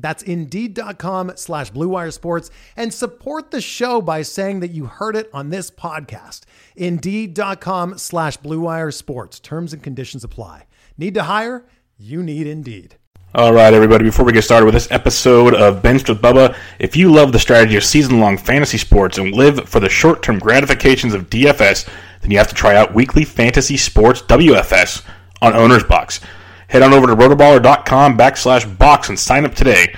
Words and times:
That's 0.00 0.22
Indeed.com 0.22 1.32
slash 1.36 1.72
BlueWire 1.72 2.12
Sports 2.12 2.50
and 2.76 2.92
support 2.92 3.50
the 3.50 3.60
show 3.60 4.00
by 4.00 4.22
saying 4.22 4.60
that 4.60 4.70
you 4.70 4.86
heard 4.86 5.16
it 5.16 5.30
on 5.32 5.50
this 5.50 5.70
podcast. 5.70 6.42
Indeed.com 6.76 7.98
slash 7.98 8.38
BlueWire 8.38 8.92
Sports. 8.92 9.40
Terms 9.40 9.72
and 9.72 9.82
conditions 9.82 10.24
apply. 10.24 10.66
Need 10.96 11.14
to 11.14 11.24
hire? 11.24 11.64
You 11.98 12.22
need 12.22 12.46
Indeed. 12.46 12.96
All 13.32 13.52
right, 13.52 13.72
everybody, 13.72 14.04
before 14.04 14.24
we 14.24 14.32
get 14.32 14.42
started 14.42 14.64
with 14.64 14.74
this 14.74 14.90
episode 14.90 15.54
of 15.54 15.82
Benched 15.82 16.08
with 16.08 16.20
Bubba, 16.20 16.56
if 16.80 16.96
you 16.96 17.12
love 17.12 17.30
the 17.30 17.38
strategy 17.38 17.76
of 17.76 17.84
season 17.84 18.18
long 18.18 18.36
fantasy 18.36 18.76
sports 18.76 19.18
and 19.18 19.32
live 19.32 19.68
for 19.68 19.78
the 19.78 19.88
short 19.88 20.20
term 20.22 20.40
gratifications 20.40 21.14
of 21.14 21.30
DFS, 21.30 21.88
then 22.22 22.32
you 22.32 22.38
have 22.38 22.48
to 22.48 22.56
try 22.56 22.74
out 22.74 22.92
Weekly 22.92 23.24
Fantasy 23.24 23.76
Sports 23.76 24.22
WFS 24.22 25.04
on 25.40 25.54
Owner's 25.54 25.84
Box. 25.84 26.18
Head 26.70 26.82
on 26.82 26.92
over 26.92 27.08
to 27.08 27.16
rotoballer.com 27.16 28.16
backslash 28.16 28.78
box 28.78 29.08
and 29.08 29.18
sign 29.18 29.44
up 29.44 29.56
today. 29.56 29.92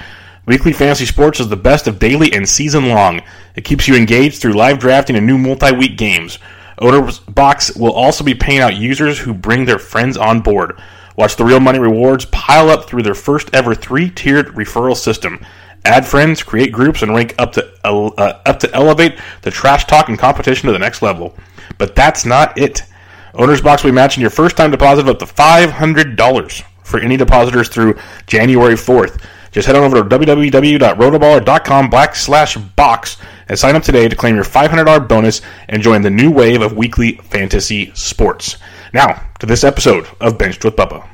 Weekly 0.47 0.73
Fantasy 0.73 1.05
Sports 1.05 1.39
is 1.39 1.51
the 1.51 1.55
best 1.55 1.87
of 1.87 1.99
daily 1.99 2.33
and 2.33 2.49
season 2.49 2.89
long. 2.89 3.21
It 3.55 3.65
keeps 3.67 3.87
you 3.87 3.95
engaged 3.95 4.41
through 4.41 4.55
live 4.55 4.79
drafting 4.79 5.15
and 5.17 5.27
new 5.27 5.37
multi 5.37 5.71
week 5.73 5.99
games. 5.99 6.39
Owner's 6.79 7.19
Box 7.19 7.77
will 7.77 7.93
also 7.93 8.25
be 8.25 8.35
paying 8.35 8.61
out 8.61 8.75
users 8.75 9.19
who 9.19 9.35
bring 9.35 9.67
their 9.67 9.79
friends 9.79 10.17
on 10.17 10.41
board. 10.41 10.81
Watch 11.15 11.37
the 11.37 11.45
real 11.45 11.61
money 11.61 11.79
rewards 11.79 12.25
pile 12.25 12.71
up 12.71 12.89
through 12.89 13.03
their 13.03 13.15
first 13.15 13.51
ever 13.55 13.75
three 13.75 14.09
tiered 14.09 14.47
referral 14.55 14.97
system. 14.97 15.45
Add 15.85 16.07
friends, 16.07 16.43
create 16.43 16.73
groups, 16.73 17.03
and 17.03 17.15
rank 17.15 17.35
up 17.37 17.53
to 17.53 17.71
uh, 17.85 18.41
up 18.47 18.59
to 18.61 18.75
elevate 18.75 19.21
the 19.43 19.51
trash 19.51 19.85
talk 19.85 20.09
and 20.09 20.19
competition 20.19 20.69
to 20.69 20.73
the 20.73 20.79
next 20.79 21.03
level. 21.03 21.37
But 21.77 21.95
that's 21.95 22.25
not 22.25 22.57
it. 22.57 22.83
Owner's 23.35 23.61
Box 23.63 23.83
will 23.83 23.91
be 23.91 23.95
matching 23.95 24.21
your 24.21 24.31
first 24.31 24.57
time 24.57 24.71
deposit 24.71 25.03
of 25.03 25.09
up 25.09 25.19
to 25.21 25.27
$500 25.27 26.63
for 26.85 27.01
any 27.01 27.17
depositors 27.17 27.69
through 27.69 27.99
January 28.27 28.75
4th. 28.75 29.25
Just 29.51 29.67
head 29.67 29.77
on 29.77 29.85
over 29.85 29.97
to 29.97 30.19
www.rotoballer.com 30.19 31.91
backslash 31.91 32.77
box 32.77 33.19
and 33.49 33.59
sign 33.59 33.77
up 33.77 33.83
today 33.83 34.09
to 34.09 34.17
claim 34.17 34.35
your 34.35 34.45
$500 34.45 35.09
bonus 35.09 35.43
and 35.69 35.83
join 35.83 36.01
the 36.03 36.11
new 36.11 36.31
wave 36.31 36.63
of 36.63 36.77
weekly 36.77 37.17
fantasy 37.17 37.93
sports. 37.95 38.57
Now, 38.95 39.23
to 39.41 39.47
this 39.47 39.65
episode 39.65 40.07
of 40.21 40.39
Benched 40.39 40.65
with 40.65 40.77
Bubba. 40.77 41.07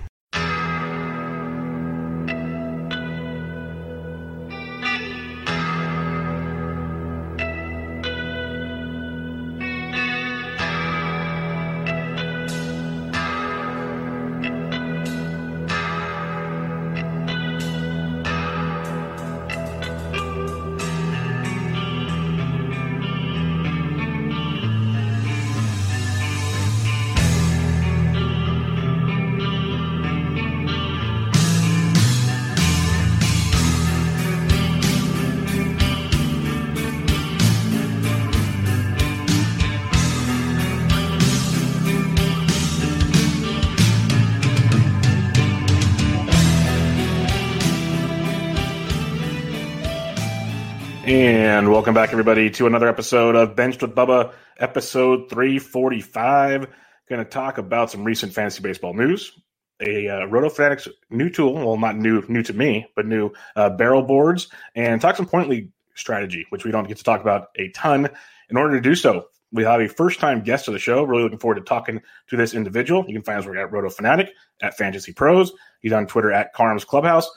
And 51.18 51.72
welcome 51.72 51.94
back, 51.94 52.12
everybody, 52.12 52.48
to 52.50 52.68
another 52.68 52.88
episode 52.88 53.34
of 53.34 53.56
Benched 53.56 53.82
with 53.82 53.92
Bubba, 53.92 54.32
episode 54.60 55.28
345. 55.28 56.68
Going 57.08 57.24
to 57.24 57.28
talk 57.28 57.58
about 57.58 57.90
some 57.90 58.04
recent 58.04 58.32
fantasy 58.32 58.62
baseball 58.62 58.94
news. 58.94 59.32
A 59.80 60.06
uh, 60.08 60.26
Roto 60.26 60.48
Fanatics 60.48 60.86
new 61.10 61.28
tool, 61.28 61.54
well, 61.54 61.76
not 61.76 61.96
new 61.96 62.22
new 62.28 62.44
to 62.44 62.52
me, 62.52 62.86
but 62.94 63.04
new 63.04 63.32
uh, 63.56 63.68
barrel 63.70 64.04
boards, 64.04 64.46
and 64.76 65.00
talk 65.00 65.16
some 65.16 65.26
point 65.26 65.48
league 65.48 65.72
strategy, 65.96 66.46
which 66.50 66.64
we 66.64 66.70
don't 66.70 66.86
get 66.86 66.98
to 66.98 67.04
talk 67.04 67.20
about 67.20 67.48
a 67.56 67.68
ton. 67.70 68.08
In 68.48 68.56
order 68.56 68.76
to 68.76 68.80
do 68.80 68.94
so, 68.94 69.26
we 69.50 69.64
have 69.64 69.80
a 69.80 69.88
first 69.88 70.20
time 70.20 70.42
guest 70.42 70.68
of 70.68 70.72
the 70.72 70.78
show. 70.78 71.02
Really 71.02 71.24
looking 71.24 71.40
forward 71.40 71.56
to 71.56 71.62
talking 71.62 72.00
to 72.28 72.36
this 72.36 72.54
individual. 72.54 73.04
You 73.08 73.14
can 73.14 73.24
find 73.24 73.40
us 73.40 73.56
at 73.56 73.72
Roto 73.72 73.90
Fanatic, 73.90 74.30
at 74.62 74.76
Fantasy 74.76 75.12
Pros. 75.12 75.50
He's 75.80 75.92
on 75.92 76.06
Twitter 76.06 76.30
at 76.30 76.52
Carm's 76.52 76.84
Clubhouse. 76.84 77.28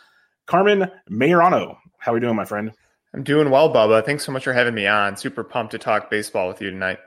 Carmen 0.46 0.92
Maiorano, 1.10 1.78
how 1.98 2.12
are 2.12 2.14
we 2.14 2.20
doing, 2.20 2.36
my 2.36 2.46
friend? 2.46 2.74
I'm 3.14 3.24
doing 3.24 3.50
well, 3.50 3.74
Bubba. 3.74 4.06
Thanks 4.06 4.26
so 4.26 4.32
much 4.32 4.46
for 4.46 4.54
having 4.54 4.74
me 4.74 4.88
on. 4.88 5.18
Super 5.18 5.44
pumped 5.44 5.72
to 5.72 5.78
talk 5.78 6.10
baseball 6.10 6.48
with 6.48 6.62
you 6.62 6.70
tonight. 6.70 7.00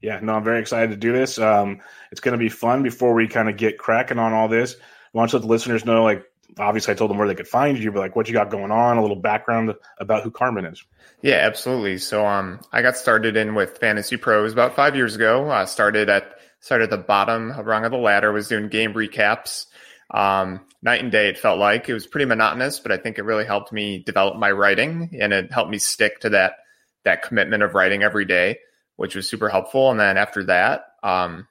Yeah, 0.00 0.18
no, 0.20 0.34
I'm 0.34 0.44
very 0.44 0.60
excited 0.60 0.90
to 0.90 0.96
do 0.96 1.12
this. 1.12 1.38
Um, 1.38 1.80
it's 2.10 2.20
going 2.20 2.32
to 2.32 2.38
be 2.38 2.48
fun. 2.48 2.82
Before 2.82 3.14
we 3.14 3.28
kind 3.28 3.48
of 3.48 3.56
get 3.56 3.78
cracking 3.78 4.18
on 4.18 4.32
all 4.32 4.48
this, 4.48 4.74
I 4.74 5.18
want 5.18 5.30
to 5.30 5.36
let 5.36 5.42
the 5.42 5.48
listeners 5.48 5.84
know, 5.84 6.02
like, 6.02 6.24
obviously, 6.58 6.92
I 6.92 6.96
told 6.96 7.10
them 7.10 7.18
where 7.18 7.28
they 7.28 7.34
could 7.34 7.48
find 7.48 7.78
you, 7.78 7.90
but 7.92 8.00
like, 8.00 8.16
what 8.16 8.26
you 8.28 8.34
got 8.34 8.50
going 8.50 8.70
on, 8.70 8.98
a 8.98 9.00
little 9.00 9.16
background 9.16 9.74
about 9.98 10.24
who 10.24 10.30
Carmen 10.30 10.66
is. 10.66 10.84
Yeah, 11.22 11.36
absolutely. 11.36 11.98
So, 11.98 12.26
um, 12.26 12.60
I 12.72 12.82
got 12.82 12.96
started 12.96 13.36
in 13.36 13.54
with 13.54 13.78
Fantasy 13.78 14.16
Pros 14.16 14.52
about 14.52 14.76
five 14.76 14.94
years 14.94 15.14
ago. 15.14 15.50
I 15.50 15.64
started 15.64 16.10
at 16.10 16.34
started 16.60 16.84
at 16.84 16.90
the 16.90 16.98
bottom 16.98 17.52
rung 17.52 17.84
of 17.84 17.92
the 17.92 17.98
ladder. 17.98 18.32
Was 18.32 18.48
doing 18.48 18.68
game 18.68 18.92
recaps 18.92 19.66
um, 20.10 20.60
night 20.82 21.02
and 21.02 21.12
day. 21.12 21.28
It 21.28 21.38
felt 21.38 21.58
like 21.58 21.88
it 21.88 21.94
was 21.94 22.06
pretty 22.06 22.26
monotonous, 22.26 22.80
but 22.80 22.92
I 22.92 22.96
think 22.96 23.18
it 23.18 23.24
really 23.24 23.44
helped 23.44 23.72
me 23.72 24.02
develop 24.04 24.36
my 24.36 24.50
writing, 24.50 25.16
and 25.20 25.32
it 25.32 25.52
helped 25.52 25.70
me 25.70 25.78
stick 25.78 26.20
to 26.20 26.30
that 26.30 26.56
that 27.04 27.22
commitment 27.22 27.62
of 27.62 27.74
writing 27.74 28.02
every 28.02 28.24
day, 28.24 28.58
which 28.96 29.14
was 29.14 29.28
super 29.28 29.48
helpful. 29.48 29.90
And 29.90 30.00
then 30.00 30.16
after 30.16 30.44
that, 30.44 30.86
um, 31.02 31.46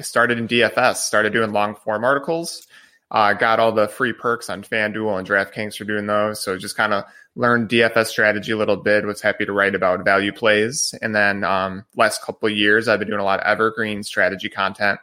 started 0.00 0.38
in 0.38 0.48
DFS, 0.48 0.96
started 0.96 1.32
doing 1.32 1.52
long 1.52 1.76
form 1.76 2.04
articles. 2.04 2.66
Uh, 3.08 3.32
got 3.34 3.60
all 3.60 3.70
the 3.70 3.86
free 3.86 4.12
perks 4.12 4.50
on 4.50 4.62
FanDuel 4.62 5.18
and 5.18 5.28
DraftKings 5.28 5.76
for 5.76 5.84
doing 5.84 6.06
those. 6.06 6.42
So 6.42 6.58
just 6.58 6.76
kind 6.76 6.92
of 6.92 7.04
learned 7.36 7.68
DFS 7.68 8.06
strategy 8.06 8.50
a 8.50 8.56
little 8.56 8.76
bit. 8.76 9.06
Was 9.06 9.22
happy 9.22 9.46
to 9.46 9.52
write 9.52 9.76
about 9.76 10.04
value 10.04 10.32
plays. 10.32 10.92
And 11.00 11.14
then 11.14 11.44
um, 11.44 11.84
last 11.94 12.22
couple 12.22 12.48
years, 12.48 12.88
I've 12.88 12.98
been 12.98 13.08
doing 13.08 13.20
a 13.20 13.24
lot 13.24 13.38
of 13.38 13.46
evergreen 13.46 14.02
strategy 14.02 14.48
content 14.48 14.98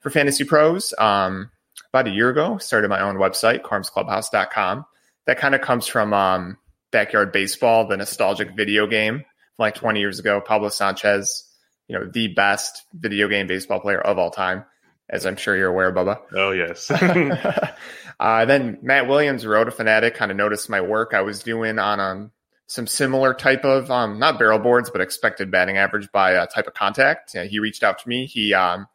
for 0.00 0.10
Fantasy 0.10 0.44
Pros. 0.44 0.92
Um, 0.98 1.50
about 1.92 2.08
a 2.08 2.10
year 2.10 2.30
ago, 2.30 2.58
started 2.58 2.88
my 2.88 3.00
own 3.00 3.16
website, 3.16 3.62
carmsclubhouse.com. 3.62 4.86
That 5.26 5.38
kind 5.38 5.54
of 5.54 5.60
comes 5.60 5.86
from 5.86 6.12
um, 6.12 6.58
Backyard 6.90 7.32
Baseball, 7.32 7.88
the 7.88 7.96
nostalgic 7.96 8.56
video 8.56 8.86
game 8.86 9.24
like 9.58 9.74
20 9.74 10.00
years 10.00 10.18
ago. 10.18 10.40
Pablo 10.40 10.68
Sanchez, 10.68 11.44
you 11.88 11.98
know, 11.98 12.06
the 12.06 12.28
best 12.28 12.84
video 12.92 13.28
game 13.28 13.46
baseball 13.46 13.80
player 13.80 14.00
of 14.00 14.18
all 14.18 14.30
time, 14.30 14.64
as 15.08 15.26
I'm 15.26 15.36
sure 15.36 15.56
you're 15.56 15.70
aware, 15.70 15.92
Bubba. 15.92 16.20
Oh, 16.32 16.50
yes. 16.52 16.90
uh, 18.20 18.44
then 18.44 18.78
Matt 18.82 19.08
Williams, 19.08 19.46
Roto 19.46 19.70
Fanatic, 19.70 20.14
kind 20.14 20.30
of 20.30 20.36
noticed 20.36 20.70
my 20.70 20.80
work 20.80 21.12
I 21.14 21.22
was 21.22 21.42
doing 21.42 21.78
on 21.78 22.00
um, 22.00 22.30
some 22.66 22.86
similar 22.86 23.34
type 23.34 23.64
of, 23.64 23.90
um, 23.90 24.18
not 24.18 24.38
barrel 24.38 24.58
boards, 24.58 24.90
but 24.90 25.00
expected 25.00 25.50
batting 25.50 25.78
average 25.78 26.10
by 26.12 26.32
a 26.32 26.46
type 26.46 26.66
of 26.66 26.74
contact. 26.74 27.34
You 27.34 27.40
know, 27.40 27.46
he 27.46 27.58
reached 27.58 27.82
out 27.82 27.98
to 28.00 28.08
me. 28.08 28.26
He 28.26 28.54
um, 28.54 28.86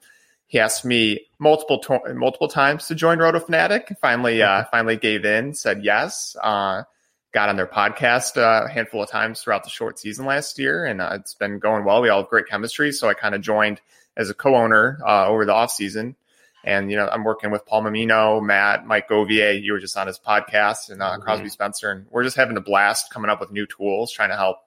he 0.52 0.60
asked 0.60 0.84
me 0.84 1.28
multiple 1.40 1.80
to- 1.80 2.14
multiple 2.14 2.50
times 2.50 2.88
to 2.88 2.94
join 2.94 3.20
Roto 3.20 3.40
Fanatic. 3.40 3.96
Finally, 4.02 4.42
uh, 4.42 4.66
finally 4.66 4.98
gave 4.98 5.24
in, 5.24 5.54
said 5.54 5.82
yes. 5.82 6.36
Uh, 6.44 6.84
got 7.32 7.48
on 7.48 7.56
their 7.56 7.66
podcast 7.66 8.36
uh, 8.36 8.66
a 8.66 8.70
handful 8.70 9.02
of 9.02 9.10
times 9.10 9.42
throughout 9.42 9.64
the 9.64 9.70
short 9.70 9.98
season 9.98 10.26
last 10.26 10.60
year, 10.60 10.84
and 10.84 11.00
uh, 11.00 11.12
it's 11.14 11.36
been 11.36 11.58
going 11.60 11.86
well. 11.86 12.02
We 12.02 12.10
all 12.10 12.24
have 12.24 12.30
great 12.30 12.48
chemistry, 12.48 12.92
so 12.92 13.08
I 13.08 13.14
kind 13.14 13.34
of 13.34 13.40
joined 13.40 13.80
as 14.18 14.30
a 14.30 14.34
co-owner 14.34 15.00
uh, 15.08 15.28
over 15.30 15.46
the 15.46 15.54
off 15.54 15.72
season. 15.72 16.18
And 16.66 16.92
you 16.92 16.98
know, 16.98 17.08
I'm 17.08 17.24
working 17.24 17.50
with 17.50 17.66
Paul 17.66 17.84
Mammino, 17.84 18.44
Matt, 18.44 18.86
Mike 18.86 19.08
Govier. 19.08 19.54
You 19.54 19.72
were 19.72 19.80
just 19.80 19.96
on 19.96 20.08
his 20.08 20.20
podcast, 20.20 20.90
and 20.92 21.02
uh, 21.02 21.18
Crosby 21.20 21.48
Spencer, 21.48 21.92
and 21.92 22.08
we're 22.10 22.26
just 22.26 22.36
having 22.36 22.58
a 22.58 22.62
blast 22.62 23.10
coming 23.14 23.32
up 23.32 23.40
with 23.40 23.54
new 23.54 23.66
tools, 23.68 24.12
trying 24.12 24.32
to 24.32 24.36
help 24.36 24.58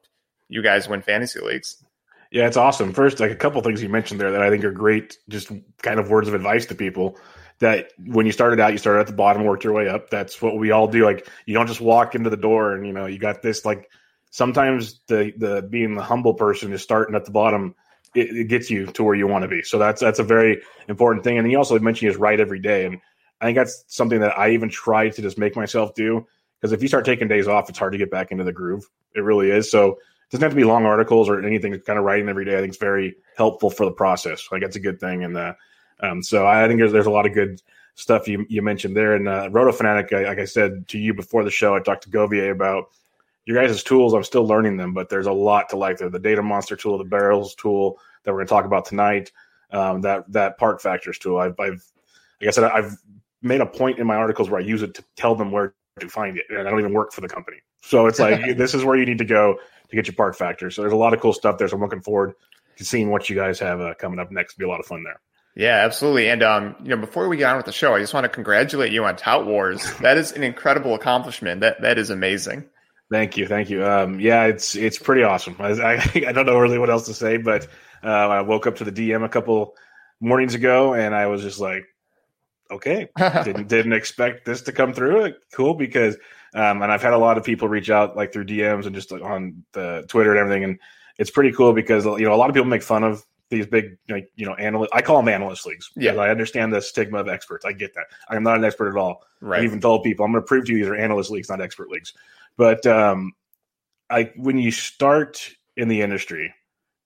you 0.48 0.62
guys 0.62 0.88
win 0.88 1.02
fantasy 1.02 1.40
leagues. 1.40 1.83
Yeah, 2.34 2.48
it's 2.48 2.56
awesome. 2.56 2.92
First, 2.92 3.20
like 3.20 3.30
a 3.30 3.36
couple 3.36 3.60
things 3.62 3.80
you 3.80 3.88
mentioned 3.88 4.20
there 4.20 4.32
that 4.32 4.42
I 4.42 4.50
think 4.50 4.64
are 4.64 4.72
great, 4.72 5.18
just 5.28 5.52
kind 5.82 6.00
of 6.00 6.10
words 6.10 6.26
of 6.26 6.34
advice 6.34 6.66
to 6.66 6.74
people. 6.74 7.16
That 7.60 7.92
when 8.06 8.26
you 8.26 8.32
started 8.32 8.58
out, 8.58 8.72
you 8.72 8.78
started 8.78 9.02
at 9.02 9.06
the 9.06 9.12
bottom, 9.12 9.44
worked 9.44 9.62
your 9.62 9.72
way 9.72 9.88
up. 9.88 10.10
That's 10.10 10.42
what 10.42 10.58
we 10.58 10.72
all 10.72 10.88
do. 10.88 11.04
Like 11.04 11.28
you 11.46 11.54
don't 11.54 11.68
just 11.68 11.80
walk 11.80 12.16
into 12.16 12.30
the 12.30 12.36
door 12.36 12.72
and 12.74 12.84
you 12.88 12.92
know 12.92 13.06
you 13.06 13.20
got 13.20 13.40
this. 13.40 13.64
Like 13.64 13.88
sometimes 14.32 15.00
the 15.06 15.32
the 15.36 15.62
being 15.62 15.94
the 15.94 16.02
humble 16.02 16.34
person 16.34 16.72
is 16.72 16.82
starting 16.82 17.14
at 17.14 17.24
the 17.24 17.30
bottom. 17.30 17.76
It, 18.16 18.36
it 18.36 18.48
gets 18.48 18.68
you 18.68 18.86
to 18.86 19.04
where 19.04 19.14
you 19.14 19.28
want 19.28 19.42
to 19.42 19.48
be. 19.48 19.62
So 19.62 19.78
that's 19.78 20.00
that's 20.00 20.18
a 20.18 20.24
very 20.24 20.60
important 20.88 21.22
thing. 21.22 21.38
And 21.38 21.46
he 21.46 21.54
also 21.54 21.78
mentioned 21.78 22.10
is 22.10 22.16
right 22.16 22.40
every 22.40 22.58
day, 22.58 22.84
and 22.84 22.98
I 23.40 23.44
think 23.44 23.58
that's 23.58 23.84
something 23.86 24.18
that 24.18 24.36
I 24.36 24.50
even 24.50 24.70
try 24.70 25.08
to 25.08 25.22
just 25.22 25.38
make 25.38 25.54
myself 25.54 25.94
do. 25.94 26.26
Because 26.60 26.72
if 26.72 26.82
you 26.82 26.88
start 26.88 27.04
taking 27.04 27.28
days 27.28 27.46
off, 27.46 27.68
it's 27.68 27.78
hard 27.78 27.92
to 27.92 27.98
get 27.98 28.10
back 28.10 28.32
into 28.32 28.42
the 28.42 28.52
groove. 28.52 28.90
It 29.14 29.20
really 29.20 29.50
is. 29.52 29.70
So 29.70 29.98
doesn't 30.34 30.42
have 30.42 30.52
to 30.52 30.56
be 30.56 30.64
long 30.64 30.84
articles 30.84 31.28
or 31.28 31.40
anything. 31.40 31.78
Kind 31.82 31.96
of 31.96 32.04
writing 32.04 32.28
every 32.28 32.44
day, 32.44 32.58
I 32.58 32.60
think, 32.60 32.72
is 32.72 32.76
very 32.76 33.14
helpful 33.36 33.70
for 33.70 33.84
the 33.84 33.92
process. 33.92 34.48
Like 34.50 34.62
that's 34.62 34.74
a 34.74 34.80
good 34.80 34.98
thing, 34.98 35.22
and 35.22 35.36
uh, 35.36 35.54
um, 36.00 36.24
so 36.24 36.44
I 36.44 36.66
think 36.66 36.80
there's 36.80 36.90
there's 36.90 37.06
a 37.06 37.10
lot 37.10 37.24
of 37.24 37.34
good 37.34 37.62
stuff 37.94 38.26
you 38.26 38.44
you 38.48 38.60
mentioned 38.60 38.96
there. 38.96 39.14
And 39.14 39.28
uh, 39.28 39.48
Roto 39.52 39.70
Fanatic, 39.70 40.10
like 40.10 40.40
I 40.40 40.44
said 40.44 40.88
to 40.88 40.98
you 40.98 41.14
before 41.14 41.44
the 41.44 41.52
show, 41.52 41.76
I 41.76 41.80
talked 41.80 42.02
to 42.02 42.10
Govier 42.10 42.50
about 42.50 42.86
your 43.46 43.62
guys' 43.62 43.84
tools. 43.84 44.12
I'm 44.12 44.24
still 44.24 44.44
learning 44.44 44.76
them, 44.76 44.92
but 44.92 45.08
there's 45.08 45.26
a 45.26 45.32
lot 45.32 45.68
to 45.68 45.76
like 45.76 45.98
there. 45.98 46.10
The 46.10 46.18
Data 46.18 46.42
Monster 46.42 46.74
tool, 46.74 46.98
the 46.98 47.04
Barrels 47.04 47.54
tool 47.54 48.00
that 48.24 48.32
we're 48.32 48.38
going 48.38 48.48
to 48.48 48.54
talk 48.54 48.64
about 48.64 48.86
tonight, 48.86 49.30
um, 49.70 50.00
that 50.00 50.24
that 50.32 50.58
Park 50.58 50.80
Factors 50.80 51.16
tool. 51.16 51.38
I've, 51.38 51.54
I've 51.60 51.84
like 52.40 52.48
I 52.48 52.50
said, 52.50 52.64
I've 52.64 52.96
made 53.40 53.60
a 53.60 53.66
point 53.66 54.00
in 54.00 54.06
my 54.08 54.16
articles 54.16 54.50
where 54.50 54.60
I 54.60 54.64
use 54.64 54.82
it 54.82 54.94
to 54.94 55.04
tell 55.14 55.36
them 55.36 55.52
where 55.52 55.74
to 56.00 56.08
find 56.08 56.38
it, 56.38 56.46
and 56.48 56.66
I 56.66 56.70
don't 56.72 56.80
even 56.80 56.92
work 56.92 57.12
for 57.12 57.20
the 57.20 57.28
company. 57.28 57.58
So 57.84 58.06
it's 58.06 58.18
like 58.18 58.56
this 58.56 58.74
is 58.74 58.84
where 58.84 58.96
you 58.96 59.06
need 59.06 59.18
to 59.18 59.24
go 59.24 59.58
to 59.88 59.96
get 59.96 60.06
your 60.06 60.14
park 60.14 60.36
factor. 60.36 60.70
So 60.70 60.82
there's 60.82 60.92
a 60.92 60.96
lot 60.96 61.14
of 61.14 61.20
cool 61.20 61.32
stuff 61.32 61.58
there. 61.58 61.68
So 61.68 61.76
I'm 61.76 61.82
looking 61.82 62.00
forward 62.00 62.34
to 62.76 62.84
seeing 62.84 63.10
what 63.10 63.28
you 63.28 63.36
guys 63.36 63.58
have 63.60 63.80
uh, 63.80 63.94
coming 63.94 64.18
up 64.18 64.30
next. 64.30 64.54
It'll 64.54 64.66
be 64.66 64.68
a 64.68 64.68
lot 64.68 64.80
of 64.80 64.86
fun 64.86 65.04
there. 65.04 65.20
Yeah, 65.56 65.84
absolutely. 65.84 66.28
And 66.28 66.42
um, 66.42 66.74
you 66.82 66.88
know, 66.88 66.96
before 66.96 67.28
we 67.28 67.36
get 67.36 67.48
on 67.50 67.56
with 67.56 67.66
the 67.66 67.72
show, 67.72 67.94
I 67.94 68.00
just 68.00 68.12
want 68.12 68.24
to 68.24 68.28
congratulate 68.28 68.92
you 68.92 69.04
on 69.04 69.16
Tout 69.16 69.46
Wars. 69.46 69.84
That 70.00 70.18
is 70.18 70.32
an 70.32 70.42
incredible 70.42 70.94
accomplishment. 70.94 71.60
That 71.60 71.80
that 71.82 71.98
is 71.98 72.10
amazing. 72.10 72.64
Thank 73.10 73.36
you, 73.36 73.46
thank 73.46 73.70
you. 73.70 73.84
Um, 73.84 74.18
yeah, 74.18 74.44
it's 74.44 74.74
it's 74.74 74.98
pretty 74.98 75.22
awesome. 75.22 75.56
I, 75.60 75.72
I, 75.72 75.94
I 76.28 76.32
don't 76.32 76.46
know 76.46 76.58
really 76.58 76.78
what 76.78 76.90
else 76.90 77.06
to 77.06 77.14
say, 77.14 77.36
but 77.36 77.68
uh, 78.02 78.08
I 78.08 78.40
woke 78.40 78.66
up 78.66 78.76
to 78.76 78.84
the 78.84 78.92
DM 78.92 79.24
a 79.24 79.28
couple 79.28 79.76
mornings 80.20 80.54
ago, 80.54 80.94
and 80.94 81.14
I 81.14 81.26
was 81.26 81.42
just 81.42 81.60
like, 81.60 81.84
okay, 82.70 83.08
didn't 83.16 83.68
didn't 83.68 83.92
expect 83.92 84.44
this 84.44 84.62
to 84.62 84.72
come 84.72 84.92
through. 84.92 85.34
Cool, 85.52 85.74
because 85.74 86.16
um, 86.54 86.82
and 86.82 86.92
I've 86.92 87.02
had 87.02 87.12
a 87.12 87.18
lot 87.18 87.36
of 87.36 87.44
people 87.44 87.68
reach 87.68 87.90
out 87.90 88.16
like 88.16 88.32
through 88.32 88.46
DMs 88.46 88.86
and 88.86 88.94
just 88.94 89.10
like, 89.10 89.22
on 89.22 89.64
the 89.72 90.04
Twitter 90.08 90.30
and 90.30 90.38
everything, 90.38 90.64
and 90.64 90.78
it's 91.18 91.30
pretty 91.30 91.52
cool 91.52 91.72
because 91.72 92.04
you 92.04 92.20
know 92.20 92.32
a 92.32 92.36
lot 92.36 92.48
of 92.48 92.54
people 92.54 92.68
make 92.68 92.82
fun 92.82 93.02
of 93.02 93.24
these 93.50 93.66
big 93.66 93.98
like 94.08 94.30
you 94.36 94.46
know 94.46 94.54
analyst. 94.54 94.92
I 94.94 95.02
call 95.02 95.16
them 95.16 95.28
analyst 95.28 95.66
leagues. 95.66 95.90
Yeah, 95.96 96.14
I 96.14 96.30
understand 96.30 96.72
the 96.72 96.80
stigma 96.80 97.18
of 97.18 97.28
experts. 97.28 97.64
I 97.64 97.72
get 97.72 97.94
that. 97.94 98.06
I 98.28 98.36
am 98.36 98.44
not 98.44 98.56
an 98.56 98.64
expert 98.64 98.90
at 98.90 98.96
all. 98.96 99.22
Right. 99.40 99.62
I 99.62 99.64
even 99.64 99.80
told 99.80 100.04
people 100.04 100.24
I'm 100.24 100.32
going 100.32 100.42
to 100.42 100.46
prove 100.46 100.64
to 100.66 100.72
you 100.72 100.78
these 100.78 100.88
are 100.88 100.94
analyst 100.94 101.30
leagues, 101.30 101.48
not 101.48 101.60
expert 101.60 101.90
leagues. 101.90 102.12
But 102.56 102.86
um, 102.86 103.32
I 104.08 104.32
when 104.36 104.58
you 104.58 104.70
start 104.70 105.50
in 105.76 105.88
the 105.88 106.02
industry, 106.02 106.54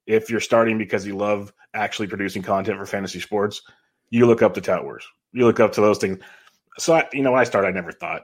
if 0.07 0.29
you're 0.29 0.41
starting 0.41 0.77
because 0.77 1.07
you 1.07 1.17
love 1.17 1.53
actually 1.73 2.09
producing 2.09 2.43
content 2.43 2.79
for 2.79 2.87
fantasy 2.87 3.21
sports, 3.21 3.63
you 4.11 4.27
look 4.27 4.43
up 4.43 4.55
to 4.55 4.61
Tout 4.61 4.85
Wars. 4.85 5.07
You 5.33 5.47
look 5.47 5.61
up 5.61 5.73
to 5.73 5.81
those 5.81 5.99
things. 5.99 6.19
So 6.79 6.95
I, 6.95 7.09
you 7.13 7.23
know, 7.23 7.33
when 7.33 7.41
I 7.41 7.45
started, 7.45 7.69
I 7.69 7.73
never 7.73 7.93
thought 7.93 8.23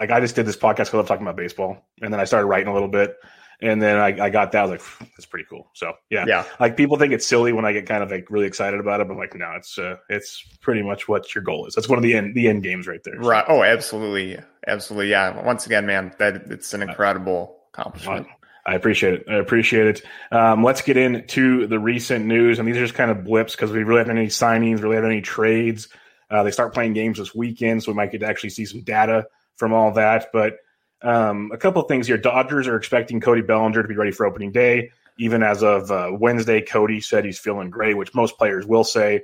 like 0.00 0.10
I 0.10 0.20
just 0.20 0.34
did 0.34 0.46
this 0.46 0.56
podcast 0.56 0.86
because 0.86 0.94
I'm 0.94 1.06
talking 1.06 1.26
about 1.26 1.36
baseball, 1.36 1.84
and 2.00 2.12
then 2.12 2.20
I 2.20 2.24
started 2.24 2.46
writing 2.46 2.68
a 2.68 2.72
little 2.72 2.88
bit, 2.88 3.16
and 3.60 3.80
then 3.80 3.96
I, 3.98 4.26
I 4.26 4.30
got 4.30 4.52
that. 4.52 4.58
I 4.58 4.66
was 4.66 4.70
like, 4.70 5.10
that's 5.16 5.26
pretty 5.26 5.46
cool. 5.48 5.70
So 5.74 5.94
yeah, 6.10 6.24
yeah. 6.26 6.44
Like 6.60 6.76
people 6.76 6.96
think 6.96 7.12
it's 7.12 7.26
silly 7.26 7.52
when 7.52 7.64
I 7.64 7.72
get 7.72 7.86
kind 7.86 8.02
of 8.02 8.10
like 8.10 8.30
really 8.30 8.46
excited 8.46 8.80
about 8.80 9.00
it, 9.00 9.08
but 9.08 9.14
I'm 9.14 9.18
like, 9.18 9.34
no, 9.34 9.52
it's 9.56 9.78
uh, 9.78 9.96
it's 10.08 10.42
pretty 10.60 10.82
much 10.82 11.08
what 11.08 11.34
your 11.34 11.44
goal 11.44 11.66
is. 11.66 11.74
That's 11.74 11.88
one 11.88 11.98
of 11.98 12.02
the 12.02 12.14
end 12.14 12.34
the 12.34 12.48
end 12.48 12.62
games 12.62 12.86
right 12.86 13.00
there. 13.04 13.18
Right. 13.18 13.44
Oh, 13.48 13.62
absolutely, 13.62 14.38
absolutely. 14.66 15.10
Yeah. 15.10 15.44
Once 15.44 15.66
again, 15.66 15.86
man, 15.86 16.14
that 16.18 16.50
it's 16.50 16.74
an 16.74 16.82
incredible 16.82 17.56
accomplishment. 17.72 18.26
I 18.66 18.74
appreciate 18.74 19.14
it. 19.14 19.24
I 19.28 19.34
appreciate 19.34 19.86
it. 19.86 20.02
Um, 20.32 20.64
let's 20.64 20.80
get 20.80 20.96
into 20.96 21.66
the 21.66 21.78
recent 21.78 22.24
news, 22.24 22.58
and 22.58 22.66
these 22.66 22.76
are 22.76 22.80
just 22.80 22.94
kind 22.94 23.10
of 23.10 23.22
blips 23.24 23.54
because 23.54 23.70
we 23.70 23.82
really 23.82 23.98
haven't 23.98 24.16
any 24.16 24.28
signings, 24.28 24.82
really 24.82 24.96
haven't 24.96 25.10
any 25.10 25.20
trades. 25.20 25.88
Uh, 26.30 26.42
they 26.42 26.50
start 26.50 26.72
playing 26.72 26.94
games 26.94 27.18
this 27.18 27.34
weekend, 27.34 27.82
so 27.82 27.92
we 27.92 27.96
might 27.96 28.10
get 28.10 28.20
to 28.20 28.26
actually 28.26 28.48
see 28.48 28.64
some 28.64 28.80
data 28.80 29.26
from 29.56 29.72
all 29.72 29.92
that. 29.92 30.28
But 30.32 30.58
um, 31.02 31.50
a 31.52 31.58
couple 31.58 31.82
of 31.82 31.88
things 31.88 32.06
here. 32.06 32.16
Dodgers 32.16 32.66
are 32.66 32.76
expecting 32.76 33.20
Cody 33.20 33.42
Bellinger 33.42 33.82
to 33.82 33.88
be 33.88 33.96
ready 33.96 34.10
for 34.10 34.26
opening 34.26 34.52
day. 34.52 34.90
Even 35.18 35.42
as 35.42 35.62
of 35.62 35.90
uh, 35.90 36.10
Wednesday, 36.12 36.60
Cody 36.60 37.00
said 37.00 37.24
he's 37.24 37.38
feeling 37.38 37.70
great, 37.70 37.96
which 37.96 38.14
most 38.14 38.36
players 38.36 38.66
will 38.66 38.84
say. 38.84 39.22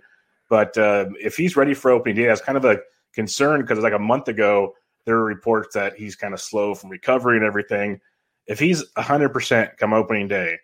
But 0.49 0.77
uh, 0.77 1.07
if 1.21 1.37
he's 1.37 1.57
ready 1.57 1.75
for 1.75 1.91
opening 1.91 2.17
day, 2.17 2.27
that's 2.27 2.41
kind 2.41 2.59
of 2.59 2.65
a 2.65 2.81
concern 3.13 3.63
because 3.63 3.79
like 3.79 3.93
a 3.93 3.99
month 3.99 4.29
ago, 4.29 4.75
there 5.05 5.17
were 5.17 5.25
reports 5.25 5.75
that 5.75 5.95
he's 5.97 6.15
kind 6.15 6.35
of 6.35 6.41
slow 6.41 6.75
from 6.75 6.91
recovery 6.91 7.37
and 7.37 7.47
everything. 7.47 8.01
If 8.47 8.59
he's 8.59 8.85
100% 8.97 9.77
come 9.79 9.93
opening 9.93 10.29
day, 10.29 10.59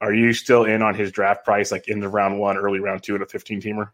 are 0.00 0.14
you 0.14 0.32
still 0.32 0.64
in 0.64 0.82
on 0.82 0.94
his 0.94 1.12
draft 1.12 1.44
price, 1.44 1.70
like 1.70 1.88
in 1.88 2.00
the 2.00 2.08
round 2.08 2.38
one, 2.38 2.56
early 2.56 2.80
round 2.80 3.02
two, 3.02 3.14
and 3.14 3.22
a 3.22 3.26
15 3.26 3.60
teamer? 3.60 3.90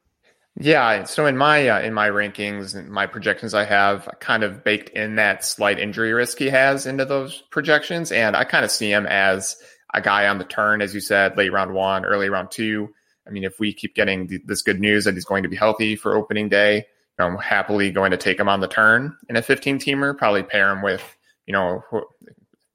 Yeah, 0.57 1.05
so 1.05 1.27
in 1.27 1.37
my 1.37 1.69
uh, 1.69 1.81
in 1.81 1.95
my 1.95 2.09
rankings 2.09 2.75
and 2.75 2.91
my 2.91 3.07
projections, 3.07 3.55
I 3.55 3.65
have 3.65 4.09
kind 4.19 4.43
of 4.43 4.65
baked 4.65 4.91
in 4.91 5.15
that 5.17 5.45
slight 5.45 5.79
injury 5.79 6.13
risk 6.13 6.39
he 6.39 6.49
has 6.49 6.85
into 6.85 7.05
those 7.05 7.43
projections, 7.51 8.11
and 8.11 8.35
I 8.35 8.45
kind 8.45 8.65
of 8.65 8.71
see 8.71 8.91
him 8.91 9.07
as 9.07 9.57
a 9.95 10.01
guy 10.01 10.27
on 10.27 10.39
the 10.39 10.45
turn, 10.45 10.83
as 10.83 10.95
you 10.95 11.01
said, 11.01 11.37
late 11.37 11.53
round 11.53 11.73
one, 11.75 12.05
early 12.05 12.29
round 12.29 12.51
two. 12.51 12.93
I 13.27 13.31
mean, 13.31 13.45
if 13.45 13.61
we 13.61 13.73
keep 13.73 13.95
getting 13.95 14.27
the, 14.27 14.41
this 14.45 14.63
good 14.63 14.81
news 14.81 15.05
that 15.05 15.15
he's 15.15 15.25
going 15.25 15.45
to 15.45 15.49
be 15.49 15.57
healthy 15.57 15.97
for 15.97 16.17
opening 16.17 16.49
day, 16.49 16.87
I'm 17.19 17.37
happily 17.37 17.91
going 17.91 18.11
to 18.13 18.17
take 18.17 18.39
him 18.39 18.49
on 18.49 18.61
the 18.61 18.69
turn 18.69 19.17
in 19.29 19.37
a 19.37 19.43
15 19.43 19.79
teamer. 19.79 20.17
Probably 20.17 20.43
pair 20.43 20.71
him 20.71 20.83
with, 20.83 21.03
you 21.47 21.53
know, 21.53 21.83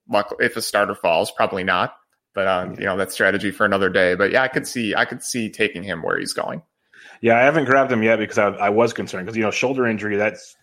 luck 0.10 0.36
if 0.40 0.58
a 0.58 0.62
starter 0.62 0.96
falls, 0.96 1.32
probably 1.32 1.64
not, 1.64 1.96
but 2.34 2.48
um, 2.48 2.76
you 2.76 2.86
know, 2.86 2.98
that 2.98 3.12
strategy 3.12 3.52
for 3.52 3.66
another 3.66 3.90
day. 3.90 4.16
But 4.16 4.32
yeah, 4.32 4.44
I 4.44 4.48
could 4.48 4.68
see 4.68 4.96
I 4.96 5.06
could 5.06 5.24
see 5.24 5.50
taking 5.50 5.84
him 5.84 6.02
where 6.02 6.20
he's 6.20 6.34
going. 6.34 6.62
Yeah, 7.24 7.38
I 7.38 7.44
haven't 7.44 7.64
grabbed 7.64 7.90
him 7.90 8.04
yet 8.04 8.20
because 8.20 8.38
I, 8.38 8.48
I 8.50 8.70
was 8.70 8.92
concerned 8.92 9.26
because 9.26 9.38
you 9.38 9.44
know 9.44 9.50
shoulder 9.50 9.88
injury 9.88 10.18
that's 10.18 10.58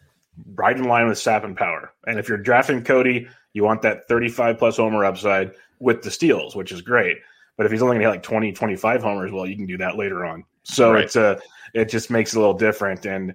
right 0.57 0.77
in 0.77 0.85
line 0.85 1.09
with 1.09 1.17
sap 1.17 1.43
and 1.43 1.57
power. 1.57 1.95
And 2.07 2.19
if 2.19 2.29
you're 2.29 2.37
drafting 2.37 2.85
Cody, 2.85 3.29
you 3.55 3.65
want 3.65 3.81
that 3.81 4.07
35 4.09 4.59
plus 4.59 4.77
homer 4.77 5.07
upside 5.07 5.53
with 5.79 6.03
the 6.03 6.11
steals, 6.11 6.55
which 6.55 6.71
is 6.71 6.83
great. 6.83 7.17
But 7.57 7.65
if 7.65 7.73
he's 7.73 7.81
only 7.81 7.95
going 7.95 8.03
to 8.03 8.09
hit 8.09 8.17
like 8.17 8.23
20, 8.23 8.53
25 8.53 9.03
homers, 9.03 9.33
well, 9.33 9.47
you 9.47 9.57
can 9.57 9.65
do 9.65 9.79
that 9.79 9.97
later 9.97 10.27
on. 10.27 10.45
So 10.63 10.93
right. 10.93 11.05
it's 11.05 11.17
a, 11.17 11.41
it 11.73 11.89
just 11.89 12.11
makes 12.11 12.35
it 12.35 12.37
a 12.37 12.41
little 12.41 12.53
different. 12.53 13.07
And 13.07 13.35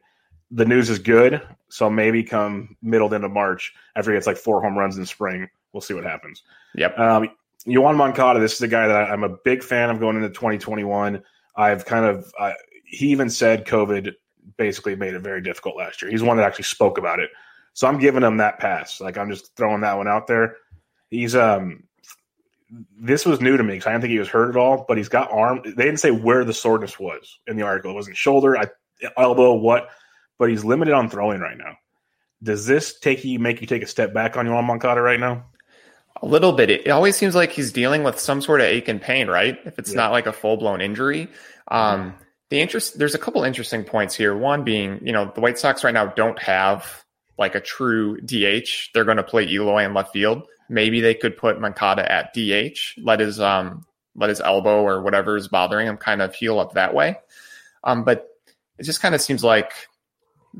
the 0.51 0.65
news 0.65 0.91
is 0.91 0.99
good. 0.99 1.41
So 1.69 1.89
maybe 1.89 2.23
come 2.23 2.77
middle 2.83 3.11
into 3.11 3.27
March 3.27 3.73
after 3.95 4.11
he 4.11 4.17
gets 4.17 4.27
like 4.27 4.37
four 4.37 4.61
home 4.61 4.77
runs 4.77 4.99
in 4.99 5.05
spring, 5.07 5.49
we'll 5.73 5.81
see 5.81 5.95
what 5.95 6.03
happens. 6.03 6.43
Yep. 6.75 6.99
Um, 6.99 7.29
Yoan 7.65 7.95
Moncada, 7.95 8.39
this 8.39 8.53
is 8.53 8.61
a 8.61 8.67
guy 8.67 8.87
that 8.87 9.09
I, 9.09 9.13
am 9.13 9.23
a 9.23 9.29
big 9.29 9.63
fan 9.63 9.89
of 9.89 9.99
going 9.99 10.15
into 10.15 10.29
2021. 10.29 11.23
I've 11.55 11.85
kind 11.85 12.05
of, 12.05 12.31
I, 12.39 12.53
he 12.95 13.07
even 13.09 13.29
said 13.29 13.65
COVID 13.65 14.13
basically 14.57 14.95
made 14.95 15.13
it 15.13 15.21
very 15.21 15.41
difficult 15.41 15.75
last 15.75 16.01
year. 16.01 16.11
He's 16.11 16.23
one 16.23 16.37
that 16.37 16.45
actually 16.45 16.65
spoke 16.65 16.97
about 16.97 17.19
it. 17.19 17.29
So 17.73 17.87
I'm 17.87 17.99
giving 17.99 18.23
him 18.23 18.37
that 18.37 18.59
pass. 18.59 19.01
Like 19.01 19.17
I'm 19.17 19.29
just 19.29 19.55
throwing 19.55 19.81
that 19.81 19.97
one 19.97 20.07
out 20.07 20.27
there. 20.27 20.57
He's 21.09 21.35
um 21.35 21.83
this 22.97 23.25
was 23.25 23.41
new 23.41 23.57
to 23.57 23.63
me 23.63 23.73
because 23.73 23.87
I 23.87 23.91
didn't 23.91 24.01
think 24.01 24.11
he 24.11 24.19
was 24.19 24.27
hurt 24.27 24.49
at 24.49 24.57
all, 24.57 24.85
but 24.87 24.97
he's 24.97 25.09
got 25.09 25.31
arm. 25.31 25.61
They 25.63 25.83
didn't 25.83 25.99
say 25.99 26.11
where 26.11 26.43
the 26.43 26.53
soreness 26.53 26.99
was 26.99 27.39
in 27.47 27.57
the 27.57 27.63
article. 27.63 27.91
It 27.91 27.95
wasn't 27.95 28.17
shoulder, 28.17 28.57
I, 28.57 28.67
elbow, 29.17 29.53
what, 29.53 29.89
but 30.39 30.49
he's 30.49 30.65
limited 30.65 30.93
on 30.93 31.09
throwing 31.09 31.41
right 31.41 31.57
now. 31.57 31.77
Does 32.41 32.65
this 32.65 32.99
take 32.99 33.23
you 33.23 33.39
make 33.39 33.61
you 33.61 33.67
take 33.67 33.83
a 33.83 33.87
step 33.87 34.13
back 34.13 34.35
on 34.35 34.45
Yoan 34.45 34.65
Moncada 34.65 35.01
right 35.01 35.19
now? 35.19 35.45
A 36.21 36.25
little 36.25 36.53
bit. 36.53 36.69
It 36.69 36.89
always 36.89 37.15
seems 37.15 37.35
like 37.35 37.51
he's 37.51 37.71
dealing 37.71 38.03
with 38.03 38.19
some 38.19 38.41
sort 38.41 38.61
of 38.61 38.67
ache 38.67 38.87
and 38.87 39.01
pain, 39.01 39.27
right? 39.27 39.59
If 39.65 39.77
it's 39.77 39.91
yeah. 39.91 39.97
not 39.97 40.11
like 40.11 40.27
a 40.27 40.33
full 40.33 40.57
blown 40.57 40.81
injury. 40.81 41.27
Um, 41.67 42.15
the 42.55 42.61
interest 42.61 42.97
there's 42.97 43.13
a 43.13 43.19
couple 43.19 43.43
interesting 43.43 43.83
points 43.83 44.15
here. 44.15 44.33
One 44.33 44.63
being, 44.63 45.05
you 45.05 45.11
know, 45.11 45.29
the 45.35 45.41
White 45.41 45.59
Sox 45.59 45.83
right 45.83 45.93
now 45.93 46.05
don't 46.05 46.39
have 46.39 47.03
like 47.37 47.53
a 47.53 47.59
true 47.59 48.21
DH. 48.21 48.91
They're 48.93 49.03
going 49.03 49.17
to 49.17 49.23
play 49.23 49.45
Eloy 49.45 49.83
in 49.83 49.93
left 49.93 50.13
field. 50.13 50.43
Maybe 50.69 51.01
they 51.01 51.13
could 51.13 51.35
put 51.35 51.59
Moncada 51.59 52.09
at 52.09 52.33
DH, 52.33 52.97
let 52.97 53.19
his 53.19 53.41
um 53.41 53.85
let 54.15 54.29
his 54.29 54.39
elbow 54.39 54.83
or 54.83 55.01
whatever 55.01 55.35
is 55.35 55.49
bothering 55.49 55.87
him 55.87 55.97
kind 55.97 56.21
of 56.21 56.33
heal 56.33 56.57
up 56.59 56.75
that 56.75 56.93
way. 56.93 57.17
Um, 57.83 58.05
but 58.05 58.29
it 58.79 58.83
just 58.83 59.01
kind 59.01 59.13
of 59.13 59.21
seems 59.21 59.43
like 59.43 59.73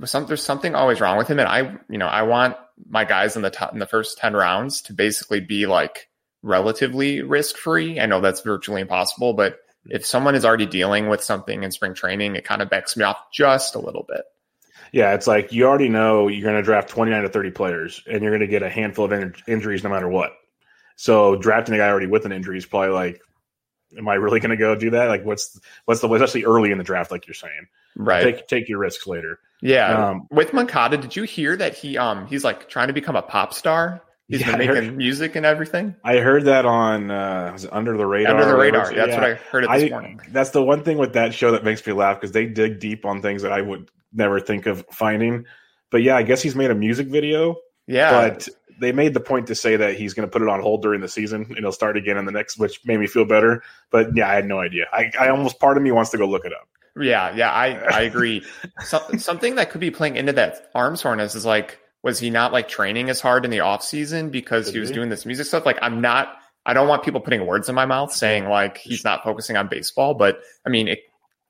some, 0.03 0.25
there's 0.25 0.43
something 0.43 0.75
always 0.75 0.99
wrong 0.99 1.17
with 1.17 1.29
him, 1.29 1.39
and 1.39 1.47
I 1.47 1.77
you 1.89 1.97
know 1.97 2.07
I 2.07 2.23
want 2.23 2.57
my 2.89 3.05
guys 3.05 3.37
in 3.37 3.41
the 3.41 3.49
top 3.49 3.71
in 3.71 3.79
the 3.79 3.87
first 3.87 4.17
ten 4.17 4.33
rounds 4.33 4.81
to 4.81 4.93
basically 4.93 5.39
be 5.39 5.65
like 5.65 6.09
relatively 6.43 7.21
risk 7.21 7.55
free. 7.55 8.01
I 8.01 8.05
know 8.05 8.19
that's 8.19 8.41
virtually 8.41 8.81
impossible, 8.81 9.33
but 9.33 9.59
if 9.89 10.05
someone 10.05 10.35
is 10.35 10.45
already 10.45 10.65
dealing 10.65 11.07
with 11.09 11.23
something 11.23 11.63
in 11.63 11.71
spring 11.71 11.93
training, 11.93 12.35
it 12.35 12.43
kind 12.45 12.61
of 12.61 12.69
backs 12.69 12.95
me 12.97 13.03
off 13.03 13.31
just 13.31 13.75
a 13.75 13.79
little 13.79 14.03
bit. 14.07 14.21
Yeah, 14.91 15.13
it's 15.13 15.27
like 15.27 15.51
you 15.51 15.65
already 15.65 15.89
know 15.89 16.27
you're 16.27 16.43
going 16.43 16.55
to 16.55 16.63
draft 16.63 16.89
29 16.89 17.23
to 17.23 17.29
30 17.29 17.51
players, 17.51 18.01
and 18.09 18.21
you're 18.21 18.31
going 18.31 18.41
to 18.41 18.47
get 18.47 18.63
a 18.63 18.69
handful 18.69 19.05
of 19.05 19.11
in- 19.11 19.35
injuries 19.47 19.83
no 19.83 19.89
matter 19.89 20.07
what. 20.07 20.33
So 20.95 21.35
drafting 21.35 21.75
a 21.75 21.77
guy 21.77 21.89
already 21.89 22.07
with 22.07 22.25
an 22.25 22.31
injury 22.31 22.57
is 22.57 22.65
probably 22.65 22.89
like, 22.91 23.21
am 23.97 24.07
I 24.07 24.13
really 24.15 24.39
going 24.39 24.51
to 24.51 24.57
go 24.57 24.75
do 24.75 24.91
that? 24.91 25.07
Like, 25.09 25.25
what's 25.25 25.59
what's 25.85 26.01
the 26.01 26.09
especially 26.09 26.45
early 26.45 26.71
in 26.71 26.77
the 26.77 26.83
draft, 26.83 27.11
like 27.11 27.27
you're 27.27 27.33
saying, 27.33 27.67
Right. 27.97 28.23
Take 28.23 28.47
take 28.47 28.69
your 28.69 28.79
risks 28.79 29.05
later. 29.07 29.39
yeah. 29.61 30.09
Um, 30.09 30.27
with 30.31 30.53
Moncada, 30.53 30.97
did 30.97 31.15
you 31.15 31.23
hear 31.23 31.55
that 31.57 31.75
he 31.75 31.97
um 31.97 32.27
he's 32.27 32.43
like 32.43 32.69
trying 32.69 32.87
to 32.87 32.93
become 32.93 33.15
a 33.15 33.21
pop 33.21 33.53
star? 33.53 34.01
He's 34.27 34.41
Yeah, 34.41 34.57
been 34.57 34.67
making 34.67 34.75
heard- 34.85 34.97
music 34.97 35.35
and 35.35 35.45
everything. 35.45 35.95
I 36.03 36.17
heard 36.17 36.45
that 36.45 36.65
on 36.65 37.11
uh, 37.11 37.51
was 37.53 37.65
it 37.65 37.73
Under 37.73 37.95
the 37.95 38.05
Radar. 38.07 38.33
Under 38.33 38.45
the 38.45 38.55
radar. 38.57 38.85
That's 38.91 39.09
Yeah. 39.09 39.15
what 39.15 39.23
I 39.23 39.33
heard 39.35 39.63
it 39.65 39.69
this 39.71 39.83
I, 39.83 39.89
morning. 39.89 40.19
That's 40.29 40.49
the 40.49 40.63
one 40.63 40.83
thing 40.83 40.97
with 40.97 41.13
that 41.13 41.33
show 41.33 41.51
that 41.51 41.63
makes 41.63 41.85
me 41.85 41.93
laugh 41.93 42.19
because 42.19 42.31
they 42.31 42.45
dig 42.47 42.79
deep 42.79 43.05
on 43.05 43.21
things 43.21 43.43
that 43.43 43.51
I 43.51 43.61
would 43.61 43.89
never 44.13 44.39
think 44.39 44.65
of 44.65 44.83
finding. 44.91 45.45
But 45.91 46.01
yeah, 46.01 46.15
I 46.17 46.23
guess 46.23 46.41
he's 46.41 46.55
made 46.55 46.71
a 46.71 46.75
music 46.75 47.07
video, 47.07 47.57
Yeah. 47.87 48.11
but 48.29 48.47
they 48.81 48.91
made 48.91 49.13
the 49.13 49.19
point 49.19 49.47
to 49.47 49.55
say 49.55 49.75
that 49.75 49.95
he's 49.95 50.13
going 50.15 50.27
to 50.27 50.31
put 50.31 50.41
it 50.41 50.49
on 50.49 50.59
hold 50.59 50.81
during 50.81 51.01
the 51.01 51.07
season 51.07 51.45
and 51.47 51.59
he'll 51.59 51.71
start 51.71 51.95
again 51.95 52.17
in 52.17 52.25
the 52.25 52.31
next, 52.31 52.57
which 52.57 52.79
made 52.83 52.99
me 52.99 53.05
feel 53.07 53.25
better. 53.25 53.61
But 53.91 54.15
yeah, 54.17 54.27
I 54.29 54.33
had 54.33 54.47
no 54.47 54.59
idea. 54.59 54.85
I, 54.91 55.11
I 55.19 55.29
almost 55.29 55.59
part 55.59 55.77
of 55.77 55.83
me 55.83 55.91
wants 55.91 56.09
to 56.11 56.17
go 56.17 56.25
look 56.27 56.45
it 56.45 56.51
up. 56.51 56.67
Yeah, 56.99 57.35
yeah, 57.35 57.51
I, 57.51 57.75
I 57.75 58.01
agree. 58.09 58.43
so, 58.83 59.01
something 59.17 59.55
that 59.55 59.69
could 59.69 59.81
be 59.81 59.91
playing 59.91 60.15
into 60.15 60.33
that 60.33 60.71
arm 60.73 60.95
soreness 60.95 61.35
is 61.35 61.45
like, 61.45 61.79
was 62.05 62.19
he 62.19 62.29
not 62.29 62.53
like 62.53 62.67
training 62.67 63.09
as 63.09 63.19
hard 63.19 63.45
in 63.45 63.51
the 63.51 63.61
off 63.61 63.83
season 63.83 64.29
because 64.29 64.69
he 64.69 64.77
was 64.77 64.91
doing 64.91 65.09
this 65.09 65.25
music 65.25 65.47
stuff? 65.47 65.65
Like, 65.65 65.79
I'm 65.81 66.01
not, 66.01 66.37
I 66.63 66.71
don't 66.71 66.87
want 66.87 67.01
people 67.01 67.19
putting 67.19 67.47
words 67.47 67.67
in 67.67 67.73
my 67.73 67.87
mouth 67.87 68.13
saying 68.13 68.47
like 68.47 68.77
he's 68.77 69.03
not 69.03 69.23
focusing 69.23 69.57
on 69.57 69.67
baseball, 69.67 70.13
but 70.13 70.39
I 70.67 70.69
mean, 70.69 70.87
it, 70.87 70.99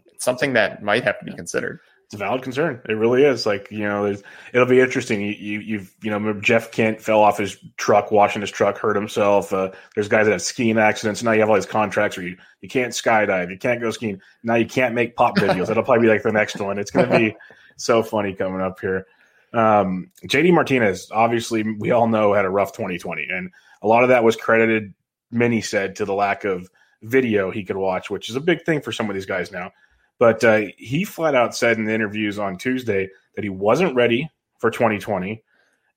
it's 0.06 0.24
something 0.24 0.54
that 0.54 0.82
might 0.82 1.04
have 1.04 1.20
to 1.20 1.26
be 1.26 1.34
considered. 1.34 1.82
It's 2.06 2.14
a 2.14 2.18
valid 2.18 2.42
concern. 2.42 2.80
It 2.88 2.94
really 2.94 3.24
is. 3.24 3.46
Like 3.46 3.68
you 3.70 3.80
know, 3.80 4.06
there's, 4.06 4.24
it'll 4.54 4.68
be 4.68 4.80
interesting. 4.80 5.20
You, 5.20 5.32
you 5.32 5.60
you've 5.60 5.94
you 6.04 6.12
know 6.12 6.34
Jeff 6.40 6.72
Kent 6.72 7.02
fell 7.02 7.20
off 7.20 7.40
his 7.40 7.58
truck 7.78 8.12
washing 8.12 8.42
his 8.42 8.52
truck, 8.52 8.78
hurt 8.78 8.96
himself. 8.96 9.52
Uh, 9.52 9.72
there's 9.96 10.08
guys 10.08 10.28
that 10.28 10.32
have 10.32 10.42
skiing 10.44 10.78
accidents. 10.78 11.24
Now 11.24 11.32
you 11.32 11.40
have 11.40 11.50
all 11.50 11.56
these 11.56 11.66
contracts 11.66 12.16
where 12.16 12.28
you 12.28 12.38
you 12.62 12.70
can't 12.70 12.94
skydive, 12.94 13.50
you 13.50 13.58
can't 13.58 13.82
go 13.82 13.90
skiing. 13.90 14.22
Now 14.44 14.56
you 14.56 14.68
can't 14.68 14.94
make 14.94 15.16
pop 15.16 15.36
videos. 15.36 15.68
That'll 15.68 15.84
probably 15.84 16.04
be 16.04 16.14
like 16.14 16.22
the 16.22 16.32
next 16.32 16.62
one. 16.62 16.78
It's 16.78 16.92
going 16.92 17.10
to 17.10 17.18
be 17.18 17.36
so 17.76 18.04
funny 18.04 18.34
coming 18.34 18.62
up 18.62 18.80
here. 18.80 19.08
Um, 19.56 20.12
JD 20.28 20.54
Martinez, 20.54 21.10
obviously, 21.12 21.64
we 21.80 21.92
all 21.92 22.08
know 22.08 22.34
had 22.34 22.46
a 22.46 22.50
rough 22.50 22.74
2020, 22.74 23.28
and 23.30 23.50
a 23.82 23.88
lot 23.88 24.04
of 24.04 24.10
that 24.10 24.24
was 24.24 24.36
credited. 24.36 24.94
Many 25.32 25.62
said 25.62 25.96
to 25.96 26.06
the 26.06 26.14
lack 26.14 26.44
of 26.44 26.70
video 27.04 27.52
he 27.52 27.64
could 27.64 27.78
watch, 27.78 28.10
which 28.10 28.30
is 28.30 28.36
a 28.36 28.42
big 28.42 28.64
thing 28.64 28.82
for 28.82 28.92
some 28.92 29.10
of 29.10 29.16
these 29.16 29.26
guys 29.26 29.52
now. 29.52 29.72
But 30.20 30.44
uh, 30.44 30.64
he 30.78 31.04
flat 31.04 31.36
out 31.36 31.56
said 31.56 31.78
in 31.78 31.86
the 31.86 31.94
interviews 31.94 32.38
on 32.38 32.58
Tuesday 32.58 33.10
that 33.36 33.44
he 33.44 33.50
wasn't 33.50 33.96
ready 33.96 34.30
for 34.60 34.70
2020. 34.70 35.44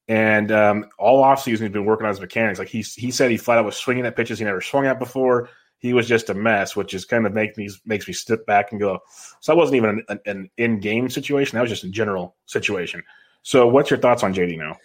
And 0.09 0.51
um, 0.51 0.87
all 0.99 1.23
offseason, 1.23 1.61
he's 1.61 1.71
been 1.71 1.85
working 1.85 2.07
on 2.07 2.13
his 2.13 2.21
mechanics. 2.21 2.59
Like 2.59 2.69
he, 2.69 2.81
he 2.81 3.11
said, 3.11 3.31
he 3.31 3.37
flat 3.37 3.59
out 3.59 3.65
was 3.65 3.77
swinging 3.77 4.07
at 4.07 4.17
pitches 4.17 4.39
he 4.39 4.45
never 4.45 4.61
swung 4.61 4.87
at 4.87 4.99
before. 4.99 5.51
He 5.79 5.93
was 5.93 6.09
just 6.09 6.31
a 6.31 6.35
mess, 6.35 6.75
which 6.75 6.95
is 6.95 7.05
kind 7.05 7.27
of 7.27 7.33
make 7.33 7.57
me 7.57 7.69
makes 7.85 8.09
me 8.09 8.15
step 8.15 8.45
back 8.47 8.73
and 8.73 8.81
go. 8.81 8.99
So 9.41 9.53
that 9.53 9.57
wasn't 9.57 9.77
even 9.77 10.05
an, 10.09 10.19
an 10.27 10.51
in 10.57 10.81
game 10.81 11.09
situation. 11.09 11.57
That 11.57 11.63
was 11.63 11.71
just 11.71 11.85
a 11.85 11.91
general 11.91 12.35
situation. 12.47 13.03
So, 13.49 13.67
what's 13.67 13.89
your 13.89 13.99
thoughts 13.99 14.23
on 14.23 14.35
JD 14.35 14.59
now? 14.59 14.77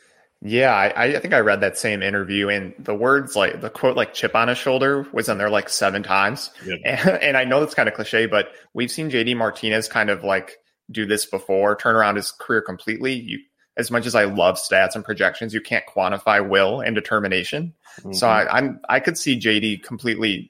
Yeah, 0.41 0.73
I, 0.73 1.17
I 1.17 1.19
think 1.19 1.33
I 1.33 1.41
read 1.41 1.59
that 1.59 1.77
same 1.77 2.01
interview, 2.01 2.47
and 2.47 2.73
the 2.79 2.95
words 2.95 3.35
like 3.35 3.59
the 3.59 3.69
quote 3.69 3.97
like 3.97 4.13
"chip 4.13 4.35
on 4.35 4.47
his 4.47 4.57
shoulder" 4.57 5.05
was 5.11 5.27
in 5.27 5.37
there 5.37 5.49
like 5.49 5.67
seven 5.67 6.01
times. 6.01 6.49
Yep. 6.65 6.79
And, 6.85 7.09
and 7.21 7.37
I 7.37 7.43
know 7.43 7.59
that's 7.59 7.73
kind 7.73 7.89
of 7.89 7.95
cliche, 7.95 8.25
but 8.25 8.53
we've 8.73 8.89
seen 8.89 9.11
JD 9.11 9.35
Martinez 9.35 9.89
kind 9.89 10.09
of 10.09 10.23
like 10.23 10.59
do 10.89 11.05
this 11.05 11.25
before, 11.25 11.75
turn 11.75 11.97
around 11.97 12.15
his 12.15 12.31
career 12.31 12.61
completely. 12.61 13.11
You, 13.15 13.39
as 13.75 13.91
much 13.91 14.05
as 14.05 14.15
I 14.15 14.23
love 14.23 14.55
stats 14.55 14.95
and 14.95 15.03
projections, 15.03 15.53
you 15.53 15.59
can't 15.59 15.83
quantify 15.93 16.47
will 16.47 16.79
and 16.79 16.95
determination. 16.95 17.73
So 18.13 18.25
Mm-hmm. 18.25 18.25
I, 18.25 18.47
I'm 18.49 18.79
I 18.87 19.01
could 19.01 19.17
see 19.17 19.37
JD 19.37 19.83
completely. 19.83 20.49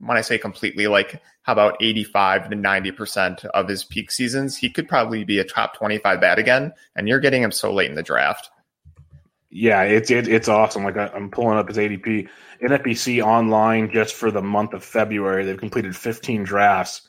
When 0.00 0.16
I 0.16 0.22
say 0.22 0.38
completely, 0.38 0.86
like 0.86 1.22
how 1.42 1.52
about 1.52 1.76
85 1.80 2.50
to 2.50 2.56
90 2.56 2.90
percent 2.92 3.44
of 3.46 3.68
his 3.68 3.84
peak 3.84 4.10
seasons, 4.10 4.56
he 4.56 4.70
could 4.70 4.88
probably 4.88 5.24
be 5.24 5.38
a 5.38 5.44
top 5.44 5.76
25 5.76 6.20
bat 6.20 6.38
again. 6.38 6.72
And 6.96 7.08
you're 7.08 7.20
getting 7.20 7.42
him 7.42 7.52
so 7.52 7.72
late 7.72 7.90
in 7.90 7.96
the 7.96 8.02
draft. 8.02 8.50
Yeah, 9.50 9.82
it's 9.82 10.10
it, 10.10 10.28
it's 10.28 10.48
awesome. 10.48 10.84
Like 10.84 10.96
I, 10.96 11.08
I'm 11.08 11.30
pulling 11.30 11.58
up 11.58 11.68
his 11.68 11.76
ADP, 11.76 12.28
NFBC 12.62 13.22
online 13.22 13.90
just 13.90 14.14
for 14.14 14.30
the 14.30 14.42
month 14.42 14.74
of 14.74 14.84
February. 14.84 15.44
They've 15.44 15.58
completed 15.58 15.96
15 15.96 16.44
drafts. 16.44 17.02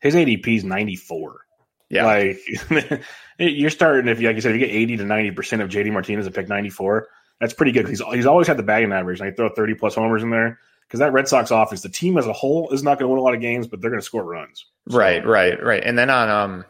His 0.00 0.14
ADP 0.14 0.46
is 0.58 0.64
94. 0.64 1.40
Yeah. 1.88 2.04
Like 2.04 2.38
you're 3.38 3.70
starting 3.70 4.08
if, 4.08 4.20
you 4.20 4.26
like 4.26 4.36
you 4.36 4.42
said, 4.42 4.54
if 4.54 4.60
you 4.60 4.66
get 4.66 4.74
80 4.74 4.98
to 4.98 5.04
90 5.04 5.30
percent 5.30 5.62
of 5.62 5.70
JD 5.70 5.92
Martinez 5.92 6.26
at 6.26 6.34
pick 6.34 6.48
94, 6.48 7.08
that's 7.40 7.54
pretty 7.54 7.72
good. 7.72 7.88
He's 7.88 8.02
he's 8.12 8.26
always 8.26 8.46
had 8.46 8.58
the 8.58 8.62
batting 8.62 8.92
average. 8.92 9.20
And 9.20 9.30
I 9.30 9.32
throw 9.32 9.48
30 9.48 9.74
plus 9.74 9.94
homers 9.94 10.22
in 10.22 10.30
there 10.30 10.58
because 10.86 11.00
that 11.00 11.12
Red 11.12 11.28
Sox 11.28 11.50
offense, 11.50 11.82
the 11.82 11.88
team 11.88 12.16
as 12.18 12.26
a 12.26 12.32
whole, 12.32 12.70
is 12.70 12.82
not 12.82 12.98
going 12.98 13.08
to 13.08 13.12
win 13.12 13.18
a 13.18 13.22
lot 13.22 13.34
of 13.34 13.40
games, 13.40 13.66
but 13.66 13.80
they're 13.80 13.90
going 13.90 14.00
to 14.00 14.06
score 14.06 14.24
runs. 14.24 14.64
So- 14.88 14.96
Right, 14.98 15.24
right, 15.26 15.60
right. 15.62 15.82
And 15.84 15.98
then 15.98 16.10
on 16.10 16.28
um 16.30 16.64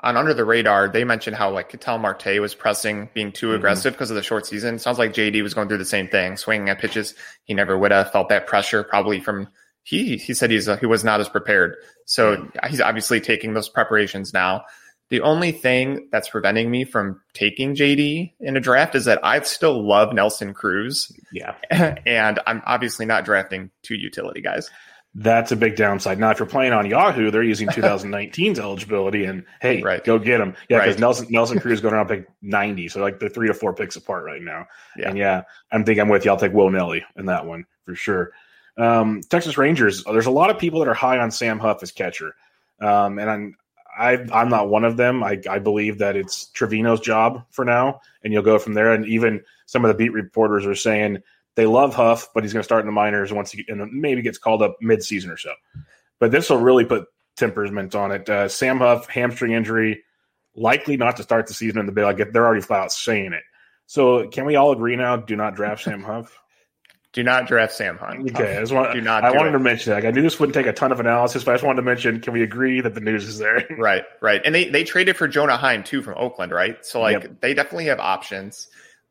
on 0.00 0.16
under 0.16 0.32
the 0.32 0.44
radar, 0.44 0.88
they 0.88 1.02
mentioned 1.04 1.36
how 1.36 1.50
like 1.50 1.68
Ketel 1.70 1.98
Marte 1.98 2.38
was 2.40 2.54
pressing, 2.54 3.08
being 3.14 3.32
too 3.32 3.48
Mhm. 3.48 3.56
aggressive 3.56 3.92
because 3.94 4.10
of 4.10 4.16
the 4.16 4.22
short 4.22 4.46
season. 4.46 4.76
It 4.76 4.80
sounds 4.80 4.98
like 4.98 5.12
JD 5.12 5.42
was 5.42 5.54
going 5.54 5.68
through 5.68 5.78
the 5.78 5.84
same 5.84 6.06
thing, 6.08 6.36
swinging 6.36 6.68
at 6.68 6.78
pitches 6.78 7.14
he 7.44 7.52
never 7.54 7.76
would 7.76 7.90
have 7.90 8.12
felt 8.12 8.28
that 8.28 8.46
pressure 8.46 8.82
probably 8.84 9.20
from. 9.20 9.48
He 9.82 10.16
he 10.18 10.34
said 10.34 10.50
he's 10.50 10.68
uh, 10.68 10.76
he 10.76 10.86
was 10.86 11.02
not 11.02 11.18
as 11.20 11.28
prepared, 11.28 11.76
so 12.04 12.46
he's 12.68 12.80
obviously 12.80 13.20
taking 13.20 13.54
those 13.54 13.68
preparations 13.68 14.32
now. 14.34 14.64
The 15.10 15.22
only 15.22 15.52
thing 15.52 16.08
that's 16.12 16.28
preventing 16.28 16.70
me 16.70 16.84
from 16.84 17.20
taking 17.32 17.74
JD 17.74 18.34
in 18.40 18.56
a 18.56 18.60
draft 18.60 18.94
is 18.94 19.06
that 19.06 19.24
I 19.24 19.40
still 19.40 19.82
love 19.86 20.12
Nelson 20.12 20.52
Cruz, 20.52 21.10
Yeah. 21.32 21.54
and 22.06 22.38
I'm 22.46 22.62
obviously 22.66 23.06
not 23.06 23.24
drafting 23.24 23.70
two 23.82 23.94
utility 23.94 24.42
guys. 24.42 24.68
That's 25.14 25.50
a 25.50 25.56
big 25.56 25.74
downside. 25.76 26.18
Now, 26.20 26.30
if 26.30 26.38
you're 26.38 26.46
playing 26.46 26.74
on 26.74 26.84
Yahoo, 26.84 27.30
they're 27.30 27.42
using 27.42 27.68
2019's 28.02 28.58
eligibility, 28.58 29.24
and 29.24 29.44
hey, 29.62 29.80
Right. 29.82 30.04
go 30.04 30.18
get 30.18 30.38
them. 30.38 30.54
Yeah, 30.68 30.80
because 30.80 30.96
Right. 30.96 31.00
Nelson 31.00 31.26
Nelson 31.30 31.58
Cruz 31.60 31.80
going 31.80 31.94
around 31.94 32.08
pick 32.08 32.26
90, 32.42 32.88
so 32.88 33.00
like 33.00 33.18
they're 33.18 33.30
three 33.30 33.48
to 33.48 33.54
four 33.54 33.72
picks 33.74 33.96
apart 33.96 34.24
right 34.24 34.42
now. 34.42 34.66
Yeah. 34.96 35.08
And 35.08 35.16
yeah, 35.18 35.42
I'm 35.72 35.84
think 35.84 35.98
I'm 35.98 36.10
with 36.10 36.26
you. 36.26 36.30
I'll 36.30 36.36
take 36.36 36.52
Will 36.52 36.70
Nelly 36.70 37.04
in 37.16 37.26
that 37.26 37.46
one 37.46 37.64
for 37.86 37.94
sure. 37.94 38.32
Um, 38.76 39.22
Texas 39.30 39.56
Rangers. 39.56 40.04
There's 40.04 40.26
a 40.26 40.30
lot 40.30 40.50
of 40.50 40.58
people 40.58 40.80
that 40.80 40.88
are 40.88 40.94
high 40.94 41.18
on 41.18 41.30
Sam 41.30 41.58
Huff 41.58 41.82
as 41.82 41.90
catcher, 41.90 42.36
um, 42.80 43.18
and 43.18 43.30
I'm 43.30 43.56
I, 43.98 44.24
I'm 44.32 44.48
not 44.48 44.68
one 44.68 44.84
of 44.84 44.96
them. 44.96 45.24
I, 45.24 45.40
I 45.50 45.58
believe 45.58 45.98
that 45.98 46.16
it's 46.16 46.46
Trevino's 46.54 47.00
job 47.00 47.44
for 47.50 47.64
now, 47.64 48.00
and 48.22 48.32
you'll 48.32 48.42
go 48.42 48.58
from 48.58 48.74
there. 48.74 48.92
And 48.92 49.06
even 49.06 49.42
some 49.66 49.84
of 49.84 49.88
the 49.88 49.94
beat 49.94 50.12
reporters 50.12 50.64
are 50.66 50.74
saying 50.74 51.18
they 51.56 51.66
love 51.66 51.94
Huff, 51.94 52.28
but 52.32 52.44
he's 52.44 52.52
going 52.52 52.60
to 52.60 52.64
start 52.64 52.80
in 52.80 52.86
the 52.86 52.92
minors 52.92 53.32
once 53.32 53.50
he 53.50 53.64
and 53.68 53.92
maybe 53.92 54.22
gets 54.22 54.38
called 54.38 54.62
up 54.62 54.76
mid-season 54.80 55.30
or 55.30 55.36
so. 55.36 55.52
But 56.20 56.30
this 56.30 56.48
will 56.48 56.58
really 56.58 56.84
put 56.84 57.06
temperament 57.36 57.94
on 57.94 58.12
it. 58.12 58.28
Uh, 58.28 58.48
Sam 58.48 58.78
Huff 58.78 59.08
hamstring 59.08 59.52
injury, 59.52 60.04
likely 60.54 60.96
not 60.96 61.16
to 61.16 61.22
start 61.22 61.46
the 61.46 61.54
season 61.54 61.80
in 61.80 61.86
the 61.86 61.92
big. 61.92 62.04
Like 62.04 62.32
they're 62.32 62.46
already 62.46 62.62
flat 62.62 62.84
out 62.84 62.92
saying 62.92 63.32
it. 63.32 63.42
So 63.86 64.28
can 64.28 64.44
we 64.44 64.56
all 64.56 64.72
agree 64.72 64.96
now? 64.96 65.16
Do 65.16 65.34
not 65.34 65.56
draft 65.56 65.82
Sam 65.82 66.02
Huff. 66.02 66.38
Do 67.14 67.22
not 67.22 67.46
draft 67.48 67.72
Sam 67.72 67.96
Hunt. 67.96 68.30
Okay, 68.30 68.58
I 68.58 68.60
just 68.60 68.72
want. 68.72 68.92
Do 68.92 69.00
not 69.00 69.24
I 69.24 69.30
do 69.30 69.36
wanted 69.38 69.50
it. 69.50 69.52
to 69.52 69.58
mention 69.60 69.90
that. 69.90 69.96
Like, 69.96 70.04
I 70.04 70.10
knew 70.10 70.20
this 70.22 70.38
wouldn't 70.38 70.54
take 70.54 70.66
a 70.66 70.72
ton 70.74 70.92
of 70.92 71.00
analysis, 71.00 71.42
but 71.42 71.52
I 71.52 71.54
just 71.54 71.64
wanted 71.64 71.76
to 71.76 71.82
mention. 71.82 72.20
Can 72.20 72.34
we 72.34 72.42
agree 72.42 72.82
that 72.82 72.94
the 72.94 73.00
news 73.00 73.26
is 73.26 73.38
there? 73.38 73.64
Right, 73.78 74.04
right. 74.20 74.42
And 74.44 74.54
they 74.54 74.68
they 74.68 74.84
traded 74.84 75.16
for 75.16 75.26
Jonah 75.26 75.56
Heim 75.56 75.84
too 75.84 76.02
from 76.02 76.14
Oakland, 76.18 76.52
right? 76.52 76.84
So 76.84 77.00
like 77.00 77.22
Yep. 77.22 77.40
they 77.40 77.54
definitely 77.54 77.86
have 77.86 77.98
options. 77.98 78.68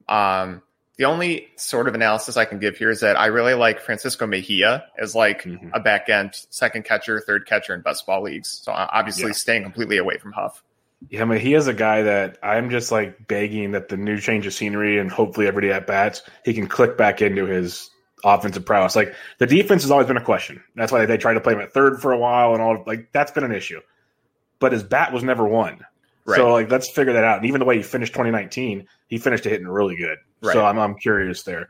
Um 0.08 0.62
the 0.98 1.06
only 1.06 1.48
sort 1.58 1.88
of 1.88 1.94
analysis 1.96 2.38
I 2.38 2.46
can 2.46 2.58
give 2.60 2.76
here 2.78 2.90
is 2.90 3.02
that 3.02 3.20
I 3.20 3.28
really 3.28 3.54
like 3.54 3.80
Francisco 3.82 4.26
Mejia 4.26 4.86
as 4.98 5.14
like 5.16 5.44
Mhm. 5.44 5.70
a 5.74 5.80
back 5.80 6.10
end 6.10 6.32
second 6.50 6.86
catcher, 6.86 7.20
third 7.20 7.46
catcher 7.48 7.74
in 7.76 7.82
best 7.82 8.06
ball 8.08 8.24
leagues. 8.24 8.50
So 8.64 8.72
obviously 8.72 9.28
Yeah. 9.28 9.32
staying 9.34 9.64
completely 9.64 9.98
away 9.98 10.18
from 10.18 10.32
Huff. 10.34 10.64
Yeah, 11.10 11.22
I 11.22 11.26
mean, 11.26 11.40
he 11.40 11.54
is 11.54 11.68
a 11.68 11.74
guy 11.74 12.02
that 12.04 12.38
I'm 12.42 12.70
just 12.70 12.92
like 12.92 13.28
begging 13.28 13.72
that 13.72 13.90
the 13.90 13.98
new 13.98 14.20
change 14.20 14.48
of 14.48 14.54
scenery 14.54 14.98
and 14.98 15.12
hopefully 15.12 15.48
every 15.48 15.62
day 15.62 15.72
at 15.72 15.86
bats, 15.86 16.24
he 16.44 16.54
can 16.54 16.68
click 16.68 16.98
back 16.98 17.22
into 17.22 17.46
his 17.46 17.90
offensive 18.24 18.66
prowess. 18.66 18.96
Like 18.96 19.14
the 19.38 19.46
defense 19.46 19.84
has 19.84 19.92
always 19.92 20.08
been 20.08 20.18
a 20.18 20.24
question. 20.24 20.64
That's 20.76 20.92
why 20.92 21.06
they 21.06 21.18
tried 21.18 21.36
to 21.36 21.42
play 21.42 21.54
him 21.54 21.62
at 21.62 21.74
third 21.74 22.02
for 22.02 22.12
a 22.12 22.18
while 22.18 22.54
and 22.54 22.62
all. 22.62 22.84
Like 22.88 23.12
that's 23.12 23.32
been 23.32 23.44
an 23.44 23.54
issue. 23.54 23.80
But 24.60 24.72
his 24.72 24.84
bat 24.84 25.14
was 25.14 25.24
never 25.24 25.48
one. 25.48 25.86
Right. 26.26 26.38
So 26.38 26.52
like 26.52 26.72
let's 26.72 26.90
figure 26.90 27.14
that 27.14 27.24
out. 27.24 27.38
And 27.38 27.46
even 27.46 27.60
the 27.60 27.66
way 27.66 27.78
he 27.78 27.84
finished 27.84 28.14
2019, 28.14 28.88
he 29.08 29.18
finished 29.20 29.46
it 29.46 29.50
hitting 29.52 29.68
really 29.68 29.96
good. 29.96 30.18
Right. 30.42 30.54
So 30.54 30.66
I'm 30.66 30.80
I'm 30.80 30.96
curious 30.96 31.44
there. 31.44 31.70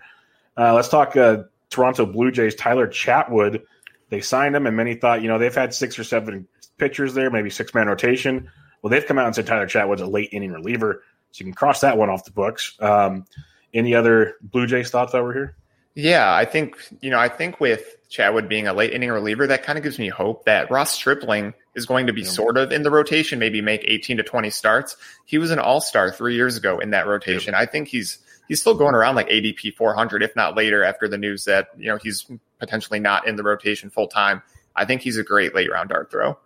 Uh, 0.58 0.74
let's 0.74 0.88
talk 0.88 1.16
uh, 1.18 1.44
Toronto 1.70 2.06
Blue 2.06 2.32
Jays. 2.32 2.56
Tyler 2.56 2.88
Chatwood. 2.88 3.62
They 4.10 4.22
signed 4.22 4.56
him, 4.56 4.66
and 4.66 4.76
many 4.76 4.96
thought 4.96 5.22
you 5.22 5.28
know 5.28 5.38
they've 5.38 5.54
had 5.54 5.74
six 5.74 6.00
or 6.00 6.06
seven 6.06 6.48
pitchers 6.78 7.14
there, 7.14 7.30
maybe 7.30 7.50
six 7.50 7.74
man 7.74 7.88
rotation. 7.88 8.50
Well, 8.82 8.92
they've 8.92 9.06
come 9.06 9.18
out 9.18 9.26
and 9.26 9.36
said 9.36 9.48
Tyler 9.48 9.68
Chatwood's 9.68 10.02
a 10.02 10.08
late 10.08 10.30
inning 10.32 10.52
reliever, 10.52 11.04
so 11.32 11.42
you 11.42 11.46
can 11.46 11.54
cross 11.54 11.82
that 11.82 11.98
one 11.98 12.10
off 12.10 12.26
the 12.26 12.32
books. 12.32 12.76
Um, 12.80 13.26
any 13.74 13.96
other 13.96 14.36
Blue 14.42 14.68
Jays 14.68 14.90
thoughts 14.90 15.14
over 15.14 15.34
here? 15.34 15.56
Yeah, 15.96 16.32
I 16.32 16.46
think 16.46 16.78
you 17.02 17.10
know. 17.10 17.18
I 17.18 17.28
think 17.28 17.60
with 17.60 17.98
Chatwood 18.12 18.48
being 18.48 18.68
a 18.68 18.74
late 18.74 18.94
inning 18.94 19.10
reliever, 19.10 19.48
that 19.48 19.64
kind 19.64 19.80
of 19.80 19.84
gives 19.84 19.98
me 19.98 20.10
hope 20.10 20.46
that 20.46 20.70
Ross 20.70 20.92
Stripling 20.92 21.56
is 21.74 21.88
going 21.88 22.06
to 22.06 22.14
be 22.14 22.22
yeah. 22.22 22.30
sort 22.30 22.58
of 22.58 22.72
in 22.72 22.84
the 22.84 22.92
rotation, 22.92 23.40
maybe 23.40 23.62
make 23.62 23.84
18 23.84 24.18
to 24.18 24.24
20 24.24 24.50
starts. 24.52 24.96
He 25.26 25.40
was 25.40 25.50
an 25.50 25.58
all 25.58 25.82
star 25.82 26.12
three 26.12 26.36
years 26.36 26.56
ago 26.56 26.78
in 26.78 26.92
that 26.92 27.08
rotation. 27.08 27.54
Yeah. 27.54 27.62
I 27.62 27.66
think 27.66 27.88
he's 27.88 28.20
he's 28.48 28.62
still 28.62 28.76
going 28.76 28.94
around 28.94 29.16
like 29.16 29.28
ADP 29.30 29.74
400, 29.74 30.22
if 30.22 30.36
not 30.36 30.56
later, 30.56 30.84
after 30.84 31.08
the 31.08 31.18
news 31.18 31.46
that 31.46 31.70
you 31.78 31.88
know 31.88 31.98
he's 31.98 32.30
potentially 32.60 33.00
not 33.00 33.28
in 33.28 33.36
the 33.36 33.44
rotation 33.44 33.90
full 33.90 34.08
time. 34.08 34.44
I 34.76 34.86
think 34.86 35.02
he's 35.02 35.18
a 35.18 35.24
great 35.24 35.56
late 35.56 35.72
round 35.72 35.90
dart 35.90 36.12
throw. 36.12 36.38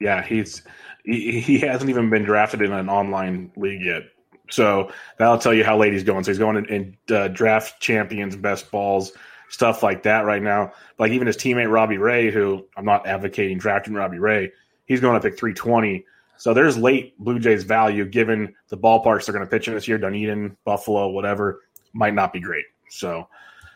Yeah, 0.00 0.22
he's 0.22 0.62
he, 1.06 1.58
hasn't 1.58 1.88
even 1.88 2.10
been 2.10 2.24
drafted 2.24 2.62
in 2.62 2.72
an 2.72 2.88
online 2.88 3.52
league 3.56 3.82
yet. 3.82 4.02
So 4.50 4.90
that'll 5.18 5.38
tell 5.38 5.54
you 5.54 5.64
how 5.64 5.76
late 5.76 5.92
he's 5.92 6.04
going. 6.04 6.24
So 6.24 6.30
he's 6.30 6.38
going 6.38 6.56
in, 6.56 6.66
in 7.08 7.16
uh, 7.16 7.28
draft 7.28 7.80
champions, 7.80 8.36
best 8.36 8.70
balls, 8.70 9.12
stuff 9.48 9.82
like 9.82 10.02
that 10.04 10.24
right 10.24 10.42
now. 10.42 10.72
Like 10.98 11.12
even 11.12 11.26
his 11.26 11.36
teammate 11.36 11.72
Robbie 11.72 11.98
Ray, 11.98 12.30
who 12.30 12.66
I'm 12.76 12.84
not 12.84 13.06
advocating 13.06 13.58
drafting 13.58 13.94
Robbie 13.94 14.18
Ray, 14.18 14.52
he's 14.86 15.00
going 15.00 15.20
to 15.20 15.20
pick 15.20 15.38
320. 15.38 16.04
So 16.36 16.52
there's 16.52 16.76
late 16.76 17.18
Blue 17.18 17.38
Jays 17.38 17.64
value 17.64 18.04
given 18.04 18.54
the 18.68 18.76
ballparks 18.76 19.26
they're 19.26 19.34
going 19.34 19.46
to 19.46 19.50
pitch 19.50 19.68
in 19.68 19.74
this 19.74 19.88
year. 19.88 19.98
Dunedin, 19.98 20.56
Buffalo, 20.64 21.08
whatever 21.08 21.62
might 21.92 22.14
not 22.14 22.32
be 22.32 22.40
great. 22.40 22.66
So 22.90 23.28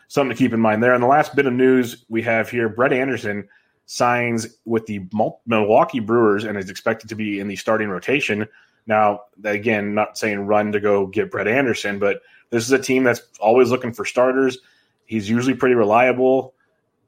something 0.07 0.35
to 0.35 0.41
keep 0.41 0.53
in 0.53 0.59
mind 0.59 0.83
there. 0.83 0.93
And 0.93 1.01
the 1.01 1.07
last 1.07 1.35
bit 1.35 1.47
of 1.47 1.53
news 1.53 2.05
we 2.07 2.21
have 2.21 2.49
here: 2.49 2.69
Brett 2.69 2.93
Anderson 2.93 3.47
signs 3.91 4.47
with 4.63 4.85
the 4.85 5.01
Milwaukee 5.45 5.99
Brewers 5.99 6.45
and 6.45 6.57
is 6.57 6.69
expected 6.69 7.09
to 7.09 7.15
be 7.15 7.41
in 7.41 7.49
the 7.49 7.57
starting 7.57 7.89
rotation. 7.89 8.47
Now, 8.87 9.23
again, 9.43 9.93
not 9.93 10.17
saying 10.17 10.39
run 10.39 10.71
to 10.71 10.79
go 10.79 11.07
get 11.07 11.29
Brett 11.29 11.45
Anderson, 11.45 11.99
but 11.99 12.21
this 12.51 12.63
is 12.63 12.71
a 12.71 12.79
team 12.79 13.03
that's 13.03 13.21
always 13.41 13.69
looking 13.69 13.91
for 13.91 14.05
starters. 14.05 14.59
He's 15.05 15.29
usually 15.29 15.55
pretty 15.55 15.75
reliable. 15.75 16.53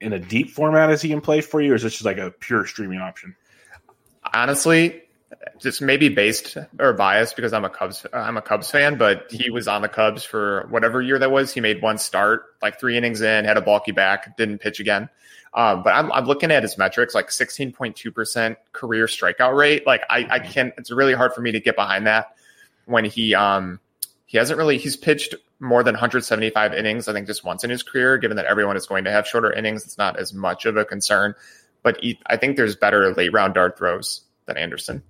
In 0.01 0.11
a 0.11 0.19
deep 0.19 0.49
format, 0.49 0.91
is 0.91 1.01
he 1.01 1.13
in 1.13 1.21
play 1.21 1.39
for 1.39 1.61
you, 1.61 1.71
or 1.71 1.75
is 1.75 1.83
this 1.83 1.93
just 1.93 2.03
like 2.03 2.17
a 2.17 2.31
pure 2.31 2.65
streaming 2.65 2.99
option? 2.99 3.37
Honestly, 4.33 5.02
just 5.59 5.81
maybe 5.81 6.09
based 6.09 6.57
or 6.79 6.93
biased 6.93 7.35
because 7.35 7.53
I'm 7.53 7.65
a 7.65 7.69
Cubs 7.69 8.05
I'm 8.13 8.37
a 8.37 8.41
Cubs 8.41 8.69
fan, 8.69 8.97
but 8.97 9.31
he 9.31 9.49
was 9.49 9.67
on 9.67 9.81
the 9.81 9.89
Cubs 9.89 10.23
for 10.23 10.67
whatever 10.69 11.01
year 11.01 11.19
that 11.19 11.31
was. 11.31 11.53
He 11.53 11.61
made 11.61 11.81
one 11.81 11.97
start, 11.97 12.45
like 12.61 12.79
three 12.79 12.97
innings 12.97 13.21
in, 13.21 13.45
had 13.45 13.57
a 13.57 13.61
bulky 13.61 13.91
back, 13.91 14.37
didn't 14.37 14.59
pitch 14.59 14.79
again. 14.79 15.09
Um, 15.53 15.83
but 15.83 15.93
I'm, 15.93 16.11
I'm 16.11 16.25
looking 16.25 16.51
at 16.51 16.63
his 16.63 16.77
metrics, 16.77 17.13
like 17.13 17.29
16.2% 17.29 18.55
career 18.71 19.05
strikeout 19.05 19.55
rate. 19.55 19.85
Like 19.85 20.01
I, 20.09 20.27
I 20.29 20.39
can't, 20.39 20.73
it's 20.77 20.89
really 20.91 21.13
hard 21.13 21.33
for 21.33 21.41
me 21.41 21.51
to 21.51 21.59
get 21.59 21.75
behind 21.75 22.07
that 22.07 22.35
when 22.85 23.05
he, 23.05 23.35
um, 23.35 23.79
he 24.25 24.37
hasn't 24.37 24.57
really, 24.57 24.79
he's 24.79 24.97
pitched 24.97 25.35
more 25.59 25.83
than 25.83 25.93
175 25.93 26.73
innings, 26.73 27.07
I 27.07 27.13
think 27.13 27.27
just 27.27 27.43
once 27.43 27.63
in 27.63 27.69
his 27.69 27.83
career, 27.83 28.17
given 28.17 28.37
that 28.37 28.47
everyone 28.47 28.75
is 28.75 28.87
going 28.87 29.03
to 29.03 29.11
have 29.11 29.27
shorter 29.27 29.53
innings. 29.53 29.85
It's 29.85 29.97
not 29.97 30.17
as 30.17 30.33
much 30.33 30.65
of 30.65 30.75
a 30.75 30.83
concern, 30.83 31.35
but 31.83 31.97
he, 32.01 32.19
I 32.25 32.37
think 32.37 32.57
there's 32.57 32.75
better 32.75 33.13
late 33.13 33.31
round 33.31 33.53
dart 33.53 33.77
throws 33.77 34.21
than 34.45 34.57
Anderson. 34.57 35.03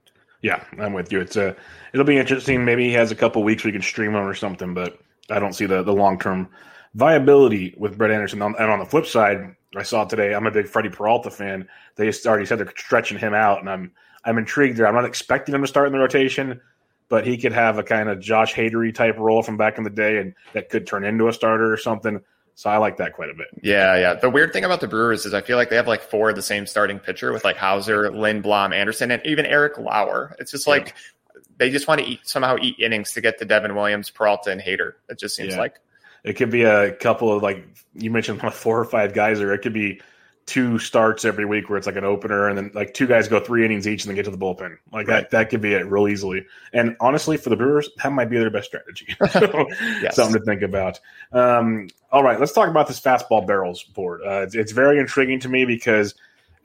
Yeah, 0.44 0.64
I'm 0.78 0.94
with 0.94 1.12
you. 1.12 1.22
It's 1.22 1.38
a, 1.38 1.56
it'll 1.94 2.06
be 2.06 2.18
interesting. 2.18 2.66
Maybe 2.66 2.84
he 2.84 2.94
has 2.94 3.12
a 3.12 3.16
couple 3.16 3.42
weeks 3.44 3.64
we 3.64 3.72
can 3.72 3.82
stream 3.82 4.12
him 4.12 4.28
or 4.28 4.36
something, 4.36 4.74
but 4.74 5.00
I 5.30 5.40
don't 5.40 5.54
see 5.54 5.66
the, 5.66 5.82
the 5.82 5.94
long 5.94 6.20
term 6.20 6.50
viability 6.94 7.74
with 7.78 7.98
Brett 7.98 8.12
Anderson. 8.12 8.42
and 8.42 8.56
on 8.58 8.80
the 8.80 8.86
flip 8.86 9.06
side, 9.08 9.56
I 9.76 9.84
saw 9.84 10.04
today. 10.04 10.36
I'm 10.36 10.46
a 10.46 10.52
big 10.52 10.68
Freddie 10.68 10.90
Peralta 10.90 11.32
fan. 11.32 11.68
They 11.96 12.12
already 12.26 12.46
said 12.46 12.60
they're 12.60 12.74
stretching 12.76 13.18
him 13.18 13.34
out, 13.34 13.62
and 13.62 13.70
I'm 13.70 13.92
I'm 14.26 14.38
intrigued 14.38 14.78
there. 14.78 14.86
I'm 14.86 14.94
not 14.94 15.06
expecting 15.06 15.56
him 15.56 15.62
to 15.62 15.68
start 15.68 15.88
in 15.88 15.94
the 15.94 16.00
rotation, 16.00 16.62
but 17.10 17.26
he 17.26 17.38
could 17.38 17.54
have 17.54 17.80
a 17.80 17.84
kind 17.84 18.10
of 18.10 18.20
Josh 18.20 18.54
Hadery 18.54 18.94
type 18.94 19.18
role 19.18 19.42
from 19.42 19.58
back 19.58 19.78
in 19.78 19.84
the 19.84 19.90
day, 19.90 20.18
and 20.18 20.36
that 20.54 20.70
could 20.70 20.86
turn 20.86 21.06
into 21.06 21.30
a 21.30 21.34
starter 21.34 21.72
or 21.72 21.78
something. 21.78 22.22
So 22.56 22.70
I 22.70 22.78
like 22.78 22.98
that 22.98 23.14
quite 23.14 23.30
a 23.30 23.34
bit. 23.34 23.48
Yeah, 23.62 23.98
yeah. 23.98 24.14
The 24.14 24.30
weird 24.30 24.54
thing 24.54 24.64
about 24.64 24.80
the 24.80 24.88
Brewers 24.88 25.26
is 25.26 25.34
I 25.34 25.42
feel 25.42 25.58
like 25.58 25.70
they 25.70 25.76
have 25.76 25.88
like 25.88 26.02
four 26.02 26.30
of 26.30 26.36
the 26.36 26.42
same 26.42 26.68
starting 26.68 27.00
pitcher 27.00 27.34
with 27.34 27.44
like 27.44 27.58
Houser, 27.58 28.12
Lindblom, 28.12 28.74
Anderson, 28.74 29.12
and 29.12 29.26
even 29.26 29.46
Eric 29.46 29.78
Lauer. 29.78 30.36
It's 30.40 30.52
just 30.52 30.68
like 30.68 30.88
yeah. 30.88 31.42
they 31.58 31.72
just 31.72 31.88
want 31.88 32.02
to 32.02 32.08
eat 32.08 32.20
somehow 32.24 32.58
eat 32.62 32.78
innings 32.80 33.14
to 33.14 33.22
get 33.22 33.40
to 33.40 33.46
Devin 33.46 33.74
Williams, 33.74 34.12
Peralta, 34.12 34.52
and 34.52 34.62
Hader. 34.62 34.94
It 35.10 35.18
just 35.18 35.36
seems 35.36 35.54
yeah. 35.54 35.60
like 35.60 35.80
it 36.24 36.34
could 36.34 36.52
be 36.52 36.64
a 36.64 36.94
couple 36.94 37.32
of 37.32 37.42
like 37.42 37.66
you 37.96 38.12
mentioned 38.12 38.42
four 38.54 38.80
or 38.80 38.86
five 38.86 39.14
guys, 39.14 39.42
or 39.42 39.52
it 39.54 39.60
could 39.60 39.74
be 39.74 40.00
two 40.46 40.78
starts 40.78 41.24
every 41.24 41.46
week 41.46 41.70
where 41.70 41.78
it's 41.78 41.88
like 41.88 41.96
an 41.96 42.04
opener 42.04 42.50
and 42.50 42.58
then 42.58 42.72
like 42.74 42.94
two 42.94 43.08
guys 43.08 43.28
go 43.28 43.40
three 43.40 43.64
innings 43.64 43.88
each 43.88 44.04
and 44.04 44.10
then 44.10 44.16
get 44.16 44.26
to 44.26 44.32
the 44.32 44.38
bullpen. 44.38 44.78
Like 44.92 45.08
right. 45.08 45.22
that 45.22 45.32
that 45.32 45.50
could 45.50 45.62
be 45.62 45.74
it 45.74 45.86
real 45.86 46.08
easily. 46.08 46.46
And 46.74 46.98
honestly, 47.00 47.38
for 47.38 47.50
the 47.50 47.56
Brewers, 47.56 47.90
that 48.04 48.12
might 48.12 48.30
be 48.30 48.38
their 48.38 48.50
best 48.50 48.68
strategy. 48.68 49.16
so, 49.32 49.68
yes. 50.02 50.16
Something 50.16 50.42
to 50.42 50.46
think 50.46 50.62
about. 50.62 51.00
Um, 51.32 51.88
all 52.12 52.24
right, 52.24 52.40
let's 52.40 52.52
talk 52.52 52.70
about 52.70 52.88
this 52.88 53.00
fastball 53.00 53.46
barrels 53.48 53.84
board. 53.84 54.22
Uh, 54.26 54.42
it's, 54.42 54.56
it's, 54.56 54.72
very 54.72 55.00
intriguing 55.00 55.40
to 55.40 55.50
me 55.50 55.66
because 55.66 56.14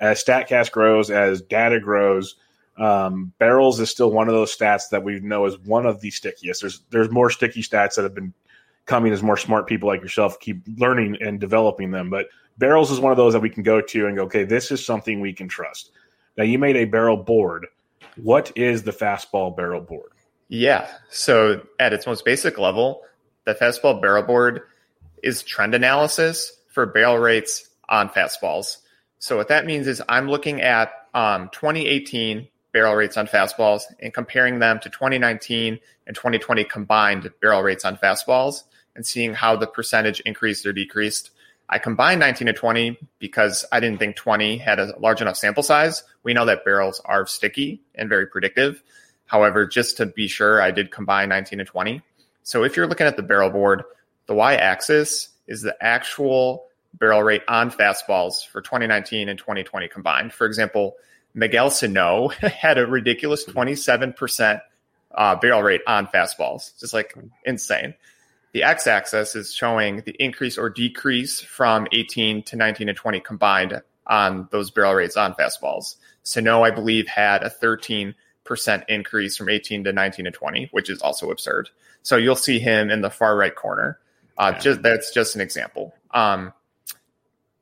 as 0.01 0.23
Statcast 0.23 0.73
grows, 0.73 1.11
as 1.11 1.41
data 1.41 1.81
grows, 1.81 2.37
um, 2.79 3.33
barrels 3.39 3.81
is 3.81 3.91
still 3.91 4.11
one 4.11 4.29
of 4.29 4.35
those 4.35 4.57
stats 4.57 4.91
that 4.91 5.03
we 5.03 5.21
know 5.21 5.47
is 5.47 5.59
one 5.59 5.87
of 5.87 6.01
the 6.01 6.11
stickiest. 6.11 6.61
There's 6.61 6.83
there's 6.91 7.11
more 7.11 7.31
sticky 7.31 7.63
stats 7.63 7.97
that 7.97 8.03
have 8.03 8.15
been 8.15 8.33
coming 8.89 9.13
as 9.13 9.23
more 9.23 9.37
smart 9.37 9.67
people 9.67 9.87
like 9.87 10.01
yourself 10.01 10.41
keep 10.41 10.63
learning 10.79 11.19
and 11.21 11.39
developing 11.39 11.93
them. 11.93 12.11
But 12.11 12.27
barrels 12.57 12.91
is 12.91 12.99
one 12.99 13.13
of 13.13 13.19
those 13.19 13.35
that 13.35 13.41
we 13.41 13.51
can 13.51 13.63
go 13.63 13.81
to 13.81 14.07
and 14.07 14.17
go, 14.17 14.25
okay, 14.25 14.45
this 14.45 14.73
is 14.73 14.85
something 14.85 15.21
we 15.21 15.33
can 15.33 15.47
trust. 15.47 15.93
Now, 16.37 16.45
you 16.45 16.59
made 16.59 16.77
a 16.77 16.87
barrel 16.87 17.17
board. 17.17 17.67
What 18.17 18.51
is 18.57 18.83
the 18.83 18.93
fastball 18.93 19.55
barrel 19.55 19.83
board? 19.83 20.11
Yeah. 20.49 20.89
So, 21.11 21.63
at 21.79 21.93
its 21.93 22.07
most 22.07 22.25
basic 22.25 22.59
level, 22.59 23.03
the 23.45 23.55
fastball 23.55 24.01
barrel 24.01 24.23
board 24.23 24.63
is 25.23 25.43
trend 25.43 25.75
analysis 25.75 26.53
for 26.69 26.87
barrel 26.87 27.19
rates 27.19 27.69
on 27.89 28.09
fastballs. 28.09 28.79
So, 29.19 29.37
what 29.37 29.49
that 29.49 29.67
means 29.67 29.87
is 29.87 30.03
I'm 30.09 30.29
looking 30.29 30.63
at 30.63 30.91
um, 31.13 31.51
2018 31.53 32.49
barrel 32.73 32.95
rates 32.95 33.17
on 33.17 33.27
fastballs 33.27 33.83
and 34.01 34.15
comparing 34.15 34.59
them 34.59 34.79
to 34.81 34.89
2019 34.89 35.79
and 36.07 36.17
2020 36.17 36.65
combined 36.65 37.31
barrel 37.43 37.63
rates 37.63 37.85
on 37.85 37.97
fastballs 37.97 38.63
and 38.99 39.07
seeing 39.07 39.33
how 39.33 39.55
the 39.55 39.69
percentage 39.69 40.19
increased 40.27 40.67
or 40.67 40.73
decreased. 40.73 41.31
I 41.69 41.79
combined 41.79 42.19
19 42.19 42.49
to 42.49 42.53
20 42.53 42.99
because 43.21 43.65
I 43.71 43.79
didn't 43.79 44.01
think 44.01 44.17
20 44.17 44.59
had 44.59 44.81
a 44.81 44.93
large 44.99 45.23
enough 45.23 45.37
sample 45.37 45.63
size. 45.63 46.03
We 46.25 46.35
know 46.35 46.45
that 46.47 46.65
barrels 46.65 47.01
are 47.05 47.25
sticky 47.25 47.81
and 47.95 48.09
very 48.09 48.27
predictive. 48.27 48.83
However, 49.27 49.67
just 49.69 49.99
to 49.99 50.07
be 50.07 50.27
sure, 50.27 50.61
I 50.61 50.73
did 50.73 50.91
combine 50.91 51.29
19 51.29 51.61
to 51.61 51.65
20. 51.65 52.03
So 52.43 52.65
if 52.65 52.77
you're 52.77 52.89
looking 52.89 53.07
at 53.07 53.17
the 53.17 53.23
barrel 53.23 53.51
board, 53.51 53.85
the 54.27 54.35
y 54.35 54.57
axis 54.57 55.29
is 55.47 55.63
the 55.63 55.77
actual 55.81 56.65
barrel 56.99 57.23
rate 57.23 57.43
on 57.47 57.71
fastballs 57.71 58.45
for 58.45 58.61
2019 58.61 59.29
and 59.29 59.39
2020 59.39 59.87
combined. 59.87 60.33
For 60.33 60.45
example, 60.45 60.97
Miguel 61.35 61.71
Sano 61.71 62.29
had 62.41 62.79
a 62.79 62.87
ridiculous 62.87 63.45
27% 63.45 64.61
uh, 65.15 65.37
barrel 65.37 65.63
rate 65.63 65.83
on 65.87 66.09
fastballs, 66.09 66.77
just 66.81 66.93
like 66.93 67.15
insane. 67.45 67.95
The 68.53 68.63
x 68.63 68.87
axis 68.87 69.35
is 69.35 69.53
showing 69.53 70.03
the 70.07 70.17
increase 70.23 70.57
or 70.57 70.71
decrease 70.71 71.41
from 71.41 71.87
18 71.93 72.43
to 72.45 72.57
19 72.57 72.87
to 72.87 72.95
20 72.95 73.21
combined 73.21 73.83
on 74.07 74.49
those 74.51 74.71
barrel 74.71 74.95
rates 74.95 75.17
on 75.17 75.35
fastballs. 75.35 75.97
Sano, 76.23 76.63
I 76.63 76.71
believe, 76.71 77.07
had 77.09 77.43
a 77.43 77.51
13% 77.51 78.15
increase 78.89 79.37
from 79.37 79.49
18 79.49 79.85
to 79.85 79.93
19 79.93 80.25
to 80.25 80.31
20, 80.31 80.69
which 80.73 80.89
is 80.89 81.03
also 81.03 81.31
absurd. 81.31 81.69
So 82.03 82.17
you'll 82.17 82.37
see 82.37 82.59
him 82.59 82.91
in 82.91 83.03
the 83.03 83.11
far 83.11 83.37
right 83.37 83.55
corner. 83.55 83.99
Uh, 84.37 84.53
yeah. 84.55 84.61
just, 84.61 84.83
that's 84.83 85.13
just 85.13 85.35
an 85.35 85.41
example. 85.41 85.95
Um, 86.13 86.53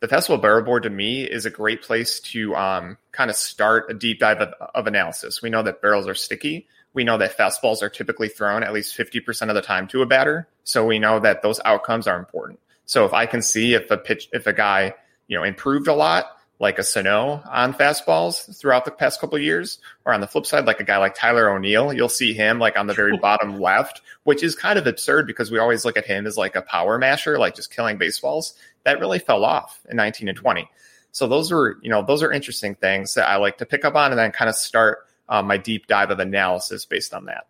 the 0.01 0.09
Fastball 0.09 0.40
Barrel 0.40 0.62
Board 0.62 0.83
to 0.85 0.90
me 0.90 1.25
is 1.25 1.46
a 1.46 1.51
great 1.51 1.83
place 1.83 2.20
to 2.20 2.55
um, 2.55 2.99
kind 3.12 3.31
of 3.31 3.37
start 3.37 3.90
a 3.90 3.94
deep 3.94 4.20
dive 4.20 4.40
of, 4.40 4.55
of, 4.75 4.87
analysis. 4.87 5.40
We 5.40 5.51
know 5.51 5.62
that 5.62 5.81
barrels 5.81 6.07
are 6.07 6.14
sticky 6.14 6.68
we 6.96 7.04
know 7.04 7.18
that 7.18 7.37
fastballs 7.37 7.82
are 7.82 7.90
typically 7.90 8.28
thrown 8.28 8.62
at 8.62 8.72
least 8.72 8.96
50% 8.96 9.50
of 9.50 9.54
the 9.54 9.61
time 9.61 9.87
to 9.88 10.00
a 10.00 10.06
batter. 10.06 10.48
So 10.64 10.87
we 10.87 10.98
know 10.98 11.20
that 11.20 11.42
those 11.42 11.61
outcomes 11.62 12.06
are 12.06 12.18
important. 12.18 12.59
So 12.87 13.04
if 13.04 13.12
I 13.12 13.26
can 13.26 13.42
see 13.42 13.74
if 13.74 13.90
a 13.90 13.98
pitch, 13.98 14.30
if 14.32 14.46
a 14.46 14.54
guy, 14.54 14.94
you 15.28 15.37
know, 15.37 15.44
improved 15.44 15.88
a 15.88 15.92
lot, 15.92 16.24
like 16.59 16.78
a 16.78 16.82
Sano 16.82 17.42
on 17.50 17.74
fastballs 17.74 18.59
throughout 18.59 18.87
the 18.87 18.90
past 18.90 19.20
couple 19.20 19.38
years, 19.38 19.78
or 20.06 20.14
on 20.14 20.22
the 20.22 20.26
flip 20.26 20.46
side, 20.46 20.64
like 20.64 20.80
a 20.80 20.85
guy 20.85 20.96
like 20.96 21.14
Tyler 21.14 21.50
O'Neill, 21.50 21.92
you'll 21.92 22.09
see 22.09 22.32
him 22.32 22.59
like 22.59 22.78
on 22.78 22.87
the 22.87 22.94
very 22.94 23.18
bottom 23.22 23.61
left, 23.61 24.00
which 24.24 24.42
is 24.42 24.54
kind 24.54 24.78
of 24.78 24.87
absurd 24.87 25.26
because 25.26 25.50
we 25.50 25.59
always 25.59 25.85
look 25.85 25.98
at 25.98 26.06
him 26.06 26.26
as 26.26 26.38
like 26.38 26.56
a 26.56 26.62
power 26.62 26.96
masher, 26.96 27.38
like 27.38 27.54
just 27.54 27.70
killing 27.70 27.98
baseballs. 27.98 28.54
That 28.85 29.00
really 29.00 29.18
fell 29.18 29.44
off 29.44 29.80
in 29.90 29.98
19 29.98 30.30
and 30.30 30.38
20. 30.38 30.66
So 31.12 31.26
those 31.26 31.52
are, 31.52 31.76
you 31.82 31.90
know, 31.90 32.02
those 32.02 32.22
are 32.22 32.32
interesting 32.32 32.74
things 32.74 33.12
that 33.14 33.28
I 33.28 33.37
like 33.37 33.59
to 33.59 33.66
pick 33.66 33.85
up 33.85 33.96
on 33.96 34.12
and 34.12 34.18
then 34.18 34.32
kind 34.32 34.48
of 34.48 34.54
start 34.54 35.06
uh, 35.28 35.42
my 35.42 35.56
deep 35.56 35.86
dive 35.86 36.10
of 36.10 36.18
analysis 36.18 36.84
based 36.84 37.14
on 37.14 37.26
that. 37.26 37.46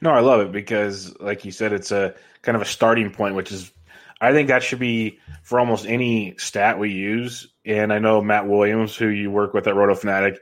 No, 0.00 0.10
I 0.10 0.20
love 0.20 0.40
it 0.40 0.52
because, 0.52 1.18
like 1.20 1.44
you 1.44 1.52
said, 1.52 1.72
it's 1.72 1.90
a 1.90 2.14
kind 2.42 2.56
of 2.56 2.62
a 2.62 2.66
starting 2.66 3.10
point, 3.10 3.34
which 3.34 3.50
is, 3.50 3.72
I 4.20 4.32
think 4.32 4.48
that 4.48 4.62
should 4.62 4.78
be 4.78 5.18
for 5.42 5.58
almost 5.58 5.86
any 5.86 6.36
stat 6.38 6.78
we 6.78 6.90
use. 6.90 7.48
And 7.64 7.92
I 7.92 7.98
know 7.98 8.20
Matt 8.20 8.48
Williams, 8.48 8.96
who 8.96 9.08
you 9.08 9.30
work 9.30 9.54
with 9.54 9.66
at 9.66 9.74
Roto 9.74 9.94
Fanatic, 9.94 10.40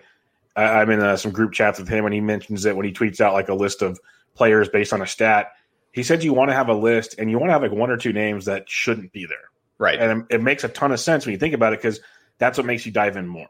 I, 0.57 0.83
am 0.83 0.91
in 0.91 1.01
uh, 1.01 1.17
some 1.17 1.33
group 1.33 1.53
chats 1.53 1.79
with 1.79 1.89
him, 1.89 2.05
and 2.05 2.15
he 2.15 2.21
mentions 2.21 2.65
it 2.65 2.77
when 2.77 2.87
he 2.87 2.93
tweets 2.93 3.21
out 3.21 3.35
like 3.35 3.49
a 3.49 3.55
list 3.55 3.83
of 3.83 4.01
players 4.35 4.69
based 4.69 4.93
on 4.93 5.03
a 5.03 5.07
stat. 5.07 5.53
He 5.93 6.03
said 6.03 6.25
you 6.25 6.33
want 6.33 6.51
to 6.51 6.55
have 6.55 6.69
a 6.69 6.75
list, 6.75 7.15
and 7.19 7.31
you 7.31 7.39
want 7.39 7.49
to 7.49 7.53
have 7.53 7.63
like 7.63 7.73
one 7.73 7.91
or 7.91 7.97
two 7.97 8.13
names 8.13 8.47
that 8.47 8.69
shouldn't 8.69 9.13
be 9.13 9.27
there. 9.27 9.37
Right. 9.79 9.99
And 9.99 10.25
it 10.31 10.43
makes 10.43 10.65
a 10.65 10.69
ton 10.69 10.93
of 10.93 11.01
sense 11.01 11.27
when 11.27 11.33
you 11.35 11.39
think 11.39 11.55
about 11.55 11.75
it 11.75 11.81
because 11.81 12.01
that's 12.39 12.57
what 12.57 12.67
makes 12.67 12.87
you 12.87 12.93
dive 12.93 13.17
in 13.17 13.27
more. 13.27 13.49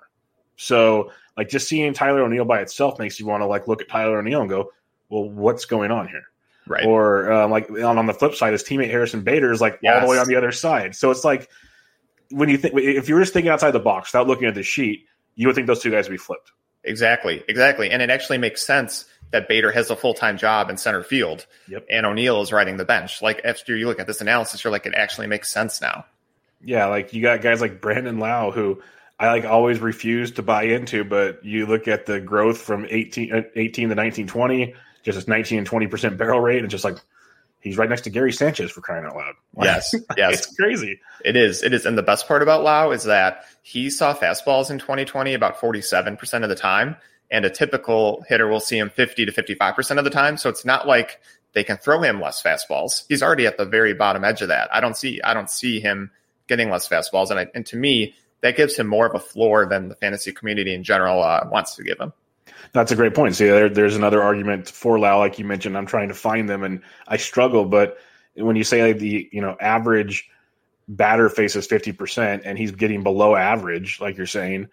So 0.57 1.13
like 1.37 1.49
just 1.49 1.69
seeing 1.69 1.93
Tyler 1.93 2.23
O'Neill 2.23 2.45
by 2.45 2.61
itself 2.61 2.99
makes 2.99 3.21
you 3.21 3.27
want 3.27 3.43
to 3.43 3.47
like 3.47 3.69
look 3.69 3.81
at 3.83 3.89
Tyler 3.89 4.19
O'Neill 4.19 4.41
and 4.41 4.51
go, 4.51 4.73
well, 5.09 5.29
what's 5.29 5.65
going 5.67 5.91
on 5.91 6.09
here? 6.09 6.25
Right. 6.67 6.85
Or 6.85 7.31
um, 7.31 7.51
like 7.51 7.71
on, 7.71 7.99
on 7.99 8.07
the 8.07 8.15
flip 8.15 8.35
side, 8.35 8.53
his 8.53 8.65
teammate 8.65 8.91
Harrison 8.91 9.23
Bader 9.23 9.53
is 9.53 9.61
like 9.61 9.79
all 9.87 10.01
the 10.01 10.07
way 10.07 10.19
on 10.19 10.27
the 10.27 10.37
other 10.37 10.53
side. 10.53 10.97
So 10.97 11.11
it's 11.11 11.25
like 11.25 11.49
when 12.31 12.49
you 12.49 12.57
think 12.59 12.75
if 12.77 13.09
you 13.09 13.15
were 13.15 13.21
just 13.21 13.33
thinking 13.33 13.51
outside 13.51 13.71
the 13.71 13.79
box 13.79 14.13
without 14.13 14.27
looking 14.27 14.49
at 14.49 14.55
the 14.55 14.65
sheet, 14.65 15.07
you 15.37 15.47
would 15.47 15.55
think 15.55 15.69
those 15.69 15.81
two 15.81 15.91
guys 15.91 16.09
would 16.09 16.15
be 16.15 16.19
flipped. 16.19 16.51
Exactly, 16.83 17.43
exactly. 17.49 17.91
And 17.91 18.03
it 18.03 18.11
actually 18.11 18.39
makes 18.39 18.65
sense 18.65 19.05
that 19.31 19.49
Bader 19.49 19.71
has 19.73 19.91
a 19.91 19.97
full 19.97 20.15
time 20.15 20.39
job 20.39 20.71
in 20.71 20.77
center 20.77 21.03
field 21.03 21.47
Yep. 21.69 21.87
and 21.91 22.07
O'Neill 22.07 22.43
is 22.43 22.53
riding 22.53 22.77
the 22.77 22.85
bench. 22.85 23.23
Like 23.23 23.43
after 23.45 23.77
you 23.77 23.87
look 23.87 24.01
at 24.01 24.07
this 24.07 24.21
analysis, 24.21 24.65
you're 24.65 24.71
like, 24.73 24.87
it 24.87 24.95
actually 24.95 25.27
makes 25.27 25.51
sense 25.53 25.81
now. 25.81 26.05
Yeah, 26.65 26.87
like 26.87 27.13
you 27.13 27.23
got 27.23 27.43
guys 27.43 27.61
like 27.61 27.81
Brandon 27.81 28.19
Lowe 28.19 28.51
who 28.51 28.83
I 29.19 29.29
like 29.29 29.45
always 29.45 29.81
refuse 29.81 30.33
to 30.33 30.43
buy 30.43 30.65
into, 30.65 31.05
but 31.05 31.45
you 31.45 31.67
look 31.67 31.89
at 31.89 32.07
the 32.07 32.21
growth 32.21 32.59
from 32.59 32.87
18, 32.89 33.35
uh, 33.35 33.43
18 33.55 33.89
to 33.89 33.95
nineteen 33.95 34.27
twenty, 34.27 34.75
just 35.03 35.17
this 35.17 35.29
nineteen 35.29 35.59
and 35.59 35.67
twenty 35.67 35.87
percent 35.87 36.19
barrel 36.19 36.41
rate, 36.41 36.61
and 36.61 36.71
just 36.71 36.85
like 36.85 36.99
he's 37.61 37.79
right 37.79 37.89
next 37.89 38.03
to 38.03 38.11
Gary 38.11 38.33
Sanchez 38.33 38.71
for 38.71 38.81
crying 38.81 39.05
out 39.05 39.17
loud. 39.17 39.35
Like, 39.55 39.67
Yes, 39.67 39.95
yes. 40.17 40.35
it's 40.47 40.57
crazy. 40.57 41.01
It 41.25 41.35
is. 41.37 41.63
It 41.63 41.73
is. 41.73 41.87
And 41.87 41.97
the 41.97 42.03
best 42.03 42.29
part 42.29 42.43
about 42.43 42.63
Lowe 42.63 42.93
is 42.93 43.05
that 43.05 43.45
he 43.63 43.91
saw 43.91 44.15
fastballs 44.15 44.71
in 44.71 44.79
2020 44.79 45.35
about 45.35 45.59
47% 45.59 46.43
of 46.43 46.49
the 46.49 46.55
time. 46.55 46.97
And 47.29 47.45
a 47.45 47.51
typical 47.51 48.25
hitter 48.29 48.47
will 48.47 48.61
see 48.61 48.79
him 48.79 48.89
50 48.89 49.27
to 49.27 49.33
55% 49.33 49.99
of 49.99 50.05
the 50.05 50.11
time. 50.11 50.37
So 50.37 50.49
it's 50.49 50.65
not 50.65 50.87
like 50.87 51.21
they 51.55 51.65
can 51.65 51.77
throw 51.77 52.01
him 52.01 52.21
less 52.21 52.41
fastballs. 52.41 53.05
He's 53.09 53.21
already 53.21 53.47
at 53.47 53.59
the 53.59 53.65
very 53.65 53.95
bottom 53.95 54.23
edge 54.23 54.43
of 54.43 54.49
that. 54.49 54.73
I 54.73 54.81
don't 54.81 54.97
see, 54.97 55.21
I 55.23 55.35
don't 55.35 55.51
see 55.51 55.81
him 55.81 56.13
getting 56.47 56.71
less 56.71 56.89
fastballs. 56.89 57.31
And, 57.31 57.41
I, 57.41 57.49
and 57.53 57.67
to 57.67 57.77
me, 57.77 58.15
that 58.43 58.57
gives 58.57 58.77
him 58.77 58.87
more 58.87 59.07
of 59.07 59.15
a 59.15 59.19
floor 59.19 59.67
than 59.67 59.89
the 59.89 59.95
fantasy 59.97 60.33
community 60.33 60.75
in 60.75 60.83
general 60.85 61.23
uh, 61.23 61.47
wants 61.51 61.75
to 61.77 61.83
give 61.83 61.99
him. 61.99 62.13
That's 62.73 62.93
a 62.93 62.97
great 62.97 63.15
point. 63.15 63.35
See, 63.35 63.47
there, 63.47 63.69
there's 63.69 63.97
another 63.97 64.23
argument 64.23 64.69
for 64.69 64.99
Lowe, 64.99 65.19
like 65.19 65.39
you 65.39 65.45
mentioned. 65.45 65.77
I'm 65.77 65.87
trying 65.87 66.09
to 66.09 66.15
find 66.15 66.49
them, 66.49 66.63
and 66.63 66.83
I 67.09 67.17
struggle. 67.17 67.65
But 67.65 67.97
when 68.35 68.57
you 68.57 68.65
say 68.65 68.83
like 68.93 68.99
the 68.99 69.29
you 69.33 69.41
know 69.41 69.57
average 69.61 70.29
batter 70.89 71.29
faces 71.29 71.67
50 71.67 71.93
percent, 71.93 72.43
and 72.45 72.59
he's 72.59 72.73
getting 72.73 73.03
below 73.03 73.35
average, 73.35 74.01
like 74.01 74.17
you're 74.17 74.27
saying, 74.27 74.69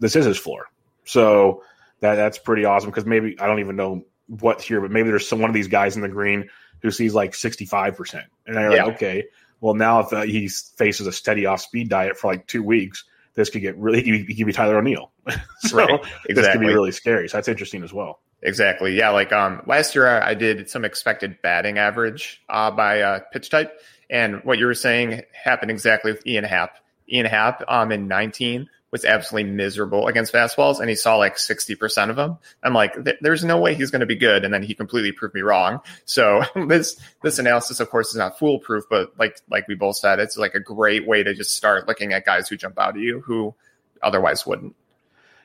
this 0.00 0.16
is 0.16 0.24
his 0.26 0.38
floor. 0.38 0.66
So 1.04 1.62
that 2.00 2.16
that's 2.16 2.38
pretty 2.38 2.64
awesome. 2.64 2.90
Because 2.90 3.06
maybe 3.06 3.38
I 3.40 3.46
don't 3.46 3.60
even 3.60 3.76
know 3.76 4.04
what 4.26 4.60
here, 4.60 4.80
but 4.80 4.90
maybe 4.90 5.08
there's 5.10 5.26
some 5.28 5.40
one 5.40 5.50
of 5.50 5.54
these 5.54 5.68
guys 5.68 5.96
in 5.96 6.02
the 6.02 6.08
green 6.08 6.48
who 6.82 6.90
sees 6.90 7.14
like 7.14 7.34
65 7.34 7.96
percent, 7.96 8.26
and 8.46 8.56
they're 8.56 8.74
Yeah. 8.74 8.84
like, 8.84 8.96
okay, 8.96 9.24
well 9.60 9.74
now 9.74 10.00
if 10.00 10.12
uh, 10.12 10.22
he 10.22 10.48
faces 10.48 11.06
a 11.06 11.12
steady 11.12 11.46
off 11.46 11.60
speed 11.60 11.88
diet 11.88 12.16
for 12.16 12.30
like 12.30 12.46
two 12.46 12.62
weeks, 12.62 13.04
this 13.34 13.50
could 13.50 13.62
get 13.62 13.76
really. 13.76 14.02
He 14.02 14.34
could 14.34 14.46
be 14.46 14.52
Tyler 14.52 14.78
O'Neill. 14.78 15.10
so 15.60 15.76
Right. 15.76 16.00
this 16.28 16.46
could 16.48 16.60
be 16.60 16.66
really 16.66 16.92
scary. 16.92 17.28
So 17.28 17.36
that's 17.36 17.48
interesting 17.48 17.82
as 17.82 17.92
well. 17.92 18.20
Exactly. 18.42 18.96
Yeah. 18.96 19.10
Like 19.10 19.32
um, 19.32 19.62
last 19.66 19.94
year, 19.94 20.06
I 20.08 20.30
I 20.30 20.34
did 20.34 20.68
some 20.70 20.84
expected 20.84 21.40
batting 21.42 21.78
average 21.78 22.42
uh, 22.48 22.70
by 22.70 23.00
uh, 23.00 23.20
pitch 23.32 23.50
type, 23.50 23.78
and 24.10 24.42
what 24.44 24.58
you 24.58 24.66
were 24.66 24.74
saying 24.74 25.22
happened 25.32 25.70
exactly 25.70 26.12
with 26.12 26.26
Ian 26.26 26.44
Happ. 26.44 26.76
Ian 27.12 27.26
Happ 27.26 27.62
um, 27.68 27.92
in 27.92 28.08
19 28.08 28.68
was 28.92 29.04
absolutely 29.04 29.50
miserable 29.50 30.06
against 30.06 30.32
fastballs, 30.32 30.78
and 30.80 30.88
he 30.88 30.94
saw 30.94 31.16
like 31.16 31.36
60% 31.36 32.08
of 32.10 32.16
them. 32.16 32.38
I'm 32.62 32.72
like, 32.72 32.94
"Th- 33.04 33.16
there's 33.20 33.44
no 33.44 33.58
way 33.58 33.74
he's 33.74 33.90
going 33.90 34.00
to 34.00 34.06
be 34.06 34.14
good, 34.14 34.44
and 34.44 34.54
then 34.54 34.62
he 34.62 34.74
completely 34.74 35.12
proved 35.12 35.34
me 35.34 35.40
wrong. 35.42 35.80
So 36.04 36.42
this 36.68 36.98
this 37.22 37.38
analysis, 37.38 37.80
of 37.80 37.90
course, 37.90 38.10
is 38.10 38.16
not 38.16 38.38
foolproof, 38.38 38.84
but 38.88 39.12
like 39.18 39.38
like 39.50 39.66
we 39.68 39.74
both 39.74 39.96
said, 39.96 40.20
it's 40.20 40.36
like 40.36 40.54
a 40.54 40.60
great 40.60 41.06
way 41.06 41.22
to 41.22 41.34
just 41.34 41.56
start 41.56 41.88
looking 41.88 42.12
at 42.12 42.24
guys 42.24 42.48
who 42.48 42.56
jump 42.56 42.78
out 42.78 42.94
at 42.96 43.00
you 43.00 43.20
who 43.20 43.54
otherwise 44.02 44.46
wouldn't. 44.46 44.76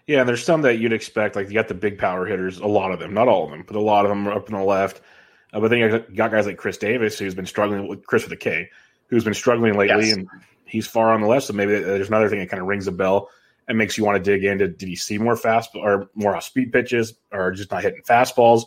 Yeah, 0.07 0.19
and 0.21 0.29
there's 0.29 0.43
some 0.43 0.61
that 0.63 0.75
you'd 0.77 0.93
expect. 0.93 1.35
Like 1.35 1.47
you 1.47 1.53
got 1.53 1.67
the 1.67 1.73
big 1.73 1.97
power 1.97 2.25
hitters, 2.25 2.59
a 2.59 2.67
lot 2.67 2.91
of 2.91 2.99
them, 2.99 3.13
not 3.13 3.27
all 3.27 3.45
of 3.45 3.51
them, 3.51 3.63
but 3.65 3.75
a 3.75 3.81
lot 3.81 4.05
of 4.05 4.09
them 4.09 4.27
are 4.27 4.33
up 4.33 4.49
in 4.49 4.55
the 4.55 4.63
left. 4.63 5.01
Uh, 5.53 5.59
but 5.59 5.69
then 5.69 5.79
you 5.79 5.99
got 6.15 6.31
guys 6.31 6.45
like 6.45 6.57
Chris 6.57 6.77
Davis, 6.77 7.17
who's 7.19 7.35
been 7.35 7.45
struggling 7.45 7.87
with 7.87 8.05
Chris 8.05 8.23
with 8.23 8.31
a 8.33 8.37
K, 8.37 8.69
who's 9.07 9.23
been 9.23 9.33
struggling 9.33 9.73
lately, 9.77 10.07
Yes. 10.07 10.15
and 10.17 10.27
he's 10.71 10.87
far 10.87 11.11
on 11.11 11.21
the 11.21 11.27
left. 11.27 11.45
So 11.45 11.53
maybe 11.53 11.73
there's 11.79 12.07
another 12.07 12.29
thing 12.29 12.39
that 12.39 12.49
kind 12.49 12.61
of 12.61 12.67
rings 12.67 12.87
a 12.87 12.91
bell 12.91 13.29
and 13.67 13.77
makes 13.77 13.97
you 13.97 14.05
want 14.05 14.23
to 14.23 14.31
dig 14.31 14.43
into. 14.43 14.67
Did 14.67 14.89
he 14.89 14.95
see 14.95 15.17
more 15.17 15.35
fast 15.35 15.71
or 15.75 16.09
more 16.15 16.35
off 16.35 16.43
speed 16.43 16.71
pitches, 16.71 17.13
or 17.31 17.51
just 17.51 17.71
not 17.71 17.83
hitting 17.83 18.01
fastballs? 18.03 18.63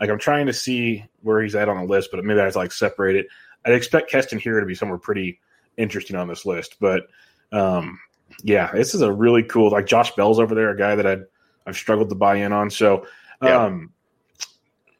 Like 0.00 0.10
I'm 0.10 0.18
trying 0.18 0.46
to 0.46 0.52
see 0.52 1.04
where 1.22 1.42
he's 1.42 1.54
at 1.54 1.68
on 1.68 1.76
the 1.76 1.84
list, 1.84 2.10
but 2.12 2.24
maybe 2.24 2.40
I 2.40 2.44
have 2.44 2.52
to 2.52 2.58
like 2.58 2.72
separate 2.72 3.16
it. 3.16 3.26
I'd 3.64 3.74
expect 3.74 4.10
Keston 4.10 4.38
Hiura 4.38 4.60
to 4.60 4.66
be 4.66 4.74
somewhere 4.74 4.98
pretty 4.98 5.40
interesting 5.76 6.16
on 6.16 6.28
this 6.28 6.46
list, 6.46 6.76
but 6.80 7.08
um, 7.52 7.98
yeah, 8.42 8.70
this 8.72 8.94
is 8.94 9.00
a 9.00 9.12
really 9.12 9.42
cool. 9.42 9.70
Like 9.70 9.86
Josh 9.86 10.14
Bell's 10.14 10.38
over 10.38 10.54
there, 10.54 10.70
a 10.70 10.78
guy 10.78 10.94
that 10.94 11.06
I've 11.06 11.26
I've 11.66 11.76
struggled 11.76 12.08
to 12.08 12.14
buy 12.14 12.36
in 12.36 12.52
on. 12.52 12.70
So, 12.70 13.06
um, 13.40 13.92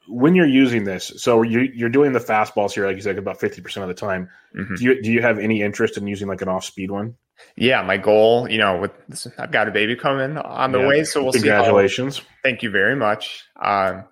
when 0.08 0.34
you're 0.34 0.46
using 0.46 0.84
this, 0.84 1.12
so 1.16 1.42
you 1.42 1.60
you're 1.74 1.88
doing 1.88 2.12
the 2.12 2.18
fastballs 2.20 2.72
here, 2.72 2.86
like 2.86 2.96
you 2.96 3.02
said, 3.02 3.18
about 3.18 3.40
fifty 3.40 3.60
percent 3.60 3.82
of 3.82 3.88
the 3.88 3.94
time. 3.94 4.28
Mhm. 4.56 4.76
Do 4.78 4.84
you 4.84 5.02
do 5.02 5.12
you 5.12 5.22
have 5.22 5.38
any 5.38 5.62
interest 5.62 5.96
in 5.96 6.06
using 6.06 6.28
like 6.28 6.42
an 6.42 6.48
off 6.48 6.64
speed 6.64 6.90
one? 6.90 7.14
Yeah, 7.56 7.82
my 7.82 7.96
goal, 7.98 8.50
you 8.50 8.58
know, 8.58 8.78
with 8.78 8.90
this, 9.08 9.26
I've 9.38 9.52
got 9.52 9.68
a 9.68 9.70
baby 9.70 9.94
coming 9.94 10.36
on 10.38 10.72
the 10.72 10.80
Yeah. 10.80 10.88
way, 10.88 11.04
so 11.04 11.22
we'll 11.22 11.32
see. 11.32 11.38
Congratulations! 11.40 12.20
thank 12.42 12.62
you 12.62 12.70
very 12.70 12.96
much. 12.96 13.44
Um, 13.62 14.04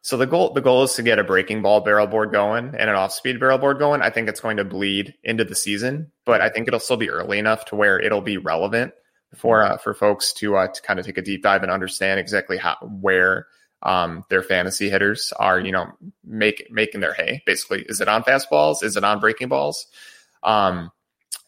so 0.00 0.16
the 0.16 0.26
goal, 0.26 0.52
the 0.54 0.60
goal 0.60 0.84
is 0.84 0.94
to 0.94 1.02
get 1.02 1.18
a 1.18 1.24
breaking 1.24 1.60
ball 1.60 1.80
barrel 1.80 2.06
board 2.06 2.30
going 2.30 2.66
and 2.78 2.88
an 2.88 2.94
off 2.94 3.12
speed 3.12 3.40
barrel 3.40 3.58
board 3.58 3.78
going. 3.80 4.00
I 4.00 4.10
think 4.10 4.28
it's 4.28 4.40
going 4.40 4.58
to 4.58 4.64
bleed 4.64 5.14
into 5.24 5.44
the 5.44 5.56
season, 5.56 6.12
but 6.24 6.40
I 6.40 6.48
think 6.50 6.68
it'll 6.68 6.78
still 6.80 6.96
be 6.96 7.10
early 7.10 7.38
enough 7.40 7.64
to 7.66 7.76
where 7.76 7.98
it'll 7.98 8.20
be 8.22 8.36
relevant 8.38 8.92
for 9.34 9.62
uh, 9.64 9.76
for 9.78 9.92
folks 9.92 10.32
to 10.34 10.56
uh, 10.56 10.68
to 10.68 10.80
kind 10.82 11.00
of 11.00 11.04
take 11.04 11.18
a 11.18 11.22
deep 11.22 11.42
dive 11.42 11.62
and 11.64 11.72
understand 11.72 12.20
exactly 12.20 12.56
how 12.58 12.76
where 12.82 13.46
um, 13.82 14.24
their 14.28 14.42
fantasy 14.42 14.90
hitters 14.90 15.32
are, 15.38 15.60
you 15.60 15.72
know, 15.72 15.86
make 16.24 16.66
making 16.70 17.00
their 17.00 17.14
hay. 17.14 17.42
Basically, 17.46 17.82
is 17.82 18.00
it 18.00 18.08
on 18.08 18.22
fastballs? 18.22 18.82
Is 18.82 18.96
it 18.96 19.04
on 19.04 19.20
breaking 19.20 19.48
balls? 19.48 19.86
Um, 20.42 20.90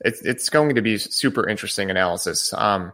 it's 0.00 0.22
it's 0.22 0.48
going 0.48 0.74
to 0.74 0.82
be 0.82 0.98
super 0.98 1.48
interesting 1.48 1.90
analysis. 1.90 2.52
Um, 2.52 2.92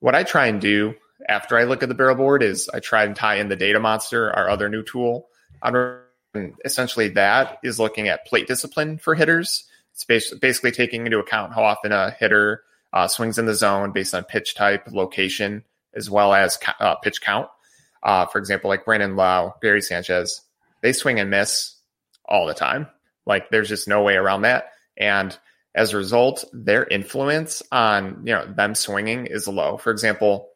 what 0.00 0.14
I 0.14 0.22
try 0.22 0.46
and 0.46 0.60
do 0.60 0.94
after 1.28 1.56
I 1.56 1.64
look 1.64 1.82
at 1.82 1.88
the 1.88 1.94
barrel 1.94 2.16
board 2.16 2.42
is 2.42 2.68
I 2.72 2.80
try 2.80 3.04
and 3.04 3.14
tie 3.14 3.36
in 3.36 3.48
the 3.48 3.56
data 3.56 3.80
monster, 3.80 4.32
our 4.32 4.48
other 4.48 4.68
new 4.68 4.82
tool. 4.82 5.28
And 5.62 6.54
essentially, 6.64 7.08
that 7.10 7.58
is 7.62 7.78
looking 7.78 8.08
at 8.08 8.26
plate 8.26 8.46
discipline 8.46 8.98
for 8.98 9.14
hitters. 9.14 9.64
It's 9.92 10.04
basically 10.04 10.72
taking 10.72 11.06
into 11.06 11.18
account 11.18 11.54
how 11.54 11.64
often 11.64 11.92
a 11.92 12.10
hitter 12.10 12.64
uh, 12.92 13.08
swings 13.08 13.38
in 13.38 13.46
the 13.46 13.54
zone 13.54 13.92
based 13.92 14.14
on 14.14 14.24
pitch 14.24 14.54
type, 14.54 14.88
location, 14.90 15.64
as 15.94 16.10
well 16.10 16.34
as 16.34 16.58
uh, 16.80 16.96
pitch 16.96 17.20
count. 17.20 17.48
Uh, 18.04 18.26
for 18.26 18.38
example, 18.38 18.68
like 18.68 18.84
Brandon 18.84 19.16
Lowe, 19.16 19.54
Gary 19.62 19.80
Sanchez, 19.82 20.42
they 20.82 20.92
swing 20.92 21.18
and 21.18 21.30
miss 21.30 21.76
all 22.26 22.46
the 22.46 22.54
time. 22.54 22.86
Like 23.26 23.48
there's 23.50 23.68
just 23.68 23.88
no 23.88 24.02
way 24.02 24.14
around 24.16 24.42
that. 24.42 24.70
And 24.96 25.36
as 25.74 25.92
a 25.92 25.96
result, 25.96 26.44
their 26.52 26.84
influence 26.84 27.62
on 27.72 28.22
you 28.26 28.34
know 28.34 28.46
them 28.46 28.74
swinging 28.74 29.26
is 29.26 29.48
low. 29.48 29.78
For 29.78 29.90
example, 29.90 30.50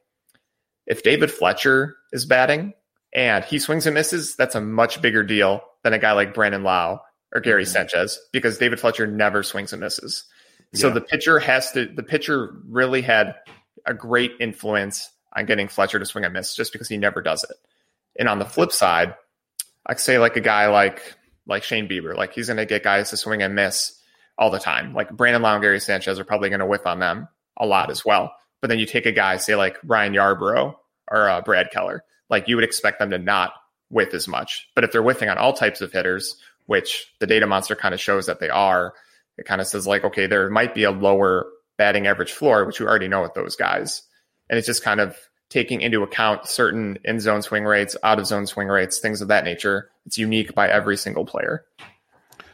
if 0.86 1.02
David 1.02 1.30
Fletcher 1.30 1.96
is 2.12 2.26
batting 2.26 2.74
and 3.14 3.44
he 3.44 3.58
swings 3.58 3.86
and 3.86 3.94
misses, 3.94 4.36
that's 4.36 4.54
a 4.54 4.60
much 4.60 5.00
bigger 5.02 5.22
deal 5.24 5.62
than 5.82 5.92
a 5.94 5.98
guy 5.98 6.12
like 6.12 6.34
Brandon 6.34 6.62
Lowe 6.62 7.00
or 7.34 7.40
Gary 7.40 7.64
Mhm. 7.64 7.68
Sanchez 7.68 8.18
because 8.32 8.58
David 8.58 8.80
Fletcher 8.80 9.06
never 9.06 9.42
swings 9.42 9.72
and 9.72 9.80
misses. 9.80 10.24
So 10.74 10.88
Yeah. 10.88 10.94
the 10.94 11.00
pitcher 11.00 11.38
has 11.38 11.72
to. 11.72 11.86
The 11.86 12.02
pitcher 12.02 12.50
really 12.68 13.00
had 13.02 13.34
a 13.86 13.94
great 13.94 14.32
influence 14.40 15.10
on 15.38 15.46
getting 15.46 15.68
Fletcher 15.68 15.98
to 15.98 16.06
swing 16.06 16.24
and 16.24 16.34
miss 16.34 16.54
just 16.54 16.72
because 16.72 16.88
he 16.88 16.96
never 16.96 17.22
does 17.22 17.44
it. 17.44 17.56
And 18.18 18.28
on 18.28 18.38
the 18.38 18.44
flip 18.44 18.72
side, 18.72 19.14
I 19.86 19.94
say 19.94 20.18
like 20.18 20.36
a 20.36 20.40
guy 20.40 20.68
like 20.68 21.14
like 21.46 21.62
Shane 21.62 21.88
Bieber, 21.88 22.14
like 22.14 22.34
he's 22.34 22.48
going 22.48 22.58
to 22.58 22.66
get 22.66 22.82
guys 22.82 23.10
to 23.10 23.16
swing 23.16 23.42
and 23.42 23.54
miss 23.54 23.98
all 24.36 24.50
the 24.50 24.58
time. 24.58 24.92
Like 24.92 25.10
Brandon 25.10 25.42
Lowe 25.42 25.54
and 25.54 25.62
Gary 25.62 25.80
Sanchez 25.80 26.18
are 26.18 26.24
probably 26.24 26.50
going 26.50 26.60
to 26.60 26.66
whiff 26.66 26.86
on 26.86 26.98
them 26.98 27.28
a 27.56 27.66
lot 27.66 27.90
as 27.90 28.04
well. 28.04 28.34
But 28.60 28.68
then 28.68 28.78
you 28.78 28.86
take 28.86 29.06
a 29.06 29.12
guy, 29.12 29.36
say 29.38 29.54
like 29.56 29.78
Ryan 29.84 30.12
Yarbrough 30.12 30.74
or 31.10 31.28
uh, 31.28 31.40
Brad 31.40 31.70
Keller, 31.70 32.04
like 32.28 32.48
you 32.48 32.56
would 32.56 32.64
expect 32.64 32.98
them 32.98 33.10
to 33.10 33.18
not 33.18 33.54
whiff 33.90 34.12
as 34.12 34.28
much. 34.28 34.68
But 34.74 34.84
if 34.84 34.92
they're 34.92 35.02
whiffing 35.02 35.28
on 35.28 35.38
all 35.38 35.52
types 35.52 35.80
of 35.80 35.92
hitters, 35.92 36.36
which 36.66 37.12
the 37.18 37.26
data 37.26 37.46
monster 37.46 37.74
kind 37.74 37.94
of 37.94 38.00
shows 38.00 38.26
that 38.26 38.40
they 38.40 38.50
are, 38.50 38.92
it 39.38 39.46
kind 39.46 39.60
of 39.60 39.66
says 39.66 39.86
like, 39.86 40.04
okay, 40.04 40.26
there 40.26 40.50
might 40.50 40.74
be 40.74 40.84
a 40.84 40.90
lower 40.90 41.46
batting 41.78 42.06
average 42.06 42.32
floor, 42.32 42.64
which 42.66 42.80
we 42.80 42.86
already 42.86 43.08
know 43.08 43.22
with 43.22 43.34
those 43.34 43.56
guys. 43.56 44.02
And 44.50 44.58
it's 44.58 44.66
just 44.66 44.84
kind 44.84 45.00
of 45.00 45.16
taking 45.48 45.80
into 45.80 46.02
account 46.02 46.46
certain 46.46 46.98
in 47.04 47.20
zone 47.20 47.42
swing 47.42 47.64
rates, 47.64 47.96
out 48.02 48.18
of 48.18 48.26
zone 48.26 48.46
swing 48.46 48.68
rates, 48.68 48.98
things 48.98 49.20
of 49.20 49.28
that 49.28 49.44
nature. 49.44 49.90
It's 50.06 50.18
unique 50.18 50.54
by 50.54 50.68
every 50.68 50.96
single 50.96 51.24
player. 51.24 51.64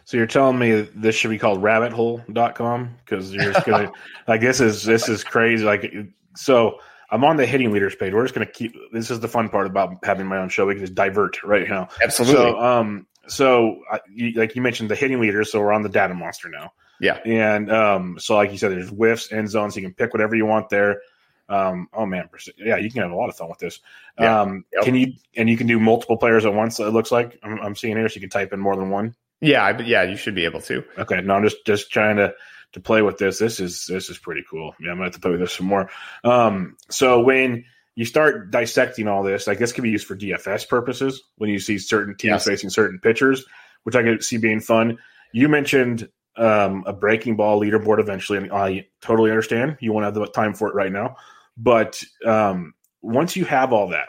So 0.04 0.16
you're 0.16 0.26
telling 0.26 0.58
me 0.58 0.82
this 0.94 1.14
should 1.14 1.30
be 1.30 1.38
called 1.38 1.62
rabbithole.com 1.62 2.96
because 3.04 3.32
you're 3.32 3.52
just 3.52 3.66
gonna 3.66 3.90
like 4.28 4.40
this 4.40 4.60
is 4.60 4.84
this 4.84 5.08
is 5.08 5.24
crazy. 5.24 5.64
Like 5.64 5.92
so 6.36 6.78
I'm 7.10 7.24
on 7.24 7.36
the 7.36 7.46
hitting 7.46 7.72
leaders 7.72 7.94
page. 7.94 8.12
We're 8.12 8.24
just 8.24 8.34
gonna 8.34 8.46
keep 8.46 8.74
this 8.92 9.10
is 9.10 9.20
the 9.20 9.28
fun 9.28 9.48
part 9.48 9.66
about 9.66 10.04
having 10.04 10.26
my 10.26 10.38
own 10.38 10.50
show. 10.50 10.66
We 10.66 10.74
can 10.74 10.82
just 10.82 10.94
divert 10.94 11.42
right 11.42 11.68
now. 11.68 11.88
Absolutely. 12.02 12.34
So 12.36 12.60
um 12.60 13.06
so 13.26 13.80
uh, 13.90 13.98
you, 14.12 14.32
like 14.32 14.54
you 14.54 14.60
mentioned 14.60 14.90
the 14.90 14.94
hitting 14.94 15.18
leaders, 15.20 15.50
so 15.50 15.60
we're 15.60 15.72
on 15.72 15.82
the 15.82 15.88
data 15.88 16.12
monster 16.12 16.50
now. 16.50 16.72
Yeah. 17.00 17.18
And 17.24 17.72
um 17.72 18.18
so 18.18 18.36
like 18.36 18.52
you 18.52 18.58
said, 18.58 18.72
there's 18.72 18.90
whiffs, 18.90 19.32
end 19.32 19.48
zones, 19.48 19.74
you 19.74 19.82
can 19.82 19.94
pick 19.94 20.12
whatever 20.12 20.36
you 20.36 20.44
want 20.44 20.68
there. 20.68 21.00
Um, 21.48 21.88
oh 21.92 22.06
man, 22.06 22.28
yeah, 22.56 22.76
you 22.76 22.90
can 22.90 23.02
have 23.02 23.10
a 23.10 23.16
lot 23.16 23.28
of 23.28 23.36
fun 23.36 23.48
with 23.48 23.58
this. 23.58 23.80
Yeah. 24.18 24.40
Um, 24.42 24.64
Yep. 24.72 24.84
Can 24.84 24.94
you 24.94 25.12
and 25.36 25.48
you 25.50 25.56
can 25.56 25.66
do 25.66 25.78
multiple 25.78 26.16
players 26.16 26.44
at 26.46 26.54
once? 26.54 26.80
It 26.80 26.86
looks 26.86 27.12
like 27.12 27.38
I'm, 27.42 27.58
I'm 27.60 27.76
seeing 27.76 27.96
here, 27.96 28.08
so 28.08 28.14
you 28.14 28.20
can 28.22 28.30
type 28.30 28.52
in 28.52 28.60
more 28.60 28.76
than 28.76 28.90
one. 28.90 29.14
Yeah, 29.40 29.62
I, 29.64 29.78
yeah, 29.80 30.02
you 30.04 30.16
should 30.16 30.34
be 30.34 30.44
able 30.46 30.60
to. 30.62 30.84
Okay, 30.98 31.20
no, 31.20 31.34
I'm 31.34 31.42
just 31.42 31.64
just 31.66 31.90
trying 31.90 32.16
to 32.16 32.32
to 32.72 32.80
play 32.80 33.02
with 33.02 33.18
this. 33.18 33.38
This 33.38 33.60
is 33.60 33.86
this 33.86 34.08
is 34.08 34.18
pretty 34.18 34.42
cool. 34.50 34.74
Yeah, 34.80 34.90
I'm 34.90 34.96
gonna 34.96 35.04
have 35.06 35.14
to 35.14 35.20
play 35.20 35.32
with 35.32 35.40
this 35.40 35.52
some 35.52 35.66
more. 35.66 35.90
Um, 36.24 36.76
so 36.90 37.20
when 37.20 37.64
you 37.94 38.04
start 38.04 38.50
dissecting 38.50 39.06
all 39.06 39.22
this, 39.22 39.46
like 39.46 39.58
this 39.58 39.72
could 39.72 39.84
be 39.84 39.90
used 39.90 40.06
for 40.06 40.16
DFS 40.16 40.68
purposes 40.68 41.22
when 41.36 41.50
you 41.50 41.58
see 41.60 41.78
certain 41.78 42.16
teams 42.16 42.30
Yes. 42.32 42.44
facing 42.46 42.70
certain 42.70 42.98
pitchers, 42.98 43.44
which 43.84 43.94
I 43.94 44.02
could 44.02 44.24
see 44.24 44.38
being 44.38 44.60
fun. 44.60 44.98
You 45.32 45.48
mentioned 45.48 46.08
um, 46.36 46.82
a 46.86 46.92
breaking 46.92 47.36
ball 47.36 47.60
leaderboard 47.60 48.00
eventually, 48.00 48.38
and 48.38 48.50
I 48.52 48.88
totally 49.00 49.30
understand. 49.30 49.76
You 49.80 49.92
won't 49.92 50.04
have 50.04 50.14
the 50.14 50.26
time 50.26 50.54
for 50.54 50.68
it 50.68 50.74
right 50.74 50.90
now, 50.90 51.16
but 51.56 52.02
um, 52.26 52.74
once 53.02 53.36
you 53.36 53.44
have 53.44 53.72
all 53.72 53.88
that, 53.88 54.08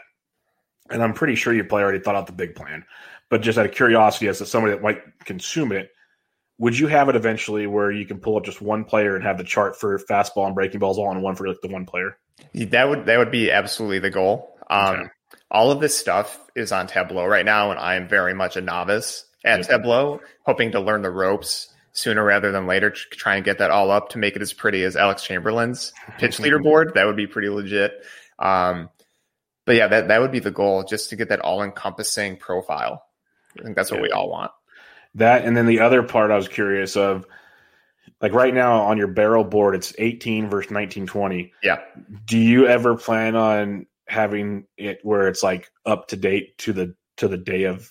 and 0.90 1.02
I'm 1.02 1.14
pretty 1.14 1.34
sure 1.34 1.52
you 1.52 1.64
probably 1.64 1.82
already 1.82 2.00
thought 2.00 2.14
out 2.14 2.26
the 2.26 2.32
big 2.32 2.54
plan, 2.54 2.84
but 3.28 3.42
just 3.42 3.58
out 3.58 3.66
of 3.66 3.72
curiosity, 3.72 4.28
as 4.28 4.38
to 4.38 4.46
somebody 4.46 4.74
that 4.74 4.82
might 4.82 5.02
consume 5.24 5.72
it, 5.72 5.90
would 6.58 6.78
you 6.78 6.86
have 6.86 7.08
it 7.08 7.16
eventually 7.16 7.66
where 7.66 7.90
you 7.90 8.06
can 8.06 8.18
pull 8.18 8.36
up 8.36 8.44
just 8.44 8.62
one 8.62 8.84
player 8.84 9.14
and 9.14 9.24
have 9.24 9.36
the 9.36 9.44
chart 9.44 9.78
for 9.78 9.98
fastball 9.98 10.46
and 10.46 10.54
breaking 10.54 10.80
balls 10.80 10.98
all 10.98 11.10
in 11.12 11.20
one 11.20 11.34
for 11.34 11.46
like 11.46 11.60
the 11.62 11.68
one 11.68 11.84
player? 11.84 12.16
That 12.54 12.88
would 12.88 13.06
that 13.06 13.18
would 13.18 13.30
be 13.30 13.50
absolutely 13.50 13.98
the 13.98 14.10
goal. 14.10 14.56
Um, 14.70 14.94
Okay. 14.96 15.08
All 15.50 15.70
of 15.70 15.80
this 15.80 15.96
stuff 15.96 16.40
is 16.56 16.72
on 16.72 16.86
Tableau 16.88 17.26
right 17.26 17.44
now, 17.44 17.70
and 17.70 17.78
I 17.78 17.94
am 17.94 18.08
very 18.08 18.34
much 18.34 18.56
a 18.56 18.60
novice 18.60 19.24
at. 19.44 19.62
Tableau, 19.64 20.20
hoping 20.44 20.72
to 20.72 20.80
learn 20.80 21.02
the 21.02 21.10
ropes 21.10 21.72
sooner 21.96 22.22
rather 22.24 22.52
than 22.52 22.66
later. 22.66 22.90
To 22.90 23.00
try 23.12 23.36
and 23.36 23.44
get 23.44 23.58
that 23.58 23.70
all 23.70 23.90
up 23.90 24.10
to 24.10 24.18
make 24.18 24.36
it 24.36 24.42
as 24.42 24.52
pretty 24.52 24.84
as 24.84 24.96
Alex 24.96 25.22
Chamberlain's 25.24 25.92
pitch 26.18 26.38
leaderboard. 26.38 26.94
That 26.94 27.06
would 27.06 27.16
be 27.16 27.26
pretty 27.26 27.48
legit. 27.48 28.04
Um, 28.38 28.90
but 29.64 29.76
yeah, 29.76 29.88
that 29.88 30.08
that 30.08 30.20
would 30.20 30.32
be 30.32 30.38
the 30.38 30.50
goal, 30.50 30.84
just 30.84 31.10
to 31.10 31.16
get 31.16 31.30
that 31.30 31.40
all 31.40 31.62
encompassing 31.62 32.36
profile. 32.36 33.02
I 33.58 33.62
think 33.62 33.74
that's 33.76 33.90
what 33.90 33.98
Yeah. 33.98 34.02
we 34.04 34.10
all 34.12 34.30
want. 34.30 34.52
That 35.16 35.44
and 35.44 35.56
then 35.56 35.66
the 35.66 35.80
other 35.80 36.02
part 36.02 36.30
I 36.30 36.36
was 36.36 36.46
curious 36.46 36.96
of, 36.96 37.24
like 38.20 38.32
right 38.32 38.52
now 38.54 38.82
on 38.82 38.98
your 38.98 39.08
barrel 39.08 39.44
board, 39.44 39.74
it's 39.74 39.94
18 39.98 40.48
versus 40.50 40.70
1920. 40.70 41.52
Yeah. 41.62 41.78
Do 42.26 42.38
you 42.38 42.66
ever 42.68 42.96
plan 42.96 43.34
on 43.34 43.86
having 44.06 44.66
it 44.76 45.00
where 45.02 45.26
it's 45.28 45.42
like 45.42 45.70
up 45.84 46.08
to 46.08 46.16
date 46.16 46.58
to 46.58 46.72
the 46.72 46.94
to 47.16 47.28
the 47.28 47.38
day 47.38 47.64
of 47.64 47.90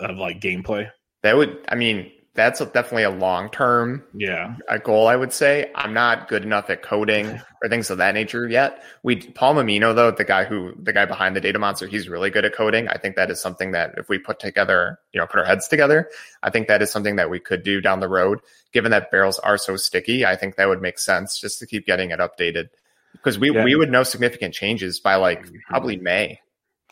of 0.00 0.16
like 0.16 0.40
gameplay? 0.40 0.90
That 1.22 1.36
would, 1.36 1.64
I 1.68 1.76
mean, 1.76 2.10
that's 2.34 2.62
a, 2.62 2.66
definitely 2.66 3.02
a 3.02 3.10
long 3.10 3.50
term 3.50 4.02
Yeah. 4.14 4.54
a 4.68 4.78
goal, 4.78 5.06
I 5.06 5.16
would 5.16 5.32
say. 5.32 5.70
I'm 5.74 5.92
not 5.92 6.28
good 6.28 6.44
enough 6.44 6.70
at 6.70 6.82
coding 6.82 7.40
or 7.62 7.68
things 7.68 7.90
of 7.90 7.98
that 7.98 8.14
nature 8.14 8.48
yet. 8.48 8.82
We 9.02 9.16
Paul 9.16 9.54
Mammino, 9.56 9.94
though, 9.94 10.10
the 10.10 10.24
guy 10.24 10.44
who 10.44 10.74
the 10.82 10.94
guy 10.94 11.04
behind 11.04 11.36
the 11.36 11.40
data 11.42 11.58
monster, 11.58 11.86
he's 11.86 12.08
really 12.08 12.30
good 12.30 12.46
at 12.46 12.54
coding. 12.54 12.88
I 12.88 12.96
think 12.96 13.16
that 13.16 13.30
is 13.30 13.40
something 13.40 13.72
that 13.72 13.94
if 13.98 14.08
we 14.08 14.18
put 14.18 14.40
together, 14.40 14.98
you 15.12 15.20
know, 15.20 15.26
put 15.26 15.40
our 15.40 15.44
heads 15.44 15.68
together, 15.68 16.08
I 16.42 16.48
think 16.48 16.68
that 16.68 16.80
is 16.80 16.90
something 16.90 17.16
that 17.16 17.28
we 17.28 17.38
could 17.38 17.62
do 17.62 17.82
down 17.82 18.00
the 18.00 18.08
road. 18.08 18.40
Given 18.72 18.90
that 18.92 19.10
barrels 19.10 19.38
are 19.40 19.58
so 19.58 19.76
sticky, 19.76 20.24
I 20.24 20.34
think 20.34 20.56
that 20.56 20.68
would 20.68 20.80
make 20.80 20.98
sense 20.98 21.38
just 21.38 21.58
to 21.58 21.66
keep 21.66 21.84
getting 21.84 22.12
it 22.12 22.20
updated. 22.20 22.70
Because 23.12 23.38
we, 23.38 23.52
Yeah. 23.52 23.62
we 23.64 23.74
would 23.74 23.90
know 23.90 24.04
significant 24.04 24.54
changes 24.54 24.98
by 25.00 25.16
like 25.16 25.44
mm-hmm. 25.44 25.56
probably 25.68 25.98
May. 25.98 26.40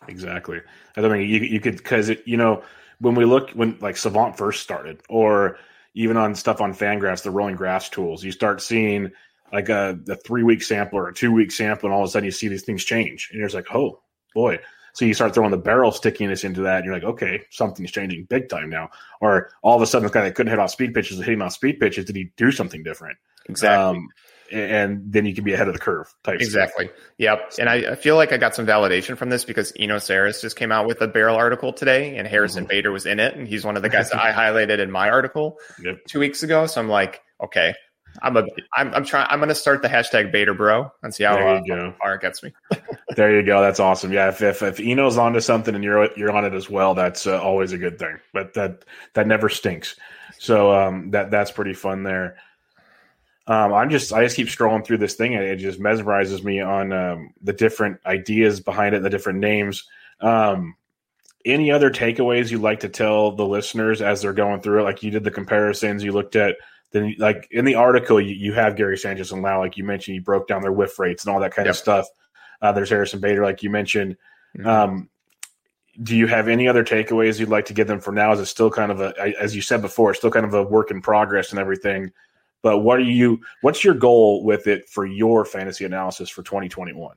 Exactly. 0.07 0.61
I 0.97 1.01
don't 1.01 1.13
think 1.13 1.29
you 1.29 1.41
you 1.41 1.61
could 1.61 1.79
because 1.79 2.11
you 2.27 2.37
know 2.37 2.63
when 3.01 3.15
we 3.15 3.25
look 3.25 3.51
when 3.51 3.79
like 3.81 3.97
Savant 3.97 4.37
first 4.37 4.63
started, 4.63 5.01
or 5.09 5.59
even 5.95 6.17
on 6.17 6.35
stuff 6.35 6.61
on 6.61 6.73
Fangraphs, 6.73 7.23
the 7.23 7.31
rolling 7.31 7.57
graphs 7.57 7.89
tools, 7.89 8.23
you 8.23 8.33
start 8.33 8.63
seeing 8.63 9.11
like 9.53 9.69
a, 9.69 9.99
a 10.09 10.17
three 10.17 10.45
week 10.45 10.63
sample 10.63 10.99
or 10.99 11.09
a 11.09 11.15
two 11.15 11.33
week 11.33 11.51
sample, 11.51 11.87
and 11.87 11.95
all 11.95 12.03
of 12.03 12.09
a 12.09 12.11
sudden 12.11 12.27
you 12.27 12.31
see 12.31 12.49
these 12.49 12.63
things 12.63 12.85
change, 12.85 13.29
and 13.31 13.39
you're 13.39 13.49
just 13.49 13.57
like, 13.57 13.75
oh 13.75 14.01
boy. 14.35 14.59
So 14.93 15.05
you 15.05 15.15
start 15.15 15.35
throwing 15.35 15.53
the 15.53 15.57
barrel 15.57 15.93
stickiness 15.93 16.43
into 16.43 16.63
that, 16.63 16.79
and 16.79 16.85
you're 16.85 16.95
like, 16.95 17.05
okay, 17.05 17.43
something's 17.51 17.93
changing 17.93 18.25
big 18.25 18.49
time 18.49 18.69
now. 18.69 18.91
Or 19.21 19.51
all 19.63 19.77
of 19.77 19.83
a 19.83 19.87
sudden, 19.87 20.03
this 20.05 20.13
guy 20.13 20.25
that 20.25 20.35
couldn't 20.35 20.51
hit 20.51 20.59
off 20.59 20.73
speed 20.73 20.95
pitches 20.95 21.19
is 21.19 21.25
hitting 21.25 21.43
off 21.43 21.53
speed 21.53 21.79
pitches. 21.79 22.07
Did 22.07 22.17
he 22.17 22.33
do 22.37 22.51
something 22.51 22.83
different? 22.83 23.17
Exactly. 23.49 23.99
Um, 23.99 24.09
and 24.53 25.13
then 25.13 25.27
you 25.27 25.35
can 25.35 25.45
be 25.45 25.53
ahead 25.53 25.69
of 25.69 25.75
the 25.75 25.81
curve 25.81 26.07
type. 26.25 26.41
stuff. 26.41 26.47
Exactly. 26.47 26.91
Yep. 27.19 27.53
And 27.59 27.69
I, 27.69 27.93
I 27.93 27.95
feel 27.95 28.17
like 28.17 28.33
I 28.33 28.37
got 28.37 28.55
some 28.55 28.67
validation 28.67 29.17
from 29.17 29.31
this 29.31 29.45
because 29.45 29.73
Eno 29.79 29.97
Sarris 29.97 30.41
just 30.41 30.57
came 30.57 30.73
out 30.73 30.87
with 30.87 31.01
a 31.01 31.09
barrel 31.09 31.37
article 31.37 31.73
today 31.73 32.17
and 32.17 32.27
Harrison 32.27 32.65
Bader 32.65 32.91
was 32.93 33.07
in 33.07 33.21
it. 33.21 33.35
And 33.37 33.47
he's 33.47 33.65
one 33.65 33.77
of 33.77 33.83
the 33.83 33.89
guys 33.89 34.11
that 34.11 34.21
I 34.23 34.33
highlighted 34.33 34.79
in 34.79 34.91
my 34.91 35.09
article 35.11 35.57
Yep. 35.83 35.99
two 36.09 36.19
weeks 36.21 36.43
ago. 36.43 36.67
So 36.67 36.81
I'm 36.81 36.89
like, 36.89 37.21
okay, 37.43 37.75
I'm 38.23 38.37
a, 38.37 38.45
I'm, 38.77 38.93
I'm 38.93 39.05
trying, 39.05 39.27
I'm 39.31 39.39
going 39.39 39.51
to 39.51 39.55
start 39.55 39.83
the 39.83 39.89
hashtag 39.89 40.33
Bader 40.33 40.55
bro 40.55 40.91
and 41.03 41.15
see 41.15 41.23
how 41.25 41.37
There 41.37 41.49
uh, 41.49 41.61
you 41.65 41.77
go. 41.77 41.95
far 42.03 42.15
it 42.15 42.21
gets 42.21 42.43
me. 42.43 42.53
There 43.17 43.35
you 43.37 43.45
go. 43.45 43.61
That's 43.61 43.81
awesome. 43.81 44.13
Yeah, 44.13 44.29
if 44.29 44.41
if, 44.41 44.63
if 44.63 44.79
Eno's 44.79 45.19
onto 45.19 45.41
something 45.41 45.75
and 45.75 45.83
you're 45.83 46.09
you're 46.17 46.31
on 46.31 46.45
it 46.45 46.55
as 46.55 46.71
well, 46.71 46.95
that's 46.95 47.27
uh, 47.27 47.43
always 47.43 47.73
a 47.73 47.79
good 47.79 47.99
thing. 47.99 48.19
But 48.33 48.55
that 48.55 48.85
that 49.15 49.27
never 49.27 49.49
stinks. 49.49 49.97
So 50.39 50.73
um, 50.73 51.11
that 51.11 51.29
that's 51.33 51.51
pretty 51.51 51.75
fun 51.75 52.05
there. 52.05 52.37
Um, 53.51 53.75
I'm 53.75 53.91
just 53.91 54.13
I 54.13 54.23
just 54.23 54.37
keep 54.37 54.47
scrolling 54.47 54.85
through 54.85 54.99
this 54.99 55.17
thing 55.17 55.35
and 55.35 55.43
it 55.43 55.57
just 55.57 55.81
mesmerizes 55.81 56.45
me 56.45 56.61
on 56.61 56.93
um, 56.93 57.35
the 57.43 57.53
different 57.53 57.99
ideas 58.07 58.61
behind 58.61 58.95
it, 58.95 59.03
the 59.03 59.11
different 59.11 59.41
names. 59.41 59.89
Um, 60.21 60.77
any 61.45 61.73
other 61.73 61.91
takeaways 61.91 62.53
you'd 62.53 62.61
like 62.63 62.79
to 62.81 62.89
tell 62.89 63.33
the 63.33 63.45
listeners 63.45 64.03
as 64.03 64.23
they're 64.23 64.33
going 64.33 64.61
through 64.61 64.81
it? 64.81 64.85
Like 64.85 65.03
you 65.03 65.11
did 65.11 65.25
the 65.25 65.33
comparisons, 65.33 66.05
you 66.05 66.13
looked 66.13 66.37
at 66.37 66.55
then 66.93 67.17
like 67.19 67.49
in 67.51 67.65
the 67.65 67.75
article 67.75 68.21
you, 68.21 68.37
you 68.37 68.53
have 68.53 68.77
Gary 68.77 68.97
Sanchez 68.97 69.33
and 69.33 69.43
Lowe, 69.43 69.59
like 69.59 69.77
you 69.77 69.83
mentioned, 69.83 70.15
you 70.15 70.23
broke 70.23 70.47
down 70.47 70.63
their 70.63 70.73
whiff 70.73 70.97
rates 71.01 71.25
and 71.25 71.35
all 71.35 71.41
that 71.41 71.53
kind 71.53 71.67
Yep. 71.67 71.73
of 71.73 71.77
stuff. 71.77 72.07
Uh, 72.63 72.71
there's 72.71 72.91
Harrison 72.91 73.19
Bader, 73.21 73.43
like 73.43 73.65
you 73.65 73.71
mentioned. 73.71 74.17
Mhm. 74.59 74.67
Um, 74.67 75.09
do 76.05 76.17
you 76.17 76.29
have 76.29 76.47
any 76.47 76.69
other 76.69 76.85
takeaways 76.85 77.41
you'd 77.41 77.49
like 77.49 77.65
to 77.67 77.75
give 77.75 77.89
them 77.89 78.01
for 78.01 78.13
now? 78.13 78.31
Is 78.31 78.39
it 78.39 78.47
still 78.47 78.71
kind 78.71 78.93
of 78.93 79.01
a, 79.01 79.13
as 79.41 79.57
you 79.57 79.63
said 79.63 79.83
before, 79.83 80.11
it's 80.11 80.21
still 80.21 80.31
kind 80.31 80.47
of 80.47 80.55
a 80.55 80.63
work 80.63 80.93
in 80.93 81.01
progress 81.01 81.51
and 81.51 81.59
everything? 81.59 82.13
But 82.63 82.79
what 82.81 82.99
are 82.99 83.03
you? 83.03 83.41
What's 83.63 83.85
your 83.85 83.95
goal 83.95 84.45
with 84.45 84.67
it 84.67 84.89
for 84.89 85.07
your 85.07 85.45
fantasy 85.45 85.85
analysis 85.85 86.29
for 86.29 86.43
2021? 86.43 87.17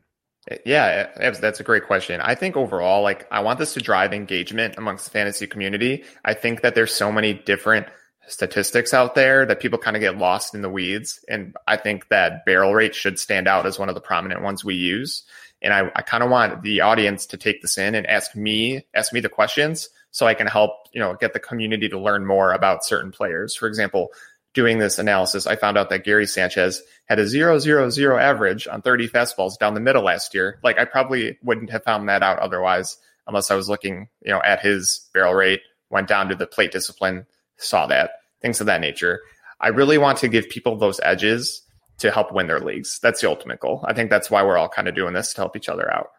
Eh, 0.49 0.57
yeah, 0.65 0.85
eh, 0.85 1.03
that's- 1.15 1.39
that's 1.39 1.59
a 1.59 1.63
great 1.63 1.85
question. 1.85 2.19
I 2.21 2.35
think 2.35 2.57
overall, 2.57 3.01
like, 3.01 3.27
I 3.31 3.41
want 3.41 3.59
this 3.59 3.73
to 3.73 3.81
drive 3.81 4.13
engagement 4.13 4.75
amongst 4.77 5.05
the 5.05 5.11
fantasy 5.11 5.47
community. 5.47 6.03
I 6.25 6.33
think 6.33 6.61
that 6.61 6.75
there's 6.75 6.93
so 6.93 7.11
many 7.11 7.33
different 7.33 7.87
statistics 8.27 8.93
out 8.93 9.15
there 9.15 9.45
that 9.45 9.59
people 9.59 9.77
kind 9.77 9.97
of 9.97 10.01
get 10.01 10.17
lost 10.17 10.55
in 10.55 10.61
the 10.61 10.69
weeds. 10.69 11.23
And 11.27 11.55
I 11.67 11.75
think 11.77 12.07
that 12.07 12.45
barrel 12.45 12.73
rate 12.73 12.95
should 12.95 13.19
stand 13.19 13.47
out 13.47 13.65
as 13.65 13.77
one 13.77 13.89
of 13.89 13.95
the 13.95 14.01
prominent 14.01 14.41
ones 14.41 14.63
we 14.63 14.75
use. 14.75 15.23
And 15.61 15.73
I, 15.73 15.91
I 15.95 16.01
kind 16.01 16.23
of 16.23 16.29
want 16.29 16.61
the 16.61 16.81
audience 16.81 17.25
to 17.27 17.37
take 17.37 17.61
this 17.61 17.77
in 17.77 17.95
and 17.95 18.05
ask 18.07 18.35
me, 18.35 18.85
ask 18.93 19.13
me 19.13 19.19
the 19.19 19.29
questions 19.29 19.89
so 20.11 20.25
I 20.25 20.33
can 20.35 20.47
help, 20.47 20.71
you 20.93 20.99
know, 20.99 21.15
get 21.15 21.33
the 21.33 21.39
community 21.39 21.89
to 21.89 21.99
learn 21.99 22.25
more 22.25 22.53
about 22.53 22.85
certain 22.85 23.11
players. 23.11 23.55
For 23.55 23.67
example, 23.67 24.09
doing 24.53 24.77
this 24.77 24.99
analysis, 24.99 25.47
I 25.47 25.55
found 25.55 25.77
out 25.77 25.89
that 25.89 26.03
Gary 26.03 26.27
Sanchez 26.27 26.81
had 27.05 27.19
a 27.19 27.27
zero 27.27 27.59
zero 27.59 27.89
zero 27.89 28.17
average 28.17 28.67
on 28.67 28.81
30 28.81 29.09
fastballs 29.09 29.57
down 29.57 29.73
the 29.73 29.79
middle 29.79 30.03
last 30.03 30.33
year. 30.33 30.59
Like 30.63 30.79
I 30.79 30.85
probably 30.85 31.37
wouldn't 31.43 31.71
have 31.71 31.83
found 31.83 32.07
that 32.09 32.23
out 32.23 32.39
otherwise 32.39 32.97
unless 33.27 33.51
I 33.51 33.55
was 33.55 33.69
looking, 33.69 34.09
you 34.21 34.31
know, 34.31 34.41
at 34.43 34.61
his 34.61 35.09
barrel 35.13 35.33
rate, 35.33 35.61
went 35.89 36.07
down 36.07 36.29
to 36.29 36.35
the 36.35 36.47
plate 36.47 36.71
discipline, 36.71 37.25
saw 37.57 37.87
that, 37.87 38.11
things 38.41 38.59
of 38.59 38.67
that 38.67 38.81
nature. 38.81 39.21
I 39.59 39.69
really 39.69 39.97
want 39.97 40.17
to 40.19 40.27
give 40.27 40.49
people 40.49 40.77
those 40.77 40.99
edges 41.03 41.61
to 41.99 42.11
help 42.11 42.33
win 42.33 42.47
their 42.47 42.59
leagues. 42.59 42.99
That's 43.01 43.21
the 43.21 43.29
ultimate 43.29 43.59
goal. 43.59 43.83
I 43.87 43.93
think 43.93 44.09
that's 44.09 44.29
why 44.29 44.43
we're 44.43 44.57
all 44.57 44.67
kind 44.67 44.87
of 44.87 44.95
doing 44.95 45.13
this 45.13 45.33
to 45.33 45.41
help 45.41 45.55
each 45.55 45.69
other 45.69 45.91
out. 45.93 46.09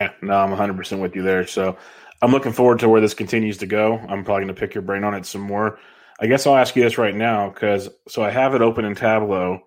Yeah, 0.00 0.12
no, 0.22 0.34
I'm 0.34 0.50
100 0.50 0.76
percent 0.76 1.02
with 1.02 1.14
you 1.14 1.22
there. 1.22 1.46
So 1.46 1.76
I'm 2.22 2.32
looking 2.32 2.52
forward 2.52 2.78
to 2.80 2.88
where 2.88 3.00
this 3.00 3.14
continues 3.14 3.58
to 3.58 3.66
go. 3.66 3.98
I'm 3.98 4.24
probably 4.24 4.44
going 4.44 4.54
to 4.54 4.60
pick 4.60 4.74
your 4.74 4.82
brain 4.82 5.04
on 5.04 5.14
it 5.14 5.26
some 5.26 5.42
more. 5.42 5.78
I 6.18 6.26
guess 6.26 6.46
I'll 6.46 6.56
ask 6.56 6.74
you 6.76 6.82
this 6.82 6.98
right 6.98 7.14
now 7.14 7.50
because 7.50 7.88
so 8.08 8.22
I 8.22 8.30
have 8.30 8.54
it 8.54 8.62
open 8.62 8.84
in 8.84 8.94
Tableau. 8.94 9.60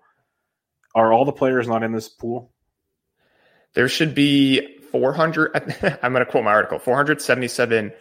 Are 0.94 1.12
all 1.12 1.24
the 1.24 1.32
players 1.32 1.68
not 1.68 1.82
in 1.82 1.92
this 1.92 2.08
pool? 2.08 2.52
There 3.74 3.88
should 3.88 4.14
be 4.14 4.78
400. 4.90 5.52
I'm 6.02 6.12
going 6.12 6.24
to 6.24 6.30
quote 6.30 6.44
my 6.44 6.50
article 6.50 6.80
477 6.80 7.92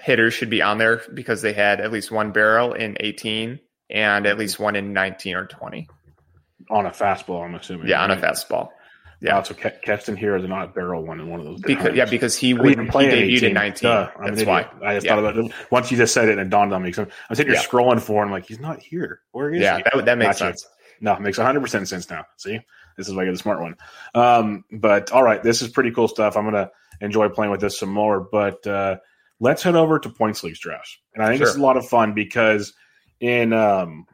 hitters 0.00 0.34
should 0.34 0.50
be 0.50 0.62
on 0.62 0.78
there 0.78 1.02
because 1.12 1.42
they 1.42 1.52
had 1.52 1.80
at 1.80 1.90
least 1.90 2.12
one 2.12 2.30
barrel 2.30 2.72
in 2.72 2.96
18 3.00 3.58
and 3.90 4.26
at 4.26 4.38
least 4.38 4.60
one 4.60 4.76
in 4.76 4.92
19 4.92 5.34
or 5.34 5.46
20. 5.46 5.88
On 6.70 6.86
a 6.86 6.90
fastball, 6.90 7.44
I'm 7.44 7.54
assuming. 7.54 7.88
Yeah, 7.88 8.02
on 8.02 8.10
a 8.10 8.16
fastball. 8.16 8.68
Yeah. 9.20 9.36
Yeah. 9.36 9.42
so 9.42 9.54
Ke- 9.54 9.82
Keston 9.82 10.16
Hiura 10.16 10.40
is 10.42 10.48
not 10.48 10.64
a 10.64 10.68
barrel 10.68 11.04
one 11.04 11.18
in 11.20 11.28
one 11.28 11.40
of 11.40 11.46
those. 11.46 11.60
Because, 11.60 11.86
times. 11.86 11.96
yeah, 11.96 12.04
because 12.04 12.36
he 12.36 12.54
I 12.54 12.62
didn't 12.62 12.78
would 12.84 12.88
play 12.90 13.04
in 13.06 13.10
debuted 13.10 13.36
18. 13.36 13.48
in 13.48 13.54
19. 13.54 13.90
Duh, 13.90 14.10
I'm 14.20 14.34
That's 14.34 14.46
why. 14.46 14.68
I 14.84 14.94
just 14.94 15.06
Yeah. 15.06 15.16
thought 15.16 15.18
about 15.24 15.36
it. 15.44 15.52
Once 15.70 15.90
you 15.90 15.96
just 15.96 16.14
said 16.14 16.28
it, 16.28 16.32
and 16.32 16.40
it 16.40 16.50
dawned 16.50 16.72
on 16.72 16.82
me. 16.82 16.92
So 16.92 17.02
I'm 17.28 17.36
sitting 17.36 17.52
here 17.52 17.60
Yeah. 17.60 17.66
scrolling 17.68 18.00
for 18.00 18.22
him, 18.22 18.30
like 18.30 18.46
he's 18.46 18.60
not 18.60 18.80
here. 18.80 19.20
Where 19.32 19.50
is 19.52 19.60
Yeah, 19.60 19.78
he? 19.78 19.82
that, 19.92 20.04
that 20.04 20.18
makes 20.18 20.38
Gotcha. 20.38 20.56
sense. 20.58 20.68
No, 21.00 21.14
it 21.14 21.20
makes 21.20 21.38
100 21.38 21.60
percent 21.60 21.88
sense 21.88 22.08
now. 22.10 22.24
See, 22.36 22.60
this 22.96 23.08
is 23.08 23.14
why 23.14 23.24
get 23.24 23.32
the 23.32 23.38
smart 23.38 23.60
one. 23.60 23.76
Um, 24.14 24.64
but 24.72 25.10
all 25.12 25.22
right, 25.22 25.42
this 25.42 25.62
is 25.62 25.68
pretty 25.68 25.90
cool 25.92 26.08
stuff. 26.08 26.36
I'm 26.36 26.44
gonna 26.44 26.70
enjoy 27.00 27.28
playing 27.28 27.50
with 27.52 27.60
this 27.60 27.78
some 27.78 27.90
more. 27.92 28.20
But 28.20 28.66
uh, 28.66 28.96
let's 29.40 29.62
head 29.62 29.76
over 29.76 29.98
to 30.00 30.08
points 30.08 30.42
leagues 30.42 30.58
drafts, 30.58 30.98
and 31.14 31.22
I 31.24 31.28
think 31.28 31.40
this 31.40 31.50
is 31.50 31.56
a 31.56 31.62
lot 31.62 31.76
of 31.76 31.86
fun 31.88 32.14
because 32.14 32.72
in 33.20 33.52
um, 33.52 34.06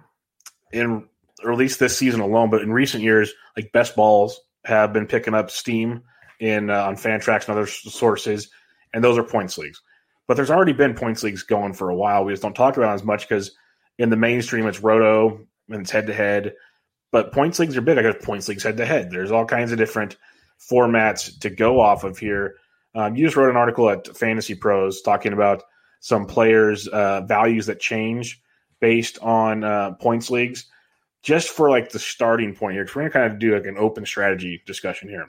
in 0.73 1.07
or 1.43 1.53
at 1.53 1.59
least 1.59 1.79
this 1.81 1.97
season 1.97 2.21
alone, 2.21 2.51
but 2.51 2.61
in 2.63 2.71
recent 2.73 3.03
years, 3.03 3.33
like 3.57 3.73
best 3.73 3.97
balls 3.97 4.41
have 4.65 4.93
been 4.93 5.07
picking 5.07 5.35
up 5.35 5.51
steam 5.51 6.03
in 6.41 6.71
uh, 6.71 6.85
on 6.85 6.97
Fantrax 6.97 7.49
and 7.49 7.57
other 7.57 7.67
sources, 7.67 8.51
and 8.93 9.03
those 9.03 9.19
are 9.19 9.25
points 9.25 9.59
leagues. 9.59 9.81
But 10.27 10.35
there's 10.35 10.51
already 10.51 10.73
been 10.73 10.95
points 10.95 11.23
leagues 11.23 11.43
going 11.43 11.75
for 11.75 11.91
a 11.91 11.97
while. 11.97 12.25
We 12.25 12.33
just 12.33 12.43
don't 12.43 12.57
talk 12.57 12.77
about 12.77 12.95
as 12.95 13.05
much 13.05 13.29
because 13.29 13.53
in 13.99 14.11
the 14.11 14.17
mainstream 14.17 14.67
it's 14.67 14.81
roto 14.81 15.41
and 15.69 15.83
it's 15.83 15.91
head 15.91 16.07
to 16.07 16.15
head. 16.15 16.55
But 17.13 17.33
points 17.33 17.59
leagues 17.59 17.77
are 17.77 17.83
big. 17.83 17.99
I 17.99 18.03
got 18.03 18.23
points 18.23 18.49
leagues 18.49 18.63
head 18.63 18.79
to 18.79 18.87
head. 18.87 19.11
There's 19.11 19.31
all 19.31 19.45
kinds 19.45 19.71
of 19.71 19.79
different 19.79 20.17
formats 20.71 21.39
to 21.41 21.51
go 21.51 21.81
off 21.81 22.05
of 22.05 22.19
here. 22.19 22.57
Um, 22.95 23.17
you 23.17 23.25
just 23.25 23.37
wrote 23.37 23.51
an 23.51 23.57
article 23.57 23.91
at 23.91 24.17
Fantasy 24.17 24.55
Pros 24.55 25.03
talking 25.03 25.33
about 25.33 25.63
some 26.01 26.27
players' 26.27 26.87
uh, 26.89 27.23
values 27.23 27.67
that 27.67 27.81
change 27.81 28.41
based 28.81 29.19
on 29.21 29.65
uh, 29.65 29.93
points 29.93 30.31
leagues. 30.31 30.67
Just 31.25 31.49
for 31.49 31.71
like 31.71 31.91
the 31.91 31.99
starting 31.99 32.55
point 32.55 32.75
here, 32.75 32.85
because 32.85 32.95
we're 32.95 33.03
gonna 33.09 33.13
kind 33.13 33.33
of 33.33 33.39
do 33.39 33.55
like 33.55 33.67
an 33.67 33.79
open 33.79 34.05
strategy 34.05 34.63
discussion 34.67 35.09
here. 35.09 35.29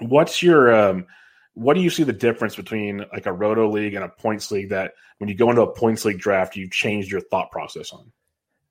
What's 0.00 0.42
your 0.42 0.74
um, 0.74 1.06
what 1.54 1.74
do 1.74 1.80
you 1.80 1.90
see 1.90 2.02
the 2.02 2.12
difference 2.14 2.56
between 2.56 3.04
like 3.12 3.26
a 3.26 3.32
roto 3.32 3.70
league 3.70 3.94
and 3.94 4.04
a 4.04 4.08
points 4.08 4.50
league 4.50 4.70
that 4.70 4.94
when 5.18 5.28
you 5.28 5.34
go 5.34 5.50
into 5.50 5.62
a 5.62 5.72
points 5.72 6.04
league 6.04 6.18
draft, 6.18 6.56
you've 6.56 6.70
changed 6.70 7.10
your 7.10 7.20
thought 7.20 7.50
process 7.50 7.92
on? 7.92 8.10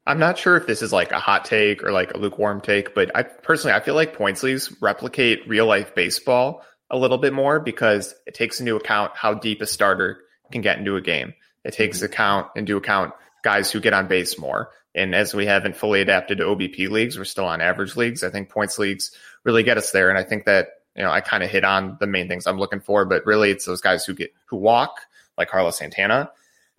I'm 0.07 0.17
not 0.17 0.37
sure 0.37 0.57
if 0.57 0.65
this 0.65 0.81
is 0.81 0.91
like 0.91 1.11
a 1.11 1.19
hot 1.19 1.45
take 1.45 1.83
or 1.83 1.91
like 1.91 2.13
a 2.13 2.17
lukewarm 2.17 2.59
take, 2.59 2.95
but 2.95 3.15
I 3.15 3.21
personally 3.21 3.75
I 3.75 3.79
feel 3.79 3.93
like 3.93 4.15
points 4.15 4.41
leagues 4.41 4.75
replicate 4.81 5.47
real 5.47 5.67
life 5.67 5.93
baseball 5.93 6.65
a 6.89 6.97
little 6.97 7.19
bit 7.19 7.33
more 7.33 7.59
because 7.59 8.15
it 8.25 8.33
takes 8.33 8.59
into 8.59 8.75
account 8.75 9.11
how 9.15 9.35
deep 9.35 9.61
a 9.61 9.67
starter 9.67 10.21
can 10.51 10.61
get 10.61 10.79
into 10.79 10.95
a 10.95 11.01
game. 11.01 11.33
It 11.63 11.73
takes 11.73 11.97
mm-hmm. 11.97 12.07
account 12.07 12.47
into 12.55 12.77
account 12.77 13.13
guys 13.43 13.71
who 13.71 13.79
get 13.79 13.93
on 13.93 14.07
base 14.07 14.39
more. 14.39 14.71
And 14.93 15.15
as 15.15 15.33
we 15.33 15.45
haven't 15.45 15.77
fully 15.77 16.01
adapted 16.01 16.39
to 16.39 16.45
OBP 16.45 16.89
leagues, 16.89 17.17
we're 17.17 17.25
still 17.25 17.45
on 17.45 17.61
average 17.61 17.95
leagues. 17.95 18.23
I 18.23 18.29
think 18.29 18.49
points 18.49 18.77
leagues 18.77 19.11
really 19.43 19.63
get 19.63 19.77
us 19.77 19.91
there. 19.91 20.09
And 20.09 20.17
I 20.17 20.23
think 20.23 20.45
that, 20.45 20.69
you 20.95 21.03
know, 21.03 21.11
I 21.11 21.21
kind 21.21 21.43
of 21.43 21.49
hit 21.49 21.63
on 21.63 21.97
the 21.99 22.07
main 22.07 22.27
things 22.27 22.45
I'm 22.45 22.59
looking 22.59 22.81
for, 22.81 23.05
but 23.05 23.25
really 23.25 23.51
it's 23.51 23.65
those 23.65 23.81
guys 23.81 24.05
who 24.05 24.13
get, 24.13 24.33
who 24.45 24.57
walk 24.57 25.01
like 25.37 25.49
Carlos 25.49 25.77
Santana, 25.77 26.31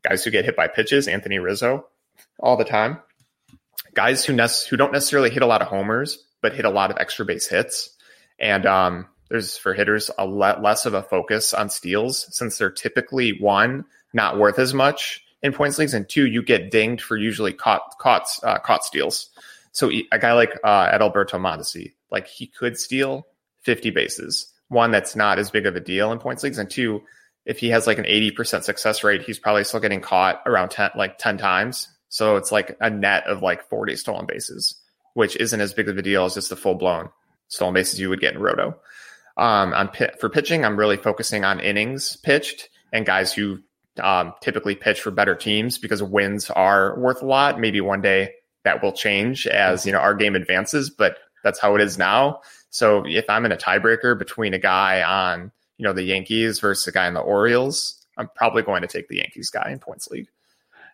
guys 0.02 0.22
who 0.24 0.30
get 0.30 0.44
hit 0.44 0.56
by 0.56 0.68
pitches, 0.68 1.08
Anthony 1.08 1.38
Rizzo 1.38 1.86
all 2.38 2.56
the 2.56 2.64
time, 2.64 2.98
guys 3.94 4.24
who, 4.24 4.34
ne- 4.34 4.46
who 4.68 4.76
don't 4.76 4.92
necessarily 4.92 5.30
hit 5.30 5.42
a 5.42 5.46
lot 5.46 5.62
of 5.62 5.68
homers, 5.68 6.22
but 6.42 6.54
hit 6.54 6.66
a 6.66 6.70
lot 6.70 6.90
of 6.90 6.98
extra 6.98 7.24
base 7.24 7.48
hits. 7.48 7.96
And, 8.38 8.66
um, 8.66 9.06
there's 9.32 9.56
for 9.56 9.72
hitters 9.72 10.10
a 10.18 10.26
lot 10.26 10.62
less 10.62 10.84
of 10.84 10.92
a 10.92 11.02
focus 11.02 11.54
on 11.54 11.70
steals 11.70 12.26
since 12.36 12.58
they're 12.58 12.70
typically 12.70 13.38
one 13.40 13.86
not 14.12 14.38
worth 14.38 14.58
as 14.58 14.74
much 14.74 15.24
in 15.42 15.52
points 15.52 15.78
leagues, 15.78 15.94
and 15.94 16.08
two 16.08 16.26
you 16.26 16.42
get 16.42 16.70
dinged 16.70 17.02
for 17.02 17.16
usually 17.16 17.52
caught 17.52 17.98
caught 17.98 18.26
uh, 18.42 18.58
caught 18.58 18.84
steals. 18.84 19.30
So 19.72 19.90
a 19.90 20.18
guy 20.18 20.32
like 20.32 20.58
uh, 20.64 20.90
Adalberto 20.90 21.40
Mondesi, 21.40 21.92
like 22.10 22.26
he 22.26 22.46
could 22.46 22.78
steal 22.78 23.26
50 23.62 23.90
bases. 23.90 24.52
One 24.68 24.90
that's 24.90 25.16
not 25.16 25.38
as 25.38 25.50
big 25.50 25.66
of 25.66 25.76
a 25.76 25.80
deal 25.80 26.12
in 26.12 26.18
points 26.18 26.42
leagues, 26.42 26.58
and 26.58 26.70
two, 26.70 27.02
if 27.44 27.58
he 27.58 27.68
has 27.70 27.86
like 27.86 27.98
an 27.98 28.04
80% 28.04 28.62
success 28.62 29.02
rate, 29.02 29.22
he's 29.22 29.38
probably 29.38 29.64
still 29.64 29.80
getting 29.80 30.00
caught 30.00 30.42
around 30.46 30.70
10 30.70 30.92
like 30.96 31.18
10 31.18 31.38
times. 31.38 31.88
So 32.08 32.36
it's 32.36 32.52
like 32.52 32.76
a 32.80 32.90
net 32.90 33.24
of 33.26 33.42
like 33.42 33.68
40 33.68 33.96
stolen 33.96 34.26
bases, 34.26 34.80
which 35.14 35.36
isn't 35.36 35.60
as 35.60 35.72
big 35.72 35.88
of 35.88 35.96
a 35.96 36.02
deal 36.02 36.24
as 36.24 36.34
just 36.34 36.50
the 36.50 36.56
full 36.56 36.74
blown 36.74 37.08
stolen 37.48 37.74
bases 37.74 37.98
you 37.98 38.08
would 38.10 38.20
get 38.20 38.34
in 38.34 38.40
roto. 38.40 38.78
Um, 39.36 39.72
on 39.72 39.90
for 40.20 40.28
pitching, 40.28 40.64
I'm 40.64 40.78
really 40.78 40.98
focusing 40.98 41.44
on 41.44 41.60
innings 41.60 42.16
pitched 42.16 42.68
and 42.92 43.06
guys 43.06 43.32
who 43.32 43.60
um, 44.00 44.32
typically 44.40 44.74
pitch 44.74 45.00
for 45.00 45.10
better 45.10 45.34
teams 45.34 45.78
because 45.78 46.02
wins 46.02 46.50
are 46.50 46.98
worth 46.98 47.22
a 47.22 47.26
lot. 47.26 47.60
Maybe 47.60 47.80
one 47.80 48.00
day 48.00 48.34
that 48.64 48.82
will 48.82 48.92
change 48.92 49.46
as 49.46 49.86
you 49.86 49.92
know 49.92 49.98
our 49.98 50.14
game 50.14 50.34
advances, 50.34 50.90
but 50.90 51.18
that's 51.42 51.60
how 51.60 51.74
it 51.74 51.80
is 51.80 51.98
now. 51.98 52.40
So 52.70 53.04
if 53.06 53.28
I'm 53.28 53.44
in 53.44 53.52
a 53.52 53.56
tiebreaker 53.56 54.18
between 54.18 54.54
a 54.54 54.58
guy 54.58 55.02
on 55.02 55.52
you 55.78 55.84
know 55.84 55.92
the 55.92 56.02
Yankees 56.02 56.60
versus 56.60 56.86
a 56.86 56.92
guy 56.92 57.06
in 57.06 57.14
the 57.14 57.20
Orioles, 57.20 58.06
I'm 58.16 58.28
probably 58.34 58.62
going 58.62 58.82
to 58.82 58.88
take 58.88 59.08
the 59.08 59.16
Yankees 59.16 59.50
guy 59.50 59.70
in 59.70 59.78
points 59.78 60.08
league. 60.08 60.28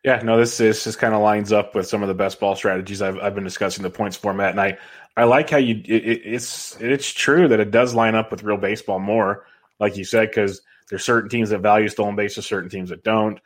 Yeah, 0.05 0.23
no, 0.23 0.39
this 0.39 0.61
is 0.61 0.85
just 0.85 0.99
kind 0.99 1.13
of 1.13 1.21
lines 1.23 1.53
up 1.53 1.75
with 1.75 1.89
some 1.89 2.03
of 2.03 2.09
the 2.09 2.15
best 2.15 2.39
ball 2.39 2.55
strategies 2.55 3.03
I've, 3.03 3.19
I've 3.19 3.35
been 3.35 3.45
discussing 3.45 3.83
the 3.83 3.91
points 3.91 4.17
format, 4.17 4.51
and 4.51 4.61
I 4.61 4.79
I 5.17 5.25
like 5.25 5.51
how 5.51 5.57
you 5.57 5.83
it, 5.85 6.23
it's 6.25 6.81
it's 6.81 7.13
true 7.13 7.49
that 7.49 7.61
it 7.61 7.71
does 7.71 7.95
line 7.95 8.15
up 8.15 8.31
with 8.31 8.45
real 8.45 8.57
baseball 8.57 9.01
more, 9.01 9.45
like 9.81 9.97
you 9.97 10.05
said, 10.05 10.29
because 10.31 10.63
there's 10.88 11.05
certain 11.05 11.29
teams 11.29 11.51
that 11.51 11.59
value 11.59 11.88
stolen 11.88 12.16
bases, 12.16 12.46
certain 12.46 12.70
teams 12.70 12.90
that 12.90 13.05
don't. 13.05 13.40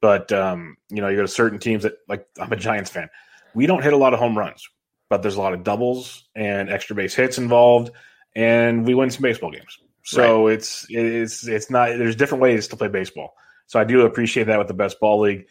But 0.00 0.32
um, 0.32 0.76
you 0.90 1.00
know, 1.00 1.08
you 1.08 1.16
go 1.16 1.22
to 1.22 1.28
certain 1.28 1.58
teams 1.58 1.82
that 1.82 1.94
like 2.08 2.26
I'm 2.38 2.52
a 2.52 2.56
Giants 2.56 2.90
fan. 2.90 3.08
We 3.54 3.66
don't 3.66 3.82
hit 3.82 3.92
a 3.92 3.96
lot 3.96 4.14
of 4.14 4.20
home 4.20 4.38
runs, 4.38 4.68
but 5.08 5.22
there's 5.22 5.36
a 5.36 5.40
lot 5.40 5.54
of 5.54 5.64
doubles 5.64 6.28
and 6.34 6.70
extra 6.70 6.94
base 6.94 7.14
hits 7.14 7.38
involved, 7.38 7.90
and 8.36 8.86
we 8.86 8.94
win 8.94 9.10
some 9.10 9.22
baseball 9.22 9.50
games. 9.50 9.78
So 10.04 10.46
right. 10.46 10.54
it's 10.54 10.86
it's 10.88 11.46
it's 11.46 11.70
not 11.70 11.88
there's 11.98 12.16
different 12.16 12.42
ways 12.42 12.68
to 12.68 12.76
play 12.76 12.88
baseball. 12.88 13.34
So 13.66 13.78
I 13.78 13.84
do 13.84 14.02
appreciate 14.02 14.44
that 14.44 14.58
with 14.58 14.68
the 14.68 14.74
best 14.74 15.00
ball 15.00 15.20
league, 15.20 15.46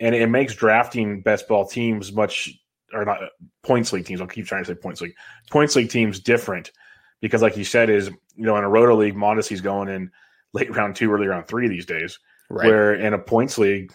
and 0.00 0.14
it 0.14 0.28
makes 0.28 0.54
drafting 0.54 1.22
best 1.22 1.48
ball 1.48 1.66
teams 1.66 2.12
much 2.12 2.50
or 2.92 3.04
not 3.04 3.20
points 3.62 3.92
league 3.92 4.04
teams. 4.04 4.20
I'll 4.20 4.26
keep 4.26 4.46
trying 4.46 4.64
to 4.64 4.68
say 4.68 4.74
points 4.74 5.00
league. 5.00 5.14
Points 5.50 5.76
league 5.76 5.90
teams 5.90 6.20
different 6.20 6.72
because, 7.20 7.40
like 7.40 7.56
you 7.56 7.64
said, 7.64 7.88
is 7.88 8.08
you 8.08 8.44
know 8.44 8.56
in 8.56 8.64
a 8.64 8.68
roto 8.68 8.96
league, 8.96 9.14
Mondesi's 9.14 9.60
going 9.60 9.88
in 9.88 10.10
late 10.52 10.74
round 10.74 10.96
two, 10.96 11.12
early 11.12 11.26
round 11.26 11.46
three 11.46 11.68
these 11.68 11.86
days. 11.86 12.18
Right. 12.50 12.66
Where 12.66 12.94
in 12.94 13.14
a 13.14 13.18
points 13.18 13.58
league, 13.58 13.92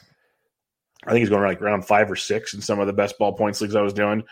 I 1.05 1.11
think 1.11 1.19
he's 1.19 1.29
going 1.29 1.43
like 1.43 1.61
round 1.61 1.85
five 1.85 2.11
or 2.11 2.15
six 2.15 2.53
in 2.53 2.61
some 2.61 2.79
of 2.79 2.87
the 2.87 2.93
best 2.93 3.17
ball 3.17 3.33
points 3.33 3.61
leagues 3.61 3.75
I 3.75 3.81
was 3.81 3.93
doing. 3.93 4.23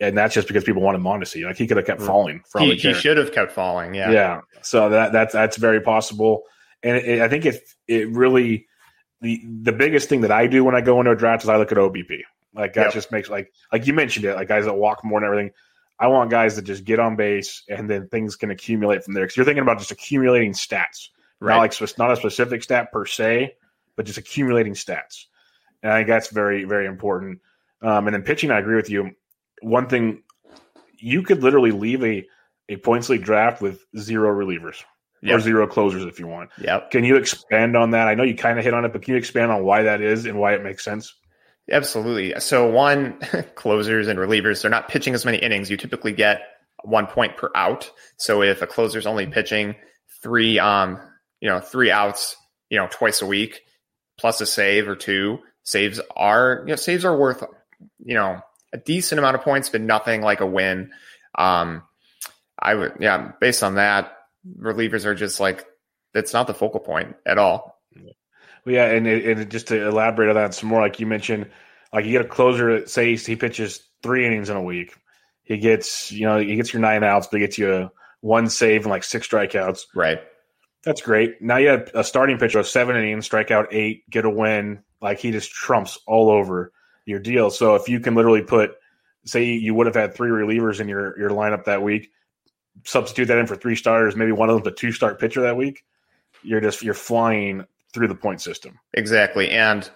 And 0.00 0.16
that's 0.16 0.34
just 0.34 0.48
because 0.48 0.64
people 0.64 0.82
wanted 0.82 1.02
Mondesi. 1.02 1.44
Like 1.44 1.56
he 1.56 1.66
could 1.66 1.76
have 1.76 1.86
kept 1.86 2.00
mm. 2.00 2.06
falling. 2.06 2.42
For 2.48 2.60
he, 2.60 2.74
he 2.74 2.94
should 2.94 3.18
have 3.18 3.32
kept 3.32 3.52
falling. 3.52 3.94
Yeah. 3.94 4.10
Yeah. 4.10 4.40
So 4.62 4.88
that 4.90 5.12
that's 5.12 5.32
that's 5.32 5.56
very 5.56 5.80
possible. 5.80 6.44
And 6.82 6.96
it, 6.96 7.04
it, 7.04 7.20
I 7.20 7.28
think 7.28 7.44
it 7.44 7.62
it 7.86 8.08
really 8.10 8.66
the 9.20 9.42
the 9.62 9.72
biggest 9.72 10.08
thing 10.08 10.22
that 10.22 10.32
I 10.32 10.46
do 10.46 10.64
when 10.64 10.74
I 10.74 10.80
go 10.80 10.98
into 11.00 11.10
a 11.10 11.16
draft 11.16 11.42
is 11.42 11.48
I 11.48 11.56
look 11.56 11.72
at 11.72 11.78
OBP. 11.78 12.22
Like 12.54 12.74
that 12.74 12.86
yep. 12.86 12.92
just 12.92 13.12
makes 13.12 13.28
like 13.28 13.52
like 13.72 13.86
you 13.86 13.92
mentioned 13.92 14.24
it, 14.24 14.34
like 14.34 14.48
guys 14.48 14.64
that 14.64 14.74
walk 14.74 15.04
more 15.04 15.18
and 15.18 15.26
everything. 15.26 15.52
I 15.98 16.06
want 16.06 16.30
guys 16.30 16.56
that 16.56 16.62
just 16.62 16.84
get 16.84 16.98
on 16.98 17.14
base 17.14 17.62
and 17.68 17.88
then 17.88 18.08
things 18.08 18.34
can 18.34 18.50
accumulate 18.50 19.04
from 19.04 19.12
there. 19.12 19.24
Because 19.24 19.36
you're 19.36 19.44
thinking 19.44 19.62
about 19.62 19.78
just 19.78 19.90
accumulating 19.90 20.52
stats, 20.52 21.08
right? 21.40 21.54
Not 21.54 21.80
like 21.80 21.98
not 21.98 22.12
a 22.12 22.16
specific 22.16 22.62
stat 22.62 22.92
per 22.92 23.06
se, 23.06 23.54
but 23.96 24.06
just 24.06 24.18
accumulating 24.18 24.74
stats. 24.74 25.26
And 25.82 25.92
I 25.92 25.98
think 25.98 26.08
that's 26.08 26.28
very 26.28 26.64
very 26.64 26.86
important. 26.86 27.40
Um, 27.82 28.06
and 28.06 28.14
then 28.14 28.22
pitching, 28.22 28.50
I 28.50 28.58
agree 28.58 28.76
with 28.76 28.90
you. 28.90 29.12
One 29.62 29.88
thing, 29.88 30.22
you 30.98 31.22
could 31.22 31.42
literally 31.42 31.72
leave 31.72 32.04
a 32.04 32.26
a 32.68 32.76
points 32.76 33.08
league 33.08 33.24
draft 33.24 33.60
with 33.60 33.84
zero 33.98 34.30
relievers. 34.30 34.82
Yep. 35.22 35.36
or 35.36 35.40
zero 35.40 35.66
closers 35.66 36.06
if 36.06 36.18
you 36.18 36.26
want. 36.26 36.48
Yep. 36.62 36.92
Can 36.92 37.04
you 37.04 37.16
expand 37.16 37.76
on 37.76 37.90
that? 37.90 38.08
I 38.08 38.14
know 38.14 38.22
you 38.22 38.34
kind 38.34 38.58
of 38.58 38.64
hit 38.64 38.72
on 38.72 38.86
it, 38.86 38.92
but 38.94 39.02
can 39.02 39.12
you 39.12 39.18
expand 39.18 39.52
on 39.52 39.64
why 39.64 39.82
that 39.82 40.00
is 40.00 40.24
and 40.24 40.38
why 40.38 40.54
it 40.54 40.62
makes 40.62 40.82
sense? 40.82 41.14
Absolutely. 41.70 42.38
So 42.40 42.68
one, 42.68 43.18
closers 43.54 44.08
and 44.08 44.18
relievers, 44.18 44.62
they're 44.62 44.70
not 44.70 44.88
pitching 44.88 45.14
as 45.14 45.24
many 45.24 45.36
innings. 45.38 45.70
You 45.70 45.76
typically 45.76 46.12
get 46.12 46.42
one 46.84 47.06
point 47.06 47.36
per 47.36 47.50
out. 47.54 47.90
So 48.16 48.42
if 48.42 48.62
a 48.62 48.66
closer's 48.66 49.06
only 49.06 49.26
pitching 49.26 49.76
three, 50.22 50.58
um, 50.58 50.98
you 51.40 51.48
know, 51.48 51.60
three 51.60 51.90
outs, 51.90 52.36
you 52.68 52.78
know, 52.78 52.88
twice 52.90 53.22
a 53.22 53.26
week, 53.26 53.60
plus 54.18 54.40
a 54.40 54.46
save 54.46 54.88
or 54.88 54.96
two, 54.96 55.38
saves 55.62 56.00
are, 56.16 56.62
you 56.66 56.70
know, 56.70 56.76
saves 56.76 57.04
are 57.04 57.16
worth, 57.16 57.42
you 58.04 58.14
know, 58.14 58.40
a 58.72 58.78
decent 58.78 59.18
amount 59.18 59.36
of 59.36 59.42
points, 59.42 59.68
but 59.68 59.80
nothing 59.80 60.22
like 60.22 60.40
a 60.40 60.46
win. 60.46 60.92
Um, 61.36 61.82
I 62.58 62.74
would, 62.74 62.94
yeah, 63.00 63.32
based 63.40 63.62
on 63.62 63.76
that, 63.76 64.12
relievers 64.58 65.04
are 65.04 65.14
just 65.14 65.40
like, 65.40 65.66
it's 66.14 66.32
not 66.32 66.46
the 66.46 66.54
focal 66.54 66.80
point 66.80 67.16
at 67.24 67.38
all. 67.38 67.80
Well, 68.64 68.74
yeah, 68.74 68.86
and, 68.86 69.06
it, 69.06 69.38
and 69.38 69.50
just 69.50 69.68
to 69.68 69.88
elaborate 69.88 70.28
on 70.28 70.34
that 70.34 70.54
some 70.54 70.68
more, 70.68 70.80
like 70.80 71.00
you 71.00 71.06
mentioned, 71.06 71.50
like 71.92 72.04
you 72.04 72.12
get 72.12 72.20
a 72.20 72.28
closer 72.28 72.78
that 72.78 72.90
say 72.90 73.16
he 73.16 73.36
pitches 73.36 73.82
three 74.02 74.26
innings 74.26 74.50
in 74.50 74.56
a 74.56 74.62
week. 74.62 74.94
He 75.42 75.58
gets, 75.58 76.12
you 76.12 76.26
know, 76.26 76.38
he 76.38 76.56
gets 76.56 76.72
your 76.72 76.82
nine 76.82 77.02
outs, 77.02 77.26
but 77.26 77.38
he 77.40 77.46
gets 77.46 77.58
you 77.58 77.72
a 77.72 77.90
one 78.20 78.48
save 78.48 78.82
and 78.82 78.90
like 78.90 79.02
six 79.02 79.26
strikeouts. 79.26 79.86
Right. 79.94 80.20
That's 80.84 81.02
great. 81.02 81.42
Now 81.42 81.58
you 81.58 81.68
have 81.68 81.90
a 81.94 82.04
starting 82.04 82.38
pitcher 82.38 82.58
of 82.58 82.66
seven 82.66 82.96
innings, 82.96 83.26
strike 83.26 83.50
out 83.50 83.72
eight, 83.72 84.08
get 84.08 84.24
a 84.24 84.30
win. 84.30 84.82
Like 85.00 85.18
he 85.18 85.30
just 85.30 85.50
trumps 85.50 85.98
all 86.06 86.30
over 86.30 86.72
your 87.04 87.18
deal. 87.18 87.50
So 87.50 87.74
if 87.74 87.88
you 87.88 88.00
can 88.00 88.14
literally 88.14 88.42
put, 88.42 88.72
say 89.24 89.44
you 89.44 89.74
would 89.74 89.86
have 89.86 89.94
had 89.94 90.14
three 90.14 90.30
relievers 90.30 90.80
in 90.80 90.88
your 90.88 91.18
your 91.18 91.30
lineup 91.30 91.64
that 91.64 91.82
week, 91.82 92.10
substitute 92.84 93.26
that 93.26 93.38
in 93.38 93.46
for 93.46 93.56
three 93.56 93.76
starters, 93.76 94.16
maybe 94.16 94.32
one 94.32 94.48
of 94.48 94.56
them's 94.56 94.66
a 94.68 94.76
two 94.76 94.92
start 94.92 95.20
pitcher 95.20 95.42
that 95.42 95.56
week. 95.56 95.84
You're 96.42 96.60
just 96.60 96.82
you're 96.82 96.94
flying 96.94 97.66
through 97.92 98.08
the 98.08 98.14
point 98.14 98.40
system. 98.40 98.78
Exactly. 98.94 99.50
And 99.50 99.88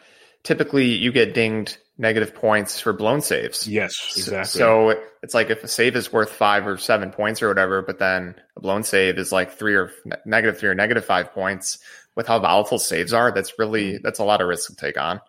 typically 0.42 0.86
you 0.86 1.12
get 1.12 1.34
dinged 1.34 1.78
negative 1.96 2.34
points 2.34 2.80
for 2.80 2.92
blown 2.92 3.20
saves. 3.20 3.68
Yes, 3.68 4.14
exactly. 4.16 4.58
So 4.58 5.00
it's 5.22 5.34
like 5.34 5.50
if 5.50 5.62
a 5.62 5.68
save 5.68 5.94
is 5.96 6.12
worth 6.12 6.30
five 6.32 6.66
or 6.66 6.76
seven 6.76 7.10
points 7.10 7.42
or 7.42 7.48
whatever, 7.48 7.82
but 7.82 7.98
then 7.98 8.34
a 8.56 8.60
blown 8.60 8.82
save 8.82 9.18
is 9.18 9.30
like 9.30 9.52
three 9.52 9.74
or 9.76 9.92
negative 10.26 10.58
three 10.58 10.68
or 10.68 10.74
negative 10.74 11.04
five 11.04 11.32
points 11.32 11.78
with 12.16 12.26
how 12.26 12.38
volatile 12.38 12.78
saves 12.78 13.12
are, 13.12 13.32
that's 13.32 13.58
really, 13.58 13.98
that's 13.98 14.18
a 14.18 14.24
lot 14.24 14.40
of 14.40 14.48
risk 14.48 14.70
to 14.70 14.76
take 14.76 14.98
on. 14.98 15.20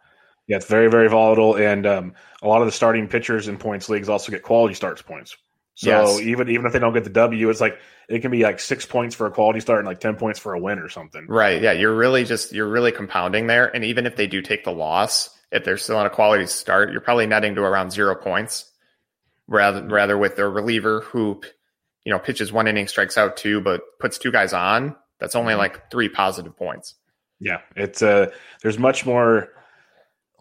Yeah, 0.47 0.57
it's 0.57 0.67
very, 0.67 0.89
very 0.89 1.09
volatile. 1.09 1.55
And 1.55 1.85
um, 1.87 2.13
a 2.41 2.47
lot 2.47 2.61
of 2.61 2.67
the 2.67 2.71
starting 2.71 3.07
pitchers 3.07 3.47
in 3.47 3.57
points 3.57 3.89
leagues 3.89 4.09
also 4.09 4.31
get 4.31 4.43
quality 4.43 4.75
starts 4.75 5.01
points. 5.01 5.35
So 5.73 5.89
Yes. 5.89 6.21
even 6.21 6.49
even 6.49 6.65
if 6.65 6.73
they 6.73 6.79
don't 6.79 6.93
get 6.93 7.03
the 7.03 7.09
W, 7.09 7.49
it's 7.49 7.59
like 7.59 7.77
it 8.07 8.19
can 8.19 8.31
be 8.31 8.43
like 8.43 8.59
six 8.59 8.85
points 8.85 9.13
for 9.13 9.27
a 9.27 9.31
quality 9.31 9.59
start 9.59 9.79
and 9.79 9.87
like 9.87 9.99
ten 9.99 10.15
points 10.15 10.39
for 10.39 10.53
a 10.53 10.59
win 10.59 10.79
or 10.79 10.87
something. 10.87 11.25
Right. 11.27 11.61
Yeah. 11.61 11.73
You're 11.73 11.95
really 11.95 12.23
just, 12.23 12.53
you're 12.53 12.69
really 12.69 12.91
compounding 12.91 13.47
there. 13.47 13.75
And 13.75 13.83
even 13.83 14.05
if 14.05 14.15
they 14.15 14.27
do 14.27 14.41
take 14.41 14.63
the 14.63 14.71
loss, 14.71 15.34
if 15.55 15.63
they're 15.63 15.77
still 15.77 15.97
on 15.97 16.05
a 16.05 16.09
quality 16.09 16.45
start, 16.45 16.91
you're 16.91 17.01
probably 17.01 17.25
netting 17.25 17.55
to 17.55 17.61
around 17.61 17.91
zero 17.91 18.15
points. 18.15 18.71
Rather, 19.47 19.83
rather 19.87 20.17
with 20.17 20.35
their 20.35 20.49
reliever 20.49 21.01
who, 21.01 21.39
you 22.03 22.11
know, 22.11 22.19
pitches 22.19 22.51
one 22.51 22.67
inning, 22.67 22.87
strikes 22.87 23.17
out 23.17 23.37
two, 23.37 23.61
but 23.61 23.81
puts 23.99 24.17
two 24.17 24.31
guys 24.31 24.53
on, 24.53 24.95
that's 25.19 25.35
only 25.35 25.53
Mhm. 25.53 25.57
like 25.59 25.91
three 25.91 26.09
positive 26.09 26.57
points. 26.57 26.95
Yeah, 27.39 27.61
it's 27.75 28.01
uh 28.01 28.31
there's 28.63 28.79
much 28.79 29.05
more, 29.05 29.49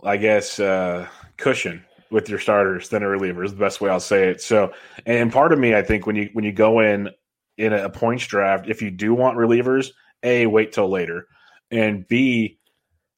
I 0.02 0.16
guess, 0.16 0.58
uh, 0.60 1.08
cushion 1.36 1.84
with 2.10 2.28
your 2.28 2.38
starters 2.38 2.88
than 2.88 3.02
a 3.02 3.08
reliever 3.08 3.42
is 3.44 3.52
the 3.52 3.58
best 3.58 3.80
way 3.80 3.90
I'll 3.90 4.00
say 4.00 4.28
it. 4.30 4.40
So, 4.40 4.72
and 5.04 5.32
part 5.32 5.52
of 5.52 5.58
me, 5.58 5.74
I 5.74 5.82
think 5.82 6.06
when 6.06 6.16
you 6.16 6.30
when 6.32 6.44
you 6.44 6.52
go 6.52 6.80
in 6.80 7.10
in 7.58 7.72
a 7.72 7.90
points 7.90 8.26
draft, 8.26 8.68
if 8.68 8.80
you 8.82 8.90
do 8.90 9.12
want 9.14 9.36
relievers, 9.38 9.88
a 10.22 10.46
wait 10.46 10.72
till 10.72 10.88
later, 10.88 11.26
and 11.70 12.06
b 12.08 12.58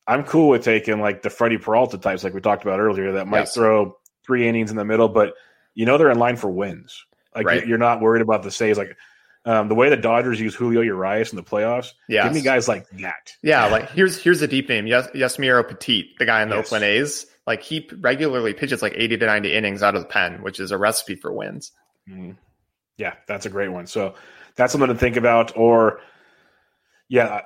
I'm 0.06 0.24
cool 0.24 0.48
with 0.50 0.62
taking 0.64 1.00
like 1.00 1.22
the 1.22 1.30
Freddie 1.30 1.58
Peralta 1.58 1.98
types, 1.98 2.22
like 2.24 2.34
we 2.34 2.40
talked 2.40 2.62
about 2.62 2.80
earlier, 2.80 3.12
that 3.12 3.26
might 3.26 3.40
Yes. 3.40 3.54
throw 3.54 3.96
three 4.24 4.48
innings 4.48 4.70
in 4.70 4.76
the 4.76 4.84
middle, 4.84 5.08
but 5.08 5.34
you 5.74 5.84
know 5.86 5.98
they're 5.98 6.10
in 6.10 6.18
line 6.18 6.36
for 6.36 6.50
wins. 6.50 7.04
Like 7.34 7.46
Right. 7.46 7.66
you're 7.66 7.78
not 7.78 8.00
worried 8.00 8.22
about 8.22 8.42
the 8.42 8.50
saves. 8.50 8.78
Like 8.78 8.96
um, 9.44 9.68
the 9.68 9.74
way 9.76 9.88
the 9.90 9.96
Dodgers 9.96 10.40
use 10.40 10.54
Julio 10.56 10.80
Urias 10.80 11.30
in 11.32 11.36
the 11.36 11.42
playoffs, 11.42 11.92
Yes. 12.08 12.24
give 12.24 12.34
me 12.34 12.40
guys 12.42 12.66
like 12.66 12.88
that. 12.90 13.32
Yeah, 13.42 13.66
like 13.66 13.90
here's 13.90 14.20
here's 14.22 14.42
a 14.42 14.48
deep 14.48 14.68
name. 14.68 14.86
Yes, 14.86 15.06
Yusmeiro 15.14 15.66
Petit, 15.68 16.14
the 16.18 16.24
guy 16.26 16.42
in 16.42 16.48
the 16.48 16.56
Yes. 16.56 16.66
Oakland 16.66 16.84
A's. 16.84 17.26
Like 17.46 17.62
he 17.62 17.88
regularly 18.00 18.54
pitches 18.54 18.82
like 18.82 18.94
80 18.96 19.18
to 19.18 19.26
90 19.26 19.52
innings 19.52 19.82
out 19.82 19.94
of 19.94 20.02
the 20.02 20.08
pen, 20.08 20.42
which 20.42 20.58
is 20.58 20.72
a 20.72 20.78
recipe 20.78 21.14
for 21.14 21.32
wins. 21.32 21.70
Mm. 22.10 22.36
Yeah, 22.96 23.14
that's 23.28 23.46
a 23.46 23.50
great 23.50 23.68
one. 23.68 23.86
So 23.86 24.14
that's 24.56 24.72
something 24.72 24.88
to 24.88 24.96
think 24.96 25.16
about. 25.16 25.56
Or, 25.56 26.00
yeah, 27.08 27.42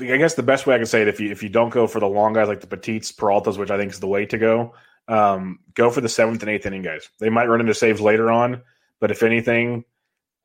I 0.00 0.16
guess 0.16 0.34
the 0.34 0.42
best 0.42 0.66
way 0.66 0.74
I 0.74 0.78
can 0.78 0.86
say 0.86 1.02
it 1.02 1.08
if 1.08 1.20
you 1.20 1.30
if 1.30 1.42
you 1.42 1.48
don't 1.48 1.70
go 1.70 1.86
for 1.86 2.00
the 2.00 2.08
long 2.08 2.32
guys 2.32 2.48
like 2.48 2.60
the 2.60 2.66
Petits, 2.66 3.12
Peraltas, 3.12 3.56
which 3.56 3.70
I 3.70 3.76
think 3.76 3.92
is 3.92 4.00
the 4.00 4.08
way 4.08 4.26
to 4.26 4.38
go, 4.38 4.74
um, 5.08 5.60
go 5.74 5.90
for 5.90 6.00
the 6.00 6.08
seventh 6.08 6.42
and 6.42 6.50
eighth 6.50 6.66
inning 6.66 6.82
guys. 6.82 7.08
They 7.20 7.30
might 7.30 7.48
run 7.48 7.60
into 7.60 7.74
saves 7.74 8.00
later 8.00 8.30
on, 8.30 8.62
but 9.00 9.10
if 9.10 9.22
anything, 9.22 9.84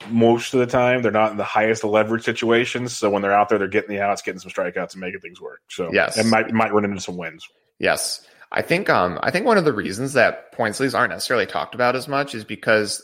most 0.10 0.54
of 0.54 0.60
the 0.60 0.68
time 0.68 1.02
they're 1.02 1.12
not 1.12 1.32
in 1.32 1.38
the 1.38 1.44
highest 1.44 1.84
leverage 1.84 2.24
situations. 2.24 2.96
So 2.98 3.10
when 3.10 3.22
they're 3.22 3.34
out 3.34 3.50
there, 3.50 3.58
they're 3.58 3.68
getting 3.68 3.96
the 3.96 4.02
outs, 4.02 4.22
getting 4.22 4.40
some 4.40 4.52
strikeouts, 4.52 4.94
and 4.94 5.02
making 5.02 5.22
things 5.22 5.42
work. 5.42 5.62
So 5.70 5.90
Yes. 5.92 6.18
it 6.18 6.26
might 6.28 6.52
might 6.54 6.74
run 6.74 6.86
into 6.86 7.02
some 7.02 7.18
wins. 7.18 7.48
Yes. 7.80 8.26
I 8.52 8.62
think 8.62 8.90
um 8.90 9.20
I 9.24 9.32
think 9.32 9.46
one 9.46 9.58
of 9.58 9.66
the 9.66 9.74
reasons 9.74 10.14
that 10.14 10.52
points 10.52 10.80
leagues 10.80 10.94
aren't 10.94 11.12
necessarily 11.12 11.46
talked 11.46 11.74
about 11.74 11.96
as 11.96 12.08
much 12.08 12.36
is 12.36 12.44
because 12.44 13.02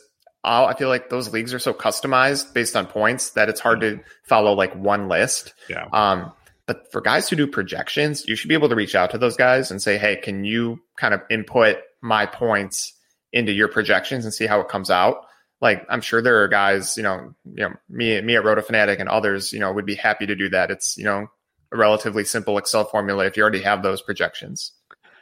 uh, 0.47 0.65
I 0.65 0.73
feel 0.75 0.89
like 0.89 1.09
those 1.09 1.31
leagues 1.33 1.53
are 1.53 1.59
so 1.59 1.73
customized 1.73 2.53
based 2.53 2.75
on 2.75 2.87
points 2.87 3.31
that 3.31 3.49
it's 3.49 3.59
hard 3.59 3.81
to 3.81 3.99
follow 4.23 4.53
like 4.53 4.75
one 4.75 5.07
list. 5.07 5.53
Yeah. 5.69 5.87
Um 5.91 6.31
but 6.67 6.91
for 6.91 6.99
guys 6.99 7.29
who 7.29 7.37
do 7.37 7.47
projections, 7.47 8.27
you 8.27 8.35
should 8.35 8.49
be 8.49 8.53
able 8.53 8.67
to 8.69 8.75
reach 8.75 8.93
out 8.93 9.11
to 9.11 9.17
those 9.17 9.37
guys 9.37 9.71
and 9.71 9.81
say, 9.81 9.97
"Hey, 9.97 10.17
can 10.17 10.43
you 10.43 10.81
kind 10.97 11.13
of 11.13 11.21
input 11.29 11.77
my 12.01 12.25
points 12.25 12.93
into 13.31 13.53
your 13.53 13.69
projections 13.69 14.25
and 14.25 14.33
see 14.33 14.45
how 14.45 14.59
it 14.59 14.67
comes 14.67 14.89
out?" 14.91 15.25
Like 15.61 15.85
I'm 15.89 16.01
sure 16.01 16.21
there 16.21 16.43
are 16.43 16.47
guys, 16.49 16.97
you 16.97 17.03
know, 17.03 17.33
you 17.45 17.63
know, 17.63 17.73
me 17.89 18.19
me 18.21 18.35
at 18.35 18.43
Roto 18.43 18.61
Fanatic 18.61 18.99
and 18.99 19.09
others, 19.09 19.53
you 19.53 19.59
know, 19.59 19.71
would 19.71 19.85
be 19.85 19.95
happy 19.95 20.25
to 20.25 20.35
do 20.35 20.49
that. 20.49 20.69
It's, 20.69 20.97
you 20.97 21.05
know, 21.05 21.27
a 21.71 21.77
relatively 21.77 22.25
simple 22.25 22.57
Excel 22.57 22.85
formula 22.85 23.25
if 23.25 23.37
you 23.37 23.43
already 23.43 23.61
have 23.61 23.81
those 23.81 24.01
projections. 24.01 24.73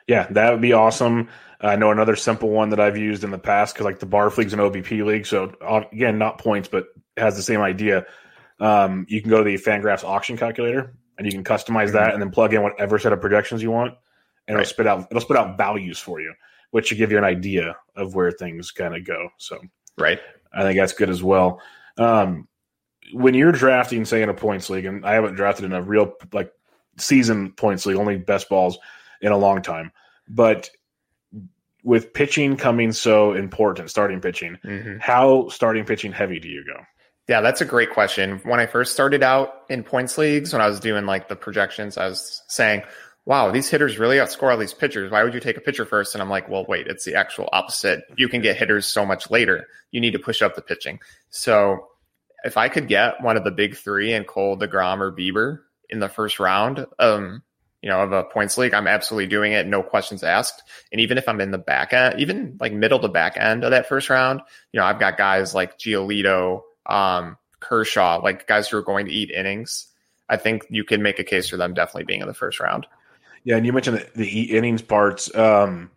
Yeah, 0.07 0.27
that 0.31 0.51
would 0.51 0.61
be 0.61 0.73
awesome. 0.73 1.29
I 1.61 1.75
know 1.77 1.91
another 1.91 2.15
simple 2.15 2.49
one 2.49 2.69
that 2.69 2.79
I've 2.79 2.97
used 2.97 3.23
in 3.23 3.31
the 3.31 3.39
past 3.39 3.73
because 3.73 3.85
like 3.85 3.99
the 3.99 4.05
Barf 4.05 4.37
League's 4.37 4.53
an 4.53 4.59
OBP 4.59 5.03
league, 5.05 5.25
so 5.25 5.53
uh, 5.61 5.81
again, 5.91 6.17
not 6.17 6.37
points, 6.37 6.67
but 6.67 6.87
has 7.17 7.35
the 7.35 7.41
same 7.41 7.61
idea. 7.61 8.05
Um, 8.59 9.05
you 9.09 9.21
can 9.21 9.29
go 9.29 9.37
to 9.37 9.43
the 9.43 9.55
Fangraphs 9.57 10.03
auction 10.03 10.37
calculator 10.37 10.93
and 11.17 11.25
you 11.25 11.31
can 11.31 11.43
customize 11.43 11.91
that 11.93 12.13
and 12.13 12.21
then 12.21 12.29
plug 12.29 12.53
in 12.53 12.61
whatever 12.61 12.99
set 12.99 13.13
of 13.13 13.21
projections 13.21 13.63
you 13.63 13.71
want, 13.71 13.95
and 14.47 14.55
Right. 14.55 14.61
it'll 14.61 14.69
spit 14.73 14.87
out 14.87 15.07
it'll 15.09 15.21
spit 15.21 15.37
out 15.37 15.57
values 15.57 15.97
for 15.99 16.19
you, 16.21 16.33
which 16.71 16.87
should 16.87 16.97
give 16.97 17.11
you 17.11 17.17
an 17.17 17.23
idea 17.23 17.75
of 17.95 18.15
where 18.15 18.31
things 18.31 18.71
kind 18.71 18.95
of 18.95 19.05
go. 19.05 19.29
So 19.37 19.59
Right. 19.97 20.19
I 20.53 20.61
think 20.63 20.77
that's 20.77 20.93
good 20.93 21.09
as 21.09 21.23
well. 21.23 21.61
Um, 21.97 22.47
when 23.13 23.33
you're 23.33 23.51
drafting, 23.51 24.03
say 24.03 24.21
in 24.21 24.29
a 24.29 24.33
points 24.33 24.69
league, 24.69 24.85
and 24.85 25.05
I 25.05 25.13
haven't 25.13 25.35
drafted 25.35 25.65
in 25.65 25.73
a 25.73 25.81
real 25.81 26.13
like 26.33 26.51
season 26.97 27.53
points 27.53 27.85
league, 27.85 27.97
only 27.97 28.17
best 28.17 28.49
balls 28.49 28.77
in 29.25 29.31
a 29.31 29.37
long 29.37 29.61
time, 29.61 29.91
but 30.27 30.69
with 31.83 32.13
pitching 32.13 32.57
coming 32.57 32.91
so 32.91 33.33
important, 33.33 33.89
starting 33.89 34.19
pitching, 34.21 34.57
Mhm. 34.63 34.99
how 35.01 35.49
starting 35.49 35.85
pitching 35.85 36.11
heavy 36.11 36.39
do 36.39 36.47
you 36.47 36.63
go? 36.65 36.79
Yeah, 37.27 37.41
that's 37.41 37.61
a 37.61 37.65
great 37.65 37.91
question. 37.91 38.39
When 38.43 38.59
I 38.59 38.65
first 38.65 38.93
started 38.93 39.23
out 39.23 39.63
in 39.69 39.83
points 39.83 40.17
leagues, 40.17 40.53
when 40.53 40.61
I 40.61 40.67
was 40.67 40.79
doing 40.79 41.05
like 41.05 41.27
the 41.27 41.35
projections, 41.35 41.97
I 41.97 42.07
was 42.07 42.43
saying, 42.47 42.83
wow, 43.25 43.49
these 43.51 43.69
hitters 43.69 43.97
really 43.97 44.17
outscore 44.17 44.51
all 44.51 44.57
these 44.57 44.73
pitchers. 44.73 45.11
Why 45.11 45.23
would 45.23 45.33
you 45.33 45.39
take 45.39 45.57
a 45.57 45.61
pitcher 45.61 45.85
first? 45.85 46.13
And 46.13 46.21
I'm 46.21 46.29
like, 46.29 46.47
well, 46.47 46.65
wait, 46.67 46.85
it's 46.87 47.05
the 47.05 47.15
actual 47.15 47.49
opposite. 47.51 48.03
You 48.15 48.29
can 48.29 48.41
get 48.41 48.55
hitters 48.57 48.85
so 48.85 49.05
much 49.05 49.31
later. 49.31 49.65
You 49.91 50.01
need 50.01 50.11
to 50.11 50.19
push 50.19 50.43
up 50.43 50.55
the 50.55 50.61
pitching. 50.61 50.99
So 51.29 51.87
if 52.43 52.57
I 52.57 52.69
could 52.69 52.87
get 52.87 53.21
one 53.21 53.37
of 53.37 53.43
the 53.43 53.51
big 53.51 53.75
three 53.75 54.13
and 54.13 54.27
Cole, 54.27 54.57
DeGrom, 54.57 54.99
or 55.01 55.11
Bieber 55.11 55.59
in 55.89 55.99
the 55.99 56.09
first 56.09 56.39
round, 56.39 56.85
um, 56.99 57.41
you 57.85 57.91
know, 57.91 58.01
of 58.01 58.11
a 58.11 58.23
points 58.23 58.57
league, 58.57 58.73
I'm 58.73 58.87
absolutely 58.87 59.27
doing 59.27 59.51
it, 59.51 59.67
no 59.67 59.83
questions 59.83 60.23
asked. 60.23 60.63
And 60.91 60.99
even 60.99 61.19
if 61.19 61.29
I'm 61.29 61.39
in 61.39 61.51
the 61.51 61.59
back 61.59 61.93
end, 61.93 62.19
even 62.19 62.57
like 62.59 62.73
middle 62.73 62.97
to 62.97 63.07
back 63.07 63.37
end 63.37 63.63
of 63.63 63.69
that 63.69 63.87
first 63.87 64.09
round, 64.09 64.41
you 64.71 64.79
know, 64.79 64.85
I've 64.87 64.99
got 64.99 65.19
guys 65.19 65.53
like 65.53 65.77
Giolito, 65.77 66.63
um, 66.87 67.37
Kershaw, 67.59 68.21
like 68.23 68.47
guys 68.47 68.67
who 68.67 68.77
are 68.77 68.81
going 68.81 69.05
to 69.05 69.11
eat 69.11 69.29
innings. 69.29 69.85
I 70.27 70.37
think 70.37 70.65
you 70.71 70.83
can 70.83 71.03
make 71.03 71.19
a 71.19 71.23
case 71.23 71.47
for 71.47 71.57
them 71.57 71.75
definitely 71.75 72.05
being 72.05 72.21
in 72.21 72.27
the 72.27 72.33
first 72.33 72.59
round. 72.59 72.87
Yeah, 73.43 73.57
and 73.57 73.67
you 73.67 73.71
mentioned 73.71 73.97
the, 73.99 74.07
the 74.15 74.39
e- 74.39 74.57
innings 74.57 74.81
parts. 74.81 75.33
Um, 75.35 75.91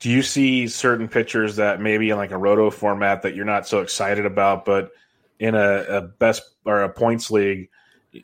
do 0.00 0.08
you 0.08 0.22
see 0.22 0.68
certain 0.68 1.06
pitchers 1.06 1.56
that 1.56 1.82
maybe 1.82 2.08
in 2.08 2.16
like 2.16 2.30
a 2.30 2.38
roto 2.38 2.70
format 2.70 3.20
that 3.22 3.34
you're 3.34 3.44
not 3.44 3.68
so 3.68 3.80
excited 3.80 4.24
about, 4.24 4.64
but 4.64 4.90
in 5.38 5.54
a, 5.54 5.82
a 5.82 6.00
best 6.00 6.44
or 6.64 6.82
a 6.82 6.88
points 6.88 7.30
league, 7.30 7.68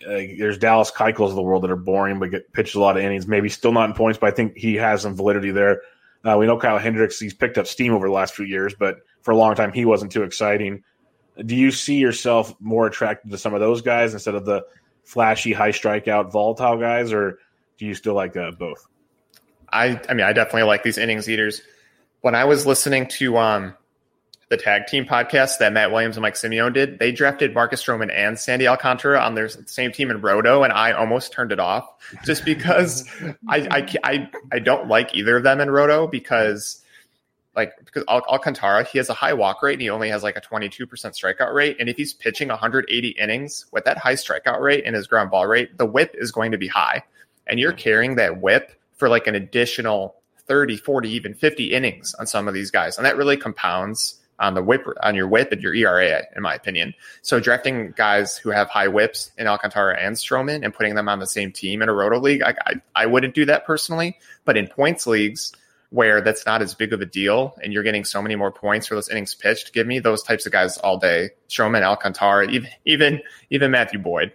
uh, 0.07 0.39
there's 0.39 0.59
Dallas 0.59 0.91
Keuchels 0.91 1.31
of 1.31 1.35
the 1.35 1.43
world 1.43 1.63
that 1.63 1.71
are 1.71 1.77
boring 1.77 2.19
but 2.19 2.31
get 2.31 2.53
pitched 2.53 2.75
a 2.75 2.81
lot 2.81 2.97
of 2.97 3.03
innings. 3.03 3.27
Maybe 3.27 3.49
still 3.49 3.73
not 3.73 3.89
in 3.89 3.95
points, 3.95 4.19
but 4.19 4.33
I 4.33 4.37
think 4.37 4.57
he 4.57 4.75
has 4.77 5.03
some 5.03 5.17
validity 5.17 5.51
there. 5.51 5.83
Uh, 6.25 6.37
we 6.39 6.47
know 6.47 6.59
Kyle 6.59 6.79
Hendricks; 6.79 7.19
he's 7.19 7.35
picked 7.35 7.59
up 7.59 7.67
steam 7.67 7.93
over 7.93 8.07
the 8.07 8.13
last 8.13 8.35
few 8.35 8.45
years, 8.47 8.75
but 8.79 8.99
for 9.23 9.33
a 9.33 9.37
long 9.37 9.55
time 9.55 9.73
he 9.73 9.85
wasn't 9.85 10.13
too 10.13 10.23
exciting. 10.23 10.85
Do 11.45 11.57
you 11.57 11.71
see 11.71 11.97
yourself 11.97 12.55
more 12.61 12.87
attracted 12.87 13.31
to 13.31 13.39
some 13.39 13.55
of 13.55 13.61
those 13.61 13.83
guys 13.83 14.13
instead 14.13 14.35
of 14.35 14.45
the 14.45 14.65
flashy, 15.05 15.53
high 15.53 15.71
strikeout, 15.71 16.31
volatile 16.31 16.77
guys, 16.77 17.13
or 17.13 17.39
do 17.79 17.87
you 17.87 17.95
still 17.95 18.15
like 18.15 18.37
uh, 18.37 18.53
both? 18.53 18.87
I 19.73 20.01
I 20.09 20.15
mean 20.15 20.27
I 20.27 20.33
definitely 20.33 20.65
like 20.65 20.83
these 20.83 20.99
innings 20.99 21.29
eaters. 21.29 21.63
When 22.21 22.35
I 22.35 22.45
was 22.45 22.67
listening 22.67 23.09
to 23.09 23.37
um 23.39 23.75
the 24.53 24.59
tag 24.59 24.87
team 24.87 25.07
podcast 25.07 25.57
that 25.59 25.73
Matt 25.73 25.93
Williams 25.93 26.19
and 26.19 26.23
Mike 26.23 26.35
Simeone 26.35 26.75
did, 26.75 26.99
they 26.99 27.11
drafted 27.11 27.55
Marcus 27.55 27.83
Stroman 27.83 28.13
and 28.15 28.39
Sandy 28.39 28.69
Alcantara 28.69 29.19
on 29.19 29.35
their 29.35 29.49
same 29.49 29.93
team 29.93 30.11
in 30.11 30.21
Roto, 30.21 30.63
and 30.63 30.75
I 30.75 30.93
almost 30.93 31.33
turned 31.33 31.53
it 31.53 31.59
off 31.59 31.89
just 32.23 32.45
because 32.45 33.09
I, 33.49 33.67
I 33.71 33.97
I 34.05 34.31
I 34.53 34.59
don't 34.59 34.89
like 34.89 35.15
either 35.15 35.39
of 35.39 35.43
them 35.43 35.59
in 35.59 35.71
Roto 35.71 36.07
because 36.07 36.83
like 37.57 37.73
because 37.83 38.05
Al- 38.09 38.27
Alcantara 38.29 38.85
he 38.85 38.99
has 38.99 39.09
a 39.09 39.15
high 39.15 39.33
walk 39.33 39.63
rate 39.63 39.73
and 39.73 39.81
he 39.81 39.89
only 39.89 40.11
has 40.11 40.23
like 40.23 40.37
a 40.37 40.43
22% 40.43 40.87
strikeout 40.87 41.55
rate. 41.55 41.79
And 41.81 41.89
if 41.89 41.97
he's 41.97 42.13
pitching 42.13 42.49
180 42.49 43.09
innings 43.09 43.65
with 43.73 43.87
that 43.87 43.97
high 43.97 44.17
strikeout 44.17 44.61
rate 44.61 44.85
and 44.85 44.95
his 44.95 45.07
ground 45.07 45.31
ball 45.31 45.47
rate 45.47 45.79
the 45.79 45.87
whip 45.87 46.15
is 46.19 46.31
going 46.31 46.53
to 46.53 46.59
be 46.59 46.69
high. 46.69 47.03
And 47.47 47.59
you're 47.59 47.73
carrying 47.73 48.17
that 48.17 48.43
whip 48.43 48.73
for 48.97 49.09
like 49.09 49.27
an 49.27 49.35
additional 49.35 50.17
30 50.47 50.77
40 50.77 51.09
even 51.09 51.33
50 51.33 51.73
innings 51.73 52.15
on 52.15 52.27
some 52.27 52.49
of 52.49 52.53
these 52.53 52.71
guys. 52.71 52.99
And 52.99 53.07
that 53.07 53.17
really 53.17 53.39
compounds 53.39 54.19
on 54.43 54.55
the 54.55 54.63
whip 54.63 54.85
on 55.03 55.15
your 55.15 55.29
whip 55.29 55.53
and 55.53 55.63
your 55.63 55.75
ERA 55.75 56.23
in 56.37 56.43
my 56.43 56.55
opinion. 56.55 56.93
So 57.23 57.41
drafting 57.41 57.93
guys 57.97 58.37
who 58.37 58.51
have 58.51 58.69
high 58.69 58.89
whips 58.89 59.31
in 59.39 59.47
Alcantara 59.47 59.99
and 59.99 60.17
Stroman 60.17 60.63
and 60.65 60.75
putting 60.75 60.95
them 60.95 61.09
on 61.09 61.21
the 61.21 61.27
same 61.27 61.53
team 61.53 61.81
in 61.81 61.89
a 61.89 61.93
roto 61.95 62.19
league 62.21 62.43
I, 62.43 62.55
I, 62.67 62.75
I 62.95 63.07
wouldn't 63.07 63.35
do 63.35 63.47
that 63.47 63.65
personally. 63.65 64.19
But 64.45 64.57
in 64.59 64.67
points 64.67 65.07
leagues 65.07 65.53
where 65.91 66.21
that's 66.21 66.45
not 66.45 66.61
as 66.63 66.75
big 66.75 66.93
of 66.93 67.01
a 67.01 67.07
deal 67.07 67.55
and 67.63 67.73
you're 67.73 67.83
getting 67.83 68.05
so 68.05 68.21
many 68.21 68.35
more 68.35 68.51
points 68.51 68.87
for 68.87 68.95
those 68.95 69.09
innings 69.11 69.35
pitched 69.35 69.73
give 69.73 69.87
me 69.87 69.99
those 70.01 70.23
types 70.23 70.45
of 70.45 70.53
guys 70.53 70.77
all 70.79 70.99
day. 70.99 71.31
Stroman 71.49 71.83
Alcantara 71.83 72.49
even 72.51 72.69
even 72.85 73.21
even 73.51 73.71
Matthew 73.71 73.99
Boyd. 74.01 74.33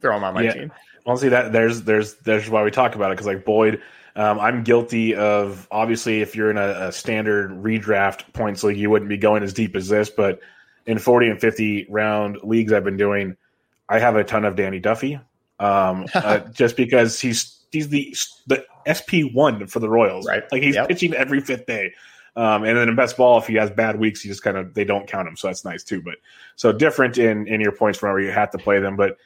Throw 0.00 0.16
him 0.16 0.24
on 0.24 0.34
my 0.34 0.42
Yeah. 0.42 0.52
team. 0.54 0.72
Honestly, 1.06 1.30
that 1.30 1.52
there's 1.52 1.82
there's 1.82 2.14
there's 2.16 2.48
why 2.48 2.62
we 2.62 2.70
talk 2.70 2.94
about 2.94 3.10
it 3.10 3.14
because 3.14 3.26
like 3.26 3.44
Boyd, 3.44 3.80
um, 4.16 4.40
I'm 4.40 4.62
guilty 4.64 5.14
of 5.14 5.66
obviously 5.70 6.20
if 6.20 6.34
you're 6.34 6.50
in 6.50 6.58
a, 6.58 6.88
a 6.88 6.92
standard 6.92 7.50
redraft 7.52 8.32
points 8.32 8.62
league, 8.64 8.76
you 8.76 8.90
wouldn't 8.90 9.08
be 9.08 9.16
going 9.16 9.42
as 9.42 9.52
deep 9.52 9.76
as 9.76 9.88
this. 9.88 10.10
But 10.10 10.40
in 10.86 10.98
40 10.98 11.28
and 11.30 11.40
50 11.40 11.86
round 11.88 12.38
leagues 12.42 12.72
I've 12.72 12.84
been 12.84 12.96
doing, 12.96 13.36
I 13.88 13.98
have 13.98 14.16
a 14.16 14.24
ton 14.24 14.44
of 14.44 14.56
Danny 14.56 14.78
Duffy, 14.80 15.20
um, 15.58 16.06
uh, 16.14 16.38
just 16.52 16.76
because 16.76 17.20
he's 17.20 17.64
he's 17.72 17.88
the 17.88 18.14
the 18.46 18.64
SP 18.86 19.30
one 19.32 19.66
for 19.66 19.78
the 19.78 19.88
Royals, 19.88 20.26
Right. 20.26 20.42
Like 20.50 20.62
he's 20.62 20.74
Yep. 20.74 20.88
pitching 20.88 21.14
every 21.14 21.40
fifth 21.40 21.66
day. 21.66 21.92
Um, 22.36 22.62
and 22.64 22.76
then 22.76 22.88
in 22.88 22.94
best 22.94 23.16
ball, 23.16 23.38
if 23.38 23.46
he 23.48 23.54
has 23.54 23.70
bad 23.70 23.98
weeks, 23.98 24.24
you 24.24 24.30
just 24.30 24.42
kind 24.42 24.56
of 24.56 24.72
they 24.74 24.84
don't 24.84 25.06
count 25.08 25.26
him, 25.26 25.36
so 25.36 25.48
that's 25.48 25.64
nice 25.64 25.82
too. 25.82 26.00
But 26.00 26.14
so 26.56 26.72
different 26.72 27.18
in 27.18 27.46
in 27.48 27.60
your 27.60 27.72
points 27.72 27.98
from 27.98 28.10
where 28.10 28.20
you 28.20 28.30
have 28.30 28.50
to 28.52 28.58
play 28.58 28.78
them. 28.78 28.96
But 28.96 29.16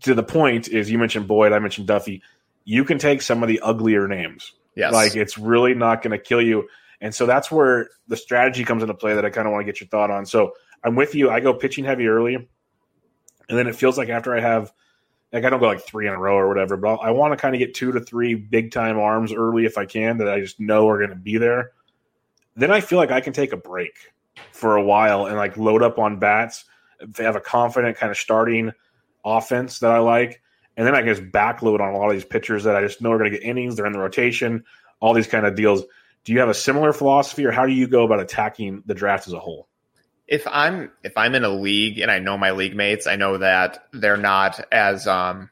to 0.00 0.14
the 0.14 0.24
point 0.24 0.68
is, 0.68 0.90
you 0.90 0.98
mentioned 0.98 1.28
Boyd, 1.28 1.52
I 1.52 1.58
mentioned 1.60 1.86
Duffy. 1.86 2.22
You 2.66 2.84
can 2.84 2.98
take 2.98 3.22
some 3.22 3.42
of 3.42 3.48
the 3.48 3.60
uglier 3.60 4.06
names. 4.06 4.52
Yes. 4.74 4.92
Like 4.92 5.16
it's 5.16 5.38
really 5.38 5.72
not 5.74 6.02
going 6.02 6.10
to 6.10 6.22
kill 6.22 6.42
you. 6.42 6.68
And 7.00 7.14
so 7.14 7.24
that's 7.24 7.50
where 7.50 7.88
the 8.08 8.16
strategy 8.16 8.64
comes 8.64 8.82
into 8.82 8.92
play 8.92 9.14
that 9.14 9.24
I 9.24 9.30
kind 9.30 9.46
of 9.46 9.52
want 9.52 9.66
to 9.66 9.72
get 9.72 9.80
your 9.80 9.88
thought 9.88 10.10
on. 10.10 10.26
So 10.26 10.52
I'm 10.84 10.94
with 10.94 11.14
you. 11.14 11.30
I 11.30 11.40
go 11.40 11.54
pitching 11.54 11.84
heavy 11.84 12.06
early, 12.06 12.34
and 12.34 12.46
then 13.48 13.66
it 13.66 13.76
feels 13.76 13.96
like 13.96 14.10
after 14.10 14.36
I 14.36 14.40
have 14.40 14.70
like 15.32 15.44
I 15.44 15.50
don't 15.50 15.60
go 15.60 15.66
like 15.66 15.86
three 15.86 16.06
in 16.06 16.12
a 16.12 16.18
row 16.18 16.36
or 16.36 16.48
whatever, 16.48 16.76
but 16.76 16.96
I 16.96 17.12
want 17.12 17.32
to 17.32 17.36
kind 17.36 17.54
of 17.54 17.58
get 17.58 17.74
two 17.74 17.92
to 17.92 18.00
three 18.00 18.34
big 18.34 18.72
time 18.72 18.98
arms 18.98 19.32
early 19.32 19.64
if 19.64 19.78
I 19.78 19.86
can 19.86 20.18
that 20.18 20.28
I 20.28 20.40
just 20.40 20.60
know 20.60 20.86
are 20.88 20.98
going 20.98 21.10
to 21.10 21.16
be 21.16 21.38
there 21.38 21.72
then 22.56 22.70
I 22.72 22.80
feel 22.80 22.98
like 22.98 23.10
I 23.10 23.20
can 23.20 23.32
take 23.32 23.52
a 23.52 23.56
break 23.56 24.12
for 24.50 24.76
a 24.76 24.82
while 24.82 25.26
and 25.26 25.36
like 25.36 25.56
load 25.56 25.82
up 25.82 25.98
on 25.98 26.18
bats. 26.18 26.64
They 27.00 27.24
have 27.24 27.36
a 27.36 27.40
confident 27.40 27.98
kind 27.98 28.10
of 28.10 28.16
starting 28.16 28.72
offense 29.24 29.78
that 29.80 29.92
I 29.92 29.98
like. 29.98 30.40
And 30.76 30.86
then 30.86 30.94
I 30.94 30.98
can 31.02 31.14
just 31.14 31.30
backload 31.30 31.80
on 31.80 31.94
a 31.94 31.98
lot 31.98 32.08
of 32.08 32.12
these 32.12 32.24
pitchers 32.24 32.64
that 32.64 32.76
I 32.76 32.82
just 32.82 33.00
know 33.00 33.12
are 33.12 33.18
going 33.18 33.30
to 33.30 33.38
get 33.38 33.46
innings. 33.46 33.76
They're 33.76 33.86
in 33.86 33.92
the 33.92 33.98
rotation, 33.98 34.64
all 35.00 35.14
these 35.14 35.26
kind 35.26 35.46
of 35.46 35.54
deals. 35.54 35.84
Do 36.24 36.32
you 36.32 36.40
have 36.40 36.48
a 36.48 36.54
similar 36.54 36.92
philosophy 36.92 37.46
or 37.46 37.52
how 37.52 37.66
do 37.66 37.72
you 37.72 37.86
go 37.86 38.04
about 38.04 38.20
attacking 38.20 38.82
the 38.84 38.94
draft 38.94 39.26
as 39.26 39.32
a 39.32 39.38
whole? 39.38 39.68
If 40.26 40.46
I'm 40.50 40.90
if 41.04 41.16
I'm 41.16 41.36
in 41.36 41.44
a 41.44 41.48
league 41.48 42.00
and 42.00 42.10
I 42.10 42.18
know 42.18 42.36
my 42.36 42.50
league 42.50 42.74
mates, 42.74 43.06
I 43.06 43.14
know 43.14 43.38
that 43.38 43.86
they're 43.92 44.16
not 44.16 44.60
as 44.72 45.06
um 45.06 45.50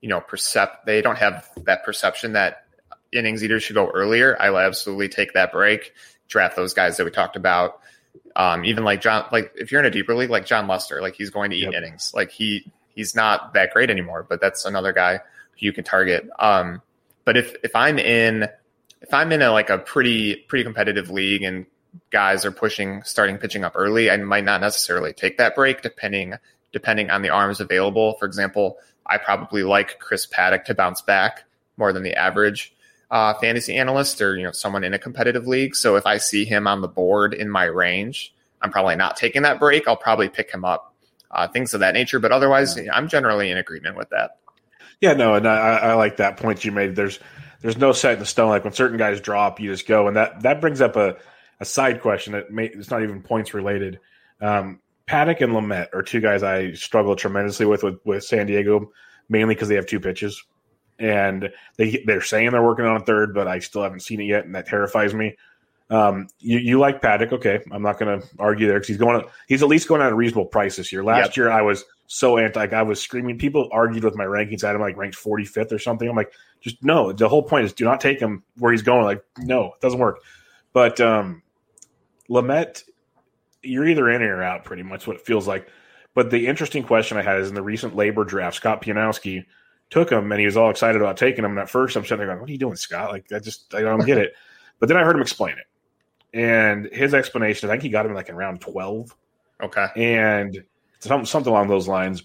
you 0.00 0.08
know 0.08 0.22
percept 0.22 0.86
they 0.86 1.02
don't 1.02 1.18
have 1.18 1.46
that 1.66 1.84
perception 1.84 2.32
that 2.32 2.64
innings 3.12 3.44
eaters 3.44 3.62
should 3.62 3.74
go 3.74 3.90
earlier. 3.90 4.34
I 4.40 4.48
will 4.48 4.58
absolutely 4.58 5.10
take 5.10 5.34
that 5.34 5.52
break 5.52 5.92
draft 6.28 6.56
those 6.56 6.74
guys 6.74 6.96
that 6.96 7.04
we 7.04 7.10
talked 7.10 7.36
about. 7.36 7.80
Um, 8.34 8.64
even 8.64 8.84
like 8.84 9.00
Jon, 9.00 9.26
like 9.32 9.52
if 9.54 9.70
you're 9.70 9.80
in 9.80 9.86
a 9.86 9.90
deeper 9.90 10.14
league, 10.14 10.30
like 10.30 10.46
Jon 10.46 10.66
Lester, 10.66 11.00
like 11.00 11.14
he's 11.14 11.30
going 11.30 11.50
to 11.50 11.56
eat 11.56 11.64
yep. 11.64 11.74
innings. 11.74 12.12
Like 12.14 12.30
he 12.30 12.70
he's 12.96 13.14
not 13.14 13.54
that 13.54 13.72
great 13.72 13.90
anymore, 13.90 14.26
but 14.28 14.40
that's 14.40 14.64
another 14.64 14.92
guy 14.92 15.20
you 15.58 15.72
can 15.72 15.84
target. 15.84 16.28
Um, 16.40 16.82
but 17.24 17.36
if 17.36 17.54
if 17.62 17.76
I'm 17.76 17.98
in 17.98 18.48
if 19.02 19.14
I'm 19.14 19.30
in 19.30 19.42
a 19.42 19.52
like 19.52 19.70
a 19.70 19.78
pretty 19.78 20.36
pretty 20.48 20.64
competitive 20.64 21.10
league 21.10 21.42
and 21.42 21.66
guys 22.10 22.44
are 22.44 22.50
pushing 22.50 23.02
starting 23.04 23.38
pitching 23.38 23.62
up 23.62 23.72
early, 23.76 24.10
I 24.10 24.16
might 24.16 24.44
not 24.44 24.60
necessarily 24.60 25.12
take 25.12 25.38
that 25.38 25.54
break 25.54 25.82
depending 25.82 26.34
depending 26.72 27.10
on 27.10 27.22
the 27.22 27.30
arms 27.30 27.60
available. 27.60 28.14
For 28.14 28.26
example, 28.26 28.78
I 29.06 29.18
probably 29.18 29.62
like 29.62 29.98
Chris 30.00 30.26
Paddack 30.26 30.64
to 30.64 30.74
bounce 30.74 31.00
back 31.00 31.44
more 31.76 31.92
than 31.92 32.02
the 32.02 32.14
average 32.14 32.74
uh, 33.10 33.34
fantasy 33.34 33.76
analyst 33.76 34.20
or 34.20 34.36
you 34.36 34.44
know 34.44 34.52
someone 34.52 34.84
in 34.84 34.94
a 34.94 34.98
competitive 34.98 35.46
league. 35.46 35.76
So 35.76 35.96
if 35.96 36.06
I 36.06 36.18
see 36.18 36.44
him 36.44 36.66
on 36.66 36.80
the 36.80 36.88
board 36.88 37.34
in 37.34 37.48
my 37.48 37.64
range, 37.64 38.34
I'm 38.62 38.70
probably 38.70 38.96
not 38.96 39.16
taking 39.16 39.42
that 39.42 39.58
break. 39.60 39.86
I'll 39.86 39.96
probably 39.96 40.28
pick 40.28 40.50
him 40.50 40.64
up, 40.64 40.94
uh, 41.30 41.48
things 41.48 41.74
of 41.74 41.80
that 41.80 41.94
nature. 41.94 42.18
But 42.18 42.32
otherwise, 42.32 42.76
yeah. 42.76 42.94
I'm 42.94 43.08
generally 43.08 43.50
in 43.50 43.58
agreement 43.58 43.96
with 43.96 44.10
that. 44.10 44.38
Yeah, 45.00 45.12
no, 45.12 45.34
and 45.34 45.46
I, 45.46 45.76
I 45.76 45.94
like 45.94 46.16
that 46.16 46.38
point 46.38 46.64
you 46.64 46.72
made. 46.72 46.96
There's 46.96 47.18
there's 47.60 47.76
no 47.76 47.92
set 47.92 48.14
in 48.14 48.18
the 48.18 48.26
stone. 48.26 48.48
Like 48.48 48.64
when 48.64 48.72
certain 48.72 48.96
guys 48.96 49.20
drop, 49.20 49.60
you 49.60 49.70
just 49.70 49.86
go, 49.86 50.08
and 50.08 50.16
that 50.16 50.42
that 50.42 50.60
brings 50.60 50.80
up 50.80 50.96
a, 50.96 51.16
a 51.60 51.64
side 51.64 52.00
question 52.00 52.32
that 52.32 52.50
may, 52.50 52.66
it's 52.66 52.90
not 52.90 53.02
even 53.02 53.22
points 53.22 53.52
related. 53.52 54.00
Um, 54.40 54.80
Paddack 55.06 55.40
and 55.40 55.52
Lamet 55.52 55.88
are 55.94 56.02
two 56.02 56.20
guys 56.20 56.42
I 56.42 56.72
struggle 56.72 57.14
tremendously 57.14 57.66
with 57.66 57.82
with, 57.82 57.98
with 58.04 58.24
San 58.24 58.46
Diego, 58.46 58.90
mainly 59.28 59.54
because 59.54 59.68
they 59.68 59.74
have 59.76 59.86
two 59.86 60.00
pitches 60.00 60.42
and 60.98 61.52
they 61.76 62.02
they're 62.06 62.22
saying 62.22 62.50
they're 62.50 62.62
working 62.62 62.86
on 62.86 62.96
a 62.96 63.04
third, 63.04 63.34
but 63.34 63.48
I 63.48 63.58
still 63.58 63.82
haven't 63.82 64.00
seen 64.00 64.20
it 64.20 64.24
yet, 64.24 64.44
and 64.44 64.54
that 64.54 64.66
terrifies 64.66 65.14
me. 65.14 65.36
Um, 65.88 66.28
you, 66.40 66.58
you 66.58 66.78
like 66.80 67.00
Paddack, 67.00 67.32
okay? 67.32 67.60
I'm 67.70 67.82
not 67.82 67.98
going 67.98 68.20
to 68.20 68.26
argue 68.38 68.66
there 68.66 68.76
because 68.76 68.88
he's 68.88 68.96
going. 68.96 69.22
He's 69.46 69.62
at 69.62 69.68
least 69.68 69.88
going 69.88 70.02
at 70.02 70.10
a 70.10 70.14
reasonable 70.14 70.46
price 70.46 70.76
this 70.76 70.92
year. 70.92 71.04
Last 71.04 71.28
yep. 71.28 71.36
year, 71.36 71.50
I 71.50 71.62
was 71.62 71.84
so 72.08 72.38
anti. 72.38 72.66
I 72.66 72.82
was 72.82 73.00
screaming. 73.00 73.38
People 73.38 73.68
argued 73.72 74.04
with 74.04 74.16
my 74.16 74.24
rankings. 74.24 74.64
I 74.64 74.68
had 74.68 74.76
him 74.76 74.82
like 74.82 74.96
ranked 74.96 75.16
45th 75.16 75.72
or 75.72 75.78
something. 75.78 76.08
I'm 76.08 76.16
like, 76.16 76.32
just 76.60 76.82
no. 76.82 77.12
The 77.12 77.28
whole 77.28 77.42
point 77.42 77.66
is 77.66 77.72
do 77.72 77.84
not 77.84 78.00
take 78.00 78.18
him 78.18 78.42
where 78.58 78.72
he's 78.72 78.82
going. 78.82 79.04
Like, 79.04 79.24
no, 79.38 79.66
it 79.74 79.80
doesn't 79.80 80.00
work. 80.00 80.20
But 80.72 81.00
um, 81.00 81.42
Lamet, 82.28 82.82
you're 83.62 83.86
either 83.86 84.10
in 84.10 84.22
or 84.22 84.42
out. 84.42 84.64
Pretty 84.64 84.82
much 84.82 85.06
what 85.06 85.16
it 85.16 85.22
feels 85.24 85.46
like. 85.46 85.68
But 86.14 86.30
the 86.30 86.46
interesting 86.46 86.82
question 86.82 87.18
I 87.18 87.22
had 87.22 87.40
is 87.40 87.48
in 87.48 87.54
the 87.54 87.62
recent 87.62 87.94
LABR 87.94 88.26
draft, 88.26 88.56
Scott 88.56 88.82
Pianowski 88.82 89.44
took 89.90 90.10
him 90.10 90.32
and 90.32 90.40
he 90.40 90.46
was 90.46 90.56
all 90.56 90.70
excited 90.70 91.00
about 91.00 91.16
taking 91.16 91.44
him. 91.44 91.52
And 91.52 91.60
at 91.60 91.70
first 91.70 91.96
I'm 91.96 92.04
sitting 92.04 92.18
there 92.18 92.26
going, 92.26 92.40
What 92.40 92.48
are 92.48 92.52
you 92.52 92.58
doing, 92.58 92.76
Scott? 92.76 93.12
Like 93.12 93.30
I 93.32 93.38
just 93.38 93.72
I 93.74 93.82
don't 93.82 94.04
get 94.04 94.18
it. 94.18 94.34
But 94.78 94.90
then 94.90 94.98
I 94.98 95.04
heard 95.04 95.16
him 95.16 95.22
explain 95.22 95.52
it. 95.52 95.64
And 96.36 96.86
his 96.92 97.14
explanation, 97.14 97.68
I 97.68 97.72
think 97.72 97.82
he 97.82 97.88
got 97.88 98.04
him 98.04 98.14
like 98.14 98.28
in 98.28 98.36
round 98.36 98.60
twelve. 98.60 99.16
Okay. 99.62 99.86
And 99.96 100.64
something 101.00 101.26
something 101.26 101.50
along 101.50 101.68
those 101.68 101.88
lines. 101.88 102.22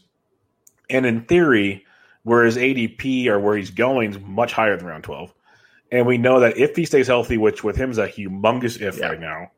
And 0.89 1.05
in 1.05 1.23
theory, 1.23 1.85
where 2.23 2.43
his 2.43 2.57
ADP 2.57 3.27
or 3.27 3.39
where 3.39 3.55
he's 3.55 3.71
going 3.71 4.11
is 4.11 4.19
much 4.19 4.51
higher 4.53 4.75
than 4.75 4.85
round 4.85 5.03
twelve. 5.03 5.33
And 5.91 6.05
we 6.05 6.17
know 6.17 6.41
that 6.41 6.57
if 6.57 6.75
he 6.75 6.85
stays 6.85 7.07
healthy, 7.07 7.37
which 7.37 7.63
with 7.63 7.75
him 7.75 7.91
is 7.91 7.97
a 7.97 8.07
humongous 8.07 8.81
if 8.81 8.97
yeah. 8.97 9.07
right 9.07 9.19
now, 9.19 9.51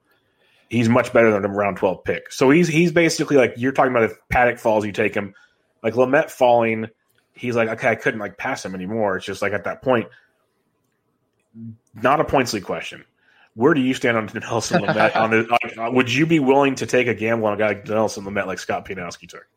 he's 0.70 0.89
much 0.89 1.14
better 1.14 1.32
than 1.32 1.45
a 1.45 1.47
round 1.47 1.78
twelve 1.78 2.04
pick. 2.04 2.32
So 2.32 2.49
he's 2.49 2.68
he's 2.68 2.91
basically 2.91 3.38
like 3.38 3.56
you're 3.58 3.72
talking 3.72 3.91
about 3.91 4.04
if 4.04 4.18
Paddack 4.32 4.60
falls, 4.60 4.86
you 4.86 4.91
take 4.91 5.16
him. 5.16 5.34
Like 5.82 5.95
Lamet 5.95 6.30
falling– 6.30 6.88
he's 7.34 7.56
like, 7.56 7.70
okay, 7.70 7.89
I 7.89 7.95
couldn't 7.95 8.20
like 8.20 8.38
pass 8.38 8.64
him 8.64 8.76
anymore. 8.76 9.18
It's 9.18 9.26
just 9.26 9.41
like 9.41 9.54
at 9.54 9.64
that 9.66 9.82
point, 9.82 10.08
not 11.93 12.20
a 12.20 12.24
points 12.24 12.54
league 12.54 12.64
question. 12.64 13.04
Where 13.56 13.74
do 13.74 13.82
you 13.82 13.93
stand 13.93 14.18
on 14.18 14.30
Nelson 14.34 14.82
Lamet? 14.82 15.16
on 15.16 15.32
the, 15.32 15.47
like, 15.49 15.78
uh, 15.78 15.91
would 15.91 16.12
you 16.12 16.26
be 16.26 16.39
willing 16.39 16.76
to 16.76 16.86
take 16.86 17.08
a 17.08 17.14
gamble 17.14 17.47
on 17.47 17.54
a 17.54 17.58
guy 17.58 17.68
like 17.68 17.88
Nelson 17.88 18.26
Lamet 18.26 18.47
like 18.47 18.60
Scott 18.60 18.86
Pianowski 18.86 19.28
took? 19.28 19.47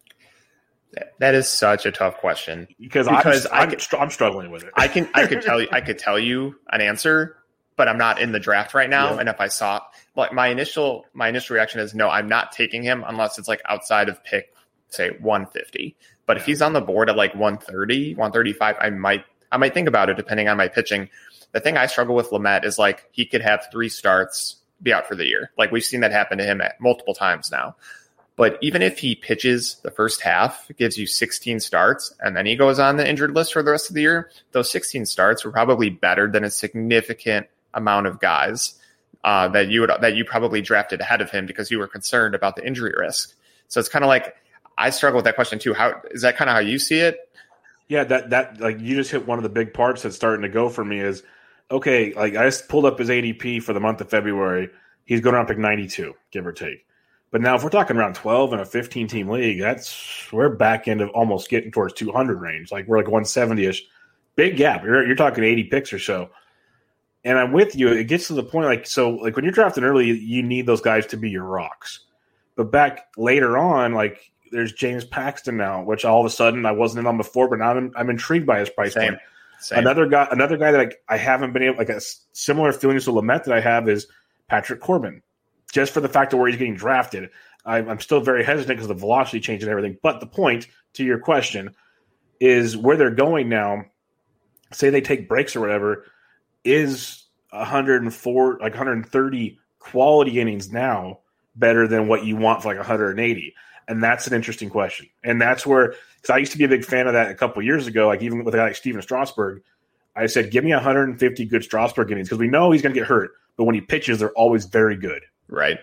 That 1.19 1.35
is 1.35 1.49
such 1.49 1.85
a 1.85 1.93
tough 1.93 2.17
question 2.19 2.69
because, 2.81 3.07
because 3.07 3.47
I'm, 3.53 3.71
I'm, 3.71 3.79
I'm, 3.99 4.11
struggling 4.11 4.51
with 4.51 4.63
it. 4.63 4.71
I 4.75 4.89
can 4.89 5.09
I 5.13 5.27
could 5.27 5.43
tell 5.43 5.61
you 5.61 5.69
I 5.71 5.81
could 5.83 5.99
tell 5.99 6.19
you 6.19 6.57
an 6.71 6.81
answer, 6.81 7.37
but 7.77 7.87
I'm 7.87 7.99
not 7.99 8.19
in 8.19 8.33
the 8.33 8.41
draft 8.41 8.73
right 8.73 8.89
now. 8.89 9.13
Yeah. 9.13 9.21
And 9.21 9.29
if 9.29 9.39
I 9.39 9.49
saw 9.49 9.83
like 10.15 10.33
my 10.33 10.49
initial 10.49 11.05
my 11.13 11.29
initial 11.29 11.55
reaction 11.55 11.81
is 11.81 11.95
no, 11.95 12.09
I'm 12.09 12.29
not 12.29 12.53
taking 12.53 12.83
him 12.83 13.05
unless 13.07 13.39
it's 13.39 13.49
like 13.49 13.61
outside 13.69 14.09
of 14.09 14.23
pick 14.25 14.55
say 14.89 15.11
150. 15.21 15.97
But 16.25 16.37
if 16.37 16.47
he's 16.47 16.63
on 16.63 16.73
the 16.73 16.81
board 16.81 17.11
at 17.11 17.17
like 17.17 17.35
130, 17.35 18.15
135, 18.15 18.77
I 18.81 18.91
might 18.91 19.25
I 19.53 19.59
might 19.59 19.75
think 19.75 19.89
about 19.89 20.09
it 20.09 20.17
depending 20.17 20.49
on 20.49 20.57
my 20.57 20.69
pitching. 20.69 21.09
The 21.53 21.61
thing 21.61 21.77
I 21.77 21.87
struggle 21.87 22.15
with 22.15 22.31
Lamet 22.31 22.65
is 22.65 22.79
like 22.79 23.09
he 23.13 23.25
could 23.25 23.41
have 23.41 23.67
three 23.73 23.89
starts, 23.89 24.57
be 24.83 24.93
out 24.93 25.07
for 25.07 25.15
the 25.15 25.27
year. 25.27 25.51
Like 25.57 25.73
we've 25.73 25.85
seen 25.85 26.01
that 26.01 26.13
happen 26.13 26.39
to 26.39 26.45
him 26.45 26.61
at 26.61 26.81
multiple 26.81 27.15
times 27.15 27.51
now. 27.51 27.77
But 28.37 28.59
even 28.61 28.83
if 28.83 28.99
he 28.99 29.15
pitches 29.15 29.77
the 29.77 29.91
first 29.91 30.21
half, 30.21 30.71
gives 30.77 30.99
you 30.99 31.07
16 31.07 31.59
starts, 31.61 32.15
and 32.21 32.37
then 32.37 32.45
he 32.45 32.55
goes 32.55 32.79
on 32.79 32.99
the 32.99 33.09
injured 33.09 33.35
list 33.35 33.55
for 33.55 33.63
the 33.63 33.71
rest 33.71 33.89
of 33.89 33.95
the 33.95 34.03
year, 34.03 34.31
those 34.53 34.71
16 34.71 35.07
starts 35.07 35.43
were 35.43 35.51
probably 35.51 35.89
better 35.89 36.31
than 36.31 36.45
a 36.45 36.51
significant 36.51 37.47
amount 37.73 38.07
of 38.07 38.21
guys 38.21 38.75
uh, 39.25 39.49
that 39.49 39.69
you 39.69 39.81
would 39.81 39.91
that 40.01 40.15
you 40.15 40.25
probably 40.25 40.63
drafted 40.63 41.01
ahead 41.01 41.21
of 41.21 41.31
him 41.31 41.47
because 41.47 41.71
you 41.71 41.79
were 41.79 41.89
concerned 41.89 42.35
about 42.35 42.57
the 42.57 42.67
injury 42.67 42.95
risk. 42.97 43.35
So 43.69 43.81
it's 43.81 43.89
kind 43.89 44.05
of 44.05 44.09
like 44.09 44.37
I 44.79 44.91
struggle 44.91 45.17
with 45.17 45.25
that 45.25 45.35
question 45.35 45.59
too. 45.59 45.75
How 45.75 46.01
is 46.11 46.23
that 46.23 46.37
kind 46.37 46.49
of 46.49 46.55
how 46.55 46.61
you 46.61 46.79
see 46.79 47.01
it? 47.01 47.19
Yeah, 47.89 48.05
that 48.05 48.31
that 48.31 48.61
like 48.61 48.81
you 48.81 48.97
just 48.97 49.11
hit 49.11 49.27
one 49.27 49.39
of 49.39 49.43
the 49.43 49.49
big 49.49 49.75
parts 49.75 50.03
that's 50.03 50.17
starting 50.17 50.43
to 50.43 50.49
go 50.49 50.69
for 50.69 50.85
me 50.85 51.01
is 51.01 51.23
okay. 51.71 52.13
Like 52.15 52.37
I 52.37 52.45
just 52.45 52.69
pulled 52.69 52.85
up 52.85 52.99
his 52.99 53.09
ADP 53.09 53.63
for 53.63 53.73
the 53.73 53.81
month 53.81 54.01
of 54.01 54.09
February. 54.09 54.71
He's 55.05 55.21
going 55.21 55.35
around 55.35 55.47
pick 55.47 55.59
ninety 55.59 55.87
two, 55.87 56.15
give 56.31 56.47
or 56.47 56.53
take. 56.53 56.87
But 57.31 57.41
now, 57.41 57.55
if 57.55 57.65
we're 57.65 57.71
talking 57.71 57.97
around 57.97 58.15
twelve 58.15 58.53
in 58.53 58.61
a 58.61 58.65
fifteen 58.65 59.09
team 59.09 59.29
league, 59.29 59.61
that's 59.61 60.31
we're 60.33 60.49
back 60.49 60.89
end 60.89 61.01
of 61.01 61.11
almost 61.11 61.49
getting 61.49 61.71
towards 61.71 61.95
two 61.95 62.13
hundred 62.13 62.41
range. 62.41 62.73
Like 62.73 62.87
we're 62.87 62.99
like 62.99 63.09
one 63.09 63.25
seventy 63.25 63.67
ish. 63.67 63.85
Big 64.37 64.57
gap. 64.57 64.85
You're 64.85 65.07
you're 65.07 65.17
talking 65.17 65.45
eighty 65.45 65.65
picks 65.65 65.93
or 65.93 65.99
so. 65.99 66.31
And 67.25 67.39
I'm 67.39 67.53
with 67.53 67.75
you. 67.75 67.89
It 67.89 68.05
gets 68.05 68.29
to 68.29 68.35
the 68.35 68.43
point 68.43 68.67
like 68.67 68.87
so 68.87 69.11
like 69.11 69.35
when 69.35 69.45
you're 69.45 69.53
drafting 69.53 69.85
early, 69.85 70.07
you 70.07 70.43
need 70.43 70.67
those 70.67 70.81
guys 70.81 71.07
to 71.07 71.17
be 71.17 71.29
your 71.29 71.45
rocks. 71.45 72.01
But 72.55 72.71
back 72.71 73.09
later 73.17 73.59
on, 73.59 73.95
like 73.95 74.31
there's 74.53 74.73
James 74.73 75.05
Paxton 75.05 75.57
now, 75.57 75.83
which 75.83 76.05
all 76.05 76.21
of 76.21 76.27
a 76.27 76.31
sudden 76.31 76.65
I 76.65 76.73
wasn't 76.73 77.01
in 77.01 77.07
on 77.07 77.17
before, 77.17 77.49
but 77.49 77.59
now 77.59 77.73
I'm, 77.73 77.93
I'm 77.97 78.11
intrigued 78.11 78.47
by 78.47 78.61
his 78.61 78.71
price 78.71 78.95
Same. 78.95 79.11
point. 79.11 79.23
Same. 79.59 79.79
Another 79.79 80.07
guy, 80.07 80.29
another 80.31 80.57
guy 80.57 80.73
that 80.73 80.95
I, 81.09 81.15
I 81.15 81.17
haven't 81.17 81.53
been 81.53 81.63
able 81.63 81.79
like 81.79 81.89
a 81.89 82.01
similar 82.33 82.73
feelings 82.73 83.05
to 83.05 83.13
Lamet 83.13 83.45
that 83.45 83.55
I 83.55 83.61
have 83.61 83.89
is 83.89 84.07
Patrick 84.49 84.81
Corbin, 84.81 85.23
just 85.73 85.93
for 85.93 86.01
the 86.01 86.09
fact 86.09 86.33
of 86.33 86.39
where 86.39 86.49
he's 86.49 86.59
getting 86.59 86.77
drafted. 86.77 87.31
I'm, 87.65 87.89
I'm 87.89 88.01
still 88.01 88.21
very 88.21 88.45
hesitant 88.45 88.77
because 88.77 88.89
the 88.89 88.95
velocity 88.95 89.41
change 89.41 89.63
and 89.63 89.71
everything. 89.71 89.99
But 90.03 90.21
the 90.21 90.27
point 90.27 90.69
to 90.95 91.05
your 91.05 91.19
question 91.19 91.75
is 92.41 92.77
where 92.77 92.97
they're 92.97 93.11
going 93.11 93.49
now. 93.49 93.85
Say 94.73 94.91
they 94.91 95.01
take 95.01 95.29
breaks 95.29 95.57
or 95.57 95.61
whatever, 95.61 96.05
is 96.65 97.25
104 97.51 98.59
like 98.61 98.73
130 98.73 99.59
quality 99.79 100.41
innings 100.41 100.73
now 100.73 101.21
better 101.55 101.87
than 101.87 102.09
what 102.09 102.25
you 102.25 102.37
want 102.37 102.63
for 102.63 102.69
like 102.69 102.79
180? 102.79 103.55
And 103.89 104.03
that's 104.03 104.27
an 104.27 104.35
interesting 104.35 104.69
question. 104.71 105.07
And 105.23 105.41
that's 105.41 105.65
where, 105.67 105.95
because 106.17 106.31
I 106.31 106.39
used 106.39 106.53
to 106.53 106.59
be 106.59 106.65
a 106.65 106.69
big 106.69 106.85
fan 106.85 107.07
of 107.07 107.13
that 107.13 107.31
a 107.31 107.35
couple 107.35 107.63
years 107.63 107.87
ago, 107.87 108.09
like 108.09 108.23
even 108.23 108.45
with 108.45 108.55
a 108.55 108.59
guy 108.59 108.65
like 108.65 108.77
Stephen 108.77 109.01
Strasburg, 109.03 109.63
I 110.17 110.27
said, 110.27 110.51
give 110.51 110.65
me 110.65 110.73
150 110.73 111.45
good 111.47 111.63
Strasburg 111.63 112.11
innings 112.11 112.29
because 112.29 112.39
we 112.41 112.49
know 112.49 112.71
he's 112.73 112.83
going 112.83 112.95
to 112.95 113.01
get 113.01 113.07
hurt. 113.07 113.31
but 113.57 113.65
when 113.65 113.75
he 113.75 113.81
pitches, 113.81 114.19
they're 114.19 114.33
always 114.33 114.65
very 114.67 114.97
good. 114.97 115.23
Right. 115.49 115.79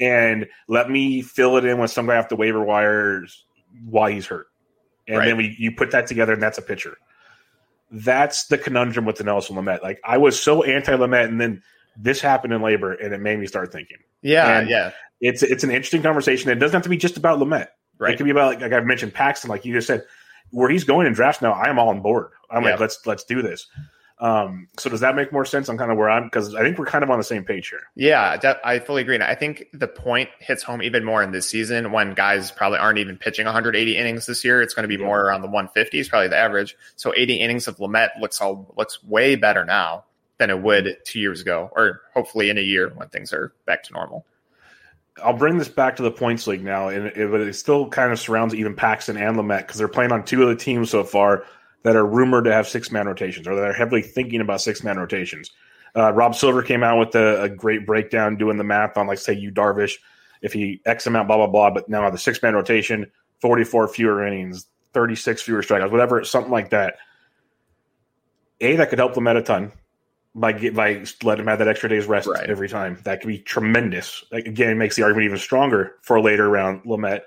And 0.00 0.46
let 0.68 0.90
me 0.90 1.22
fill 1.22 1.56
it 1.56 1.64
in 1.64 1.78
with 1.78 1.90
some 1.90 2.06
guy 2.06 2.16
off 2.16 2.28
the 2.28 2.36
waiver 2.36 2.62
wires 2.64 3.44
while 3.84 4.10
he's 4.10 4.26
hurt. 4.26 4.48
And 5.06 5.18
Right. 5.18 5.26
then 5.26 5.36
we 5.36 5.54
you 5.58 5.70
put 5.72 5.90
that 5.92 6.06
together 6.08 6.32
and 6.32 6.42
that's 6.42 6.58
a 6.58 6.62
pitcher. 6.62 6.96
That's 7.90 8.46
the 8.46 8.58
conundrum 8.58 9.04
with 9.04 9.16
the 9.16 9.24
Nelson 9.24 9.56
Lamet. 9.56 9.82
Like 9.82 10.00
I 10.04 10.18
was 10.18 10.40
so 10.40 10.62
anti 10.64 10.92
Lamet 10.92 11.26
and 11.28 11.40
then 11.40 11.62
this 11.96 12.20
happened 12.20 12.52
in 12.52 12.60
LABR 12.60 13.02
and 13.04 13.14
it 13.14 13.20
made 13.20 13.38
me 13.38 13.46
start 13.46 13.70
thinking. 13.72 13.98
Yeah. 14.22 14.58
And- 14.60 14.68
yeah. 14.68 14.90
It's 15.24 15.42
it's 15.42 15.64
an 15.64 15.70
interesting 15.70 16.02
conversation. 16.02 16.50
It 16.50 16.56
doesn't 16.56 16.74
have 16.74 16.82
to 16.82 16.88
be 16.88 16.96
just 16.96 17.16
about 17.16 17.38
Lamet. 17.38 17.68
It 18.12 18.16
could 18.16 18.24
be 18.24 18.30
about 18.30 18.46
like, 18.48 18.60
like 18.60 18.72
I've 18.72 18.84
mentioned 18.86 19.14
Paxton, 19.14 19.48
like 19.48 19.64
you 19.64 19.72
just 19.72 19.86
said, 19.86 20.04
where 20.50 20.68
he's 20.68 20.84
going 20.84 21.06
in 21.06 21.12
drafts 21.12 21.40
now. 21.42 21.52
I 21.52 21.68
am 21.68 21.78
all 21.78 21.88
on 21.88 22.00
board. 22.02 22.30
I'm 22.50 22.62
Yeah. 22.64 22.72
like, 22.72 22.80
let's 22.80 23.06
let's 23.06 23.24
do 23.24 23.40
this. 23.42 23.66
Um, 24.20 24.68
so 24.78 24.88
does 24.88 25.00
that 25.00 25.16
make 25.16 25.32
more 25.32 25.44
sense 25.44 25.68
on 25.68 25.76
kind 25.76 25.90
of 25.90 25.98
where 25.98 26.08
I'm 26.08 26.24
because 26.24 26.54
I 26.54 26.62
think 26.62 26.78
we're 26.78 26.86
kind 26.86 27.02
of 27.02 27.10
on 27.10 27.18
the 27.18 27.24
same 27.24 27.44
page 27.44 27.68
here. 27.68 27.80
Yeah, 27.96 28.36
de- 28.36 28.60
I 28.66 28.78
fully 28.78 29.02
agree. 29.02 29.16
And 29.16 29.24
I 29.24 29.34
think 29.34 29.66
the 29.72 29.88
point 29.88 30.30
hits 30.38 30.62
home 30.62 30.82
even 30.82 31.04
more 31.04 31.22
in 31.22 31.32
this 31.32 31.48
season 31.48 31.90
when 31.90 32.14
guys 32.14 32.50
probably 32.52 32.78
aren't 32.78 32.98
even 32.98 33.16
pitching 33.18 33.44
180 33.44 33.96
innings 33.96 34.26
this 34.26 34.44
year. 34.44 34.62
It's 34.62 34.72
going 34.72 34.88
to 34.88 34.96
be 34.96 35.02
more 35.02 35.20
around 35.20 35.42
the 35.42 35.48
150s, 35.48 36.08
probably 36.08 36.28
the 36.28 36.36
average. 36.36 36.76
So 36.94 37.12
80 37.16 37.34
innings 37.34 37.66
of 37.66 37.78
Lamet 37.78 38.10
looks 38.20 38.40
all 38.40 38.72
looks 38.78 39.02
way 39.02 39.34
better 39.34 39.64
now 39.64 40.04
than 40.38 40.48
it 40.50 40.60
would 40.62 40.96
two 41.04 41.18
years 41.20 41.40
ago, 41.40 41.70
or 41.74 42.00
hopefully 42.14 42.50
in 42.50 42.56
a 42.58 42.62
year 42.62 42.92
when 42.94 43.08
things 43.08 43.32
are 43.32 43.52
back 43.66 43.82
to 43.84 43.92
normal. 43.92 44.24
I'll 45.22 45.36
bring 45.36 45.58
this 45.58 45.68
back 45.68 45.96
to 45.96 46.02
the 46.02 46.10
points 46.10 46.46
league 46.46 46.64
now, 46.64 46.88
and 46.88 47.06
it, 47.06 47.30
but 47.30 47.40
it 47.40 47.52
still 47.54 47.88
kind 47.88 48.12
of 48.12 48.18
surrounds 48.18 48.54
even 48.54 48.74
Paxton 48.74 49.16
and 49.16 49.36
Lamet 49.36 49.60
because 49.60 49.78
they're 49.78 49.88
playing 49.88 50.12
on 50.12 50.24
two 50.24 50.42
of 50.42 50.48
the 50.48 50.56
teams 50.56 50.90
so 50.90 51.04
far 51.04 51.44
that 51.84 51.96
are 51.96 52.06
rumored 52.06 52.44
to 52.44 52.52
have 52.52 52.66
six 52.66 52.90
man 52.90 53.06
rotations 53.06 53.46
or 53.46 53.54
that 53.54 53.64
are 53.64 53.72
heavily 53.72 54.02
thinking 54.02 54.40
about 54.40 54.60
six 54.60 54.82
man 54.82 54.98
rotations. 54.98 55.50
Uh, 55.96 56.12
Rob 56.12 56.34
Silver 56.34 56.62
came 56.62 56.82
out 56.82 56.98
with 56.98 57.14
a, 57.14 57.42
a 57.42 57.48
great 57.48 57.86
breakdown 57.86 58.36
doing 58.36 58.56
the 58.56 58.64
math 58.64 58.96
on, 58.96 59.06
like, 59.06 59.18
say, 59.18 59.32
you 59.32 59.52
Darvish, 59.52 59.94
if 60.42 60.52
he 60.52 60.80
X 60.84 61.06
amount, 61.06 61.28
blah, 61.28 61.36
blah, 61.36 61.46
blah, 61.46 61.70
but 61.70 61.88
now 61.88 62.08
the 62.10 62.18
six 62.18 62.42
man 62.42 62.54
rotation, 62.54 63.10
44 63.40 63.88
fewer 63.88 64.26
innings, 64.26 64.66
36 64.94 65.42
fewer 65.42 65.62
strikeouts, 65.62 65.92
whatever, 65.92 66.24
something 66.24 66.50
like 66.50 66.70
that. 66.70 66.96
A, 68.60 68.76
that 68.76 68.90
could 68.90 68.98
help 68.98 69.14
Lamet 69.14 69.36
a 69.36 69.42
ton 69.42 69.72
by 70.34 70.52
get, 70.52 70.74
by 70.74 71.04
letting 71.22 71.42
him 71.42 71.48
have 71.48 71.58
that 71.60 71.68
extra 71.68 71.88
day's 71.88 72.06
rest 72.06 72.26
Right. 72.26 72.48
every 72.48 72.68
time. 72.68 72.98
That 73.04 73.20
could 73.20 73.28
be 73.28 73.38
tremendous. 73.38 74.24
Like, 74.32 74.46
again, 74.46 74.70
it 74.70 74.74
makes 74.74 74.96
the 74.96 75.02
argument 75.02 75.26
even 75.26 75.38
stronger 75.38 75.94
for 76.02 76.16
a 76.16 76.22
later 76.22 76.48
round 76.48 76.82
Lamet. 76.84 77.20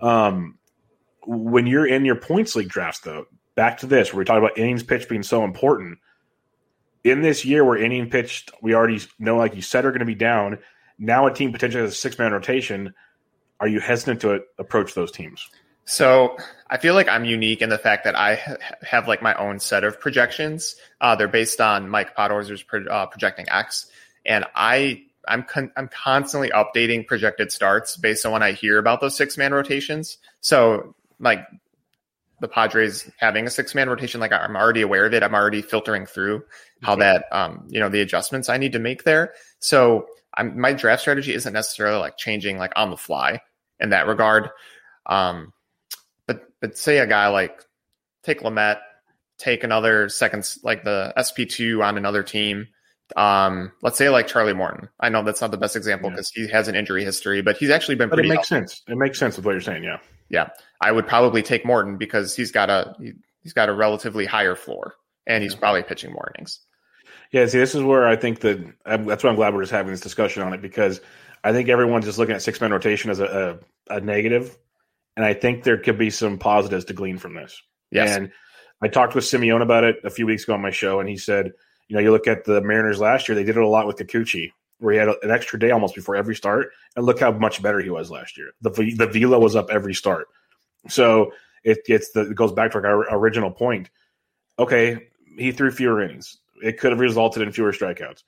Um, 0.00 0.58
when 1.26 1.66
you're 1.66 1.86
in 1.86 2.04
your 2.04 2.16
points 2.16 2.54
league 2.54 2.68
drafts, 2.68 3.00
though, 3.00 3.26
back 3.54 3.78
to 3.78 3.86
this, 3.86 4.12
where 4.12 4.18
we 4.18 4.24
talk 4.24 4.38
about 4.38 4.58
innings 4.58 4.82
pitched 4.82 5.08
being 5.08 5.22
so 5.22 5.44
important. 5.44 5.98
In 7.02 7.22
this 7.22 7.44
year 7.44 7.64
where 7.64 7.76
inning 7.76 8.08
pitched, 8.08 8.50
we 8.62 8.74
already 8.74 9.00
know, 9.18 9.36
like 9.36 9.54
you 9.54 9.62
said, 9.62 9.84
are 9.84 9.90
going 9.90 10.00
to 10.00 10.06
be 10.06 10.14
down. 10.14 10.58
Now 10.98 11.26
a 11.26 11.34
team 11.34 11.52
potentially 11.52 11.82
has 11.82 11.92
a 11.92 11.96
six 11.96 12.18
man 12.18 12.32
rotation. 12.32 12.94
Are 13.60 13.68
you 13.68 13.80
hesitant 13.80 14.20
to 14.22 14.42
approach 14.58 14.94
those 14.94 15.12
teams? 15.12 15.48
So 15.86 16.36
I 16.74 16.76
feel 16.76 16.94
like 16.94 17.08
I'm 17.08 17.24
unique 17.24 17.62
in 17.62 17.68
the 17.68 17.78
fact 17.78 18.02
that 18.02 18.16
I 18.16 18.34
ha- 18.34 18.56
have 18.82 19.06
like 19.06 19.22
my 19.22 19.32
own 19.34 19.60
set 19.60 19.84
of 19.84 20.00
projections. 20.00 20.74
Uh, 21.00 21.14
they're 21.14 21.28
based 21.28 21.60
on 21.60 21.88
Mike 21.88 22.16
Podhorzer's 22.16 22.64
pro- 22.64 22.86
uh, 22.86 23.06
projecting 23.06 23.46
X, 23.48 23.86
and 24.26 24.44
I 24.56 25.04
I'm 25.28 25.44
con- 25.44 25.70
I'm 25.76 25.86
constantly 25.86 26.50
updating 26.50 27.06
projected 27.06 27.52
starts 27.52 27.96
based 27.96 28.26
on 28.26 28.32
when 28.32 28.42
I 28.42 28.50
hear 28.50 28.78
about 28.78 29.00
those 29.00 29.16
six 29.16 29.38
man 29.38 29.54
rotations. 29.54 30.18
So 30.40 30.96
like 31.20 31.46
the 32.40 32.48
Padres 32.48 33.08
having 33.18 33.46
a 33.46 33.50
six 33.50 33.76
man 33.76 33.88
rotation, 33.88 34.18
like 34.18 34.32
I'm 34.32 34.56
already 34.56 34.82
aware 34.82 35.06
of 35.06 35.14
it. 35.14 35.22
I'm 35.22 35.36
already 35.36 35.62
filtering 35.62 36.06
through 36.06 36.42
how 36.82 36.96
that 36.96 37.26
um 37.30 37.68
you 37.68 37.78
know 37.78 37.88
the 37.88 38.00
adjustments 38.00 38.48
I 38.48 38.56
need 38.56 38.72
to 38.72 38.80
make 38.80 39.04
there. 39.04 39.34
So 39.60 40.08
I'm 40.34 40.60
my 40.60 40.72
draft 40.72 41.02
strategy 41.02 41.34
isn't 41.34 41.52
necessarily 41.52 42.00
like 42.00 42.16
changing 42.16 42.58
like 42.58 42.72
on 42.74 42.90
the 42.90 42.96
fly 42.96 43.42
in 43.78 43.90
that 43.90 44.08
regard. 44.08 44.50
Um, 45.06 45.52
but 46.64 46.78
say 46.78 46.96
a 46.96 47.06
guy 47.06 47.28
like 47.28 47.62
take 48.22 48.40
Lamet, 48.40 48.78
take 49.36 49.64
another 49.64 50.08
second 50.08 50.50
like 50.62 50.82
the 50.82 51.12
SP 51.20 51.44
two 51.46 51.82
on 51.82 51.98
another 51.98 52.22
team. 52.22 52.68
Um, 53.16 53.70
let's 53.82 53.98
say 53.98 54.08
like 54.08 54.26
Charlie 54.26 54.54
Morton. 54.54 54.88
I 54.98 55.10
know 55.10 55.22
that's 55.22 55.42
not 55.42 55.50
the 55.50 55.58
best 55.58 55.76
example 55.76 56.08
Yeah. 56.08 56.14
because 56.16 56.30
he 56.30 56.48
has 56.48 56.66
an 56.68 56.74
injury 56.74 57.04
history, 57.04 57.42
but 57.42 57.58
he's 57.58 57.68
actually 57.68 57.96
been 57.96 58.08
pretty 58.08 58.22
good. 58.22 58.28
But 58.28 58.32
it 58.32 58.36
makes 58.38 58.48
sense. 58.48 58.82
It 58.88 58.96
makes 58.96 59.18
sense 59.18 59.36
with 59.36 59.44
what 59.44 59.52
you're 59.52 59.60
saying. 59.60 59.84
Yeah. 59.84 59.98
yeah, 60.30 60.48
I 60.80 60.90
would 60.90 61.06
probably 61.06 61.42
take 61.42 61.66
Morton 61.66 61.98
because 61.98 62.34
he's 62.34 62.50
got 62.50 62.70
a 62.70 62.94
he, 62.98 63.12
he's 63.42 63.52
got 63.52 63.68
a 63.68 63.74
relatively 63.74 64.24
higher 64.24 64.54
floor 64.54 64.94
and 65.26 65.42
he's 65.42 65.54
probably 65.54 65.82
pitching 65.82 66.12
more 66.12 66.32
innings. 66.34 66.60
Yeah, 67.30 67.44
see, 67.44 67.58
this 67.58 67.74
is 67.74 67.82
where 67.82 68.06
I 68.06 68.16
think 68.16 68.40
that 68.40 68.64
that's 68.86 69.22
why 69.22 69.28
I'm 69.28 69.36
glad 69.36 69.52
we're 69.52 69.60
just 69.62 69.72
having 69.72 69.90
this 69.90 70.00
discussion 70.00 70.42
on 70.42 70.54
it 70.54 70.62
because 70.62 71.02
I 71.44 71.52
think 71.52 71.68
everyone's 71.68 72.06
just 72.06 72.16
looking 72.18 72.34
at 72.34 72.40
six 72.40 72.58
man 72.58 72.72
rotation 72.72 73.10
as 73.10 73.20
a, 73.20 73.60
a, 73.90 73.96
a 73.96 74.00
negative, 74.00 74.56
and 75.16 75.24
I 75.24 75.34
think 75.34 75.62
there 75.62 75.78
could 75.78 75.98
be 75.98 76.10
some 76.10 76.38
positives 76.38 76.84
to 76.86 76.92
glean 76.92 77.18
from 77.18 77.34
this. 77.34 77.60
Yes. 77.90 78.16
And 78.16 78.32
I 78.82 78.88
talked 78.88 79.14
with 79.14 79.24
Simeone 79.24 79.62
about 79.62 79.84
it 79.84 79.96
a 80.04 80.10
few 80.10 80.26
weeks 80.26 80.44
ago 80.44 80.54
on 80.54 80.62
my 80.62 80.70
show, 80.70 81.00
and 81.00 81.08
he 81.08 81.16
said, 81.16 81.52
you 81.88 81.96
know, 81.96 82.02
you 82.02 82.10
look 82.10 82.26
at 82.26 82.44
the 82.44 82.60
Mariners 82.60 83.00
last 83.00 83.28
year; 83.28 83.34
they 83.34 83.44
did 83.44 83.56
it 83.56 83.62
a 83.62 83.68
lot 83.68 83.86
with 83.86 83.96
Kikuchi, 83.96 84.50
where 84.78 84.92
he 84.94 84.98
had 84.98 85.08
an 85.08 85.30
extra 85.30 85.58
day 85.58 85.70
almost 85.70 85.94
before 85.94 86.16
every 86.16 86.34
start, 86.34 86.70
and 86.96 87.04
look 87.04 87.20
how 87.20 87.30
much 87.32 87.62
better 87.62 87.80
he 87.80 87.90
was 87.90 88.10
last 88.10 88.36
year. 88.36 88.52
The 88.62 88.70
the 88.70 89.06
velo 89.06 89.38
was 89.38 89.54
up 89.56 89.70
every 89.70 89.94
start, 89.94 90.26
so 90.88 91.32
it 91.62 91.84
gets 91.86 92.10
the 92.12 92.30
it 92.30 92.34
goes 92.34 92.52
back 92.52 92.72
to 92.72 92.78
our 92.78 93.06
original 93.14 93.50
point. 93.50 93.90
Okay, 94.58 95.08
he 95.36 95.52
threw 95.52 95.70
fewer 95.70 96.02
innings. 96.02 96.38
It 96.62 96.78
could 96.78 96.92
have 96.92 97.00
resulted 97.00 97.42
in 97.42 97.52
fewer 97.52 97.72
strikeouts, 97.72 98.22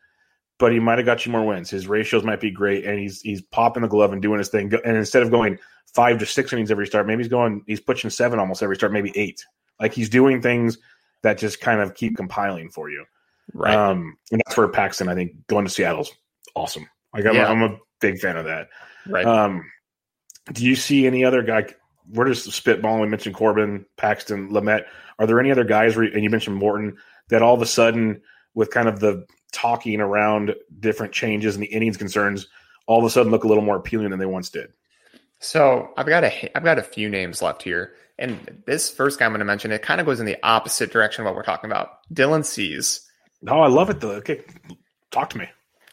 but 0.59 0.73
he 0.73 0.79
might 0.79 0.99
have 0.99 1.07
got 1.07 1.27
you 1.27 1.33
more 1.33 1.45
wins. 1.45 1.71
His 1.71 1.87
ratios 1.87 2.25
might 2.25 2.41
be 2.41 2.51
great, 2.51 2.85
and 2.85 2.99
he's 2.99 3.21
he's 3.21 3.43
popping 3.43 3.83
the 3.83 3.89
glove 3.89 4.13
and 4.13 4.23
doing 4.23 4.39
his 4.39 4.49
thing. 4.49 4.73
And 4.85 4.97
instead 4.97 5.23
of 5.23 5.31
going 5.31 5.59
five 5.95 6.19
to 6.19 6.27
six 6.27 6.53
innings 6.53 6.71
every 6.71 6.87
start, 6.87 7.07
maybe 7.07 7.23
he's 7.23 7.31
going 7.31 7.63
he's 7.67 7.81
pushing 7.81 8.11
seven 8.11 8.39
almost 8.39 8.63
every 8.63 8.77
start, 8.77 8.93
maybe 8.93 9.13
eight. 9.17 9.45
Like 9.81 9.93
he's 9.93 10.09
doing 10.09 10.41
things 10.41 10.79
that 11.23 11.39
just 11.39 11.61
kind 11.61 11.81
of 11.81 11.95
keep 11.95 12.17
compiling 12.17 12.71
for 12.71 12.91
you. 12.91 13.05
Right. 13.53 13.75
Um, 13.75 14.17
and 14.33 14.43
that's 14.45 14.57
where 14.57 14.69
Paxton, 14.69 15.09
I 15.09 15.15
think, 15.15 15.47
going 15.47 15.65
to 15.65 15.71
Seattle's 15.71 16.13
awesome. 16.55 16.89
Like 17.15 17.27
I'm, 17.27 17.35
Yeah. 17.35 17.49
I'm 17.49 17.63
a 17.63 17.79
big 18.01 18.19
fan 18.19 18.37
of 18.37 18.47
that. 18.47 18.69
right. 19.09 19.25
Um, 19.25 19.71
do 20.53 20.65
you 20.65 20.77
see 20.77 21.07
any 21.07 21.25
other 21.25 21.43
guy? 21.43 21.67
We're 22.13 22.29
just 22.29 22.49
spitballing. 22.49 23.01
We 23.01 23.09
mentioned 23.09 23.35
Corbin, 23.35 23.85
Paxton, 23.97 24.51
Lamet. 24.51 24.85
Are 25.19 25.27
there 25.27 25.41
any 25.41 25.51
other 25.51 25.65
guys? 25.65 25.97
Where, 25.97 26.05
and 26.05 26.23
you 26.23 26.31
mentioned 26.31 26.57
Morton. 26.57 26.97
That 27.31 27.43
all 27.43 27.55
of 27.55 27.63
a 27.63 27.67
sudden, 27.67 28.23
with 28.55 28.71
kind 28.71 28.89
of 28.89 29.01
the 29.01 29.27
talking 29.57 30.01
around 30.01 30.55
different 30.79 31.15
changes 31.15 31.55
and 31.55 31.63
the 31.63 31.69
innings 31.69 31.97
concerns, 31.97 32.47
all 32.87 32.99
of 32.99 33.05
a 33.05 33.11
sudden 33.11 33.33
look 33.33 33.45
a 33.45 33.49
little 33.49 33.65
more 33.65 33.77
appealing 33.77 34.11
than 34.11 34.19
they 34.19 34.27
once 34.27 34.51
did. 34.51 34.69
So 35.41 35.89
I've 35.97 36.07
got 36.07 36.25
a 36.25 36.57
I've 36.57 36.65
got 36.65 36.79
a 36.79 36.83
few 36.83 37.09
names 37.09 37.41
left 37.43 37.63
here, 37.63 37.95
and 38.19 38.63
this 38.67 38.91
first 38.91 39.19
guy 39.19 39.25
I'm 39.25 39.33
going 39.33 39.41
to 39.41 39.47
mention 39.47 39.73
it 39.73 39.83
kind 39.83 40.01
of 40.01 40.07
goes 40.07 40.21
in 40.21 40.27
the 40.27 40.37
opposite 40.43 40.93
direction 40.93 41.23
of 41.23 41.27
what 41.27 41.35
we're 41.35 41.43
talking 41.43 41.71
about. 41.71 41.91
Dylan 42.13 42.45
Cease. 42.45 43.01
Oh, 43.49 43.61
I 43.61 43.69
love 43.69 43.91
it 43.91 44.01
though. 44.01 44.13
Okay, 44.13 44.43
talk 45.11 45.31
to 45.31 45.39
me. 45.39 45.49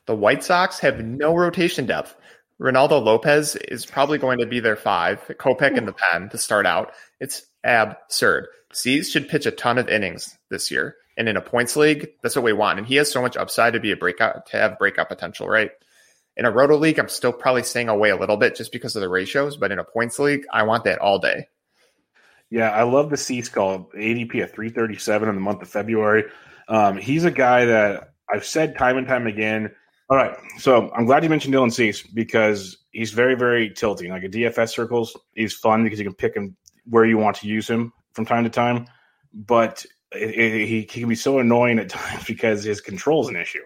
The 0.06 0.16
White 0.16 0.44
Sox 0.44 0.80
have 0.80 1.04
no 1.04 1.36
rotation 1.36 1.86
depth. 1.86 2.16
Reynaldo 2.62 3.04
Lopez 3.04 3.56
is 3.56 3.86
probably 3.86 4.18
going 4.18 4.40
to 4.40 4.46
be 4.46 4.60
their 4.60 4.76
five. 4.76 5.20
Kopech 5.40 5.78
in 5.78 5.86
the 5.86 5.94
pen 5.94 6.30
to 6.30 6.38
start 6.38 6.66
out. 6.66 6.92
It's 7.20 7.44
absurd. 7.64 8.48
Cease 8.74 9.10
should 9.10 9.30
pitch 9.30 9.46
a 9.46 9.52
ton 9.52 9.78
of 9.78 9.90
innings 9.90 10.38
this 10.50 10.72
year, 10.72 10.96
and 11.18 11.30
in 11.30 11.38
a 11.38 11.42
points 11.42 11.76
league, 11.76 12.10
that's 12.22 12.36
what 12.36 12.46
we 12.46 12.54
want. 12.54 12.80
And 12.80 12.88
he 12.88 12.96
has 12.96 13.12
so 13.12 13.22
much 13.22 13.38
upside 13.38 13.74
to 13.74 13.80
be 13.80 13.92
a 13.92 13.98
breakout 13.98 14.46
to 14.48 14.58
have 14.58 14.80
breakout 14.80 15.10
potential, 15.10 15.48
right? 15.48 15.72
In 16.36 16.46
a 16.46 16.52
roto 16.52 16.78
league, 16.78 17.00
I'm 17.00 17.10
still 17.10 17.34
probably 17.34 17.64
staying 17.64 17.90
away 17.90 18.10
a 18.10 18.16
little 18.16 18.38
bit 18.38 18.56
just 18.56 18.72
because 18.72 18.96
of 18.96 19.02
the 19.02 19.10
ratios, 19.10 19.56
but 19.56 19.72
in 19.72 19.80
a 19.80 19.84
points 19.84 20.18
league, 20.18 20.46
I 20.52 20.64
want 20.64 20.86
that 20.86 21.00
all 21.00 21.20
day. 21.20 21.48
Yeah, 22.50 22.70
I 22.70 22.84
love 22.84 23.10
the 23.10 23.18
Cease 23.18 23.50
call 23.50 23.92
ADP 23.96 24.42
at 24.42 24.54
337 24.54 25.30
in 25.30 25.36
the 25.36 25.42
month 25.42 25.62
of 25.62 25.70
February. 25.70 26.26
Um, 26.68 26.98
he's 26.98 27.24
a 27.24 27.32
guy 27.32 27.66
that 27.66 28.14
I've 28.32 28.46
said 28.46 28.78
time 28.78 28.98
and 28.98 29.08
time 29.08 29.28
again. 29.28 29.72
All 30.10 30.18
right, 30.18 30.36
so 30.58 30.92
I'm 30.96 31.06
glad 31.06 31.24
you 31.24 31.30
mentioned 31.30 31.54
Dylan 31.54 31.72
Cease 31.72 32.02
because 32.02 32.78
he's 32.92 33.12
very, 33.12 33.36
very 33.36 33.70
tilting. 33.72 34.12
Like 34.12 34.24
a 34.24 34.30
DFS 34.30 34.70
circles, 34.70 35.18
he's 35.34 35.54
fun 35.54 35.84
because 35.84 36.00
you 36.00 36.06
can 36.06 36.16
pick 36.16 36.36
him 36.36 36.56
where 36.86 37.06
you 37.06 37.18
want 37.18 37.38
to 37.38 37.48
use 37.48 37.68
him 37.68 37.94
from 38.14 38.26
time 38.26 38.44
to 38.44 38.50
time. 38.50 38.88
But 39.34 39.86
it, 40.16 40.30
it, 40.30 40.68
he, 40.68 40.82
he 40.82 40.86
can 40.86 41.10
be 41.10 41.16
so 41.16 41.40
annoying 41.40 41.80
at 41.80 41.90
times 41.90 42.24
because 42.28 42.64
his 42.64 42.82
control 42.82 43.24
is 43.24 43.30
an 43.30 43.36
issue. 43.36 43.64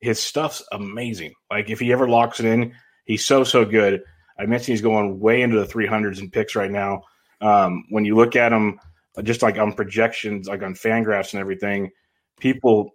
His 0.00 0.18
stuff's 0.18 0.62
amazing. 0.72 1.34
Like 1.50 1.68
if 1.68 1.78
he 1.78 1.92
ever 1.92 2.08
locks 2.08 2.40
it 2.40 2.46
in, 2.46 2.74
he's 3.04 3.26
so 3.26 3.44
so 3.44 3.64
good. 3.64 4.02
I 4.38 4.46
mentioned 4.46 4.72
he's 4.72 4.80
going 4.80 5.20
way 5.20 5.42
into 5.42 5.60
the 5.60 5.66
300s 5.66 6.18
in 6.18 6.30
picks 6.30 6.56
right 6.56 6.70
now. 6.70 7.02
Um, 7.42 7.84
when 7.90 8.06
you 8.06 8.16
look 8.16 8.36
at 8.36 8.52
him, 8.52 8.80
just 9.22 9.42
like 9.42 9.58
on 9.58 9.74
projections, 9.74 10.48
like 10.48 10.62
on 10.62 10.74
Fangraphs 10.74 11.32
and 11.32 11.40
everything, 11.40 11.90
people, 12.38 12.92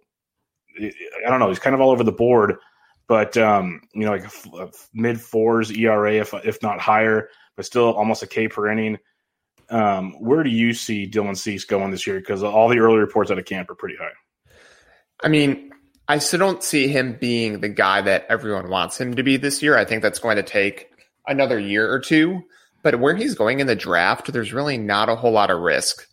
I 0.80 1.28
don't 1.28 1.38
know, 1.38 1.48
he's 1.48 1.60
kind 1.60 1.74
of 1.74 1.80
all 1.80 1.90
over 1.90 2.02
the 2.02 2.12
board. 2.12 2.56
But 3.08 3.36
um, 3.36 3.82
you 3.94 4.04
know, 4.04 4.10
like 4.10 4.24
mid 4.92 5.20
fours 5.20 5.70
ERA, 5.70 6.14
if 6.14 6.34
if 6.44 6.60
not 6.60 6.80
higher, 6.80 7.28
but 7.54 7.64
still 7.64 7.94
almost 7.94 8.24
a 8.24 8.26
K 8.26 8.48
per 8.48 8.68
inning. 8.68 8.98
Um, 9.68 10.12
where 10.20 10.42
do 10.42 10.50
you 10.50 10.72
see 10.72 11.08
Dylan 11.08 11.36
Cease 11.36 11.64
going 11.64 11.90
this 11.90 12.06
year? 12.06 12.18
Because 12.18 12.42
all 12.42 12.68
the 12.68 12.78
early 12.78 12.98
reports 12.98 13.30
out 13.30 13.38
of 13.38 13.44
camp 13.44 13.70
are 13.70 13.74
pretty 13.74 13.96
high. 13.96 14.12
I 15.22 15.28
mean, 15.28 15.70
I 16.08 16.18
still 16.18 16.38
don't 16.38 16.62
see 16.62 16.88
him 16.88 17.16
being 17.20 17.60
the 17.60 17.68
guy 17.68 18.00
that 18.02 18.26
everyone 18.28 18.68
wants 18.68 19.00
him 19.00 19.14
to 19.16 19.22
be 19.22 19.36
this 19.36 19.62
year. 19.62 19.76
I 19.76 19.84
think 19.84 20.02
that's 20.02 20.20
going 20.20 20.36
to 20.36 20.42
take 20.42 20.88
another 21.26 21.58
year 21.58 21.90
or 21.90 21.98
two. 21.98 22.42
But 22.82 23.00
where 23.00 23.16
he's 23.16 23.34
going 23.34 23.58
in 23.58 23.66
the 23.66 23.74
draft, 23.74 24.32
there's 24.32 24.52
really 24.52 24.78
not 24.78 25.08
a 25.08 25.16
whole 25.16 25.32
lot 25.32 25.50
of 25.50 25.60
risk. 25.60 26.06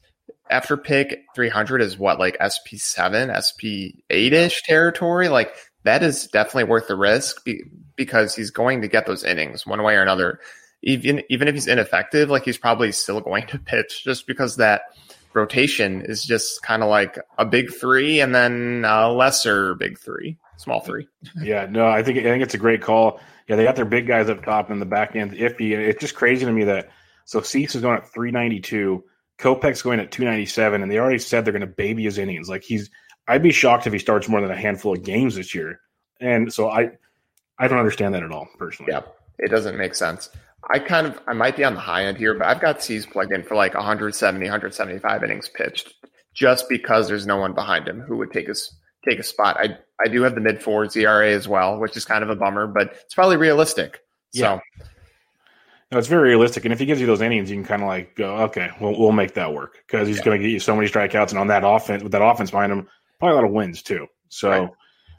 After 0.50 0.76
pick 0.76 1.24
300 1.36 1.82
is 1.82 1.98
what, 2.00 2.20
like 2.20 2.38
SP7, 2.40 3.32
SP8 3.32 4.32
ish 4.32 4.64
territory? 4.64 5.30
Like 5.30 5.54
that 5.84 6.02
is 6.02 6.28
definitely 6.28 6.64
worth 6.66 6.88
the 6.88 6.96
risk 6.96 7.44
be, 7.44 7.62
because 7.96 8.36
he's 8.36 8.50
going 8.50 8.82
to 8.82 8.88
get 8.88 9.06
those 9.06 9.24
innings 9.24 9.68
one 9.68 9.84
way 9.84 9.96
or 9.96 10.02
another. 10.02 10.40
Even 10.84 11.24
even 11.30 11.48
if 11.48 11.56
he's 11.56 11.68
ineffective, 11.68 12.30
like 12.30 12.44
he's 12.44 12.58
probably 12.58 12.92
still 12.92 13.22
going 13.22 13.48
to 13.48 13.60
pitch 13.66 14.04
just 14.04 14.28
because 14.28 14.58
that 14.58 14.84
rotation 15.34 16.02
is 16.02 16.24
just 16.24 16.62
kind 16.62 16.84
of 16.84 16.90
like 16.90 17.18
a 17.38 17.46
big 17.46 17.74
three 17.74 18.20
and 18.20 18.36
then 18.36 18.86
a 18.86 19.12
lesser 19.12 19.74
big 19.76 19.98
three, 19.98 20.38
small 20.58 20.82
three. 20.82 21.08
yeah, 21.42 21.66
no, 21.70 21.88
I 21.88 22.04
think 22.04 22.20
I 22.20 22.24
think 22.24 22.44
it's 22.44 22.54
a 22.54 22.60
great 22.60 22.82
call. 22.82 23.20
Yeah, 23.48 23.56
they 23.56 23.64
got 23.64 23.76
their 23.76 23.86
big 23.86 24.08
guys 24.08 24.30
up 24.30 24.44
top 24.44 24.70
and 24.70 24.82
the 24.82 24.86
back 24.86 25.16
end 25.16 25.34
iffy. 25.34 25.72
It's 25.72 26.00
just 26.00 26.16
crazy 26.16 26.46
to 26.46 26.52
me 26.52 26.66
that 26.66 26.90
so 27.26 27.42
Cease 27.42 27.76
is 27.76 27.82
going 27.82 27.98
at 27.98 28.12
392, 28.14 29.04
Kopech's 29.40 29.82
going 29.82 30.00
at 30.00 30.12
297, 30.12 30.82
and 30.82 30.92
they 30.92 31.00
already 31.00 31.20
said 31.20 31.46
they're 31.46 31.54
going 31.54 31.62
to 31.62 31.68
baby 31.68 32.04
his 32.04 32.18
innings. 32.18 32.50
Like 32.50 32.64
he's, 32.64 32.90
I'd 33.28 33.44
be 33.44 33.52
shocked 33.52 33.88
if 33.88 33.94
he 33.94 34.00
starts 34.00 34.28
more 34.28 34.42
than 34.42 34.52
a 34.52 34.56
handful 34.56 34.94
of 34.94 35.04
games 35.04 35.36
this 35.36 35.56
year. 35.56 35.80
And 36.20 36.54
so 36.54 36.70
I, 36.70 36.92
I 37.58 37.68
don't 37.68 37.80
understand 37.80 38.14
that 38.14 38.24
at 38.24 38.32
all 38.32 38.48
personally. 38.58 38.92
Yeah, 38.92 39.02
it 39.40 39.50
doesn't 39.50 39.78
make 39.78 39.96
sense. 39.96 40.30
I 40.72 40.80
kind 40.80 41.08
of 41.08 41.20
I 41.28 41.34
might 41.34 41.58
be 41.58 41.64
on 41.64 41.74
the 41.74 41.80
high 41.80 42.06
end 42.06 42.18
here, 42.18 42.34
but 42.34 42.48
I've 42.48 42.62
got 42.62 42.82
Cease 42.82 43.06
plugged 43.06 43.34
in 43.34 43.44
for 43.44 43.56
like 43.56 43.74
170, 43.74 44.46
175 44.46 45.24
innings 45.24 45.50
pitched, 45.50 45.94
just 46.34 46.70
because 46.70 47.08
there's 47.08 47.28
no 47.28 47.38
one 47.38 47.54
behind 47.54 47.88
him 47.88 48.02
who 48.02 48.18
would 48.18 48.32
take 48.32 48.48
his 48.48 48.74
take 49.08 49.20
a 49.20 49.24
spot. 49.24 49.58
I 49.58 49.78
I 50.04 50.08
do 50.08 50.22
have 50.24 50.36
the 50.36 50.42
mid 50.42 50.62
fours 50.62 50.96
ERA 50.96 51.32
as 51.32 51.48
well, 51.48 51.80
which 51.80 51.98
is 51.98 52.06
kind 52.06 52.24
of 52.24 52.30
a 52.30 52.36
bummer, 52.36 52.68
but 52.68 52.94
it's 53.04 53.14
probably 53.14 53.38
realistic. 53.38 54.00
Yeah. 54.32 54.60
So 54.60 54.88
no, 55.92 56.00
it's 56.00 56.08
very 56.08 56.30
realistic, 56.30 56.66
and 56.66 56.74
if 56.74 56.80
he 56.80 56.86
gives 56.86 57.00
you 57.00 57.08
those 57.08 57.22
innings, 57.22 57.52
you 57.52 57.58
can 57.58 57.66
kind 57.66 57.82
of 57.84 57.88
like 57.88 58.16
go, 58.16 58.38
okay, 58.38 58.70
we'll 58.80 58.98
we'll 58.98 59.12
make 59.12 59.34
that 59.34 59.54
work 59.54 59.78
because 59.86 60.08
he's 60.08 60.18
yeah. 60.18 60.24
going 60.24 60.42
to 60.42 60.48
get 60.48 60.52
you 60.52 60.60
so 60.60 60.76
many 60.76 60.88
strikeouts, 60.88 61.30
and 61.30 61.40
on 61.40 61.48
that 61.48 61.64
offense 61.66 62.04
with 62.04 62.14
that 62.14 62.24
offense 62.24 62.52
behind 62.52 62.72
him, 62.72 62.88
probably 63.20 63.34
a 63.34 63.36
lot 63.36 63.46
of 63.46 63.52
wins 63.52 63.82
too. 63.82 64.08
So 64.30 64.50
right. 64.50 64.70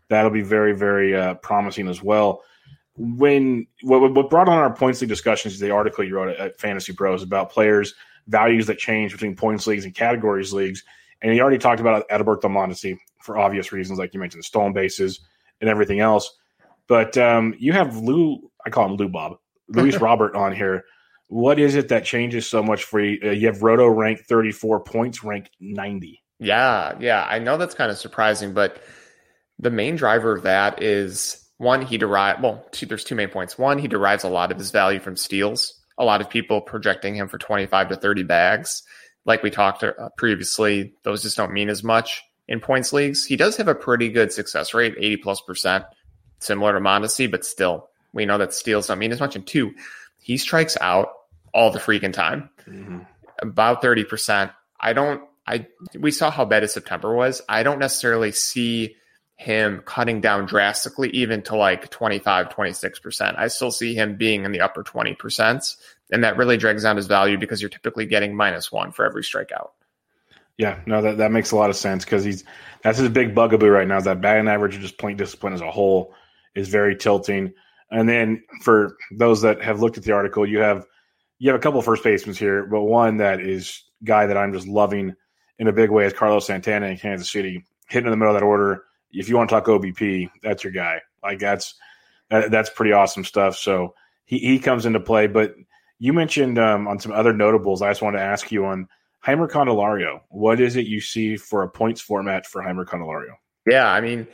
that'll 0.08 0.30
be 0.30 0.42
very 0.42 0.72
very 0.72 1.14
uh, 1.14 1.34
promising 1.34 1.86
as 1.86 2.02
well 2.02 2.42
when 2.96 3.66
what, 3.82 4.14
what 4.14 4.30
brought 4.30 4.48
on 4.48 4.58
our 4.58 4.74
points 4.74 5.00
league 5.00 5.08
discussions 5.08 5.54
is 5.54 5.60
the 5.60 5.70
article 5.70 6.04
you 6.04 6.14
wrote 6.14 6.30
at, 6.30 6.38
at 6.38 6.60
Fantasy 6.60 6.92
Pros 6.92 7.22
about 7.22 7.50
players' 7.50 7.94
values 8.28 8.66
that 8.66 8.78
change 8.78 9.12
between 9.12 9.34
points 9.34 9.66
leagues 9.66 9.84
and 9.84 9.94
categories 9.94 10.52
leagues. 10.52 10.82
And 11.20 11.32
he 11.32 11.40
already 11.40 11.58
talked 11.58 11.80
about 11.80 12.08
Adalberto 12.08 12.44
Mondesi 12.44 12.96
for 13.22 13.38
obvious 13.38 13.72
reasons, 13.72 13.98
like 13.98 14.14
you 14.14 14.20
mentioned, 14.20 14.44
stolen 14.44 14.72
bases 14.72 15.20
and 15.60 15.70
everything 15.70 16.00
else. 16.00 16.36
But 16.86 17.16
um, 17.16 17.54
you 17.58 17.72
have 17.72 17.96
Lou, 17.96 18.50
I 18.64 18.70
call 18.70 18.86
him 18.86 18.96
Lou 18.96 19.08
Bob, 19.08 19.38
Luis 19.68 19.96
Robert 20.00 20.36
on 20.36 20.54
here. 20.54 20.84
What 21.28 21.58
is 21.58 21.74
it 21.74 21.88
that 21.88 22.04
changes 22.04 22.46
so 22.46 22.62
much 22.62 22.84
for 22.84 23.00
you? 23.00 23.18
Uh, 23.24 23.30
you 23.30 23.46
have 23.46 23.62
Roto 23.62 23.88
ranked 23.88 24.26
34, 24.26 24.80
points 24.80 25.24
ranked 25.24 25.50
90. 25.58 26.22
Yeah, 26.38 26.94
yeah. 27.00 27.26
I 27.28 27.38
know 27.38 27.56
that's 27.56 27.74
kind 27.74 27.90
of 27.90 27.96
surprising, 27.96 28.52
but 28.52 28.82
the 29.58 29.70
main 29.70 29.96
driver 29.96 30.36
of 30.36 30.42
that 30.42 30.82
is 30.82 31.43
one, 31.58 31.82
he 31.82 31.98
derives, 31.98 32.42
well, 32.42 32.66
two, 32.72 32.86
there's 32.86 33.04
two 33.04 33.14
main 33.14 33.28
points. 33.28 33.56
One, 33.56 33.78
he 33.78 33.88
derives 33.88 34.24
a 34.24 34.28
lot 34.28 34.50
of 34.50 34.58
his 34.58 34.70
value 34.70 35.00
from 35.00 35.16
steals. 35.16 35.80
A 35.98 36.04
lot 36.04 36.20
of 36.20 36.28
people 36.28 36.60
projecting 36.60 37.14
him 37.14 37.28
for 37.28 37.38
25 37.38 37.90
to 37.90 37.96
30 37.96 38.24
bags. 38.24 38.82
Like 39.24 39.42
we 39.42 39.50
talked 39.50 39.84
uh, 39.84 39.92
previously, 40.16 40.94
those 41.04 41.22
just 41.22 41.36
don't 41.36 41.52
mean 41.52 41.68
as 41.68 41.84
much 41.84 42.22
in 42.48 42.60
points 42.60 42.92
leagues. 42.92 43.24
He 43.24 43.36
does 43.36 43.56
have 43.56 43.68
a 43.68 43.74
pretty 43.74 44.10
good 44.10 44.32
success 44.32 44.74
rate, 44.74 44.94
80 44.98 45.16
plus 45.18 45.40
percent, 45.40 45.84
similar 46.40 46.72
to 46.72 46.80
Mondesi, 46.80 47.30
but 47.30 47.44
still, 47.44 47.88
we 48.12 48.26
know 48.26 48.38
that 48.38 48.52
steals 48.52 48.88
don't 48.88 48.98
mean 48.98 49.12
as 49.12 49.20
much. 49.20 49.36
And 49.36 49.46
two, 49.46 49.72
he 50.18 50.36
strikes 50.36 50.76
out 50.80 51.08
all 51.54 51.70
the 51.70 51.78
freaking 51.78 52.12
time, 52.12 52.50
mm-hmm. 52.66 52.98
about 53.40 53.80
30%. 53.80 54.52
I 54.80 54.92
don't, 54.92 55.22
I, 55.46 55.66
we 55.98 56.10
saw 56.10 56.30
how 56.30 56.44
bad 56.44 56.62
his 56.62 56.72
September 56.72 57.14
was. 57.14 57.40
I 57.48 57.62
don't 57.62 57.78
necessarily 57.78 58.32
see 58.32 58.96
him 59.36 59.82
cutting 59.84 60.20
down 60.20 60.46
drastically, 60.46 61.10
even 61.10 61.42
to 61.42 61.56
like 61.56 61.90
25, 61.90 62.48
26%. 62.48 63.38
I 63.38 63.48
still 63.48 63.70
see 63.70 63.94
him 63.94 64.16
being 64.16 64.44
in 64.44 64.52
the 64.52 64.60
upper 64.60 64.84
20%. 64.84 65.76
And 66.12 66.24
that 66.24 66.36
really 66.36 66.56
drags 66.56 66.84
down 66.84 66.96
his 66.96 67.06
value 67.06 67.38
because 67.38 67.60
you're 67.60 67.70
typically 67.70 68.06
getting 68.06 68.36
minus 68.36 68.70
one 68.70 68.92
for 68.92 69.04
every 69.04 69.22
strikeout. 69.22 69.70
Yeah, 70.56 70.78
no, 70.86 71.02
that, 71.02 71.18
that 71.18 71.32
makes 71.32 71.50
a 71.50 71.56
lot 71.56 71.70
of 71.70 71.76
sense 71.76 72.04
because 72.04 72.22
he's 72.22 72.44
that's 72.82 72.98
his 72.98 73.08
big 73.08 73.34
bugaboo 73.34 73.66
right 73.66 73.88
now 73.88 73.96
is 73.96 74.04
that 74.04 74.20
batting 74.20 74.46
average 74.46 74.76
of 74.76 74.82
just 74.82 74.98
point 74.98 75.18
discipline 75.18 75.52
as 75.52 75.60
a 75.60 75.70
whole 75.70 76.14
is 76.54 76.68
very 76.68 76.94
tilting. 76.94 77.52
And 77.90 78.08
then 78.08 78.44
for 78.62 78.96
those 79.10 79.42
that 79.42 79.62
have 79.62 79.80
looked 79.80 79.98
at 79.98 80.04
the 80.04 80.12
article, 80.12 80.48
you 80.48 80.60
have 80.60 80.86
you 81.40 81.50
have 81.50 81.58
a 81.58 81.62
couple 81.62 81.82
first 81.82 82.04
basemen 82.04 82.36
here, 82.36 82.66
but 82.66 82.82
one 82.82 83.16
that 83.16 83.40
is 83.40 83.82
guy 84.04 84.26
that 84.26 84.36
I'm 84.36 84.52
just 84.52 84.68
loving 84.68 85.14
in 85.58 85.66
a 85.66 85.72
big 85.72 85.90
way 85.90 86.06
is 86.06 86.12
Carlos 86.12 86.46
Santana 86.46 86.86
in 86.86 86.98
Kansas 86.98 87.32
City, 87.32 87.64
hitting 87.88 88.06
in 88.06 88.12
the 88.12 88.16
middle 88.16 88.32
of 88.32 88.40
that 88.40 88.46
order 88.46 88.84
if 89.14 89.28
you 89.28 89.36
want 89.36 89.48
to 89.48 89.54
talk 89.54 89.66
OBP, 89.66 90.30
that's 90.42 90.64
your 90.64 90.72
guy. 90.72 91.00
Like 91.22 91.38
that's 91.38 91.74
that, 92.30 92.50
that's 92.50 92.70
pretty 92.70 92.92
awesome 92.92 93.24
stuff. 93.24 93.56
So 93.56 93.94
he, 94.24 94.38
he 94.38 94.58
comes 94.58 94.86
into 94.86 95.00
play. 95.00 95.26
But 95.26 95.54
you 95.98 96.12
mentioned 96.12 96.58
um, 96.58 96.88
on 96.88 96.98
some 96.98 97.12
other 97.12 97.32
notables. 97.32 97.82
I 97.82 97.90
just 97.90 98.02
wanted 98.02 98.18
to 98.18 98.24
ask 98.24 98.50
you 98.52 98.66
on 98.66 98.88
Jeimer 99.26 99.48
Candelario. 99.48 100.20
What 100.28 100.60
is 100.60 100.76
it 100.76 100.86
you 100.86 101.00
see 101.00 101.36
for 101.36 101.62
a 101.62 101.68
points 101.68 102.00
format 102.00 102.46
for 102.46 102.62
Jeimer 102.62 102.84
Candelario? 102.84 103.34
Yeah, 103.66 103.86
I 103.88 104.00
mean, 104.00 104.26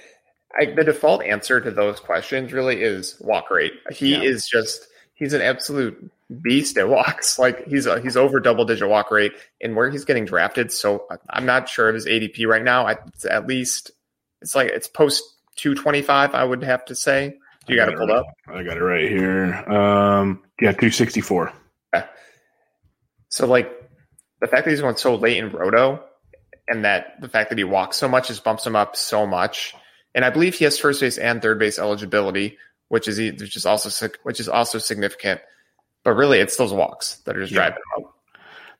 I, 0.59 0.67
the 0.67 0.85
default 0.85 1.23
answer 1.23 1.61
to 1.61 1.71
those 1.71 2.01
questions 2.01 2.53
really 2.53 2.83
is 2.83 3.17
walk 3.21 3.51
rate. 3.51 3.75
He 3.93 4.15
yeah. 4.15 4.23
is 4.23 4.49
just 4.49 4.89
he's 5.15 5.33
an 5.33 5.43
absolute 5.43 6.11
beast 6.43 6.77
at 6.77 6.89
walks. 6.89 7.39
Like 7.39 7.67
he's 7.67 7.87
a, 7.87 8.01
he's 8.01 8.17
over 8.17 8.41
double 8.41 8.65
digit 8.65 8.89
walk 8.89 9.11
rate, 9.11 9.33
and 9.61 9.77
where 9.77 9.91
he's 9.91 10.05
getting 10.05 10.25
drafted. 10.25 10.73
So 10.73 11.07
I'm 11.29 11.47
not 11.47 11.69
sure 11.69 11.89
of 11.89 11.95
his 11.95 12.07
ADP 12.07 12.47
right 12.47 12.65
now. 12.65 12.87
It's 12.89 13.25
at 13.25 13.47
least 13.47 13.93
it's 14.43 14.55
like 14.55 14.69
it's 14.69 14.89
post 14.89 15.23
225, 15.57 16.35
I 16.35 16.45
would 16.45 16.63
have 16.63 16.85
to 16.87 16.95
say. 16.95 17.39
You 17.69 17.77
got, 17.77 17.87
got 17.87 17.93
it 17.93 17.99
pulled 17.99 18.11
right. 18.11 18.19
up? 18.19 18.27
I 18.49 18.63
got 18.63 18.77
it 18.77 18.83
right 18.83 19.09
here. 19.09 19.55
Um, 19.71 20.43
yeah, 20.61 20.73
264. 20.73 21.53
Yeah. 21.93 22.07
So, 23.29 23.47
like, 23.47 23.71
the 24.41 24.47
fact 24.47 24.65
that 24.65 24.71
he's 24.71 24.81
going 24.81 24.97
so 24.97 25.15
late 25.15 25.37
in 25.37 25.51
Roto 25.51 26.03
and 26.67 26.85
that 26.85 27.21
the 27.21 27.29
fact 27.29 27.51
that 27.51 27.59
he 27.59 27.65
walks 27.65 27.97
so 27.97 28.09
much 28.09 28.29
just 28.29 28.45
bumps 28.45 28.67
him 28.67 28.77
up 28.77 28.97
so 28.97 29.27
much. 29.27 29.75
And 30.15 30.25
I 30.25 30.31
believe 30.31 30.55
he 30.55 30.65
has 30.65 30.79
first 30.79 31.01
base 31.01 31.19
and 31.19 31.43
third 31.43 31.59
base 31.59 31.79
eligibility, 31.79 32.59
which 32.89 33.07
is 33.07 33.19
which 33.19 33.57
is 33.57 33.67
also 33.67 34.09
which 34.23 34.41
is 34.41 34.49
also 34.49 34.79
significant. 34.79 35.41
But 36.03 36.15
really, 36.15 36.39
it's 36.39 36.57
those 36.57 36.73
walks 36.73 37.17
that 37.27 37.37
are 37.37 37.41
just 37.41 37.53
yeah. 37.53 37.69
driving 37.69 37.77
him 37.77 38.05
up. 38.05 38.17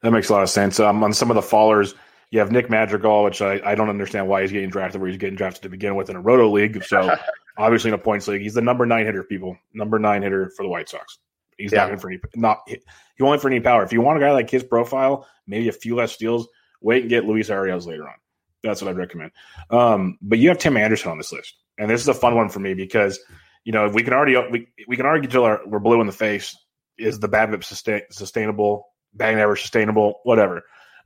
That 0.03 0.13
makes 0.13 0.31
a 0.31 0.33
lot 0.33 0.43
of 0.43 0.49
sense. 0.49 0.81
Um, 0.81 1.05
on 1.05 1.13
some 1.13 1.31
of 1.31 1.35
the 1.35 1.43
fallers, 1.43 1.95
you 2.31 2.39
have 2.39 2.53
Nick 2.53 2.71
Madrigal, 2.71 3.25
which 3.25 3.43
I, 3.43 3.61
I 3.65 3.75
don't 3.75 3.89
understand 3.89 4.29
why 4.29 4.43
he's 4.43 4.53
getting 4.53 4.71
drafted 4.71 5.01
where 5.01 5.11
he's 5.11 5.19
getting 5.19 5.37
drafted 5.37 5.63
to 5.63 5.69
begin 5.69 5.97
with 5.97 6.11
in 6.11 6.17
a 6.17 6.21
roto 6.21 6.49
league. 6.51 6.83
So 6.85 7.15
obviously 7.59 7.89
in 7.89 7.95
a 7.95 7.99
points 7.99 8.29
league, 8.29 8.43
he's 8.43 8.55
the 8.55 8.61
number 8.61 8.87
nine 8.87 9.05
hitter, 9.05 9.25
people. 9.25 9.57
Number 9.75 9.99
nine 9.99 10.23
hitter 10.23 10.51
for 10.57 10.63
the 10.63 10.69
White 10.69 10.89
Sox. 10.89 11.19
He's 11.57 11.73
yeah. 11.73 11.87
not 11.87 12.01
for 12.01 12.11
any 12.11 12.21
not 12.37 12.61
he 12.67 13.23
won't 13.23 13.43
for 13.43 13.49
any 13.49 13.61
power. 13.61 13.83
If 13.83 13.93
you 13.93 14.01
want 14.01 14.17
a 14.17 14.21
guy 14.21 14.33
like 14.33 14.49
his 14.49 14.63
profile, 14.63 15.27
maybe 15.47 15.69
a 15.69 15.73
few 15.73 15.95
less 15.95 16.13
steals, 16.13 16.49
wait 16.81 17.03
and 17.03 17.11
get 17.11 17.27
Luis 17.27 17.51
Arraez 17.51 17.87
later 17.87 18.09
on. 18.09 18.15
That's 18.63 18.81
what 18.81 18.91
I'd 18.91 18.97
recommend. 18.97 19.33
Um, 19.71 20.19
but 20.23 20.39
you 20.39 20.49
have 20.49 20.59
Tim 20.59 20.77
Anderson 20.77 21.11
on 21.11 21.19
this 21.19 21.33
list, 21.33 21.55
and 21.79 21.91
this 21.91 22.01
is 22.01 22.09
a 22.09 22.15
fun 22.15 22.35
one 22.35 22.49
for 22.49 22.61
me 22.61 22.75
because 22.75 23.19
you 23.65 23.73
know 23.73 23.89
we 23.89 24.03
can 24.03 24.15
already 24.15 24.37
we, 24.51 24.69
we 24.89 24.97
can 24.97 25.07
argue 25.07 25.29
till 25.29 25.45
our, 25.45 25.61
we're 25.67 25.81
blue 25.81 26.01
in 26.01 26.07
the 26.07 26.13
face. 26.13 26.57
Is 26.97 27.19
the 27.19 27.29
BABIP 27.29 27.65
sustain, 27.65 28.03
sustainable? 28.11 28.87
Batting 29.13 29.41
average 29.41 29.63
sustainable? 29.63 30.21
Whatever. 30.25 30.63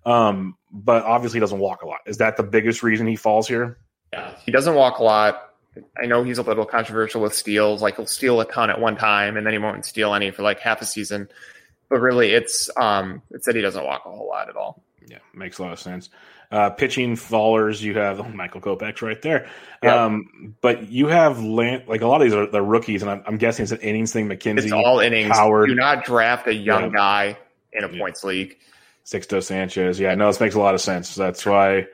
Um, 0.07 0.57
but 0.71 1.05
obviously 1.05 1.39
he 1.39 1.41
doesn't 1.41 1.59
walk 1.59 1.83
a 1.83 1.87
lot. 1.87 2.01
Is 2.07 2.19
that 2.19 2.37
the 2.37 2.43
biggest 2.43 2.83
reason 2.83 3.07
he 3.07 3.17
falls 3.17 3.49
here? 3.49 3.79
Yeah, 4.13 4.35
he 4.45 4.53
doesn't 4.53 4.75
walk 4.75 4.99
a 4.99 5.03
lot. 5.03 5.51
I 6.01 6.07
know 6.07 6.23
he's 6.23 6.39
a 6.39 6.43
little 6.43 6.67
controversial 6.67 7.21
with 7.21 7.35
steals. 7.35 7.83
Like 7.83 7.97
he'll 7.97 8.07
steal 8.07 8.41
a 8.41 8.45
ton 8.45 8.71
at 8.71 8.81
one 8.81 8.97
time, 8.97 9.37
and 9.37 9.47
then 9.47 9.53
he 9.53 9.59
won't 9.59 9.85
steal 9.85 10.15
any 10.15 10.31
for 10.31 10.43
like 10.43 10.61
half 10.61 10.81
a 10.83 10.87
season. 10.87 11.29
But 11.89 12.01
really, 12.01 12.31
it's 12.31 12.71
um, 12.77 13.23
it's 13.31 13.47
that 13.47 13.57
he 13.57 13.63
doesn't 13.63 13.85
walk 13.85 14.03
a 14.05 14.11
whole 14.11 14.29
lot 14.29 14.49
at 14.49 14.57
all. 14.57 14.83
Yeah, 15.07 15.19
makes 15.35 15.59
a 15.59 15.63
lot 15.63 15.73
of 15.73 15.81
sense. 15.81 16.11
Uh, 16.51 16.71
pitching 16.71 17.17
fallers, 17.17 17.81
you 17.83 17.95
have 17.99 18.21
oh, 18.21 18.29
Michael 18.29 18.61
Kopech 18.61 19.03
right 19.03 19.21
there. 19.23 19.49
Um, 19.83 20.55
but 20.61 20.89
you 20.89 21.09
have 21.09 21.43
land, 21.43 21.85
like 21.89 22.01
a 22.01 22.07
lot 22.07 22.21
of 22.21 22.27
these 22.27 22.35
are 22.35 22.47
the 22.47 22.63
rookies, 22.63 23.03
and 23.03 23.11
I'm, 23.11 23.25
I'm, 23.27 23.39
guessing 23.39 23.65
it's 23.65 23.73
an 23.73 23.81
innings 23.81 24.13
thing. 24.13 24.29
McKenzie, 24.29 24.65
it's 24.65 24.73
all 24.73 25.01
innings. 25.01 25.37
Howard, 25.37 25.69
do 25.69 25.75
not 25.75 26.05
draft 26.05 26.47
a 26.47 26.55
young 26.55 26.85
yeah. 26.85 26.97
guy 26.97 27.39
in 27.73 27.83
a 27.83 27.89
yeah. 27.91 27.99
points 27.99 28.23
league. 28.23 28.57
Sixto 29.05 29.43
Sanchez. 29.43 30.01
Yeah, 30.01 30.15
no, 30.15 30.29
this 30.29 30.41
makes 30.41 30.55
a 30.55 30.61
lot 30.61 30.75
of 30.75 30.81
sense. 30.81 31.15
That's 31.15 31.45
why 31.45 31.87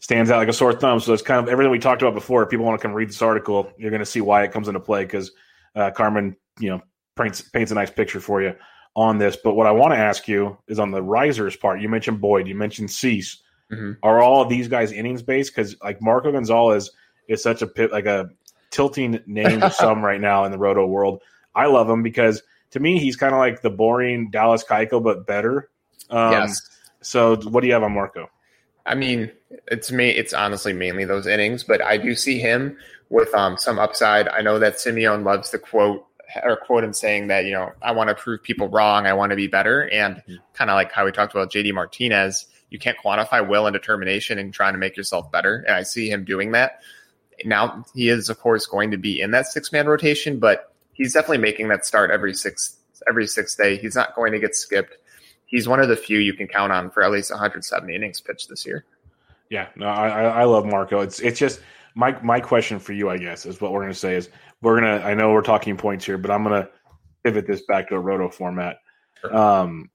stands 0.00 0.30
out 0.30 0.38
like 0.38 0.48
a 0.48 0.52
sore 0.52 0.72
thumb. 0.72 1.00
So 1.00 1.12
it's 1.12 1.22
kind 1.22 1.40
of 1.40 1.50
everything 1.50 1.70
we 1.70 1.78
talked 1.78 2.02
about 2.02 2.14
before. 2.14 2.42
If 2.42 2.50
people 2.50 2.64
want 2.64 2.80
to 2.80 2.86
come 2.86 2.94
read 2.94 3.08
this 3.08 3.22
article, 3.22 3.70
you're 3.76 3.90
going 3.90 4.00
to 4.00 4.06
see 4.06 4.20
why 4.20 4.44
it 4.44 4.52
comes 4.52 4.68
into 4.68 4.80
play 4.80 5.04
because 5.04 5.32
uh, 5.74 5.90
Carmen, 5.90 6.36
you 6.58 6.70
know, 6.70 6.82
paints, 7.16 7.42
paints 7.42 7.72
a 7.72 7.74
nice 7.74 7.90
picture 7.90 8.20
for 8.20 8.42
you 8.42 8.54
on 8.94 9.18
this. 9.18 9.36
But 9.36 9.54
what 9.54 9.66
I 9.66 9.72
want 9.72 9.92
to 9.92 9.98
ask 9.98 10.26
you 10.28 10.56
is 10.68 10.78
on 10.78 10.90
the 10.90 11.02
risers 11.02 11.56
part. 11.56 11.80
You 11.80 11.88
mentioned 11.88 12.20
Boyd. 12.20 12.46
You 12.46 12.54
mentioned 12.54 12.90
Cease. 12.90 13.42
Mm-hmm. 13.72 13.92
Are 14.02 14.20
all 14.22 14.42
of 14.42 14.48
these 14.48 14.68
guys 14.68 14.92
innings 14.92 15.22
based? 15.22 15.54
Because 15.54 15.76
like 15.82 16.00
Marco 16.00 16.32
Gonzalez 16.32 16.90
is 17.28 17.42
such 17.42 17.62
a 17.62 17.66
pit, 17.66 17.92
like 17.92 18.06
a 18.06 18.30
tilting 18.70 19.20
name 19.26 19.60
to 19.60 19.70
some 19.70 20.04
right 20.04 20.20
now 20.20 20.44
in 20.44 20.52
the 20.52 20.58
roto 20.58 20.86
world. 20.86 21.22
I 21.54 21.66
love 21.66 21.88
him 21.88 22.02
because 22.02 22.42
to 22.70 22.80
me 22.80 22.98
he's 22.98 23.16
kind 23.16 23.34
of 23.34 23.38
like 23.38 23.62
the 23.62 23.70
boring 23.70 24.30
Dallas 24.30 24.64
Keuchel 24.64 25.02
but 25.02 25.26
better. 25.26 25.70
Um, 26.10 26.32
yes. 26.32 26.60
So 27.00 27.36
what 27.36 27.60
do 27.60 27.66
you 27.66 27.72
have 27.72 27.82
on 27.82 27.92
Marco? 27.92 28.28
I 28.84 28.94
mean, 28.94 29.32
it's 29.66 29.90
me. 29.90 30.10
It's 30.10 30.32
honestly 30.32 30.72
mainly 30.72 31.04
those 31.04 31.26
innings, 31.26 31.64
but 31.64 31.82
I 31.82 31.96
do 31.96 32.14
see 32.14 32.38
him 32.38 32.76
with 33.10 33.34
um, 33.34 33.58
some 33.58 33.78
upside. 33.78 34.28
I 34.28 34.42
know 34.42 34.58
that 34.58 34.76
Simeone 34.76 35.24
loves 35.24 35.50
the 35.50 35.58
quote 35.58 36.06
or 36.42 36.56
quote 36.56 36.84
him 36.84 36.92
saying 36.92 37.28
that 37.28 37.44
you 37.44 37.52
know 37.52 37.72
I 37.82 37.92
want 37.92 38.08
to 38.08 38.14
prove 38.14 38.42
people 38.42 38.68
wrong. 38.68 39.06
I 39.06 39.12
want 39.12 39.30
to 39.30 39.36
be 39.36 39.48
better, 39.48 39.88
and 39.90 40.22
kind 40.54 40.70
of 40.70 40.74
like 40.74 40.92
how 40.92 41.04
we 41.04 41.12
talked 41.12 41.34
about 41.34 41.52
JD 41.52 41.72
Martinez. 41.74 42.46
You 42.70 42.78
can't 42.78 42.98
quantify 42.98 43.46
will 43.46 43.66
and 43.66 43.74
determination 43.74 44.38
in 44.38 44.50
trying 44.50 44.74
to 44.74 44.78
make 44.78 44.96
yourself 44.96 45.30
better, 45.30 45.64
and 45.66 45.76
I 45.76 45.82
see 45.82 46.10
him 46.10 46.24
doing 46.24 46.52
that. 46.52 46.80
Now 47.44 47.84
he 47.94 48.08
is, 48.08 48.28
of 48.28 48.40
course, 48.40 48.66
going 48.66 48.90
to 48.90 48.96
be 48.96 49.20
in 49.20 49.30
that 49.32 49.46
six 49.46 49.72
man 49.72 49.86
rotation, 49.86 50.38
but 50.38 50.72
he's 50.92 51.12
definitely 51.12 51.38
making 51.38 51.68
that 51.68 51.86
start 51.86 52.10
every 52.10 52.34
six 52.34 52.76
every 53.08 53.26
sixth 53.26 53.58
day. 53.58 53.76
He's 53.76 53.94
not 53.94 54.14
going 54.14 54.32
to 54.32 54.38
get 54.38 54.54
skipped. 54.56 54.96
He's 55.46 55.68
one 55.68 55.80
of 55.80 55.88
the 55.88 55.96
few 55.96 56.18
you 56.18 56.34
can 56.34 56.48
count 56.48 56.72
on 56.72 56.90
for 56.90 57.02
at 57.02 57.10
least 57.10 57.30
170 57.30 57.94
innings 57.94 58.20
pitched 58.20 58.48
this 58.48 58.66
year. 58.66 58.84
Yeah, 59.48 59.68
no, 59.76 59.86
I, 59.86 60.24
I 60.24 60.44
love 60.44 60.66
Marco. 60.66 61.00
It's 61.00 61.20
it's 61.20 61.38
just 61.38 61.60
my 61.94 62.20
my 62.22 62.40
question 62.40 62.78
for 62.78 62.92
you, 62.92 63.08
I 63.08 63.16
guess, 63.16 63.46
is 63.46 63.60
what 63.60 63.72
we're 63.72 63.82
going 63.82 63.92
to 63.92 63.98
say 63.98 64.16
is 64.16 64.28
we're 64.60 64.80
gonna. 64.80 65.04
I 65.04 65.14
know 65.14 65.32
we're 65.32 65.42
talking 65.42 65.76
points 65.76 66.04
here, 66.04 66.18
but 66.18 66.32
I'm 66.32 66.42
gonna 66.42 66.68
pivot 67.22 67.46
this 67.46 67.62
back 67.62 67.88
to 67.88 67.94
a 67.94 68.00
roto 68.00 68.28
format. 68.28 68.78
Um, 69.30 69.90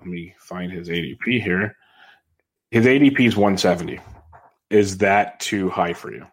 let 0.00 0.06
me 0.06 0.34
find 0.38 0.70
his 0.70 0.88
ADP 0.88 1.42
here. 1.42 1.76
His 2.70 2.84
ADP 2.84 3.20
is 3.20 3.36
170. 3.36 4.00
Is 4.70 4.98
that 4.98 5.40
too 5.40 5.70
high 5.70 5.92
for 5.92 6.12
you? 6.12 6.26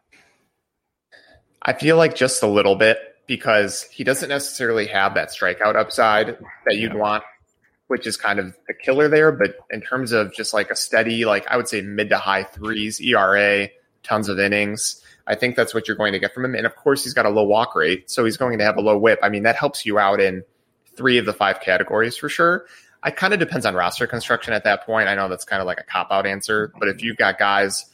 I 1.62 1.74
feel 1.74 1.98
like 1.98 2.16
just 2.16 2.44
a 2.44 2.48
little 2.48 2.76
bit 2.76 2.98
because 3.28 3.84
he 3.84 4.04
doesn't 4.04 4.30
necessarily 4.30 4.88
have 4.88 5.14
that 5.14 5.30
strikeout 5.30 5.76
upside 5.76 6.38
that 6.66 6.76
you'd 6.76 6.94
yeah. 6.94 6.98
want, 6.98 7.24
which 7.94 8.08
is 8.08 8.18
kind 8.18 8.40
of 8.40 8.58
the 8.68 8.74
killer 8.74 9.08
there. 9.08 9.32
But 9.32 9.56
in 9.70 9.80
terms 9.80 10.14
of 10.14 10.34
just 10.34 10.52
like 10.52 10.72
a 10.72 10.76
steady, 10.76 11.26
like 11.26 11.46
I 11.48 11.58
would 11.58 11.68
say 11.68 11.82
mid 11.82 12.10
to 12.10 12.18
high 12.18 12.42
threes 12.42 13.00
ERA, 13.00 13.70
tons 14.02 14.30
of 14.30 14.40
innings. 14.40 15.00
I 15.28 15.36
think 15.36 15.56
that's 15.56 15.76
what 15.76 15.88
you're 15.88 15.96
going 15.96 16.12
to 16.14 16.18
get 16.18 16.34
from 16.34 16.44
him. 16.44 16.56
And 16.56 16.66
of 16.66 16.76
course, 16.76 17.04
he's 17.04 17.14
got 17.14 17.28
a 17.28 17.30
low 17.30 17.44
walk 17.44 17.76
rate, 17.76 18.10
so 18.10 18.26
he's 18.26 18.36
going 18.36 18.58
to 18.58 18.66
have 18.66 18.78
a 18.78 18.82
low 18.82 18.98
whip. 18.98 19.20
I 19.22 19.30
mean, 19.30 19.44
that 19.44 19.56
helps 19.56 19.86
you 19.86 20.00
out 20.00 20.20
in 20.20 20.44
three 20.98 21.20
of 21.20 21.28
the 21.28 21.34
five 21.34 21.62
categories 21.62 22.18
for 22.18 22.30
sure. 22.30 22.66
It 23.06 23.16
kind 23.16 23.32
of 23.32 23.40
depends 23.40 23.64
on 23.64 23.76
roster 23.76 24.08
construction 24.08 24.56
at 24.56 24.64
that 24.64 24.88
point. 24.88 25.08
I 25.08 25.14
know 25.14 25.30
that's 25.30 25.46
kind 25.46 25.62
of 25.62 25.68
like 25.68 25.80
a 25.80 25.84
cop 25.84 26.08
out 26.10 26.26
answer, 26.26 26.74
but 26.80 26.90
if 26.90 27.04
you've 27.04 27.18
got 27.18 27.38
guys 27.38 27.86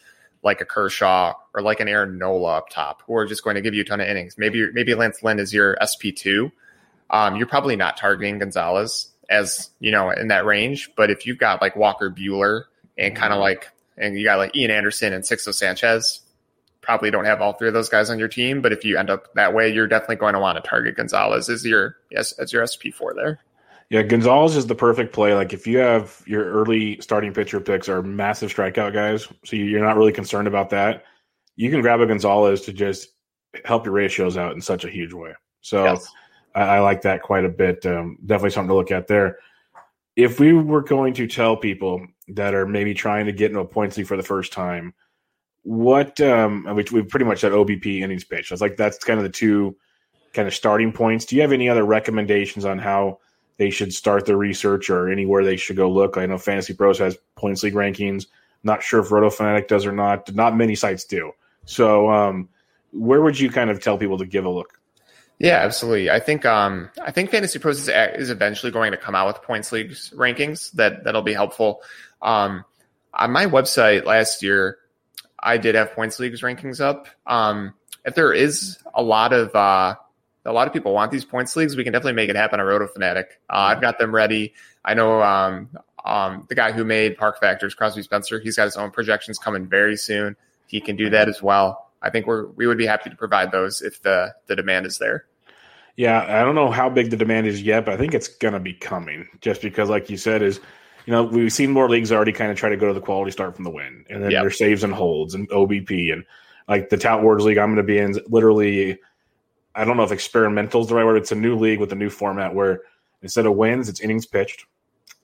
like 0.43 0.62
a 0.62 0.66
Kershaw 0.66 1.34
or 1.54 1.62
like 1.62 1.82
an 1.82 1.89
Aaron 1.89 2.18
Nola 2.18 2.60
up 2.60 2.70
top 2.70 3.02
who 3.06 3.18
are 3.18 3.26
just 3.26 3.43
going 3.43 3.56
to 3.56 3.62
give 3.62 3.74
you 3.74 3.82
a 3.82 3.86
ton 3.86 4.00
of 4.00 4.08
innings, 4.08 4.36
maybe 4.38 4.72
maybe 4.72 4.95
Lance 4.95 5.22
Lynn 5.24 5.39
is 5.39 5.54
your 5.54 5.78
SP 5.84 6.16
two. 6.16 6.54
Um, 7.10 7.36
you're 7.36 7.47
probably 7.47 7.76
not 7.76 7.97
targeting 7.97 8.39
Gonzalez 8.39 9.10
as 9.30 9.69
you 9.80 9.91
know 9.91 10.09
in 10.09 10.27
that 10.30 10.45
range, 10.45 10.89
but 10.97 11.09
if 11.09 11.25
you've 11.25 11.38
got 11.38 11.61
like 11.61 11.75
Walker 11.75 12.09
Buehler 12.09 12.63
and 12.97 13.15
kind 13.15 13.32
of 13.32 13.38
mm-hmm. 13.38 13.43
like 13.43 13.71
and 13.97 14.17
you 14.17 14.25
got 14.25 14.38
like 14.38 14.55
Ian 14.55 14.71
Anderson 14.71 15.13
and 15.13 15.23
Sixto 15.23 15.53
Sanchez, 15.53 16.21
probably 16.82 17.11
don't 17.11 17.25
have 17.25 17.41
all 17.41 17.53
three 17.53 17.67
of 17.67 17.73
those 17.73 17.89
guys 17.89 18.09
on 18.09 18.17
your 18.17 18.27
team. 18.27 18.61
But 18.61 18.71
if 18.71 18.84
you 18.84 18.97
end 18.97 19.09
up 19.09 19.34
that 19.36 19.53
way, 19.53 19.71
you're 19.71 19.88
definitely 19.88 20.15
going 20.15 20.34
to 20.34 20.39
want 20.39 20.61
to 20.61 20.67
target 20.67 20.95
Gonzalez 20.95 21.49
as 21.49 21.65
your 21.65 21.97
yes 22.11 22.32
as 22.34 22.51
your 22.51 22.65
SP 22.65 22.89
four 22.93 23.13
there. 23.13 23.39
Yeah, 23.89 24.03
Gonzalez 24.03 24.55
is 24.55 24.67
the 24.67 24.75
perfect 24.75 25.13
play. 25.13 25.34
Like 25.34 25.53
if 25.53 25.65
you 25.65 25.80
have 25.80 26.21
your 26.27 26.45
early 26.45 26.99
starting 27.01 27.34
pitcher 27.34 27.59
picks 27.59 27.89
are 27.89 28.03
massive 28.03 28.53
strikeout 28.53 28.93
guys, 28.93 29.27
so 29.45 29.55
you're 29.55 29.84
not 29.84 29.97
really 29.97 30.11
concerned 30.11 30.47
about 30.47 30.69
that. 30.71 31.03
You 31.55 31.69
can 31.69 31.82
grab 31.82 31.99
a 31.99 32.05
Gonzalez 32.05 32.61
to 32.61 32.73
just 32.73 33.09
help 33.65 33.86
your 33.86 33.93
ratios 33.93 34.38
out 34.38 34.53
in 34.53 34.61
such 34.61 34.86
a 34.86 34.89
huge 34.89 35.13
way. 35.13 35.34
So 35.61 35.86
yes. 35.86 36.07
I, 36.56 36.62
I, 36.62 36.80
like 36.80 37.02
that 37.04 37.22
quite 37.22 37.45
a 37.45 37.50
bit. 37.50 37.86
Um, 37.86 38.18
definitely 38.26 38.52
something 38.52 38.70
to 38.70 38.76
look 38.76 38.91
at 38.91 39.08
there. 39.08 39.38
If 40.16 40.39
we 40.39 40.54
were 40.54 40.82
going 40.82 41.14
to 41.16 41.28
tell 41.28 41.56
people 41.56 42.06
that 42.30 42.54
are 42.54 42.66
maybe 42.66 42.93
trying 42.93 43.26
to 43.26 43.32
get 43.32 43.52
into 43.52 43.60
a 43.62 43.66
points 43.66 43.97
league 43.97 44.08
for 44.08 44.18
the 44.18 44.24
first 44.24 44.52
time, 44.54 44.93
what 45.64 46.20
um 46.22 46.64
which 46.76 46.91
we 46.91 47.02
pretty 47.04 47.26
much 47.26 47.39
said 47.41 47.52
OBP 47.52 48.02
innings 48.02 48.24
pitch. 48.24 48.52
I 48.52 48.54
was 48.54 48.62
like 48.62 48.78
that's 48.78 48.97
kind 49.04 49.20
of 49.20 49.24
the 49.24 49.30
two 49.30 49.76
kind 50.34 50.47
of 50.47 50.54
starting 50.54 50.91
points. 50.91 51.26
Do 51.26 51.36
you 51.36 51.41
have 51.41 51.52
any 51.52 51.70
other 51.70 51.84
recommendations 51.84 52.66
on 52.66 52.80
how 52.80 53.20
they 53.58 53.70
should 53.70 53.93
start 53.93 54.26
their 54.26 54.38
research 54.38 54.89
or 54.89 55.10
anywhere 55.10 55.43
they 55.43 55.58
should 55.58 55.76
go 55.76 55.91
look? 55.91 56.18
I 56.18 56.26
know 56.26 56.38
Fantasy 56.38 56.74
Pros 56.74 56.97
has 57.00 57.18
points 57.36 57.64
league 57.64 57.74
rankings. 57.74 58.28
Not 58.64 58.84
sure 58.84 59.00
if 59.00 59.12
Roto 59.12 59.30
Fanatic 59.30 59.68
does 59.68 59.86
or 59.86 59.91
not. 59.91 60.34
Not 60.34 60.56
many 60.56 60.76
sites 60.76 61.04
do. 61.04 61.32
So 61.66 62.10
um 62.10 62.50
where 62.91 63.22
would 63.22 63.39
you 63.39 63.50
kind 63.50 63.70
of 63.70 63.82
tell 63.82 63.97
people 63.97 64.18
to 64.18 64.26
give 64.26 64.45
a 64.45 64.50
look? 64.50 64.80
Yeah, 65.39 65.59
absolutely. 65.59 66.09
I 66.09 66.19
think 66.19 66.45
um, 66.45 66.89
I 67.01 67.11
think 67.11 67.31
Fantasy 67.31 67.59
Pros 67.59 67.79
is, 67.79 67.87
is 67.89 68.29
eventually 68.29 68.73
going 68.73 68.91
to 68.91 68.97
come 68.97 69.15
out 69.15 69.27
with 69.27 69.41
points 69.41 69.71
leagues 69.71 70.11
rankings 70.15 70.71
that 70.73 71.05
that'll 71.05 71.21
be 71.21 71.33
helpful. 71.33 71.81
Um, 72.21 72.65
on 73.13 73.31
my 73.31 73.45
website 73.45 74.03
last 74.05 74.43
year, 74.43 74.77
I 75.39 75.57
did 75.57 75.75
have 75.75 75.93
points 75.93 76.19
leagues 76.19 76.41
rankings 76.41 76.81
up. 76.81 77.07
Um, 77.25 77.73
if 78.05 78.15
there 78.15 78.33
is 78.33 78.77
a 78.93 79.01
lot 79.01 79.31
of 79.31 79.55
uh, 79.55 79.95
a 80.45 80.51
lot 80.51 80.67
of 80.67 80.73
people 80.73 80.93
want 80.93 81.09
these 81.09 81.23
points 81.23 81.55
leagues, 81.55 81.77
we 81.77 81.85
can 81.85 81.93
definitely 81.93 82.13
make 82.13 82.29
it 82.29 82.35
happen 82.35 82.59
on 82.59 82.65
Roto 82.65 82.87
Fanatic. 82.87 83.39
Uh, 83.49 83.71
I've 83.71 83.81
got 83.81 83.97
them 83.97 84.13
ready. 84.13 84.53
I 84.83 84.93
know 84.93 85.21
um, 85.21 85.69
um, 86.03 86.45
the 86.49 86.55
guy 86.55 86.73
who 86.73 86.83
made 86.83 87.17
Park 87.17 87.39
Factors, 87.39 87.73
Crosby 87.73 88.03
Spencer, 88.03 88.39
he's 88.39 88.57
got 88.57 88.65
his 88.65 88.75
own 88.75 88.91
projections 88.91 89.37
coming 89.37 89.67
very 89.67 89.95
soon. 89.95 90.35
He 90.67 90.81
can 90.81 90.97
do 90.97 91.09
that 91.11 91.29
as 91.29 91.41
well. 91.41 91.91
I 92.01 92.09
think 92.09 92.27
we're 92.27 92.47
we 92.47 92.67
would 92.67 92.77
be 92.77 92.85
happy 92.85 93.09
to 93.09 93.15
provide 93.15 93.53
those 93.53 93.81
if 93.81 94.01
the 94.01 94.33
the 94.47 94.55
demand 94.57 94.85
is 94.85 94.97
there. 94.97 95.25
Yeah, 96.00 96.24
I 96.30 96.45
don't 96.45 96.56
know 96.56 96.72
how 96.72 96.89
big 96.89 97.10
the 97.10 97.18
demand 97.18 97.45
is 97.45 97.62
yet, 97.62 97.84
but 97.84 97.93
I 97.93 97.97
think 97.97 98.14
it's 98.14 98.30
going 98.30 98.54
to 98.54 98.60
be 98.62 98.72
coming. 98.72 99.28
Just 99.41 99.62
because, 99.62 99.89
like 99.89 100.10
you 100.10 100.16
said, 100.16 100.41
is 100.41 100.62
you 101.06 101.12
know, 101.12 101.24
we've 101.24 101.52
seen 101.52 101.72
more 101.72 101.89
leagues 101.89 102.10
already 102.14 102.32
kind 102.32 102.50
of 102.50 102.58
try 102.58 102.70
to 102.70 102.78
go 102.78 102.88
to 102.88 102.93
the 102.93 103.02
quality 103.02 103.32
start 103.32 103.54
from 103.54 103.66
the 103.66 103.70
win, 103.70 104.06
and 104.10 104.24
then 104.24 104.32
yep. 104.32 104.43
their 104.43 104.50
saves 104.50 104.86
and 104.86 104.93
holds 104.93 105.34
and 105.34 105.50
OBP 105.50 106.14
and 106.14 106.24
like 106.70 106.88
the 106.88 106.95
Tout 106.95 107.22
Wars 107.22 107.43
League. 107.43 107.58
I'm 107.58 107.68
going 107.68 107.76
to 107.76 107.84
be 107.84 107.97
in 107.97 108.18
literally. 108.28 108.97
I 109.76 109.84
don't 109.84 109.97
know 109.97 110.04
if 110.04 110.14
experimental 110.14 110.80
is 110.80 110.88
the 110.88 110.95
right 110.95 111.04
word. 111.04 111.18
It's 111.18 111.34
a 111.34 111.36
new 111.36 111.58
league 111.58 111.82
with 111.82 111.91
a 111.91 111.95
new 111.95 112.10
format 112.10 112.56
where 112.56 112.80
instead 113.22 113.45
of 113.45 113.58
wins, 113.58 113.89
it's 113.89 114.00
innings 114.00 114.26
pitched, 114.26 114.68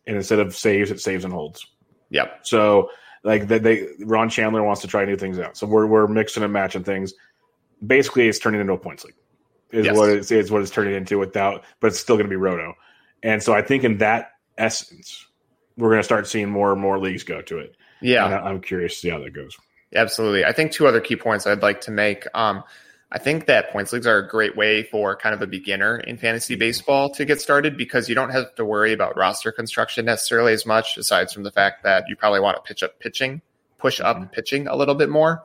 and 0.06 0.18
instead 0.18 0.40
of 0.40 0.54
saves, 0.58 0.92
it 0.92 1.00
saves 1.00 1.24
and 1.24 1.34
holds. 1.34 1.66
Yep. 2.10 2.40
So 2.42 2.90
like 3.24 3.48
they, 3.48 3.60
they 3.60 3.88
Ron 4.00 4.28
Shandler 4.28 4.66
wants 4.66 4.82
to 4.82 4.90
try 4.90 5.06
new 5.06 5.16
things 5.16 5.40
out. 5.40 5.56
So 5.56 5.68
we're 5.68 5.88
we're 5.88 6.08
mixing 6.08 6.44
and 6.44 6.52
matching 6.52 6.84
things. 6.84 7.14
Basically, 7.88 8.28
it's 8.28 8.40
turning 8.40 8.60
into 8.60 8.74
a 8.74 8.78
points 8.78 9.06
league. 9.06 9.16
Is 9.72 9.86
yes. 9.86 9.98
what 9.98 10.10
it's 10.10 10.32
is 10.32 10.52
what 10.52 10.62
it's 10.62 10.72
turning 10.72 10.94
into 10.94 11.18
without, 11.18 11.64
but 11.80 11.88
it's 11.88 12.00
still 12.00 12.16
going 12.16 12.28
to 12.28 12.30
be 12.30 12.36
roto. 12.36 12.76
And 13.24 13.42
so 13.42 13.54
I 13.54 13.62
think 13.62 13.84
in 13.84 13.98
that 13.98 14.32
essence, 14.58 15.26
we're 15.78 15.90
going 15.90 16.00
to 16.00 16.04
start 16.04 16.28
seeing 16.28 16.50
more 16.50 16.72
and 16.72 16.80
more 16.80 17.00
leagues 17.00 17.24
go 17.24 17.42
to 17.42 17.58
it. 17.58 17.76
Yeah, 18.02 18.26
I, 18.26 18.50
am 18.50 18.62
curious 18.62 18.94
to 18.96 19.00
see 19.00 19.10
how 19.10 19.20
that 19.20 19.34
goes. 19.34 19.58
Absolutely. 19.94 20.46
I 20.46 20.52
think 20.52 20.72
two 20.72 20.88
other 20.88 21.02
key 21.02 21.16
points 21.16 21.48
I'd 21.48 21.62
like 21.62 21.82
to 21.82 21.92
make. 21.92 22.28
Um, 22.34 22.64
I 23.12 23.20
think 23.20 23.46
that 23.46 23.72
points 23.72 23.94
leagues 23.94 24.08
are 24.08 24.18
a 24.18 24.28
great 24.28 24.58
way 24.58 24.84
for 24.84 25.16
kind 25.16 25.34
of 25.34 25.42
a 25.42 25.48
beginner 25.48 26.00
in 26.00 26.18
fantasy 26.18 26.56
baseball 26.56 27.10
to 27.12 27.24
get 27.24 27.40
started 27.40 27.78
because 27.78 28.10
you 28.10 28.16
don't 28.16 28.32
have 28.32 28.54
to 28.56 28.66
worry 28.66 28.94
about 28.94 29.16
roster 29.16 29.52
construction 29.52 30.06
necessarily 30.06 30.54
as 30.54 30.66
much, 30.66 30.98
aside 30.98 31.32
from 31.32 31.44
the 31.44 31.52
fact 31.52 31.84
that 31.84 32.06
you 32.10 32.16
probably 32.16 32.40
want 32.40 32.58
to 32.58 32.62
pitch 32.62 32.84
up 32.84 33.00
pitching, 33.00 33.42
push 33.78 34.02
up 34.02 34.18
mm-hmm. 34.18 34.26
pitching 34.28 34.68
a 34.68 34.76
little 34.76 34.96
bit 34.96 35.10
more. 35.10 35.44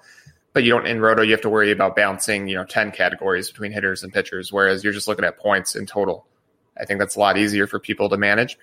But 0.52 0.64
you 0.64 0.70
don't 0.70 0.86
in 0.86 1.00
Roto, 1.00 1.22
you 1.22 1.30
have 1.30 1.42
to 1.42 1.48
worry 1.48 1.70
about 1.70 1.94
balancing, 1.94 2.48
you 2.48 2.56
know, 2.56 2.64
10 2.64 2.90
categories 2.90 3.50
between 3.50 3.72
hitters 3.72 4.02
and 4.02 4.12
pitchers, 4.12 4.52
whereas 4.52 4.82
you're 4.82 4.92
just 4.92 5.06
looking 5.06 5.24
at 5.24 5.38
points 5.38 5.76
in 5.76 5.86
total. 5.86 6.26
I 6.78 6.84
think 6.84 6.98
that's 6.98 7.16
a 7.16 7.20
lot 7.20 7.38
easier 7.38 7.66
for 7.66 7.78
people 7.78 8.08
to 8.08 8.16
manage. 8.16 8.58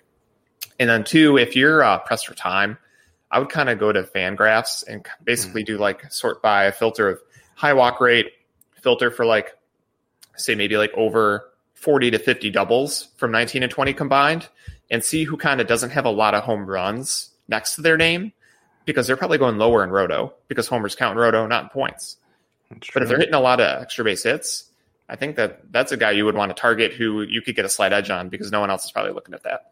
And 0.80 0.90
then 0.90 1.04
two, 1.04 1.38
if 1.38 1.56
you're 1.56 1.84
uh, 1.84 2.00
pressed 2.00 2.28
for 2.28 2.36
time, 2.36 2.78
I 3.32 3.40
would 3.40 3.50
kind 3.50 3.70
of 3.70 3.80
go 3.80 3.92
to 3.92 4.04
Fangraphs 4.04 4.86
and 4.88 5.06
basically 5.24 5.64
mm-hmm. 5.64 5.76
do 5.76 5.80
like 5.80 6.12
sort 6.12 6.42
by 6.42 6.66
a 6.66 6.72
filter 6.72 7.10
of 7.10 7.22
high 7.56 7.74
walk 7.74 8.02
rate, 8.02 8.34
filter 8.82 9.12
for 9.12 9.26
like 9.26 9.58
say 10.36 10.56
maybe 10.56 10.78
like 10.78 10.92
over 10.94 11.52
40 11.74 12.12
to 12.12 12.20
50 12.20 12.50
doubles 12.52 13.10
from 13.18 13.32
19 13.32 13.64
and 13.64 13.72
20 13.72 13.94
combined 13.94 14.48
and 14.90 15.04
see 15.04 15.24
who 15.24 15.38
kind 15.38 15.60
of 15.60 15.68
doesn't 15.68 15.90
have 15.92 16.06
a 16.06 16.12
lot 16.12 16.34
of 16.34 16.44
home 16.44 16.66
runs 16.66 17.32
next 17.48 17.76
to 17.76 17.82
their 17.82 17.98
name 17.98 18.34
because 18.88 19.06
they're 19.06 19.18
probably 19.18 19.38
going 19.38 19.60
lower 19.60 19.84
in 19.84 19.92
roto 19.92 20.34
because 20.48 20.68
homers 20.68 20.96
count 20.96 21.12
in 21.12 21.20
roto 21.20 21.46
not 21.46 21.66
in 21.66 21.70
points 21.70 22.18
but 22.94 23.04
if 23.04 23.08
they're 23.08 23.20
hitting 23.20 23.36
a 23.36 23.40
lot 23.40 23.60
of 23.62 23.84
extra 23.84 24.04
base 24.04 24.24
hits 24.24 24.72
i 25.08 25.16
think 25.16 25.36
that 25.36 25.72
that's 25.72 25.92
a 25.92 25.98
guy 25.98 26.10
you 26.10 26.26
would 26.26 26.36
want 26.36 26.50
to 26.50 26.60
target 26.60 26.92
who 26.94 27.22
you 27.22 27.44
could 27.44 27.56
get 27.56 27.66
a 27.66 27.70
slight 27.70 27.94
edge 27.94 28.10
on 28.10 28.28
because 28.30 28.52
no 28.52 28.60
one 28.60 28.72
else 28.72 28.86
is 28.86 28.92
probably 28.92 29.12
looking 29.14 29.36
at 29.36 29.44
that 29.44 29.72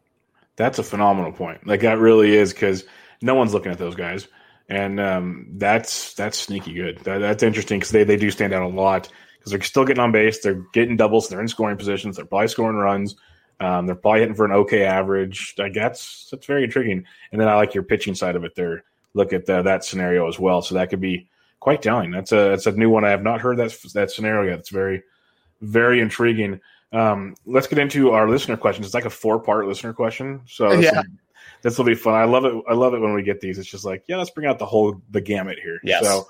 that's 0.55 0.79
a 0.79 0.83
phenomenal 0.83 1.31
point. 1.31 1.65
Like 1.67 1.81
that 1.81 1.99
really 1.99 2.35
is 2.35 2.53
because 2.53 2.85
no 3.21 3.35
one's 3.35 3.53
looking 3.53 3.71
at 3.71 3.77
those 3.77 3.95
guys, 3.95 4.27
and 4.69 4.99
um, 4.99 5.47
that's 5.53 6.13
that's 6.13 6.37
sneaky 6.37 6.73
good. 6.73 6.99
That, 6.99 7.19
that's 7.19 7.43
interesting 7.43 7.79
because 7.79 7.91
they 7.91 8.03
they 8.03 8.17
do 8.17 8.31
stand 8.31 8.53
out 8.53 8.63
a 8.63 8.67
lot 8.67 9.09
because 9.37 9.51
they're 9.51 9.61
still 9.61 9.85
getting 9.85 10.01
on 10.03 10.11
base, 10.11 10.39
they're 10.39 10.63
getting 10.73 10.97
doubles, 10.97 11.27
they're 11.27 11.41
in 11.41 11.47
scoring 11.47 11.77
positions, 11.77 12.15
they're 12.15 12.25
probably 12.25 12.47
scoring 12.47 12.77
runs. 12.77 13.15
Um, 13.59 13.85
they're 13.85 13.95
probably 13.95 14.19
hitting 14.19 14.35
for 14.35 14.45
an 14.45 14.51
okay 14.51 14.83
average. 14.83 15.55
Like 15.57 15.73
that's 15.73 16.27
that's 16.29 16.45
very 16.45 16.63
intriguing. 16.63 17.05
And 17.31 17.39
then 17.39 17.47
I 17.47 17.55
like 17.55 17.73
your 17.73 17.83
pitching 17.83 18.15
side 18.15 18.35
of 18.35 18.43
it 18.43 18.55
there. 18.55 18.83
Look 19.15 19.33
at 19.33 19.47
the, 19.47 19.63
that 19.63 19.83
scenario 19.83 20.27
as 20.27 20.37
well. 20.37 20.61
So 20.61 20.75
that 20.75 20.91
could 20.91 21.01
be 21.01 21.27
quite 21.59 21.81
telling. 21.81 22.11
That's 22.11 22.31
a 22.31 22.49
that's 22.49 22.67
a 22.67 22.71
new 22.73 22.91
one. 22.91 23.03
I 23.03 23.09
have 23.09 23.23
not 23.23 23.41
heard 23.41 23.57
that 23.57 23.75
that 23.95 24.11
scenario 24.11 24.51
yet. 24.51 24.59
It's 24.59 24.69
very 24.69 25.01
very 25.61 25.99
intriguing. 25.99 26.59
Um, 26.93 27.35
let's 27.45 27.65
get 27.65 27.79
into 27.79 28.11
our 28.11 28.29
listener 28.29 28.55
questions. 28.55 28.85
It's 28.85 28.93
like 28.93 29.05
a 29.05 29.09
four 29.09 29.39
part 29.39 29.65
listener 29.67 29.91
question, 29.93 30.41
so 30.45 30.71
Yeah. 30.79 31.01
this 31.63 31.77
will 31.77 31.85
be 31.85 31.95
fun. 31.95 32.13
I 32.13 32.25
love 32.25 32.45
it. 32.45 32.53
I 32.69 32.73
love 32.73 32.93
it 32.93 32.99
when 32.99 33.13
we 33.13 33.23
get 33.23 33.41
these. 33.41 33.57
It's 33.57 33.67
just 33.67 33.83
like 33.85 34.03
yeah, 34.07 34.17
let's 34.17 34.29
bring 34.29 34.47
out 34.47 34.59
the 34.59 34.65
whole 34.65 35.01
the 35.09 35.21
gamut 35.21 35.57
here. 35.57 35.79
Yes. 35.83 36.03
So 36.05 36.27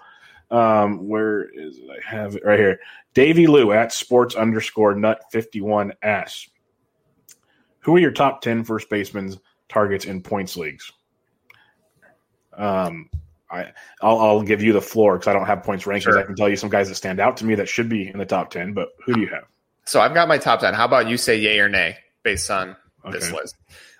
um, 0.51 1.07
where 1.07 1.49
is 1.49 1.79
it? 1.79 1.89
I 1.89 2.09
have 2.09 2.35
it 2.35 2.45
right 2.45 2.59
here. 2.59 2.79
Davy 3.13 3.47
Lou 3.47 3.71
at 3.73 3.91
sports 3.91 4.35
underscore 4.35 4.95
nut 4.95 5.23
fifty 5.31 5.59
one 5.59 5.91
asks, 6.01 6.49
"Who 7.79 7.95
are 7.95 7.99
your 7.99 8.11
top 8.11 8.41
ten 8.41 8.63
first 8.63 8.89
baseman 8.89 9.35
targets 9.69 10.05
in 10.05 10.21
points 10.21 10.55
leagues?" 10.55 10.91
Um, 12.57 13.09
I 13.51 13.71
I'll, 14.01 14.19
I'll 14.19 14.41
give 14.41 14.61
you 14.63 14.73
the 14.73 14.81
floor 14.81 15.17
because 15.17 15.27
I 15.27 15.33
don't 15.33 15.45
have 15.45 15.63
points 15.63 15.85
rankings. 15.85 16.01
Sure. 16.03 16.19
I 16.19 16.23
can 16.23 16.35
tell 16.35 16.49
you 16.49 16.55
some 16.55 16.69
guys 16.69 16.89
that 16.89 16.95
stand 16.95 17.19
out 17.19 17.37
to 17.37 17.45
me 17.45 17.55
that 17.55 17.69
should 17.69 17.89
be 17.89 18.07
in 18.07 18.17
the 18.17 18.25
top 18.25 18.49
ten. 18.49 18.73
But 18.73 18.89
who 19.05 19.13
do 19.13 19.21
you 19.21 19.27
have? 19.27 19.43
So 19.85 20.01
I've 20.01 20.15
got 20.15 20.27
my 20.27 20.39
top 20.39 20.61
10. 20.61 20.73
How 20.73 20.85
about 20.85 21.07
you 21.07 21.15
say 21.15 21.37
yay 21.37 21.59
or 21.59 21.69
nay 21.69 21.97
based 22.23 22.49
on 22.49 22.75
this 23.11 23.31
list? 23.31 23.55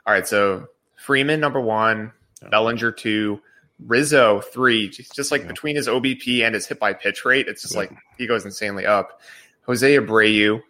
All 0.07 0.13
right. 0.13 0.27
So 0.27 0.65
Freeman, 0.95 1.39
number 1.39 1.61
one, 1.61 2.11
Bellinger, 2.49 2.91
two, 2.91 3.39
Rizzo, 3.85 4.41
three. 4.41 4.89
Just 4.89 5.13
just 5.15 5.31
like 5.31 5.41
Yeah. 5.41 5.47
between 5.49 5.75
his 5.75 5.87
OBP 5.87 6.43
and 6.43 6.55
his 6.55 6.65
hit 6.65 6.79
by 6.79 6.93
pitch 6.93 7.23
rate, 7.23 7.47
it's 7.47 7.61
just 7.61 7.75
Yeah. 7.75 7.81
like 7.81 7.91
he 8.17 8.25
goes 8.25 8.45
insanely 8.45 8.87
up. 8.87 9.21
Jose 9.67 9.95
Abreu, 9.95 10.61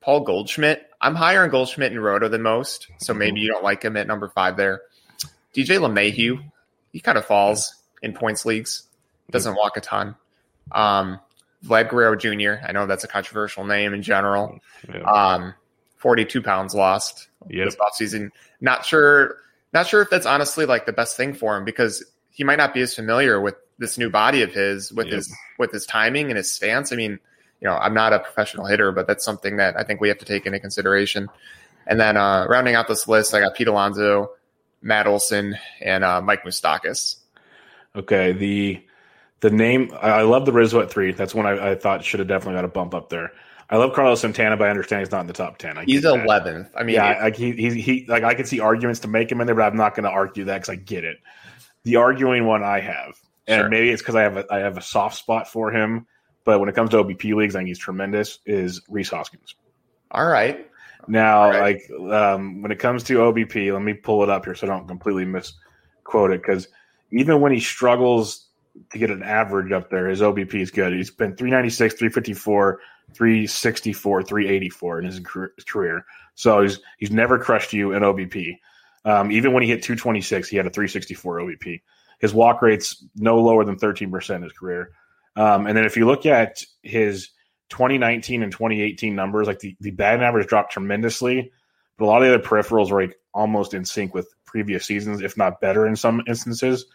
Paul 0.00 0.20
Goldschmidt. 0.20 0.88
I'm 1.02 1.14
higher 1.14 1.42
on 1.42 1.50
Goldschmidt 1.50 1.92
and 1.92 2.02
Roto 2.02 2.28
than 2.28 2.40
most. 2.40 2.86
So 2.98 3.12
Mm-hmm. 3.12 3.18
maybe 3.18 3.40
you 3.40 3.48
don't 3.48 3.62
like 3.64 3.82
him 3.82 3.96
at 3.98 4.06
number 4.06 4.30
five 4.30 4.56
there. 4.56 4.80
DJ 5.54 5.78
LeMahieu, 5.78 6.42
he 6.96 7.00
kind 7.00 7.18
of 7.18 7.26
falls 7.26 7.74
in 8.00 8.14
points 8.14 8.46
leagues, 8.46 8.84
doesn't 9.30 9.54
walk 9.54 9.76
a 9.76 9.82
ton. 9.82 10.14
Um, 10.72 11.20
Vlad 11.62 11.90
Guerrero 11.90 12.16
Jr., 12.16 12.64
I 12.66 12.72
know 12.72 12.86
that's 12.86 13.04
a 13.04 13.08
controversial 13.08 13.66
name 13.66 13.92
in 13.92 14.00
general. 14.00 14.58
Yeah. 14.88 15.00
Um, 15.02 15.52
42 15.98 16.40
pounds 16.40 16.74
lost 16.74 17.28
Yep. 17.50 17.66
this 17.66 17.76
offseason. 17.76 18.30
Not 18.62 18.86
sure, 18.86 19.36
not 19.74 19.86
sure 19.86 20.00
if 20.00 20.08
that's 20.08 20.24
honestly 20.24 20.64
like 20.64 20.86
the 20.86 20.92
best 20.94 21.18
thing 21.18 21.34
for 21.34 21.54
him 21.54 21.66
because 21.66 22.02
he 22.30 22.44
might 22.44 22.56
not 22.56 22.72
be 22.72 22.80
as 22.80 22.94
familiar 22.94 23.42
with 23.42 23.56
this 23.78 23.98
new 23.98 24.08
body 24.08 24.40
of 24.40 24.54
his, 24.54 24.90
with 24.90 25.08
Yep. 25.08 25.16
his, 25.16 25.36
with 25.58 25.72
his 25.72 25.84
timing 25.84 26.28
and 26.30 26.38
his 26.38 26.50
stance. 26.50 26.94
I 26.94 26.96
mean, 26.96 27.18
you 27.60 27.68
know, 27.68 27.74
I'm 27.76 27.92
not 27.92 28.14
a 28.14 28.20
professional 28.20 28.64
hitter, 28.64 28.90
but 28.90 29.06
that's 29.06 29.22
something 29.22 29.58
that 29.58 29.78
I 29.78 29.82
think 29.84 30.00
we 30.00 30.08
have 30.08 30.18
to 30.18 30.24
take 30.24 30.46
into 30.46 30.60
consideration. 30.60 31.28
And 31.86 32.00
then 32.00 32.16
uh, 32.16 32.46
rounding 32.48 32.74
out 32.74 32.88
this 32.88 33.06
list, 33.06 33.34
I 33.34 33.40
got 33.40 33.54
Pete 33.54 33.68
Alonso, 33.68 34.30
Matt 34.82 35.06
Olson, 35.06 35.56
and 35.80 36.04
uh, 36.04 36.20
Mike 36.20 36.44
Moustakas. 36.44 37.16
Okay, 37.94 38.32
the 38.32 38.84
the 39.40 39.50
name 39.50 39.90
I 40.00 40.22
love 40.22 40.46
the 40.46 40.52
Rizzo 40.52 40.80
at 40.80 40.90
three. 40.90 41.12
That's 41.12 41.34
one 41.34 41.46
I, 41.46 41.72
I 41.72 41.74
thought 41.74 42.04
should 42.04 42.20
have 42.20 42.28
definitely 42.28 42.58
got 42.58 42.64
a 42.64 42.68
bump 42.68 42.94
up 42.94 43.08
there. 43.10 43.32
I 43.68 43.78
love 43.78 43.94
Carlos 43.94 44.20
Santana, 44.20 44.56
but 44.56 44.68
I 44.68 44.70
understand 44.70 45.00
he's 45.00 45.10
not 45.10 45.22
in 45.22 45.26
the 45.26 45.32
top 45.32 45.58
ten. 45.58 45.76
I 45.76 45.84
He's 45.84 46.02
11th. 46.04 46.70
I 46.76 46.84
mean, 46.84 46.94
yeah, 46.94 47.18
like 47.22 47.36
he, 47.36 47.50
he 47.52 47.80
he 47.80 48.06
like 48.06 48.22
I 48.22 48.34
can 48.34 48.46
see 48.46 48.60
arguments 48.60 49.00
to 49.00 49.08
make 49.08 49.30
him 49.30 49.40
in 49.40 49.46
there, 49.46 49.56
but 49.56 49.62
I'm 49.62 49.76
not 49.76 49.94
going 49.96 50.04
to 50.04 50.10
argue 50.10 50.44
that 50.44 50.54
because 50.54 50.68
I 50.68 50.76
get 50.76 51.02
it. 51.04 51.18
The 51.82 51.96
arguing 51.96 52.46
one 52.46 52.62
I 52.62 52.80
have, 52.80 53.14
and 53.48 53.60
Sure. 53.62 53.68
maybe 53.68 53.90
it's 53.90 54.02
because 54.02 54.14
I 54.14 54.22
have 54.22 54.36
a 54.36 54.44
I 54.50 54.58
have 54.58 54.76
a 54.78 54.82
soft 54.82 55.16
spot 55.16 55.48
for 55.48 55.72
him. 55.72 56.06
But 56.44 56.60
when 56.60 56.68
it 56.68 56.76
comes 56.76 56.90
to 56.90 56.98
OBP 57.02 57.34
leagues, 57.34 57.56
I 57.56 57.60
think 57.60 57.68
he's 57.68 57.78
tremendous. 57.78 58.38
Is 58.46 58.82
Rhys 58.88 59.10
Hoskins. 59.10 59.56
all 60.12 60.26
right. 60.26 60.70
Now, 61.08 61.50
right. 61.50 61.80
like 61.90 62.12
um, 62.12 62.62
when 62.62 62.72
it 62.72 62.78
comes 62.78 63.04
to 63.04 63.18
OBP, 63.18 63.72
let 63.72 63.82
me 63.82 63.94
pull 63.94 64.22
it 64.22 64.30
up 64.30 64.44
here 64.44 64.54
so 64.54 64.66
I 64.66 64.70
don't 64.70 64.88
completely 64.88 65.24
misquote 65.24 66.30
it. 66.30 66.42
Because 66.42 66.68
even 67.10 67.40
when 67.40 67.52
he 67.52 67.60
struggles 67.60 68.48
to 68.90 68.98
get 68.98 69.10
an 69.10 69.22
average 69.22 69.72
up 69.72 69.90
there, 69.90 70.08
his 70.08 70.20
OBP 70.20 70.54
is 70.54 70.70
good. 70.70 70.92
He's 70.92 71.10
been 71.10 71.36
396, 71.36 71.94
354, 71.94 72.80
364, 73.14 74.22
384 74.22 74.98
in 74.98 75.04
his 75.04 75.20
career. 75.66 76.04
So 76.34 76.62
he's 76.62 76.78
he's 76.98 77.10
never 77.10 77.38
crushed 77.38 77.72
you 77.72 77.92
in 77.92 78.02
OBP. 78.02 78.58
Um, 79.04 79.30
even 79.30 79.52
when 79.52 79.62
he 79.62 79.68
hit 79.68 79.82
226, 79.82 80.48
he 80.48 80.56
had 80.56 80.66
a 80.66 80.70
364 80.70 81.40
OBP. 81.40 81.80
His 82.18 82.34
walk 82.34 82.60
rate's 82.62 83.04
no 83.14 83.40
lower 83.40 83.64
than 83.64 83.76
13% 83.76 84.36
in 84.36 84.42
his 84.42 84.52
career. 84.52 84.90
Um, 85.36 85.66
and 85.66 85.76
then 85.76 85.84
if 85.84 85.96
you 85.96 86.06
look 86.06 86.26
at 86.26 86.64
his 86.82 87.28
2019 87.68 88.42
and 88.42 88.52
2018 88.52 89.14
numbers, 89.14 89.46
like 89.46 89.58
the, 89.60 89.76
the 89.80 89.90
batting 89.90 90.22
average 90.22 90.46
dropped 90.48 90.72
tremendously, 90.72 91.52
but 91.98 92.04
a 92.04 92.06
lot 92.06 92.22
of 92.22 92.28
the 92.28 92.34
other 92.34 92.42
peripherals 92.44 92.90
were 92.90 93.02
like 93.02 93.18
almost 93.34 93.74
in 93.74 93.84
sync 93.84 94.14
with 94.14 94.32
previous 94.44 94.86
seasons, 94.86 95.20
if 95.20 95.36
not 95.36 95.60
better 95.60 95.86
in 95.86 95.96
some 95.96 96.22
instances. 96.26 96.86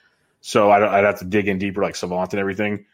So 0.41 0.71
I 0.71 0.79
don't, 0.79 0.89
I'd 0.89 1.03
have 1.03 1.19
to 1.19 1.25
dig 1.25 1.47
in 1.47 1.59
deeper, 1.59 1.81
like 1.81 1.95
Savant 1.95 2.33
and 2.33 2.39
everything. 2.39 2.85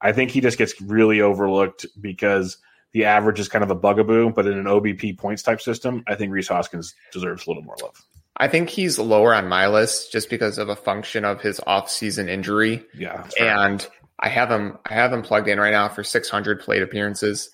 I 0.00 0.12
think 0.12 0.30
he 0.30 0.40
just 0.40 0.58
gets 0.58 0.80
really 0.80 1.20
overlooked 1.20 1.86
because 2.00 2.58
the 2.92 3.06
average 3.06 3.40
is 3.40 3.48
kind 3.48 3.64
of 3.64 3.70
a 3.70 3.74
bugaboo, 3.74 4.30
but 4.30 4.46
in 4.46 4.58
an 4.58 4.64
OBP 4.66 5.16
points 5.18 5.42
type 5.42 5.60
system, 5.60 6.04
I 6.06 6.14
think 6.14 6.32
Rhys 6.32 6.48
Hoskins 6.48 6.94
deserves 7.12 7.46
a 7.46 7.50
little 7.50 7.62
more 7.62 7.76
love. 7.82 8.00
I 8.36 8.48
think 8.48 8.68
he's 8.68 8.98
lower 8.98 9.34
on 9.34 9.48
my 9.48 9.68
list 9.68 10.10
just 10.12 10.28
because 10.30 10.58
of 10.58 10.68
a 10.68 10.76
function 10.76 11.24
of 11.24 11.40
his 11.40 11.60
off-season 11.66 12.28
injury, 12.28 12.84
Yeah. 12.94 13.26
and 13.40 13.86
I 14.22 14.28
have 14.28 14.50
him. 14.50 14.78
I 14.86 14.94
have 14.94 15.12
him 15.12 15.22
plugged 15.22 15.48
in 15.48 15.58
right 15.58 15.72
now 15.72 15.88
for 15.88 16.04
600 16.04 16.60
plate 16.60 16.82
appearances. 16.82 17.50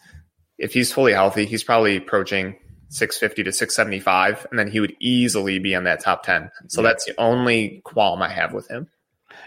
If 0.59 0.75
he's 0.75 0.93
fully 0.93 1.12
healthy, 1.12 1.47
he's 1.47 1.64
probably 1.64 1.97
approaching 1.97 2.57
650 2.91 3.45
to 3.45 3.53
675, 3.53 4.47
and 4.51 4.59
then 4.59 4.69
he 4.69 4.81
would 4.81 4.95
easily 5.01 5.59
be 5.59 5.75
on 5.75 5.85
that 5.85 6.01
top 6.01 6.23
10. 6.25 6.51
So 6.69 6.83
Yeah. 6.83 6.89
that's 6.89 7.05
the 7.05 7.14
only 7.19 7.81
qualm 7.85 8.23
I 8.23 8.29
have 8.29 8.53
with 8.53 8.69
him. 8.69 8.89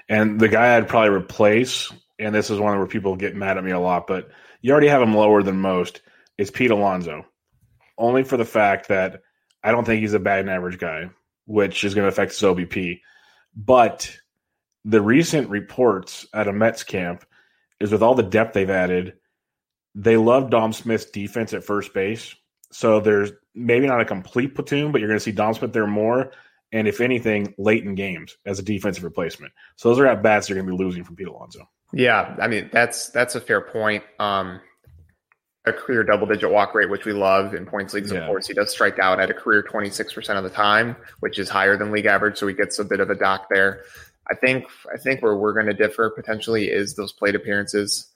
And 0.10 0.40
the 0.40 0.48
guy 0.48 0.76
I'd 0.78 0.88
probably 0.88 1.10
replace, 1.16 1.92
and 2.20 2.34
this 2.34 2.50
is 2.50 2.60
one 2.60 2.78
where 2.78 2.88
people 2.88 3.16
get 3.16 3.36
mad 3.36 3.58
at 3.58 3.64
me 3.64 3.72
a 3.72 3.80
lot, 3.80 4.08
but 4.08 4.30
you 4.62 4.72
already 4.72 4.88
have 4.88 5.02
him 5.02 5.16
lower 5.16 5.44
than 5.44 5.60
most, 5.60 6.02
is 6.38 6.52
Pete 6.52 6.72
Alonso. 6.72 7.26
Only 7.98 8.24
for 8.24 8.38
the 8.38 8.46
fact 8.46 8.88
that 8.88 9.22
I 9.64 9.72
don't 9.72 9.86
think 9.86 10.02
he's 10.02 10.14
a 10.14 10.20
bad 10.20 10.40
and 10.42 10.50
average 10.50 10.80
guy, 10.80 11.10
which 11.46 11.84
is 11.84 11.94
going 11.94 12.06
to 12.06 12.10
affect 12.10 12.32
his 12.32 12.42
OBP. 12.42 13.02
But 13.56 14.16
the 14.86 15.02
recent 15.02 15.50
reports 15.50 16.26
at 16.34 16.48
a 16.48 16.54
Mets 16.54 16.84
camp 16.84 17.26
is 17.80 17.92
with 17.92 18.02
all 18.02 18.16
the 18.16 18.24
depth 18.24 18.54
they've 18.54 18.70
added, 18.70 19.14
they 19.96 20.18
love 20.18 20.50
Dom 20.50 20.74
Smith's 20.74 21.06
defense 21.06 21.54
at 21.54 21.64
first 21.64 21.94
base. 21.94 22.36
So 22.72 23.00
there's 23.00 23.32
maybe 23.54 23.88
not 23.88 24.02
a 24.02 24.06
complete 24.06 24.56
platoon, 24.56 24.92
but 24.92 25.00
you're 25.02 25.10
going 25.10 25.20
to 25.20 25.24
see 25.24 25.32
Dom 25.32 25.54
Smith 25.54 25.74
there 25.74 25.88
more. 25.88 26.32
And 26.72 26.88
if 26.88 27.02
anything, 27.02 27.54
late 27.58 27.84
in 27.84 27.96
games 27.96 28.38
as 28.46 28.60
a 28.60 28.64
defensive 28.64 29.04
replacement. 29.04 29.52
So 29.76 29.90
those 29.90 30.00
are 30.00 30.08
at 30.08 30.24
bats 30.24 30.48
you're 30.48 30.56
going 30.56 30.68
to 30.68 30.78
be 30.78 30.84
losing 30.84 31.04
from 31.04 31.18
Pete 31.18 31.28
Alonso. 31.28 31.70
Yeah, 31.94 32.38
I 32.40 32.48
mean 32.48 32.70
that's 32.72 33.10
that's 33.10 33.36
a 33.36 33.42
fair 33.42 33.60
point. 33.60 34.04
Um, 34.18 34.62
a 35.66 35.74
career 35.74 36.04
double-digit 36.04 36.50
walk 36.50 36.74
rate, 36.74 36.90
which 36.90 37.06
we 37.06 37.14
love 37.14 37.54
in 37.54 37.66
points 37.66 37.94
leagues. 37.94 38.12
Yeah. 38.12 38.20
Of 38.20 38.28
course, 38.28 38.48
he 38.48 38.54
does 38.54 38.72
strike 38.72 38.98
out 38.98 39.20
at 39.20 39.30
a 39.30 39.34
career 39.34 39.64
26% 39.64 40.36
of 40.36 40.44
the 40.44 40.50
time, 40.50 40.96
which 41.20 41.38
is 41.38 41.50
higher 41.50 41.78
than 41.78 41.92
league 41.92 42.08
average. 42.08 42.38
So 42.38 42.48
he 42.48 42.56
gets 42.56 42.80
a 42.80 42.86
bit 42.86 43.00
of 43.00 43.12
a 43.12 43.16
dock 43.16 43.48
there. 43.52 43.84
I 44.30 44.36
think 44.36 44.66
I 44.94 44.98
think 44.98 45.22
where 45.22 45.36
we're 45.36 45.54
going 45.54 45.66
to 45.68 45.74
differ 45.74 46.10
potentially 46.10 46.70
is 46.70 46.96
those 46.96 47.12
plate 47.14 47.36
appearances. 47.36 48.08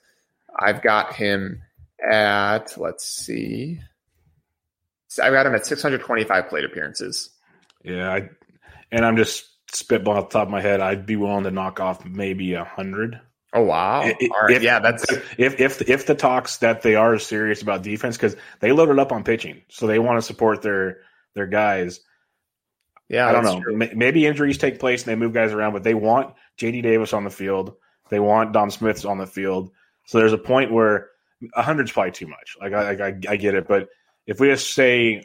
I've 0.57 0.81
got 0.81 1.13
him 1.15 1.61
at 2.09 2.77
let's 2.77 3.05
see, 3.05 3.79
I've 5.21 5.33
got 5.33 5.45
him 5.45 5.55
at 5.55 5.65
625 5.65 6.49
plate 6.49 6.65
appearances. 6.65 7.29
Yeah, 7.83 8.11
I, 8.11 8.29
and 8.91 9.05
I'm 9.05 9.17
just 9.17 9.45
spitballing 9.71 10.15
off 10.17 10.29
the 10.29 10.33
top 10.39 10.47
of 10.47 10.51
my 10.51 10.61
head. 10.61 10.81
I'd 10.81 11.05
be 11.05 11.15
willing 11.15 11.43
to 11.45 11.51
knock 11.51 11.79
off 11.79 12.05
maybe 12.05 12.53
a 12.53 12.63
hundred. 12.63 13.19
Oh 13.53 13.63
wow! 13.63 14.01
I- 14.01 14.15
I- 14.21 14.29
All 14.33 14.41
right, 14.47 14.55
if- 14.57 14.63
yeah, 14.63 14.79
that's 14.79 15.05
If 15.37 15.59
if 15.59 15.89
if 15.89 16.05
the 16.05 16.15
talks 16.15 16.57
that 16.57 16.81
they 16.81 16.95
are 16.95 17.17
serious 17.19 17.61
about 17.61 17.83
defense 17.83 18.17
because 18.17 18.35
they 18.59 18.71
loaded 18.71 18.99
up 18.99 19.11
on 19.11 19.23
pitching, 19.23 19.61
so 19.69 19.87
they 19.87 19.99
want 19.99 20.17
to 20.17 20.21
support 20.21 20.61
their 20.61 20.97
their 21.35 21.47
guys. 21.47 21.99
Yeah. 23.09 23.27
I 23.27 23.31
don't 23.31 23.43
know. 23.43 23.61
true. 23.61 23.77
Maybe 23.95 24.25
injuries 24.25 24.57
take 24.57 24.79
place 24.79 25.03
and 25.03 25.11
they 25.11 25.15
move 25.15 25.33
guys 25.33 25.51
around, 25.53 25.73
but 25.73 25.83
they 25.83 25.93
want 25.93 26.33
JD 26.59 26.83
Davis 26.83 27.13
on 27.13 27.23
the 27.23 27.29
field. 27.29 27.75
They 28.09 28.19
want 28.19 28.53
Dom 28.53 28.69
Smith's 28.69 29.05
on 29.05 29.17
the 29.17 29.27
field. 29.27 29.71
So 30.05 30.19
there's 30.19 30.33
a 30.33 30.37
point 30.37 30.71
where 30.71 31.09
a 31.55 31.61
hundred's 31.63 31.91
probably 31.91 32.11
too 32.11 32.27
much. 32.27 32.55
Like 32.61 32.73
I, 32.73 33.07
I, 33.07 33.13
I 33.29 33.35
get 33.37 33.55
it, 33.55 33.67
but 33.67 33.87
if 34.27 34.39
we 34.39 34.47
just 34.47 34.73
say 34.73 35.23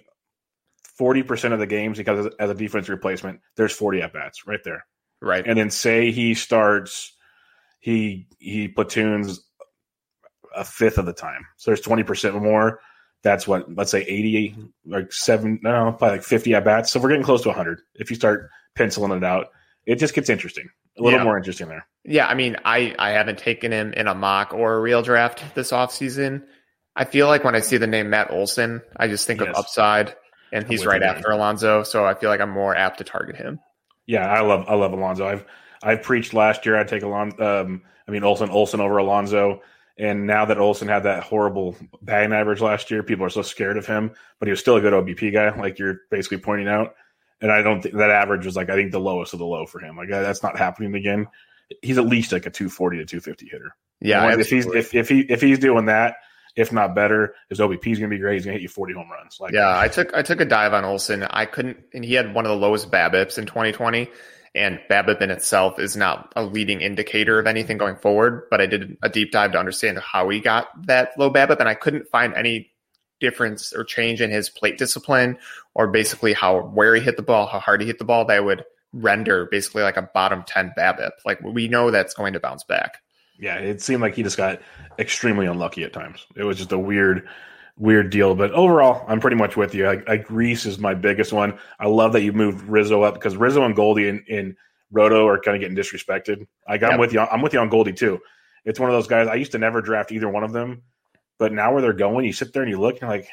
forty 0.82 1.22
percent 1.22 1.54
of 1.54 1.60
the 1.60 1.66
games 1.66 1.98
because 1.98 2.32
as 2.38 2.50
a 2.50 2.54
defense 2.54 2.88
replacement, 2.88 3.40
there's 3.56 3.72
forty 3.72 4.02
at 4.02 4.12
bats 4.12 4.46
right 4.46 4.60
there, 4.64 4.84
Right. 5.20 5.46
and 5.46 5.58
then 5.58 5.70
say 5.70 6.10
he 6.10 6.34
starts, 6.34 7.14
he 7.80 8.26
he 8.38 8.68
platoons 8.68 9.40
a 10.54 10.64
fifth 10.64 10.98
of 10.98 11.06
the 11.06 11.12
time. 11.12 11.46
So 11.56 11.70
there's 11.70 11.80
twenty 11.80 12.02
percent 12.02 12.34
more. 12.40 12.80
That's 13.22 13.46
what 13.46 13.74
let's 13.74 13.90
say 13.90 14.00
eighty, 14.02 14.56
like 14.86 15.12
seven, 15.12 15.60
no, 15.62 15.92
probably 15.98 16.18
like 16.18 16.22
fifty 16.22 16.54
at 16.54 16.64
bats. 16.64 16.90
So 16.90 17.00
we're 17.00 17.10
getting 17.10 17.24
close 17.24 17.42
to 17.42 17.52
hundred. 17.52 17.80
If 17.94 18.10
you 18.10 18.16
start 18.16 18.48
penciling 18.74 19.12
it 19.12 19.24
out, 19.24 19.48
it 19.86 19.96
just 19.96 20.14
gets 20.14 20.30
interesting. 20.30 20.68
A 20.98 21.02
little 21.02 21.18
Yeah. 21.18 21.24
more 21.24 21.36
interesting 21.36 21.68
there. 21.68 21.86
Yeah, 22.04 22.26
I 22.26 22.34
mean, 22.34 22.56
I 22.64 22.94
I 22.98 23.10
haven't 23.10 23.38
taken 23.38 23.72
him 23.72 23.92
in 23.92 24.06
a 24.06 24.14
mock 24.14 24.54
or 24.54 24.74
a 24.74 24.80
real 24.80 25.02
draft 25.02 25.42
this 25.54 25.70
offseason. 25.70 26.42
I 26.96 27.04
feel 27.04 27.26
like 27.26 27.44
when 27.44 27.54
I 27.54 27.60
see 27.60 27.76
the 27.76 27.86
name 27.86 28.10
Matt 28.10 28.30
Olson, 28.30 28.80
I 28.96 29.06
just 29.08 29.26
think 29.26 29.40
Yes. 29.40 29.50
of 29.50 29.56
upside, 29.56 30.14
and 30.52 30.66
he's 30.66 30.84
right 30.86 31.02
after 31.02 31.30
Alonso, 31.30 31.82
so 31.82 32.04
I 32.06 32.14
feel 32.14 32.30
like 32.30 32.40
I'm 32.40 32.50
more 32.50 32.74
apt 32.74 32.98
to 32.98 33.04
target 33.04 33.36
him. 33.36 33.60
Yeah, 34.06 34.26
I 34.26 34.40
love 34.40 34.64
I 34.66 34.74
love 34.74 34.92
Alonso. 34.92 35.26
I've 35.26 35.44
i've 35.82 36.02
preached 36.02 36.32
last 36.34 36.64
year 36.66 36.76
I'd 36.76 36.88
take 36.88 37.02
Alon. 37.02 37.32
Um, 37.40 37.82
I 38.08 38.10
mean 38.10 38.24
Olson 38.24 38.48
Olson 38.50 38.80
over 38.80 38.96
Alonso, 38.98 39.60
and 40.00 40.26
now 40.26 40.46
that 40.46 40.58
Olson 40.58 40.88
had 40.88 41.02
that 41.02 41.22
horrible 41.22 41.76
batting 42.00 42.32
average 42.32 42.62
last 42.62 42.90
year, 42.90 43.02
people 43.02 43.26
are 43.26 43.30
so 43.30 43.42
scared 43.42 43.76
of 43.76 43.86
him. 43.86 44.12
But 44.38 44.48
he 44.48 44.50
was 44.50 44.58
still 44.58 44.76
a 44.76 44.80
good 44.80 44.94
OBP 44.94 45.30
guy, 45.30 45.54
like 45.60 45.78
you're 45.78 46.00
basically 46.10 46.38
pointing 46.38 46.68
out. 46.68 46.94
And 47.42 47.52
I 47.52 47.60
don't 47.60 47.82
think 47.82 47.94
that 47.96 48.10
average 48.10 48.46
was 48.46 48.56
like 48.56 48.70
I 48.70 48.76
think 48.76 48.92
the 48.92 48.98
lowest 48.98 49.34
of 49.34 49.38
the 49.38 49.44
low 49.44 49.66
for 49.66 49.78
him. 49.78 49.98
Like 49.98 50.08
that's 50.08 50.42
not 50.42 50.58
happening 50.58 50.94
again. 50.94 51.26
He's 51.82 51.98
at 51.98 52.06
least 52.06 52.32
like 52.32 52.46
a 52.46 52.50
240 52.50 52.96
to 52.98 53.04
250 53.04 53.48
hitter. 53.50 53.76
Yeah, 54.00 54.38
if 54.38 54.48
he's 54.48 54.66
if, 54.66 54.94
if 54.94 55.10
he 55.10 55.20
if 55.20 55.42
he's 55.42 55.58
doing 55.58 55.84
that, 55.86 56.16
if 56.56 56.72
not 56.72 56.94
better, 56.94 57.34
his 57.50 57.58
OBP 57.58 57.92
is 57.92 57.98
going 57.98 58.10
to 58.10 58.16
be 58.16 58.18
great. 58.18 58.34
He's 58.34 58.44
going 58.46 58.54
to 58.54 58.58
hit 58.58 58.62
you 58.62 58.68
40 58.70 58.94
home 58.94 59.10
runs. 59.10 59.38
Like, 59.38 59.52
yeah, 59.52 59.78
I 59.78 59.88
took 59.88 60.14
I 60.14 60.22
took 60.22 60.40
a 60.40 60.46
dive 60.46 60.72
on 60.72 60.86
Olson. 60.86 61.24
I 61.24 61.44
couldn't, 61.44 61.76
and 61.92 62.02
he 62.02 62.14
had 62.14 62.34
one 62.34 62.46
of 62.46 62.50
the 62.50 62.56
lowest 62.56 62.90
BABIPs 62.90 63.36
in 63.36 63.44
2020. 63.44 64.08
And 64.54 64.80
BABIP 64.90 65.20
in 65.20 65.30
itself 65.30 65.78
is 65.78 65.96
not 65.96 66.32
a 66.34 66.42
leading 66.42 66.80
indicator 66.80 67.38
of 67.38 67.46
anything 67.46 67.78
going 67.78 67.96
forward. 67.96 68.48
But 68.50 68.60
I 68.60 68.66
did 68.66 68.96
a 69.02 69.08
deep 69.08 69.30
dive 69.30 69.52
to 69.52 69.58
understand 69.58 69.98
how 69.98 70.28
he 70.28 70.40
got 70.40 70.68
that 70.86 71.12
low 71.16 71.30
BABIP, 71.30 71.60
and 71.60 71.68
I 71.68 71.74
couldn't 71.74 72.08
find 72.08 72.34
any 72.34 72.72
difference 73.20 73.72
or 73.72 73.84
change 73.84 74.20
in 74.20 74.30
his 74.30 74.48
plate 74.48 74.78
discipline, 74.78 75.38
or 75.74 75.86
basically 75.86 76.32
how 76.32 76.62
where 76.62 76.94
he 76.94 77.00
hit 77.00 77.16
the 77.16 77.22
ball, 77.22 77.46
how 77.46 77.60
hard 77.60 77.80
he 77.80 77.86
hit 77.86 77.98
the 77.98 78.04
ball. 78.04 78.24
That 78.24 78.44
would 78.44 78.64
render 78.92 79.46
basically 79.46 79.82
like 79.82 79.96
a 79.96 80.02
bottom 80.02 80.42
10 80.46 80.72
BABIP. 80.76 81.10
Like 81.24 81.40
we 81.42 81.68
know 81.68 81.90
that's 81.90 82.14
going 82.14 82.32
to 82.32 82.40
bounce 82.40 82.64
back. 82.64 82.98
Yeah, 83.38 83.56
it 83.56 83.80
seemed 83.80 84.02
like 84.02 84.14
he 84.14 84.22
just 84.22 84.36
got 84.36 84.60
extremely 84.98 85.46
unlucky 85.46 85.84
at 85.84 85.92
times. 85.92 86.26
It 86.36 86.44
was 86.44 86.58
just 86.58 86.72
a 86.72 86.78
weird, 86.78 87.26
weird 87.80 88.10
deal. 88.10 88.36
But 88.36 88.52
overall, 88.52 89.04
I'm 89.08 89.18
pretty 89.18 89.36
much 89.36 89.56
with 89.56 89.74
you. 89.74 89.88
I, 89.88 90.02
I 90.06 90.24
Rhys 90.28 90.66
is 90.66 90.78
my 90.78 90.94
biggest 90.94 91.32
one. 91.32 91.58
I 91.80 91.88
love 91.88 92.12
that 92.12 92.22
you 92.22 92.32
moved 92.32 92.62
Rizzo 92.68 93.02
up 93.02 93.14
because 93.14 93.36
Rizzo 93.36 93.64
and 93.64 93.74
Goldie 93.74 94.08
in, 94.08 94.22
in 94.28 94.56
Roto 94.92 95.26
are 95.26 95.40
kind 95.40 95.56
of 95.56 95.60
getting 95.60 95.76
disrespected. 95.76 96.46
Like 96.68 96.84
I'm 96.84 96.92
yep. 96.92 97.00
with 97.00 97.12
you. 97.12 97.20
I'm 97.20 97.42
with 97.42 97.54
you 97.54 97.58
on 97.58 97.68
Goldie 97.68 97.92
too. 97.92 98.20
It's 98.64 98.78
one 98.78 98.90
of 98.90 98.94
those 98.94 99.08
guys. 99.08 99.26
I 99.26 99.34
used 99.34 99.52
to 99.52 99.58
never 99.58 99.80
draft 99.80 100.12
either 100.12 100.28
one 100.28 100.44
of 100.44 100.52
them, 100.52 100.82
but 101.38 101.52
now 101.52 101.72
where 101.72 101.82
they're 101.82 101.92
going, 101.94 102.26
you 102.26 102.32
sit 102.32 102.52
there 102.52 102.62
and 102.62 102.70
you 102.70 102.78
look 102.78 102.94
and 102.94 103.02
you're 103.02 103.10
like, 103.10 103.28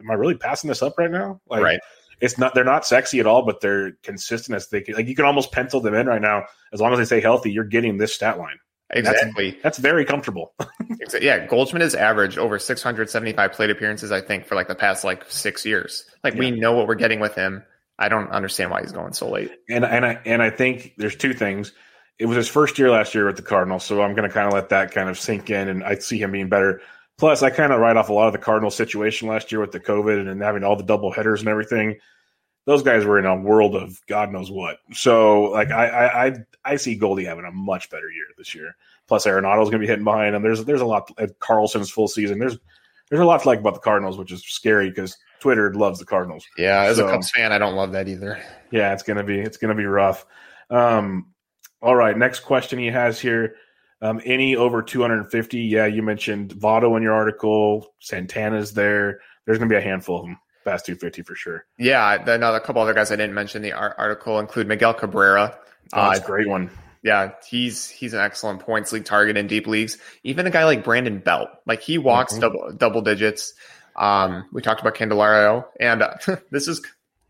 "Am 0.00 0.10
I 0.10 0.14
really 0.14 0.36
passing 0.36 0.68
this 0.68 0.82
up 0.82 0.98
right 0.98 1.10
now?" 1.10 1.40
Like, 1.48 1.62
right. 1.62 1.80
It's 2.20 2.36
not. 2.36 2.54
They're 2.54 2.64
not 2.64 2.84
sexy 2.84 3.18
at 3.20 3.26
all, 3.26 3.46
but 3.46 3.60
they're 3.62 3.92
consistent 4.02 4.54
as 4.54 4.68
they 4.68 4.82
can. 4.82 4.94
Like 4.94 5.06
you 5.06 5.14
can 5.14 5.24
almost 5.24 5.52
pencil 5.52 5.80
them 5.80 5.94
in 5.94 6.06
right 6.06 6.20
now. 6.20 6.44
As 6.72 6.80
long 6.80 6.92
as 6.92 6.98
they 6.98 7.04
stay 7.06 7.20
healthy, 7.20 7.50
you're 7.50 7.64
getting 7.64 7.96
this 7.96 8.14
stat 8.14 8.38
line. 8.38 8.58
Exactly. 8.92 9.50
That's, 9.50 9.62
that's 9.62 9.78
very 9.78 10.04
comfortable. 10.04 10.52
yeah, 11.20 11.46
Goldschmidt 11.46 11.82
has 11.82 11.94
averaged 11.94 12.38
over 12.38 12.58
675 12.58 13.52
plate 13.52 13.70
appearances, 13.70 14.10
I 14.10 14.20
think, 14.20 14.46
for 14.46 14.54
like 14.54 14.68
the 14.68 14.74
past 14.74 15.04
like 15.04 15.24
six 15.30 15.64
years. 15.64 16.04
Like 16.24 16.34
yeah. 16.34 16.40
we 16.40 16.50
know 16.50 16.72
what 16.74 16.88
we're 16.88 16.96
getting 16.96 17.20
with 17.20 17.34
him. 17.34 17.62
I 17.98 18.08
don't 18.08 18.30
understand 18.30 18.70
why 18.70 18.80
he's 18.80 18.92
going 18.92 19.12
so 19.12 19.28
late. 19.28 19.52
And 19.68 19.84
and 19.84 20.04
I 20.06 20.18
and 20.24 20.42
I 20.42 20.50
think 20.50 20.94
there's 20.96 21.16
two 21.16 21.34
things. 21.34 21.72
It 22.18 22.26
was 22.26 22.36
his 22.36 22.48
first 22.48 22.78
year 22.78 22.90
last 22.90 23.14
year 23.14 23.26
with 23.26 23.36
the 23.36 23.42
Cardinals, 23.42 23.84
so 23.84 24.02
I'm 24.02 24.14
going 24.14 24.28
to 24.28 24.34
kind 24.34 24.46
of 24.46 24.52
let 24.52 24.68
that 24.70 24.92
kind 24.92 25.08
of 25.08 25.18
sink 25.18 25.50
in, 25.50 25.68
and 25.68 25.84
I 25.84 25.94
see 25.96 26.20
him 26.20 26.32
being 26.32 26.48
better. 26.48 26.82
Plus, 27.18 27.42
I 27.42 27.50
kind 27.50 27.72
of 27.72 27.80
write 27.80 27.96
off 27.96 28.08
a 28.08 28.12
lot 28.12 28.26
of 28.26 28.32
the 28.32 28.38
Cardinals 28.38 28.74
situation 28.74 29.28
last 29.28 29.52
year 29.52 29.60
with 29.60 29.72
the 29.72 29.80
COVID 29.80 30.28
and 30.28 30.42
having 30.42 30.64
all 30.64 30.76
the 30.76 30.82
double 30.82 31.12
headers 31.12 31.40
and 31.40 31.48
everything. 31.48 31.98
Those 32.66 32.82
guys 32.82 33.04
were 33.04 33.18
in 33.18 33.26
a 33.26 33.36
world 33.36 33.74
of 33.74 34.00
God 34.06 34.32
knows 34.32 34.50
what. 34.50 34.78
So, 34.92 35.44
like, 35.44 35.70
I 35.70 36.28
I 36.28 36.34
I 36.64 36.76
see 36.76 36.94
Goldie 36.94 37.24
having 37.24 37.44
a 37.44 37.50
much 37.50 37.90
better 37.90 38.10
year 38.10 38.26
this 38.36 38.54
year. 38.54 38.76
Plus, 39.08 39.26
Arenado's 39.26 39.70
going 39.70 39.80
to 39.80 39.86
be 39.86 39.86
hitting 39.86 40.04
behind 40.04 40.34
him. 40.34 40.42
There's 40.42 40.64
there's 40.64 40.82
a 40.82 40.86
lot. 40.86 41.10
At 41.18 41.38
Carlson's 41.38 41.90
full 41.90 42.08
season. 42.08 42.38
There's 42.38 42.58
there's 43.08 43.20
a 43.20 43.24
lot 43.24 43.42
to 43.42 43.48
like 43.48 43.60
about 43.60 43.74
the 43.74 43.80
Cardinals, 43.80 44.18
which 44.18 44.30
is 44.30 44.44
scary 44.44 44.88
because 44.88 45.16
Twitter 45.40 45.72
loves 45.74 45.98
the 45.98 46.04
Cardinals. 46.04 46.44
Yeah, 46.56 46.82
as 46.82 46.98
so, 46.98 47.08
a 47.08 47.10
Cubs 47.10 47.30
fan, 47.30 47.52
I 47.52 47.58
don't 47.58 47.74
love 47.74 47.92
that 47.92 48.08
either. 48.08 48.40
Yeah, 48.70 48.92
it's 48.92 49.02
gonna 49.02 49.24
be 49.24 49.40
it's 49.40 49.56
gonna 49.56 49.74
be 49.74 49.86
rough. 49.86 50.26
Um, 50.68 51.32
all 51.82 51.96
right, 51.96 52.16
next 52.16 52.40
question 52.40 52.78
he 52.78 52.86
has 52.86 53.18
here. 53.18 53.56
Um, 54.02 54.20
any 54.24 54.56
over 54.56 54.80
250? 54.80 55.58
Yeah, 55.58 55.86
you 55.86 56.02
mentioned 56.02 56.54
Votto 56.54 56.96
in 56.96 57.02
your 57.02 57.12
article. 57.12 57.94
Santana's 57.98 58.72
there. 58.72 59.20
There's 59.44 59.58
gonna 59.58 59.68
be 59.68 59.76
a 59.76 59.80
handful 59.80 60.20
of 60.20 60.26
them 60.26 60.38
past 60.64 60.86
250 60.86 61.22
for 61.22 61.34
sure. 61.34 61.66
Yeah, 61.78 62.14
another 62.26 62.60
couple 62.60 62.82
other 62.82 62.94
guys 62.94 63.10
I 63.10 63.16
didn't 63.16 63.34
mention 63.34 63.62
the 63.62 63.72
article 63.72 64.38
include 64.38 64.66
Miguel 64.68 64.94
Cabrera. 64.94 65.58
Oh, 65.92 66.08
that's 66.08 66.20
uh, 66.20 66.26
great 66.26 66.48
one. 66.48 66.70
Yeah, 67.02 67.32
he's 67.48 67.88
he's 67.88 68.12
an 68.12 68.20
excellent 68.20 68.60
points 68.60 68.92
league 68.92 69.06
target 69.06 69.36
in 69.36 69.46
deep 69.46 69.66
leagues. 69.66 69.98
Even 70.22 70.46
a 70.46 70.50
guy 70.50 70.64
like 70.64 70.84
Brandon 70.84 71.18
Belt, 71.18 71.48
like 71.66 71.80
he 71.80 71.98
walks 71.98 72.34
mm-hmm. 72.34 72.40
double 72.40 72.72
double 72.72 73.02
digits. 73.02 73.54
Um, 73.96 74.48
we 74.52 74.60
talked 74.62 74.80
about 74.80 74.94
Candelario, 74.94 75.64
and 75.78 76.02
uh, 76.02 76.14
this 76.50 76.68
is 76.68 76.82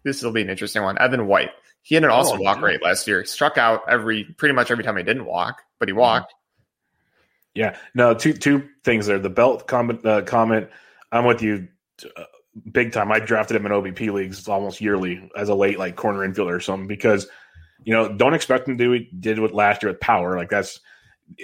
this 0.03 0.23
will 0.23 0.33
be 0.33 0.43
an 0.43 0.51
interesting 0.51 0.83
one. 0.83 0.99
Evan 0.99 1.27
White, 1.27 1.51
he 1.83 1.95
had 1.95 2.05
an 2.05 2.11
awesome 2.11 2.41
oh, 2.41 2.43
walk 2.43 2.61
rate 2.63 2.83
last 2.83 3.07
year. 3.07 3.21
He 3.21 3.27
struck 3.27 3.59
out 3.59 3.83
every 3.89 4.25
pretty 4.25 4.55
much 4.55 4.71
every 4.71 4.85
time 4.85 4.97
he 4.97 5.05
didn't 5.05 5.25
walk, 5.25 5.63
but 5.79 5.89
he 5.89 5.93
mm-hmm. 5.93 6.01
walked. 6.01 6.35
Yeah, 7.55 7.77
no, 7.95 8.15
two 8.15 8.33
two 8.33 8.69
things 8.85 9.07
there. 9.07 9.19
The 9.19 9.31
Belt 9.31 9.69
comment, 9.69 10.05
uh, 10.05 10.23
comment 10.23 10.69
I'm 11.13 11.25
with 11.25 11.43
you 11.43 11.69
uh, 12.17 12.25
big 12.73 12.93
time. 12.93 13.13
I 13.13 13.21
drafted 13.21 13.57
him 13.57 13.67
in 13.67 13.73
OBP 13.73 14.13
leagues 14.13 14.49
almost 14.49 14.81
yearly 14.81 15.31
as 15.37 15.49
a 15.49 15.55
late 15.55 15.79
like 15.79 15.97
corner 15.97 16.27
infielder 16.27 16.57
or 16.57 16.61
something 16.61 16.89
because 16.89 17.27
you 17.85 17.93
know 17.93 18.13
don't 18.13 18.35
expect 18.35 18.69
him 18.69 18.77
to 18.77 18.85
do 18.85 18.91
what 18.91 19.21
did 19.21 19.39
what 19.39 19.55
last 19.55 19.83
year 19.83 19.93
with 19.93 20.01
power. 20.01 20.37
Like 20.37 20.51
that's 20.51 20.81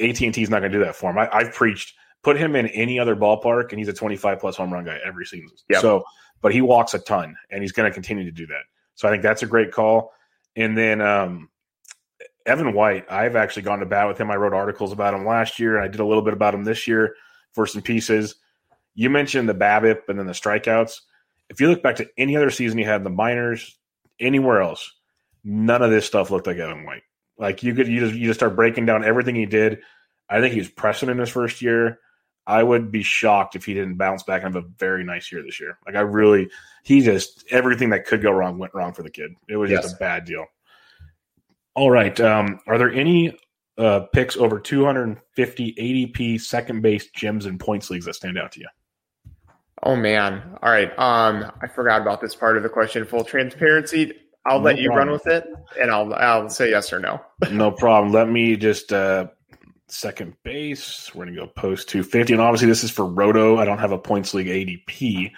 AT 0.00 0.20
and 0.20 0.34
T 0.34 0.42
is 0.42 0.50
not 0.50 0.61
going 0.61 0.72
to 0.72 0.78
do 0.78 0.84
that 0.84 0.96
for 0.96 1.11
him. 1.11 1.18
I, 1.18 1.28
I've 1.32 1.52
preached 1.52 1.94
put 2.26 2.36
him 2.36 2.57
in 2.57 2.66
any 2.68 2.98
other 2.98 3.14
ballpark 3.14 3.70
and 3.70 3.78
he's 3.78 3.86
a 3.86 3.92
25 3.92 4.40
plus 4.40 4.57
home 4.57 4.72
run 4.72 4.84
guy 4.84 4.98
every 5.07 5.24
season. 5.24 5.57
So, 5.80 6.02
but 6.42 6.52
he 6.52 6.61
walks 6.61 6.92
a 6.92 6.98
ton 6.98 7.36
and 7.50 7.62
he's 7.62 7.70
going 7.70 7.88
to 7.88 7.94
continue 7.94 8.24
to 8.24 8.32
do 8.32 8.48
that. 8.48 8.62
So 8.96 9.07
I 9.07 9.12
think 9.12 9.22
that's 9.22 9.44
a 9.44 9.46
great 9.46 9.70
call. 9.70 10.12
And 10.57 10.76
then 10.76 11.00
um, 11.00 11.50
Evan 12.44 12.72
White, 12.72 13.04
I've 13.09 13.36
actually 13.36 13.62
gone 13.62 13.78
to 13.78 13.86
bat 13.86 14.09
with 14.09 14.18
him. 14.18 14.28
I 14.32 14.34
wrote 14.34 14.54
articles 14.54 14.90
about 14.90 15.14
him 15.14 15.24
last 15.24 15.61
year. 15.61 15.80
I 15.80 15.86
did 15.86 16.00
a 16.00 16.04
little 16.04 16.22
bit 16.22 16.34
about 16.34 16.52
him 16.52 16.64
this 16.64 16.88
year 16.88 17.14
for 17.52 17.64
some 17.64 17.80
pieces. 17.80 18.34
You 18.97 19.11
mentioned 19.11 19.49
the 19.49 19.55
BABIP 19.55 20.09
and 20.09 20.18
then 20.18 20.26
the 20.26 20.32
strikeouts. 20.32 21.01
If 21.49 21.61
you 21.61 21.68
look 21.68 21.82
back 21.82 21.97
to 21.97 22.09
any 22.18 22.36
other 22.36 22.51
season 22.51 22.78
he 22.78 22.84
had 22.84 22.97
in 22.97 23.05
the 23.05 23.11
minors, 23.11 23.78
anywhere 24.18 24.62
else, 24.62 24.90
none 25.44 25.82
of 25.82 25.90
this 25.90 26.07
stuff 26.07 26.30
looked 26.30 26.47
like 26.47 26.57
Evan 26.57 26.84
White. 26.84 27.03
Like 27.38 27.62
you 27.62 27.74
could 27.74 27.86
you 27.86 28.01
just 28.01 28.14
you 28.14 28.26
just 28.26 28.40
start 28.40 28.57
breaking 28.57 28.86
down 28.86 29.05
everything 29.05 29.34
he 29.34 29.47
did. 29.47 29.80
I 30.28 30.40
think 30.40 30.55
he 30.55 30.61
was 30.61 30.70
pressing 30.70 31.11
in 31.11 31.18
his 31.18 31.28
first 31.28 31.62
year. 31.62 32.01
I 32.47 32.62
would 32.62 32.90
be 32.90 33.03
shocked 33.03 33.55
if 33.55 33.66
he 33.66 33.74
didn't 33.74 33.97
bounce 33.97 34.22
back 34.22 34.42
and 34.42 34.55
have 34.55 34.64
a 34.64 34.68
very 34.78 35.05
nice 35.05 35.30
year 35.30 35.42
this 35.42 35.61
year. 35.61 35.78
Like 35.84 35.97
I 35.97 36.01
really, 36.01 36.49
he 36.84 37.03
just 37.03 37.44
everything 37.51 37.90
that 37.90 38.07
could 38.07 38.22
go 38.22 38.30
wrong 38.30 38.59
went 38.59 38.74
wrong 38.74 38.92
for 38.92 39.03
the 39.03 39.11
kid. 39.11 39.32
It 39.49 39.57
was 39.57 39.70
yes. 39.70 39.82
just 39.82 39.97
a 39.97 39.99
bad 39.99 40.24
deal. 40.24 40.47
All 41.74 41.90
right, 41.90 42.18
um, 42.20 42.61
are 42.66 42.78
there 42.78 42.90
any 42.90 43.36
uh, 43.76 44.01
picks 44.12 44.36
over 44.36 44.59
250 44.59 45.74
ADP 45.74 46.40
second 46.40 46.80
base 46.80 47.09
gems 47.11 47.44
and 47.44 47.61
points 47.61 47.90
leagues 47.90 48.07
that 48.07 48.14
stand 48.14 48.38
out 48.38 48.53
to 48.53 48.61
you? 48.61 48.68
Oh 49.83 49.97
man! 49.97 50.43
All 50.62 50.70
right, 50.70 50.91
um, 50.98 51.53
I 51.62 51.66
forgot 51.69 52.01
about 52.01 52.20
this 52.20 52.35
part 52.35 52.57
of 52.57 52.62
the 52.62 52.69
question. 52.69 53.05
Full 53.05 53.24
transparency. 53.24 54.12
I'll 54.47 54.59
no 54.59 54.65
let 54.65 54.78
you 54.78 54.89
problem. 54.89 55.09
run 55.09 55.12
with 55.12 55.27
it, 55.27 55.47
and 55.81 55.90
I'll 55.90 56.12
I'll 56.15 56.48
say 56.48 56.70
yes 56.70 56.93
or 56.93 57.01
no. 57.01 57.20
no 57.51 57.70
problem. 57.70 58.12
Let 58.12 58.28
me 58.28 58.57
just 58.57 58.93
uh, 58.93 59.28
second 59.89 60.35
base. 60.44 61.15
We're 61.15 61.27
gonna 61.27 61.36
go 61.36 61.47
post 61.47 61.89
250, 61.89 62.32
and 62.35 62.43
obviously 62.43 62.69
this 62.69 62.85
is 62.85 62.90
for 62.90 63.05
Roto. 63.05 63.59
I 63.59 63.65
don't 63.65 63.78
have 63.78 63.93
a 63.93 63.98
points 63.98 64.35
league 64.35 64.47
ADP, 64.47 65.32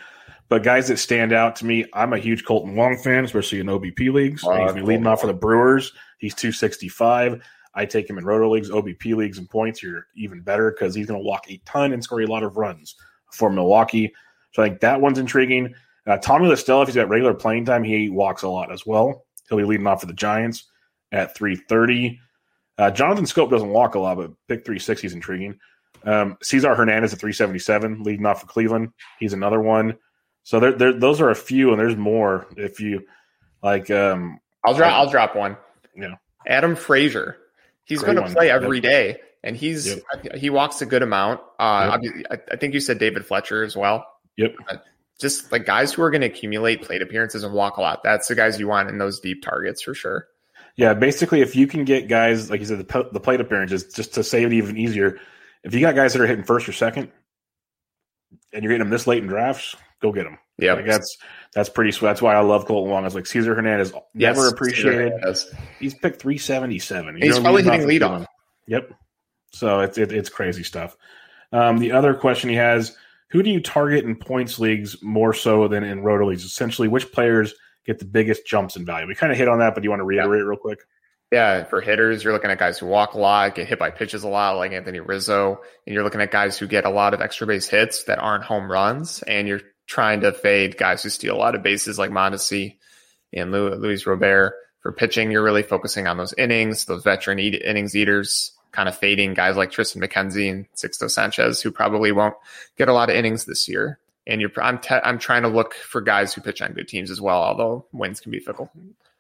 but 0.49 0.63
guys 0.63 0.89
that 0.89 0.99
stand 0.99 1.33
out 1.33 1.57
to 1.57 1.67
me, 1.67 1.85
I'm 1.93 2.13
a 2.13 2.19
huge 2.19 2.45
Kolten 2.45 2.75
Wong 2.75 2.97
fan, 2.97 3.25
especially 3.25 3.61
in 3.61 3.67
OBP 3.67 4.13
leagues. 4.13 4.45
Uh, 4.45 4.65
he's 4.65 4.73
been 4.73 4.85
leading 4.85 5.07
off 5.07 5.21
for 5.21 5.27
the 5.27 5.35
Brewers. 5.35 5.93
He's 6.19 6.35
265. 6.35 7.43
I 7.75 7.87
take 7.87 8.09
him 8.09 8.19
in 8.19 8.25
Roto 8.25 8.51
leagues, 8.51 8.71
OBP 8.71 9.15
leagues, 9.15 9.39
and 9.39 9.49
points. 9.49 9.83
You're 9.83 10.07
even 10.17 10.41
better 10.41 10.71
because 10.71 10.95
he's 10.95 11.07
going 11.07 11.21
to 11.21 11.25
walk 11.25 11.51
a 11.51 11.61
ton 11.65 11.93
and 11.93 12.03
score 12.03 12.23
a 12.23 12.27
lot 12.27 12.43
of 12.43 12.57
runs 12.57 12.97
for 13.33 13.51
Milwaukee. 13.51 14.13
So 14.53 14.63
I 14.63 14.69
think 14.69 14.81
that 14.81 15.01
one's 15.01 15.19
intriguing. 15.19 15.75
Uh, 16.07 16.17
Tommy 16.17 16.49
La 16.49 16.55
Stella, 16.55 16.83
if 16.83 16.89
he's 16.89 16.97
got 16.97 17.09
regular 17.09 17.35
playing 17.35 17.67
time, 17.67 17.85
he 17.85 18.09
walks 18.09 18.43
a 18.43 18.49
lot 18.49 18.73
as 18.73 18.87
well. 18.87 19.27
He'll 19.49 19.59
be 19.59 19.65
leading 19.65 19.87
off 19.87 20.01
for 20.01 20.07
the 20.07 20.15
Giants 20.15 20.65
at 21.13 21.37
330. 21.37 22.19
Uh, 22.79 22.91
Jonathan 22.91 23.25
Schoop 23.25 23.51
doesn't 23.51 23.69
walk 23.69 23.95
a 23.95 23.99
lot, 23.99 24.17
but 24.17 24.31
pick 24.47 24.65
360 24.65 25.07
is 25.07 25.13
intriguing. 25.13 25.59
Um, 26.05 26.37
Cesar 26.43 26.75
Hernandez 26.75 27.13
at 27.13 27.19
377, 27.19 28.03
leading 28.05 28.25
off 28.25 28.41
for 28.41 28.47
Cleveland. 28.47 28.91
He's 29.19 29.33
another 29.33 29.61
one. 29.61 29.97
So 30.45 30.61
there, 30.61 30.73
there, 30.73 30.93
those 30.93 31.21
are 31.21 31.31
a 31.31 31.35
few, 31.35 31.71
and 31.71 31.79
there's 31.79 31.97
more. 31.97 32.47
If 32.57 32.81
you 32.81 33.03
like, 33.63 33.91
um, 33.91 34.39
I'll 34.65 34.75
drop. 34.75 34.93
I'll 34.93 35.11
drop 35.11 35.37
one. 35.37 35.57
Yeah, 35.95 36.15
Adam 36.47 36.77
Frazier. 36.77 37.37
He's 37.85 38.03
going 38.03 38.17
to 38.17 38.33
play 38.33 38.51
every 38.51 38.79
yep. 38.79 38.83
day, 38.83 39.17
and 39.43 39.57
he's 39.57 39.89
yep. 39.89 40.37
he 40.37 40.49
walks 40.51 40.81
a 40.81 40.87
good 40.87 41.03
amount. 41.03 41.41
Uh, 41.59 41.99
yep. 42.01 42.15
I, 42.31 42.55
I, 42.55 42.57
think 42.57 42.75
you 42.75 42.81
said 42.81 42.99
David 42.99 43.27
Fletcher 43.27 43.63
as 43.63 43.77
well. 43.77 44.07
Yep. 44.39 44.55
Uh, 44.71 44.77
just 45.21 45.53
like 45.53 45.67
guys 45.67 45.93
who 45.93 46.03
are 46.03 46.11
going 46.11 46.23
to 46.23 46.29
accumulate 46.29 46.83
plate 46.83 47.03
appearances 47.03 47.45
and 47.45 47.53
walk 47.53 47.77
a 47.77 47.81
lot. 47.81 48.03
That's 48.03 48.29
the 48.29 48.35
guys 48.35 48.59
you 48.59 48.69
want 48.69 48.89
in 48.89 48.99
those 48.99 49.21
deep 49.21 49.43
targets 49.43 49.83
for 49.83 49.93
sure. 49.93 50.27
Yeah, 50.77 50.95
basically, 50.95 51.41
if 51.41 51.57
you 51.57 51.67
can 51.67 51.85
get 51.85 52.09
guys 52.09 52.51
like 52.51 52.61
you 52.61 52.67
said, 52.67 52.79
the, 52.79 53.09
the 53.13 53.21
plate 53.21 53.41
appearances, 53.41 53.93
just 53.93 54.15
to 54.15 54.23
say 54.23 54.45
it 54.45 54.53
even 54.53 54.79
easier, 54.79 55.19
if 55.65 55.75
you 55.75 55.81
got 55.81 55.97
guys 55.97 56.13
that 56.13 56.23
are 56.23 56.27
hitting 56.27 56.45
first 56.45 56.69
or 56.69 56.73
second, 56.73 57.11
and 58.53 58.63
you're 58.63 58.71
getting 58.71 58.79
them 58.79 58.91
this 58.91 59.09
late 59.09 59.23
in 59.23 59.29
drafts, 59.29 59.75
go 60.01 60.13
get 60.13 60.23
them 60.23 60.39
Yeah, 60.57 60.75
like 60.75 60.87
that's 60.87 61.19
that's 61.53 61.69
pretty 61.69 61.91
sweet. 61.91 62.09
That's 62.09 62.23
why 62.23 62.37
I 62.37 62.41
love 62.41 62.67
Kolten 62.67 62.87
Wong. 62.87 63.05
It's 63.05 63.15
like 63.17 63.27
Cesar 63.27 63.57
Hernandez 63.57 63.93
never 64.15 64.41
Yes, 64.43 64.53
appreciated. 64.53 65.13
He's 65.81 65.95
picked 65.95 66.23
three 66.23 66.39
seventy 66.39 66.79
seven. 66.79 67.21
He's 67.21 67.41
probably 67.41 67.65
hitting 67.65 67.89
lead 67.89 68.05
on. 68.05 68.27
Yep. 68.69 68.93
So 69.51 69.81
it's 69.81 69.99
it, 69.99 70.13
it's 70.13 70.29
crazy 70.29 70.63
stuff. 70.63 70.97
Um, 71.51 71.79
the 71.79 71.93
other 71.93 72.15
question 72.15 72.51
he 72.51 72.57
has: 72.57 72.97
Who 73.31 73.43
do 73.43 73.51
you 73.51 73.61
target 73.61 74.05
in 74.05 74.17
points 74.17 74.59
leagues 74.59 75.03
more 75.03 75.35
so 75.35 75.69
than 75.69 75.85
in 75.85 76.01
roto 76.01 76.29
leagues? 76.29 76.45
Essentially, 76.45 76.89
which 76.89 77.13
players 77.13 77.55
get 77.85 77.99
the 77.99 78.05
biggest 78.05 78.47
jumps 78.47 78.77
in 78.77 78.87
value? 78.87 79.07
We 79.07 79.15
kind 79.15 79.33
of 79.33 79.39
hit 79.39 79.49
on 79.49 79.59
that, 79.59 79.75
but 79.75 79.83
do 79.83 79.87
you 79.87 79.91
want 79.91 80.01
to 80.01 80.05
reiterate 80.05 80.45
real 80.45 80.59
quick? 80.59 80.81
Yeah, 81.31 81.65
for 81.65 81.83
hitters, 81.83 82.25
you're 82.25 82.33
looking 82.33 82.51
at 82.51 82.59
guys 82.59 82.79
who 82.79 82.87
walk 82.87 83.13
a 83.13 83.19
lot, 83.19 83.55
get 83.55 83.69
hit 83.69 83.79
by 83.79 83.91
pitches 83.91 84.23
a 84.23 84.29
lot, 84.29 84.57
like 84.57 84.73
Anthony 84.73 85.01
Rizzo, 85.01 85.61
and 85.87 85.93
you're 85.93 86.03
looking 86.03 86.23
at 86.23 86.31
guys 86.31 86.57
who 86.57 86.67
get 86.67 86.87
a 86.87 86.91
lot 86.91 87.13
of 87.13 87.21
extra 87.21 87.47
base 87.47 87.69
hits 87.69 88.05
that 88.05 88.19
aren't 88.19 88.45
home 88.45 88.71
runs, 88.73 89.23
and 89.23 89.47
you're 89.47 89.61
trying 89.87 90.23
to 90.23 90.33
fade 90.33 90.79
guys 90.79 91.03
who 91.03 91.11
steal 91.11 91.37
a 91.37 91.37
lot 91.37 91.55
of 91.55 91.63
bases 91.63 91.99
like 91.99 92.11
Mondesi 92.11 92.79
and 93.35 93.53
Lu- 93.53 93.75
Luis 93.75 94.07
Robert. 94.07 94.55
For 94.81 94.93
pitching, 94.93 95.31
you're 95.31 95.43
really 95.43 95.65
focusing 95.65 96.07
on 96.07 96.17
those 96.17 96.33
innings, 96.39 96.87
those 96.87 97.03
veteran 97.03 97.39
eat- 97.39 97.61
innings 97.61 97.95
eaters, 97.95 98.53
kind 98.79 98.89
of 98.89 98.97
fading 98.97 99.35
guys 99.35 99.57
like 99.57 99.73
Triston 99.73 99.97
McKenzie 99.97 100.49
and 100.49 100.73
Sixto 100.73 101.11
Sanchez, 101.11 101.61
who 101.61 101.73
probably 101.73 102.13
won't 102.13 102.37
get 102.77 102.89
a 102.89 102.93
lot 102.93 103.11
of 103.11 103.17
innings 103.17 103.45
this 103.45 103.69
year. 103.69 103.99
And 104.25 104.41
you're, 104.41 104.53
I'm, 104.63 104.79
te- 104.79 105.03
I'm 105.03 105.19
trying 105.19 105.43
to 105.43 105.49
look 105.49 105.75
for 105.75 106.01
guys 106.01 106.33
who 106.33 106.43
pitch 106.43 106.63
on 106.63 106.75
good 106.75 106.87
teams 106.87 107.11
as 107.11 107.21
well, 107.21 107.43
although 107.43 107.87
wins 107.91 108.21
can 108.21 108.31
be 108.31 108.39
fickle. 108.39 108.71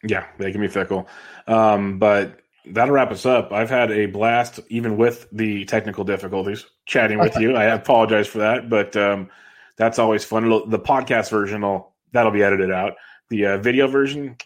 Yeah, 0.05 0.27
they 0.39 0.53
can 0.53 0.61
be 0.61 0.69
fickle. 0.69 1.09
Um, 1.49 1.99
but 1.99 2.39
that'll 2.67 2.95
wrap 2.95 3.11
us 3.11 3.27
up. 3.27 3.53
I've 3.53 3.69
had 3.69 3.91
a 3.91 4.07
blast, 4.07 4.61
even 4.69 4.97
with 4.97 5.27
the 5.33 5.65
technical 5.65 6.05
difficulties, 6.05 6.65
chatting 6.87 7.19
with 7.19 7.37
you. 7.37 7.57
I 7.57 7.65
apologize 7.65 8.29
for 8.29 8.39
that, 8.39 8.71
but 8.71 8.97
um, 8.97 9.29
that's 9.75 9.99
always 9.99 10.25
fun. 10.25 10.45
It'll, 10.45 10.69
the 10.69 10.79
podcast 10.79 11.31
version 11.31 11.63
will 11.63 11.95
that'll 12.13 12.31
be 12.31 12.45
edited 12.45 12.71
out. 12.71 12.95
The 13.29 13.45
uh, 13.45 13.59
video 13.59 13.89
version, 13.89 14.37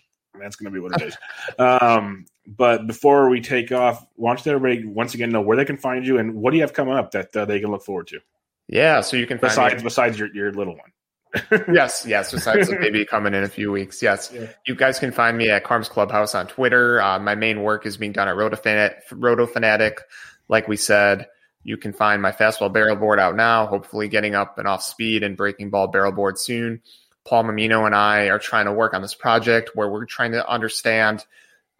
that's 0.40 0.56
going 0.56 0.72
to 0.72 0.74
be 0.74 0.80
what 0.80 1.00
it 1.00 1.08
is. 1.08 1.16
um, 1.58 2.26
but 2.46 2.86
before 2.86 3.28
we 3.28 3.40
take 3.40 3.72
off, 3.72 4.04
why 4.16 4.34
don't 4.34 4.46
everybody 4.46 4.86
once 4.86 5.14
again 5.14 5.30
know 5.30 5.40
where 5.40 5.56
they 5.56 5.64
can 5.64 5.76
find 5.76 6.06
you 6.06 6.18
and 6.18 6.34
what 6.34 6.50
do 6.50 6.56
you 6.56 6.62
have 6.62 6.72
coming 6.72 6.94
up 6.94 7.12
that 7.12 7.34
uh, 7.36 7.44
they 7.44 7.60
can 7.60 7.70
look 7.70 7.84
forward 7.84 8.08
to 8.08 8.20
Yeah, 8.68 9.00
so 9.02 9.16
you 9.16 9.26
can 9.26 9.38
find 9.38 9.56
me- 9.56 9.64
besides 9.64 9.82
besides 9.82 10.18
your, 10.18 10.34
your 10.34 10.52
little 10.52 10.74
one. 10.76 10.90
yes, 11.72 12.04
yes. 12.06 12.30
Besides 12.30 12.68
the 12.68 12.76
baby 12.76 13.06
coming 13.06 13.32
in 13.32 13.42
a 13.42 13.48
few 13.48 13.72
weeks, 13.72 14.02
yes. 14.02 14.30
Yeah. 14.34 14.48
You 14.66 14.74
guys 14.74 14.98
can 14.98 15.12
find 15.12 15.38
me 15.38 15.48
at 15.50 15.64
Carms 15.64 15.88
Clubhouse 15.88 16.34
on 16.34 16.46
Twitter. 16.46 17.00
Uh, 17.00 17.18
my 17.20 17.34
main 17.34 17.62
work 17.62 17.86
is 17.86 17.96
being 17.96 18.12
done 18.12 18.28
at 18.28 18.34
Rotofanatic. 18.36 18.96
Roto 19.12 19.46
Fanatic. 19.46 20.00
Like 20.48 20.68
we 20.68 20.76
said, 20.76 21.28
you 21.64 21.78
can 21.78 21.94
find 21.94 22.20
my 22.20 22.32
fastball 22.32 22.70
barrel 22.70 22.96
board 22.96 23.18
out 23.18 23.34
now. 23.34 23.66
Hopefully, 23.66 24.08
getting 24.08 24.34
up 24.34 24.58
and 24.58 24.68
off 24.68 24.82
speed 24.82 25.22
and 25.22 25.34
breaking 25.34 25.70
ball 25.70 25.86
barrel 25.86 26.12
board 26.12 26.38
soon. 26.38 26.82
Paul 27.24 27.44
Mammino 27.44 27.86
and 27.86 27.94
I 27.94 28.28
are 28.28 28.38
trying 28.38 28.66
to 28.66 28.72
work 28.72 28.94
on 28.94 29.02
this 29.02 29.14
project 29.14 29.70
where 29.74 29.88
we're 29.88 30.06
trying 30.06 30.32
to 30.32 30.48
understand 30.48 31.24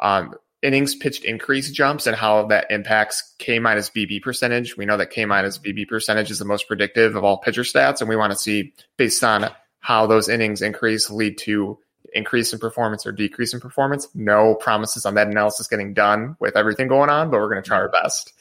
um, 0.01 0.35
innings 0.63 0.95
pitched 0.95 1.25
increase 1.25 1.71
jumps 1.71 2.07
and 2.07 2.17
how 2.17 2.47
that 2.47 2.71
impacts 2.71 3.35
K 3.39 3.59
minus 3.59 3.91
BB 3.91 4.23
percentage. 4.23 4.77
We 4.77 4.87
know 4.87 4.97
that 4.97 5.11
K 5.11 5.25
minus 5.25 5.59
BB 5.59 5.89
percentage 5.89 6.31
is 6.31 6.39
the 6.39 6.45
most 6.45 6.69
predictive 6.69 7.17
of 7.17 7.25
all 7.25 7.39
pitcher 7.39 7.63
stats, 7.63 8.01
and 8.01 8.09
we 8.09 8.17
want 8.17 8.33
to 8.33 8.39
see 8.39 8.73
based 8.97 9.23
on 9.25 9.51
how 9.81 10.07
those 10.07 10.29
innings 10.29 10.63
increase 10.63 11.11
lead 11.11 11.39
to 11.39 11.79
increase 12.15 12.53
in 12.53 12.59
performance 12.59 13.07
or 13.07 13.13
decrease 13.13 13.53
in 13.53 13.61
performance. 13.61 14.07
No 14.15 14.55
promises 14.55 15.05
on 15.05 15.15
that 15.15 15.27
analysis 15.27 15.67
getting 15.67 15.95
done 15.95 16.37
with 16.39 16.57
everything 16.57 16.89
going 16.89 17.11
on, 17.11 17.31
but 17.31 17.41
we're 17.41 17.51
going 17.51 17.63
to 17.63 17.67
try 17.67 17.79
our 17.79 17.89
best. 17.89 18.33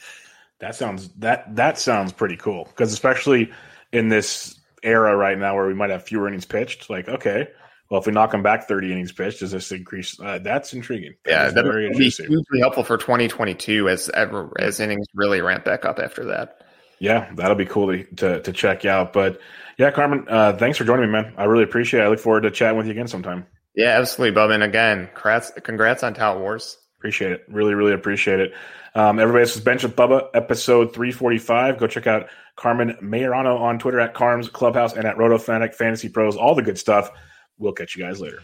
That 0.60 0.76
sounds 0.76 1.10
that 1.18 1.56
that 1.56 1.80
sounds 1.80 2.14
pretty 2.14 2.38
cool 2.38 2.66
because 2.66 2.94
especially 2.94 3.52
in 3.92 4.10
this 4.10 4.60
era 4.84 5.16
right 5.16 5.38
now 5.38 5.56
where 5.56 5.68
we 5.68 5.74
might 5.74 5.90
have 5.90 6.04
fewer 6.04 6.28
innings 6.28 6.46
pitched, 6.46 6.90
like 6.90 7.08
okay, 7.08 7.48
well 7.90 8.00
if 8.02 8.08
we 8.08 8.14
knock 8.14 8.32
them 8.32 8.44
back 8.44 8.68
thirty 8.68 8.92
innings 8.92 9.12
pitched, 9.12 9.40
does 9.40 9.52
this 9.52 9.72
increase? 9.72 10.20
Uh, 10.20 10.40
that's 10.40 10.74
intriguing. 10.74 11.14
That 11.26 11.32
Yeah, 11.32 11.50
that 11.52 11.64
very 11.64 11.84
would 11.90 11.98
be 11.98 12.06
interesting. 12.06 12.28
hugely 12.28 12.60
helpful 12.60 12.84
for 12.84 12.98
2022 12.98 13.90
as 13.90 14.10
as 14.10 14.80
innings 14.80 15.08
really 15.14 15.42
ramp 15.42 15.66
back 15.66 15.86
up 15.86 16.00
after 16.00 16.26
that. 16.26 16.58
Yeah, 17.00 17.32
that'll 17.36 17.56
be 17.56 17.66
cool 17.66 17.92
to, 17.92 18.04
to, 18.18 18.42
to 18.42 18.54
check 18.54 18.86
out. 18.86 19.12
But 19.12 19.40
yeah, 19.78 19.90
Carmen, 19.90 20.26
uh, 20.30 20.54
thanks 20.58 20.78
for 20.78 20.84
joining 20.84 21.08
me, 21.08 21.12
man. 21.12 21.34
I 21.36 21.46
really 21.46 21.64
appreciate 21.64 22.02
it. 22.02 22.04
I 22.04 22.08
look 22.10 22.20
forward 22.20 22.42
to 22.42 22.52
chatting 22.52 22.78
with 22.78 22.86
you 22.86 22.92
again 22.92 23.08
sometime. 23.08 23.48
Yeah, 23.76 23.98
absolutely, 23.98 24.36
Bub. 24.36 24.52
And 24.52 24.62
again, 24.64 25.10
congrats, 25.14 25.52
congrats 25.64 26.04
on 26.04 26.14
Tout 26.14 26.40
Wars. 26.40 26.78
Appreciate 27.02 27.32
it. 27.32 27.46
Really, 27.48 27.74
really 27.74 27.94
appreciate 27.94 28.40
it. 28.40 28.54
Um, 28.94 29.18
everybody, 29.18 29.42
this 29.42 29.56
is 29.56 29.64
Bench 29.64 29.82
with 29.82 29.96
Bubba, 29.96 30.28
episode 30.36 30.94
345. 30.94 31.80
Go 31.80 31.88
check 31.88 32.06
out 32.06 32.30
Carmen 32.56 32.96
Maiorano 33.02 33.60
on 33.60 33.80
Twitter 33.80 34.00
at 34.00 34.14
Carms 34.14 34.48
Clubhouse 34.50 34.94
and 34.94 35.06
at 35.06 35.18
RotoFanatic 35.18 35.74
Fantasy 35.74 36.10
Pros, 36.10 36.36
all 36.38 36.54
the 36.54 36.62
good 36.62 36.78
stuff. 36.78 37.10
We'll 37.58 37.74
catch 37.74 37.96
you 37.96 38.04
guys 38.04 38.22
later. 38.22 38.44